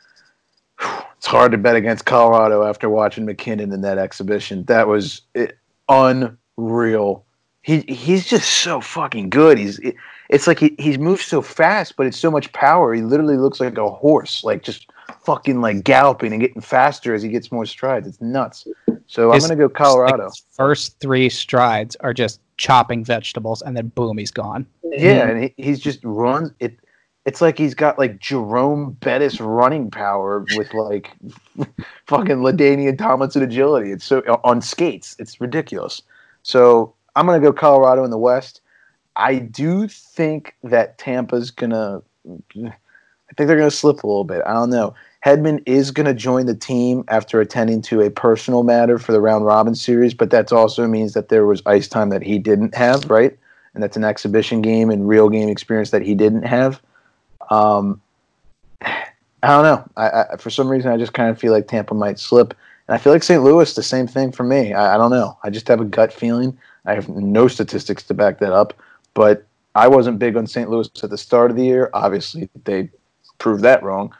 it's 1.17 1.25
hard 1.25 1.51
to 1.51 1.57
bet 1.57 1.75
against 1.75 2.05
Colorado 2.05 2.63
after 2.63 2.89
watching 2.89 3.25
MacKinnon 3.25 3.71
in 3.73 3.81
that 3.81 3.97
exhibition. 3.97 4.63
That 4.65 4.87
was 4.87 5.21
it, 5.33 5.57
unreal. 5.89 7.23
He 7.61 7.81
he's 7.81 8.25
just 8.25 8.49
so 8.49 8.79
fucking 8.79 9.29
good. 9.29 9.57
He's 9.57 9.79
it, 9.79 9.95
it's 10.29 10.47
like 10.47 10.59
he, 10.59 10.75
he's 10.79 10.97
moved 10.97 11.23
so 11.23 11.41
fast, 11.41 11.95
but 11.97 12.05
it's 12.05 12.17
so 12.17 12.31
much 12.31 12.51
power. 12.53 12.93
He 12.93 13.01
literally 13.01 13.37
looks 13.37 13.59
like 13.59 13.77
a 13.77 13.89
horse, 13.89 14.43
like 14.43 14.63
just 14.63 14.89
fucking 15.23 15.61
like 15.61 15.83
galloping 15.83 16.31
and 16.33 16.41
getting 16.41 16.61
faster 16.61 17.13
as 17.13 17.21
he 17.21 17.29
gets 17.29 17.51
more 17.51 17.65
strides. 17.65 18.07
It's 18.07 18.21
nuts. 18.21 18.67
So 19.07 19.31
His- 19.31 19.43
I'm 19.43 19.49
gonna 19.49 19.59
go 19.59 19.69
Colorado. 19.69 20.25
Like, 20.25 20.33
first 20.51 20.99
three 20.99 21.29
strides 21.29 21.95
are 21.97 22.13
just 22.13 22.41
chopping 22.57 23.03
vegetables, 23.03 23.61
and 23.61 23.75
then 23.75 23.87
boom, 23.89 24.17
he's 24.17 24.31
gone. 24.31 24.65
Yeah, 24.83 25.27
and 25.29 25.43
he, 25.43 25.53
he's 25.57 25.79
just 25.79 25.99
runs 26.03 26.51
it. 26.59 26.77
It's 27.25 27.41
like 27.41 27.57
he's 27.57 27.73
got 27.73 27.99
like 27.99 28.19
Jerome 28.19 28.91
Bettis 29.01 29.41
running 29.41 29.91
power 29.91 30.45
with 30.55 30.73
like 30.73 31.11
fucking 32.07 32.37
LaDainian 32.37 32.97
Tomlinson 32.97 33.43
agility. 33.43 33.91
It's 33.91 34.05
so 34.05 34.21
on 34.43 34.61
skates. 34.61 35.15
It's 35.19 35.41
ridiculous. 35.41 36.01
So 36.43 36.93
I'm 37.15 37.25
gonna 37.25 37.39
go 37.39 37.51
Colorado 37.51 38.03
in 38.03 38.11
the 38.11 38.17
West. 38.17 38.61
I 39.15 39.39
do 39.39 39.87
think 39.87 40.55
that 40.63 40.97
Tampa's 40.97 41.51
gonna. 41.51 42.01
I 42.25 42.73
think 43.37 43.47
they're 43.47 43.57
gonna 43.57 43.71
slip 43.71 44.03
a 44.03 44.07
little 44.07 44.23
bit. 44.23 44.41
I 44.45 44.53
don't 44.53 44.69
know. 44.69 44.93
Hedman 45.25 45.61
is 45.65 45.91
going 45.91 46.05
to 46.05 46.13
join 46.13 46.45
the 46.45 46.55
team 46.55 47.03
after 47.09 47.41
attending 47.41 47.81
to 47.83 48.01
a 48.01 48.09
personal 48.09 48.63
matter 48.63 48.97
for 48.97 49.11
the 49.11 49.19
round 49.19 49.45
robin 49.45 49.75
series, 49.75 50.13
but 50.13 50.29
that 50.29 50.53
also 50.53 50.87
means 50.87 51.13
that 51.13 51.29
there 51.29 51.45
was 51.45 51.61
ice 51.65 51.87
time 51.87 52.09
that 52.09 52.23
he 52.23 52.39
didn't 52.39 52.75
have, 52.75 53.09
right? 53.09 53.37
And 53.73 53.83
that's 53.83 53.97
an 53.97 54.03
exhibition 54.03 54.61
game 54.61 54.89
and 54.89 55.07
real 55.07 55.27
game 55.27 55.49
experience 55.49 55.91
that 55.91 56.01
he 56.01 56.15
didn't 56.15 56.43
have. 56.43 56.81
Um, 57.49 58.01
I 58.81 59.07
don't 59.43 59.63
know. 59.63 59.89
I, 59.97 60.09
I, 60.33 60.37
for 60.37 60.49
some 60.49 60.69
reason, 60.69 60.91
I 60.91 60.97
just 60.97 61.13
kind 61.13 61.29
of 61.29 61.39
feel 61.39 61.51
like 61.51 61.67
Tampa 61.67 61.93
might 61.93 62.19
slip, 62.19 62.53
and 62.87 62.95
I 62.95 62.97
feel 62.97 63.11
like 63.11 63.23
St. 63.23 63.43
Louis 63.43 63.73
the 63.73 63.83
same 63.83 64.07
thing 64.07 64.31
for 64.31 64.43
me. 64.43 64.73
I, 64.73 64.95
I 64.95 64.97
don't 64.97 65.11
know. 65.11 65.37
I 65.43 65.49
just 65.49 65.67
have 65.67 65.81
a 65.81 65.85
gut 65.85 66.13
feeling. 66.13 66.57
I 66.85 66.93
have 66.93 67.09
no 67.09 67.47
statistics 67.47 68.03
to 68.03 68.13
back 68.13 68.39
that 68.39 68.53
up, 68.53 68.73
but 69.13 69.45
I 69.75 69.87
wasn't 69.87 70.19
big 70.19 70.37
on 70.37 70.47
St. 70.47 70.69
Louis 70.69 70.89
at 71.03 71.09
the 71.09 71.17
start 71.17 71.51
of 71.51 71.57
the 71.57 71.65
year. 71.65 71.89
Obviously, 71.93 72.49
they 72.63 72.89
proved 73.37 73.63
that 73.63 73.83
wrong. 73.83 74.13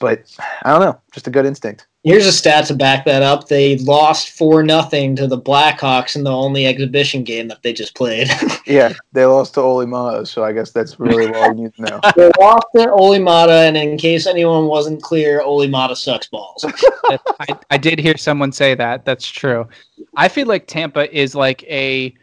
But 0.00 0.36
I 0.64 0.70
don't 0.70 0.80
know, 0.80 1.00
just 1.12 1.26
a 1.26 1.30
good 1.30 1.46
instinct. 1.46 1.86
Here's 2.02 2.26
a 2.26 2.32
stat 2.32 2.66
to 2.66 2.74
back 2.74 3.06
that 3.06 3.22
up. 3.22 3.48
They 3.48 3.78
lost 3.78 4.36
four 4.36 4.62
nothing 4.62 5.16
to 5.16 5.26
the 5.26 5.40
Blackhawks 5.40 6.16
in 6.16 6.24
the 6.24 6.30
only 6.30 6.66
exhibition 6.66 7.24
game 7.24 7.48
that 7.48 7.62
they 7.62 7.72
just 7.72 7.94
played. 7.94 8.28
Yeah, 8.66 8.94
they 9.12 9.26
lost 9.26 9.54
to 9.54 9.60
Olli 9.60 9.84
Maatta, 9.84 10.26
so 10.26 10.42
I 10.42 10.52
guess 10.52 10.70
that's 10.70 10.98
really 10.98 11.32
all 11.34 11.48
you 11.48 11.64
need 11.64 11.74
to 11.74 11.82
know. 11.82 12.00
they 12.16 12.30
lost 12.40 12.66
to 12.74 12.90
Olli 12.90 13.18
Maatta, 13.18 13.68
and 13.68 13.76
in 13.76 13.98
case 13.98 14.26
anyone 14.26 14.66
wasn't 14.66 15.02
clear, 15.02 15.42
Olli 15.42 15.68
Maatta 15.68 15.94
sucks 15.94 16.28
balls. 16.28 16.64
I, 17.04 17.48
I 17.70 17.76
did 17.76 17.98
hear 17.98 18.16
someone 18.16 18.52
say 18.52 18.74
that. 18.74 19.04
That's 19.04 19.26
true. 19.26 19.68
I 20.16 20.28
feel 20.28 20.46
like 20.46 20.66
Tampa 20.66 21.14
is 21.14 21.34
like 21.34 21.62
a 21.64 22.14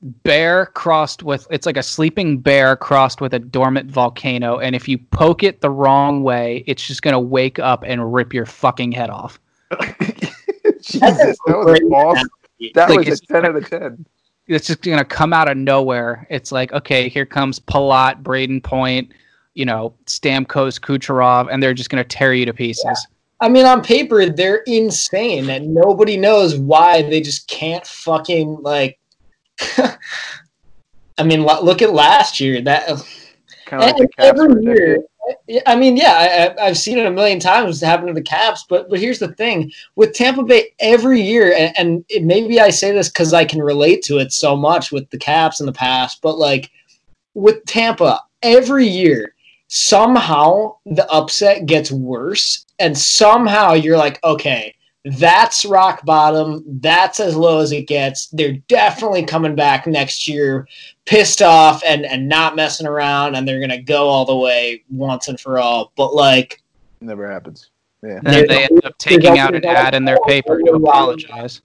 bear 0.00 0.66
crossed 0.66 1.24
with 1.24 1.46
it's 1.50 1.66
like 1.66 1.76
a 1.76 1.82
sleeping 1.82 2.38
bear 2.38 2.76
crossed 2.76 3.20
with 3.20 3.34
a 3.34 3.38
dormant 3.38 3.90
volcano 3.90 4.58
and 4.58 4.76
if 4.76 4.86
you 4.86 4.96
poke 4.96 5.42
it 5.42 5.60
the 5.60 5.70
wrong 5.70 6.22
way 6.22 6.62
it's 6.68 6.86
just 6.86 7.02
going 7.02 7.12
to 7.12 7.18
wake 7.18 7.58
up 7.58 7.82
and 7.84 8.12
rip 8.14 8.32
your 8.32 8.46
fucking 8.46 8.92
head 8.92 9.10
off 9.10 9.40
Jesus, 10.80 11.00
that 11.02 11.38
was 11.46 11.80
awesome. 11.92 12.28
That 12.74 12.88
Like, 12.90 13.08
was 13.08 13.20
a 13.20 13.26
10 13.26 13.44
out 13.44 13.56
of 13.56 13.68
10. 13.68 14.06
it's 14.46 14.68
just 14.68 14.82
going 14.82 14.98
to 14.98 15.04
come 15.04 15.32
out 15.32 15.50
of 15.50 15.56
nowhere 15.56 16.28
it's 16.30 16.52
like 16.52 16.72
okay 16.72 17.08
here 17.08 17.26
comes 17.26 17.58
Palat, 17.58 18.22
Brayden 18.22 18.62
Point 18.62 19.10
you 19.54 19.64
know 19.64 19.94
Stamkos 20.06 20.78
Kucherov 20.80 21.48
and 21.50 21.60
they're 21.60 21.74
just 21.74 21.90
going 21.90 22.02
to 22.02 22.08
tear 22.08 22.32
you 22.34 22.46
to 22.46 22.54
pieces 22.54 23.06
I 23.40 23.48
mean, 23.48 23.66
on 23.66 23.82
paper, 23.82 24.26
they're 24.26 24.62
insane, 24.66 25.48
and 25.48 25.72
nobody 25.72 26.16
knows 26.16 26.56
why 26.56 27.02
they 27.02 27.20
just 27.20 27.46
can't 27.46 27.86
fucking 27.86 28.58
like. 28.62 28.97
I 31.18 31.24
mean, 31.24 31.42
look 31.42 31.82
at 31.82 31.92
last 31.92 32.40
year. 32.40 32.60
That 32.60 32.88
Kind 33.68 33.82
of 33.82 33.86
like 33.86 33.98
and 33.98 34.08
the 34.08 34.12
Caps 34.12 34.40
every 34.40 34.64
year. 34.64 35.04
I 35.66 35.76
mean, 35.76 35.98
yeah, 35.98 36.54
I, 36.58 36.66
I've 36.66 36.78
seen 36.78 36.96
it 36.96 37.04
a 37.04 37.10
million 37.10 37.38
times 37.38 37.82
happen 37.82 38.06
to 38.06 38.14
the 38.14 38.22
Caps, 38.22 38.64
but 38.66 38.88
but 38.88 38.98
here's 38.98 39.18
the 39.18 39.34
thing 39.34 39.70
with 39.94 40.14
Tampa 40.14 40.42
Bay 40.42 40.74
every 40.80 41.20
year, 41.20 41.52
and, 41.52 41.76
and 41.76 42.04
it, 42.08 42.24
maybe 42.24 42.60
I 42.60 42.70
say 42.70 42.92
this 42.92 43.10
because 43.10 43.34
I 43.34 43.44
can 43.44 43.60
relate 43.60 44.02
to 44.04 44.18
it 44.18 44.32
so 44.32 44.56
much 44.56 44.90
with 44.90 45.08
the 45.10 45.18
Caps 45.18 45.60
in 45.60 45.66
the 45.66 45.72
past, 45.72 46.22
but 46.22 46.38
like 46.38 46.70
with 47.34 47.62
Tampa 47.66 48.20
every 48.42 48.86
year, 48.86 49.34
somehow 49.66 50.76
the 50.86 51.06
upset 51.10 51.66
gets 51.66 51.92
worse, 51.92 52.64
and 52.78 52.96
somehow 52.96 53.74
you're 53.74 53.98
like, 53.98 54.24
okay, 54.24 54.74
that's 55.04 55.64
rock 55.64 56.04
bottom. 56.04 56.62
That's 56.80 57.20
as 57.20 57.34
low 57.36 57.60
as 57.60 57.72
it 57.72 57.86
gets. 57.86 58.26
They're 58.28 58.58
definitely 58.68 59.24
coming 59.24 59.54
back 59.54 59.86
next 59.86 60.26
year, 60.28 60.66
pissed 61.06 61.40
off 61.42 61.82
and 61.86 62.04
and 62.04 62.28
not 62.28 62.56
messing 62.56 62.86
around, 62.86 63.34
and 63.36 63.46
they're 63.46 63.60
gonna 63.60 63.80
go 63.82 64.08
all 64.08 64.24
the 64.24 64.36
way 64.36 64.82
once 64.90 65.28
and 65.28 65.38
for 65.40 65.58
all. 65.58 65.92
But 65.96 66.14
like, 66.14 66.62
Never 67.00 67.30
happens. 67.30 67.70
Yeah. 68.02 68.20
and 68.24 68.48
they 68.48 68.64
end 68.64 68.84
up 68.84 68.96
taking 68.98 69.38
out 69.38 69.54
an 69.54 69.64
ad 69.64 69.94
in 69.94 70.04
their 70.04 70.18
paper 70.26 70.60
to 70.60 70.72
apologize 70.72 71.62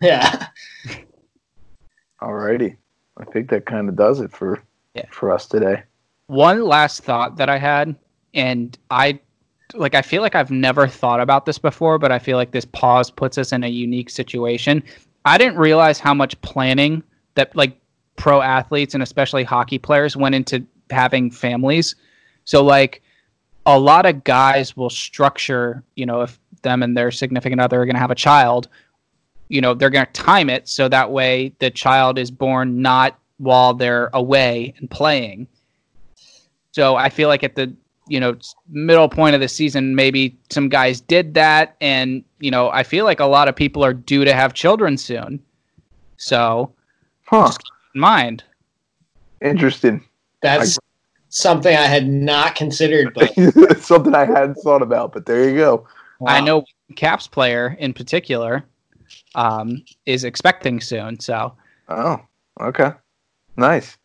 yeah, 0.00 0.46
Alrighty. 2.22 2.76
I 3.16 3.24
think 3.26 3.48
that 3.50 3.66
kind 3.66 3.88
of 3.88 3.96
does 3.96 4.20
it 4.20 4.30
for 4.32 4.62
Yeah. 4.94 5.04
for 5.10 5.30
us 5.30 5.46
today. 5.46 5.82
one 6.26 6.64
last 6.64 7.02
thought 7.04 7.36
that 7.36 7.48
I 7.48 7.58
had, 7.58 7.94
and 8.34 8.76
I 8.90 9.20
like 9.74 9.94
I 9.94 10.02
feel 10.02 10.22
like 10.22 10.34
I've 10.34 10.50
never 10.50 10.86
thought 10.86 11.20
about 11.20 11.46
this 11.46 11.58
before, 11.58 11.98
but 11.98 12.12
I 12.12 12.18
feel 12.18 12.36
like 12.36 12.50
this 12.50 12.64
pause 12.64 13.10
puts 13.10 13.38
us 13.38 13.52
in 13.52 13.64
a 13.64 13.68
unique 13.68 14.10
situation. 14.10 14.82
I 15.24 15.38
didn't 15.38 15.56
realize 15.56 15.98
how 15.98 16.14
much 16.14 16.40
planning 16.42 17.02
that 17.34 17.54
like 17.56 17.78
pro 18.16 18.40
athletes 18.40 18.94
and 18.94 19.02
especially 19.02 19.44
hockey 19.44 19.78
players 19.78 20.16
went 20.16 20.34
into 20.34 20.64
having 20.90 21.30
families. 21.30 21.96
So 22.44 22.62
like 22.62 23.02
a 23.66 23.78
lot 23.78 24.06
of 24.06 24.24
guys 24.24 24.76
will 24.76 24.90
structure, 24.90 25.82
you 25.96 26.06
know, 26.06 26.22
if 26.22 26.38
them 26.62 26.82
and 26.82 26.96
their 26.96 27.10
significant 27.10 27.60
other 27.60 27.80
are 27.80 27.86
going 27.86 27.96
to 27.96 28.00
have 28.00 28.10
a 28.10 28.16
child, 28.16 28.68
you 29.48 29.60
know, 29.60 29.74
they're 29.74 29.90
going 29.90 30.06
to 30.06 30.12
time 30.12 30.50
it 30.50 30.68
so 30.68 30.88
that 30.88 31.10
way 31.10 31.52
the 31.58 31.70
child 31.70 32.18
is 32.18 32.30
born 32.30 32.80
not 32.80 33.18
while 33.38 33.74
they're 33.74 34.10
away 34.12 34.74
and 34.78 34.90
playing. 34.90 35.46
So 36.72 36.96
I 36.96 37.08
feel 37.08 37.28
like 37.28 37.42
at 37.42 37.54
the 37.54 37.74
you 38.08 38.20
know 38.20 38.36
middle 38.68 39.08
point 39.08 39.34
of 39.34 39.40
the 39.40 39.48
season, 39.48 39.94
maybe 39.94 40.36
some 40.50 40.68
guys 40.68 41.00
did 41.00 41.34
that, 41.34 41.76
and 41.80 42.24
you 42.40 42.50
know 42.50 42.70
I 42.70 42.82
feel 42.82 43.04
like 43.04 43.20
a 43.20 43.26
lot 43.26 43.48
of 43.48 43.56
people 43.56 43.84
are 43.84 43.94
due 43.94 44.24
to 44.24 44.34
have 44.34 44.54
children 44.54 44.96
soon. 44.96 45.42
So 46.16 46.72
Huh. 47.26 47.50
in 47.94 48.00
mind, 48.00 48.44
Interesting. 49.40 50.04
that's 50.42 50.78
something 51.28 51.74
I 51.74 51.82
had 51.86 52.06
not 52.08 52.54
considered. 52.54 53.12
But 53.14 53.32
It's 53.36 53.86
something 53.86 54.14
I 54.14 54.24
hadn't 54.24 54.56
thought 54.56 54.82
about, 54.82 55.12
but 55.12 55.26
there 55.26 55.48
you 55.48 55.56
go. 55.56 55.86
I 56.26 56.40
know 56.40 56.64
Caps 56.96 57.26
player 57.26 57.76
in 57.78 57.92
particular 57.92 58.64
um, 59.34 59.84
is 60.06 60.24
expecting 60.24 60.80
soon. 60.80 61.18
So 61.20 61.54
Oh, 61.88 62.20
okay. 62.60 62.92
Nice. 63.56 63.98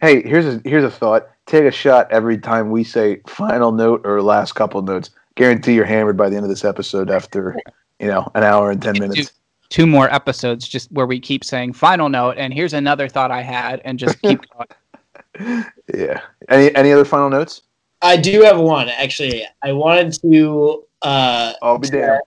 Hey, 0.00 0.22
here's 0.22 0.46
a 0.46 0.60
here's 0.64 0.84
a 0.84 0.90
thought. 0.90 1.28
Take 1.46 1.64
a 1.64 1.70
shot 1.70 2.10
every 2.10 2.38
time 2.38 2.70
we 2.70 2.84
say 2.84 3.20
final 3.26 3.72
note 3.72 4.02
or 4.04 4.22
last 4.22 4.52
couple 4.52 4.80
notes. 4.82 5.10
Guarantee 5.34 5.74
you're 5.74 5.84
hammered 5.84 6.16
by 6.16 6.28
the 6.28 6.36
end 6.36 6.44
of 6.44 6.50
this 6.50 6.64
episode 6.64 7.10
after, 7.10 7.56
you 8.00 8.06
know, 8.06 8.30
an 8.34 8.42
hour 8.42 8.70
and 8.70 8.80
ten 8.80 8.98
minutes. 8.98 9.32
two 9.68 9.86
more 9.86 10.12
episodes 10.12 10.66
just 10.66 10.90
where 10.92 11.06
we 11.06 11.20
keep 11.20 11.44
saying 11.44 11.72
final 11.72 12.08
note, 12.08 12.36
and 12.38 12.54
here's 12.54 12.72
another 12.72 13.08
thought 13.08 13.30
I 13.30 13.42
had, 13.42 13.80
and 13.84 13.98
just 13.98 14.20
keep 14.22 14.40
going. 15.38 15.64
Yeah. 15.92 16.20
Any 16.48 16.74
any 16.74 16.92
other 16.92 17.04
final 17.04 17.28
notes? 17.30 17.62
I 18.02 18.16
do 18.16 18.42
have 18.42 18.58
one 18.58 18.88
actually. 18.88 19.44
I 19.62 19.72
wanted 19.72 20.12
to 20.22 20.84
uh, 21.02 21.52
I'll 21.62 21.78
be 21.78 21.88
damned. 21.88 22.20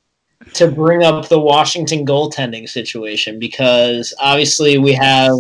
to 0.54 0.70
bring 0.70 1.04
up 1.04 1.30
the 1.30 1.40
Washington 1.40 2.06
goaltending 2.06 2.68
situation 2.70 3.40
because 3.40 4.14
obviously 4.20 4.78
we 4.78 4.94
have 4.94 5.36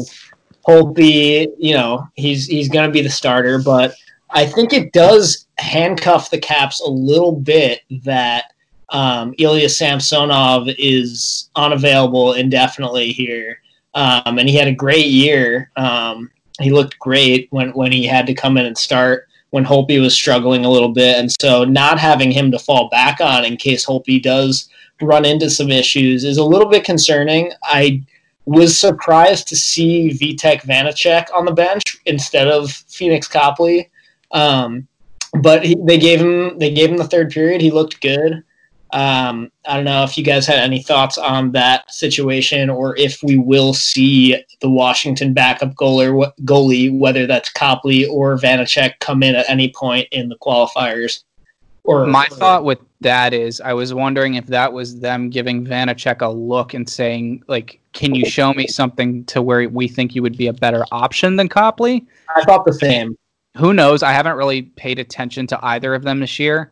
Holtby, 0.67 1.47
you 1.57 1.73
know, 1.73 2.07
he's 2.15 2.45
he's 2.45 2.69
going 2.69 2.87
to 2.87 2.93
be 2.93 3.01
the 3.01 3.09
starter, 3.09 3.59
but 3.59 3.93
I 4.29 4.45
think 4.45 4.73
it 4.73 4.91
does 4.91 5.47
handcuff 5.57 6.29
the 6.29 6.37
Caps 6.37 6.81
a 6.81 6.89
little 6.89 7.31
bit 7.31 7.81
that 8.03 8.53
um, 8.89 9.33
Ilya 9.37 9.69
Samsonov 9.69 10.67
is 10.77 11.49
unavailable 11.55 12.33
indefinitely 12.33 13.11
here. 13.11 13.61
Um, 13.93 14.37
and 14.37 14.47
he 14.47 14.55
had 14.55 14.67
a 14.67 14.73
great 14.73 15.07
year. 15.07 15.71
Um, 15.75 16.29
he 16.59 16.71
looked 16.71 16.99
great 16.99 17.47
when, 17.51 17.71
when 17.71 17.91
he 17.91 18.05
had 18.05 18.27
to 18.27 18.33
come 18.33 18.57
in 18.57 18.65
and 18.65 18.77
start 18.77 19.27
when 19.51 19.65
Holtby 19.65 20.01
was 20.01 20.13
struggling 20.13 20.65
a 20.65 20.69
little 20.69 20.93
bit. 20.93 21.17
And 21.17 21.31
so 21.39 21.63
not 21.63 21.99
having 21.99 22.31
him 22.31 22.51
to 22.51 22.59
fall 22.59 22.89
back 22.89 23.21
on 23.21 23.45
in 23.45 23.57
case 23.57 23.85
Holtby 23.85 24.21
does 24.21 24.69
run 25.01 25.25
into 25.25 25.49
some 25.49 25.71
issues 25.71 26.23
is 26.23 26.37
a 26.37 26.43
little 26.43 26.67
bit 26.67 26.83
concerning. 26.83 27.51
I 27.63 28.03
was 28.47 28.79
surprised 28.79 29.49
to 29.49 29.57
see 29.57 30.17
Vitek 30.17 30.61
Vanecek 30.61 31.27
on 31.35 31.43
the 31.43 31.51
bench 31.51 31.97
instead 32.05 32.47
of 32.47 32.69
Pheonix 32.69 33.29
Copley. 33.29 33.89
Um, 34.31 34.87
but 35.41 35.65
he, 35.65 35.75
they 35.83 35.97
gave 35.97 36.21
him 36.21 36.57
they 36.57 36.71
gave 36.71 36.89
him 36.89 36.97
the 36.97 37.07
third 37.07 37.29
period. 37.29 37.61
He 37.61 37.71
looked 37.71 38.01
good. 38.01 38.43
Um, 38.93 39.51
I 39.65 39.75
don't 39.75 39.83
know 39.83 40.05
if 40.05 40.17
you 40.17 40.23
guys 40.23 40.47
had 40.47 40.59
any 40.59 40.81
thoughts 40.81 41.17
on 41.17 41.51
that 41.51 41.91
situation, 41.93 42.69
or 42.69 42.95
if 42.95 43.21
we 43.21 43.37
will 43.37 43.73
see 43.73 44.41
the 44.61 44.69
Washington 44.69 45.33
backup 45.33 45.73
goalie, 45.75 46.31
goalie 46.45 46.97
whether 46.97 47.27
that's 47.27 47.51
Copley 47.51 48.05
or 48.05 48.37
Vanecek, 48.37 48.93
come 49.01 49.23
in 49.23 49.35
at 49.35 49.49
any 49.49 49.73
point 49.73 50.07
in 50.13 50.29
the 50.29 50.37
qualifiers. 50.37 51.23
Or 51.83 52.05
my 52.05 52.27
or, 52.31 52.37
thought 52.37 52.63
with 52.63 52.79
that 53.01 53.33
is, 53.33 53.59
I 53.59 53.73
was 53.73 53.93
wondering 53.93 54.35
if 54.35 54.45
that 54.47 54.71
was 54.71 55.01
them 55.01 55.29
giving 55.29 55.65
Vanecek 55.65 56.21
a 56.21 56.29
look 56.29 56.73
and 56.73 56.89
saying, 56.89 57.43
like, 57.49 57.81
can 57.97 58.15
you 58.15 58.25
show 58.25 58.53
me 58.53 58.67
something 58.67 59.25
to 59.25 59.41
where 59.41 59.67
we 59.67 59.87
think 59.87 60.15
you 60.15 60.21
would 60.21 60.37
be 60.37 60.47
a 60.47 60.53
better 60.53 60.85
option 60.91 61.35
than 61.35 61.49
Copley? 61.49 62.05
I 62.35 62.43
thought 62.43 62.65
the 62.65 62.73
same. 62.73 63.17
Who 63.57 63.73
knows? 63.73 64.03
I 64.03 64.13
haven't 64.13 64.37
really 64.37 64.61
paid 64.61 64.99
attention 64.99 65.47
to 65.47 65.59
either 65.65 65.93
of 65.93 66.03
them 66.03 66.19
this 66.19 66.39
year 66.39 66.71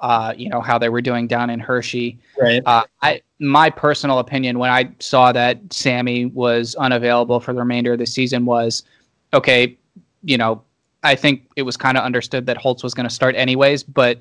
uh, 0.00 0.32
you 0.36 0.48
know 0.48 0.60
how 0.60 0.78
they 0.78 0.88
were 0.88 1.00
doing 1.00 1.26
down 1.26 1.50
in 1.50 1.58
Hershey. 1.58 2.18
Right. 2.40 2.62
Uh, 2.64 2.84
I 3.02 3.22
my 3.40 3.70
personal 3.70 4.18
opinion 4.18 4.58
when 4.58 4.70
I 4.70 4.90
saw 5.00 5.32
that 5.32 5.60
Sammy 5.72 6.26
was 6.26 6.74
unavailable 6.76 7.40
for 7.40 7.52
the 7.52 7.60
remainder 7.60 7.92
of 7.92 7.98
the 7.98 8.06
season 8.06 8.44
was, 8.44 8.84
okay, 9.32 9.76
you 10.22 10.36
know, 10.36 10.62
I 11.02 11.14
think 11.14 11.48
it 11.56 11.62
was 11.62 11.76
kind 11.76 11.96
of 11.96 12.04
understood 12.04 12.46
that 12.46 12.56
Holtz 12.56 12.82
was 12.82 12.94
going 12.94 13.08
to 13.08 13.14
start 13.14 13.34
anyways, 13.36 13.82
but 13.82 14.20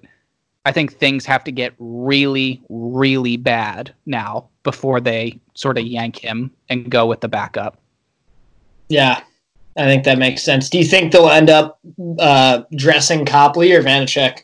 I 0.67 0.73
think 0.73 0.91
things 0.91 1.25
have 1.25 1.45
to 1.45 1.51
get 1.51 1.73
really, 1.79 2.61
really 2.67 3.37
bad 3.37 3.93
now 4.05 4.49
before 4.63 4.99
they 4.99 5.39
sort 5.53 5.77
of 5.77 5.85
yank 5.85 6.17
him 6.17 6.51
and 6.67 6.91
go 6.91 7.05
with 7.05 7.21
the 7.21 7.29
backup. 7.29 7.79
Yeah, 8.89 9.21
I 9.77 9.85
think 9.85 10.03
that 10.03 10.17
makes 10.17 10.43
sense. 10.43 10.69
Do 10.69 10.77
you 10.77 10.83
think 10.83 11.13
they'll 11.13 11.29
end 11.29 11.49
up 11.49 11.79
uh, 12.19 12.63
dressing 12.75 13.25
Copley 13.25 13.71
or 13.71 13.81
Vanecek? 13.81 14.39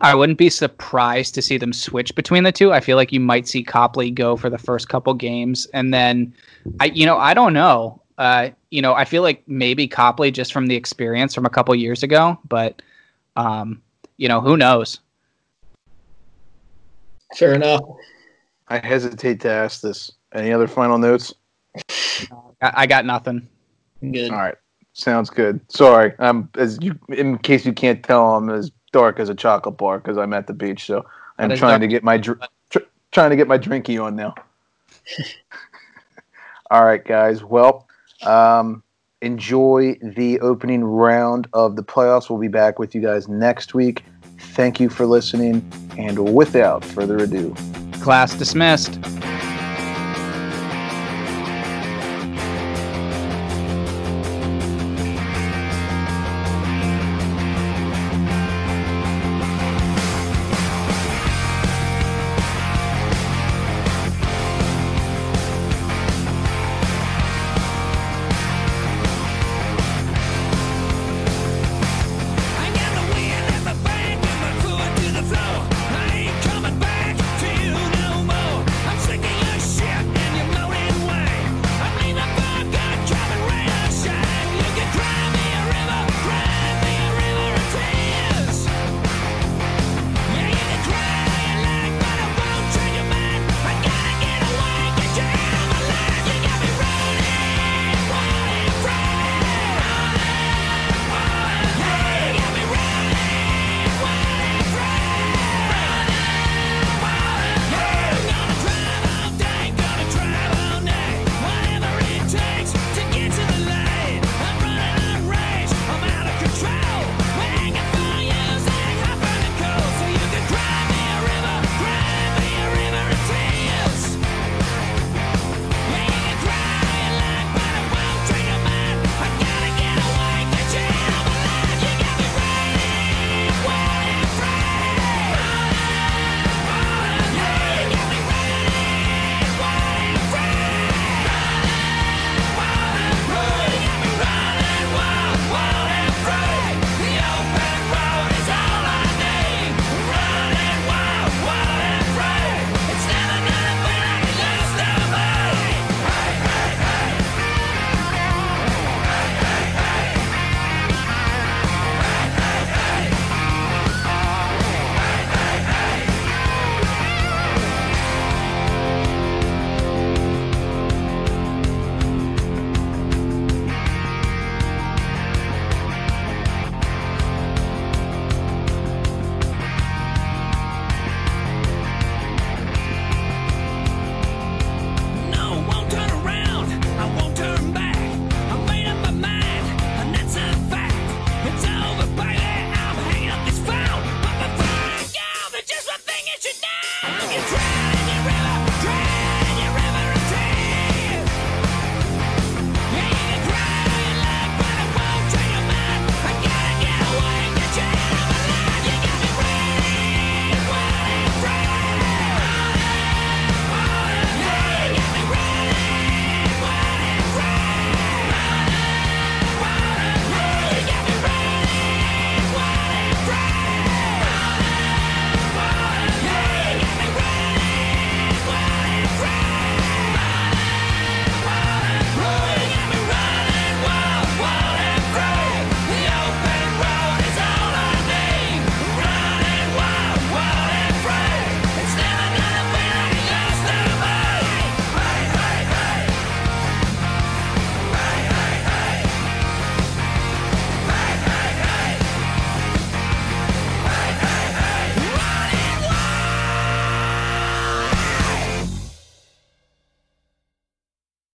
I 0.00 0.12
wouldn't 0.12 0.38
be 0.38 0.50
surprised 0.50 1.36
to 1.36 1.42
see 1.42 1.56
them 1.56 1.72
switch 1.72 2.16
between 2.16 2.42
the 2.42 2.50
two. 2.50 2.72
I 2.72 2.80
feel 2.80 2.96
like 2.96 3.12
you 3.12 3.20
might 3.20 3.46
see 3.46 3.62
Copley 3.62 4.10
go 4.10 4.36
for 4.36 4.50
the 4.50 4.58
first 4.58 4.88
couple 4.88 5.14
games, 5.14 5.68
and 5.72 5.94
then 5.94 6.34
I, 6.80 6.86
you 6.86 7.06
know, 7.06 7.16
I 7.16 7.32
don't 7.32 7.52
know. 7.52 8.02
Uh, 8.18 8.50
you 8.70 8.82
know, 8.82 8.94
I 8.94 9.04
feel 9.04 9.22
like 9.22 9.44
maybe 9.46 9.86
Copley 9.86 10.32
just 10.32 10.52
from 10.52 10.66
the 10.66 10.74
experience 10.74 11.32
from 11.32 11.46
a 11.46 11.50
couple 11.50 11.76
years 11.76 12.02
ago, 12.02 12.36
but 12.48 12.82
um, 13.36 13.80
you 14.16 14.26
know, 14.26 14.40
who 14.40 14.56
knows? 14.56 14.98
Fair 17.36 17.54
enough. 17.54 17.82
I 18.68 18.78
hesitate 18.78 19.40
to 19.40 19.50
ask 19.50 19.80
this. 19.80 20.12
Any 20.34 20.52
other 20.52 20.66
final 20.66 20.98
notes? 20.98 21.34
I, 22.60 22.86
got 22.86 23.04
nothing. 23.04 23.48
Good. 24.00 24.30
All 24.30 24.36
right. 24.36 24.56
Sounds 24.92 25.30
good. 25.30 25.60
Sorry. 25.70 26.12
I'm 26.18 26.50
as 26.56 26.78
you, 26.82 26.98
in 27.08 27.38
case 27.38 27.64
you 27.64 27.72
can't 27.72 28.02
tell, 28.02 28.34
I'm 28.34 28.50
as 28.50 28.70
dark 28.92 29.20
as 29.20 29.28
a 29.28 29.34
chocolate 29.34 29.76
bar 29.76 29.98
because 29.98 30.18
I'm 30.18 30.32
at 30.32 30.46
the 30.46 30.52
beach. 30.52 30.86
So 30.86 31.06
I'm 31.38 31.54
trying 31.56 31.80
to 31.80 31.86
get 31.86 32.02
my 32.02 32.18
dr- 32.18 32.40
tr- 32.70 32.78
trying 33.12 33.30
to 33.30 33.36
get 33.36 33.48
my 33.48 33.58
drinky 33.58 34.02
on 34.02 34.16
now. 34.16 34.34
All 36.70 36.84
right, 36.84 37.04
guys. 37.04 37.42
Well, 37.42 37.86
um, 38.26 38.82
enjoy 39.22 39.98
the 40.02 40.40
opening 40.40 40.84
round 40.84 41.48
of 41.52 41.76
the 41.76 41.82
playoffs. 41.82 42.28
We'll 42.28 42.40
be 42.40 42.48
back 42.48 42.78
with 42.78 42.94
you 42.94 43.00
guys 43.00 43.28
next 43.28 43.74
week. 43.74 44.04
Thank 44.58 44.80
you 44.80 44.88
for 44.88 45.06
listening, 45.06 45.62
and 45.96 46.34
without 46.34 46.84
further 46.84 47.16
ado, 47.18 47.54
class 48.00 48.34
dismissed. 48.34 48.98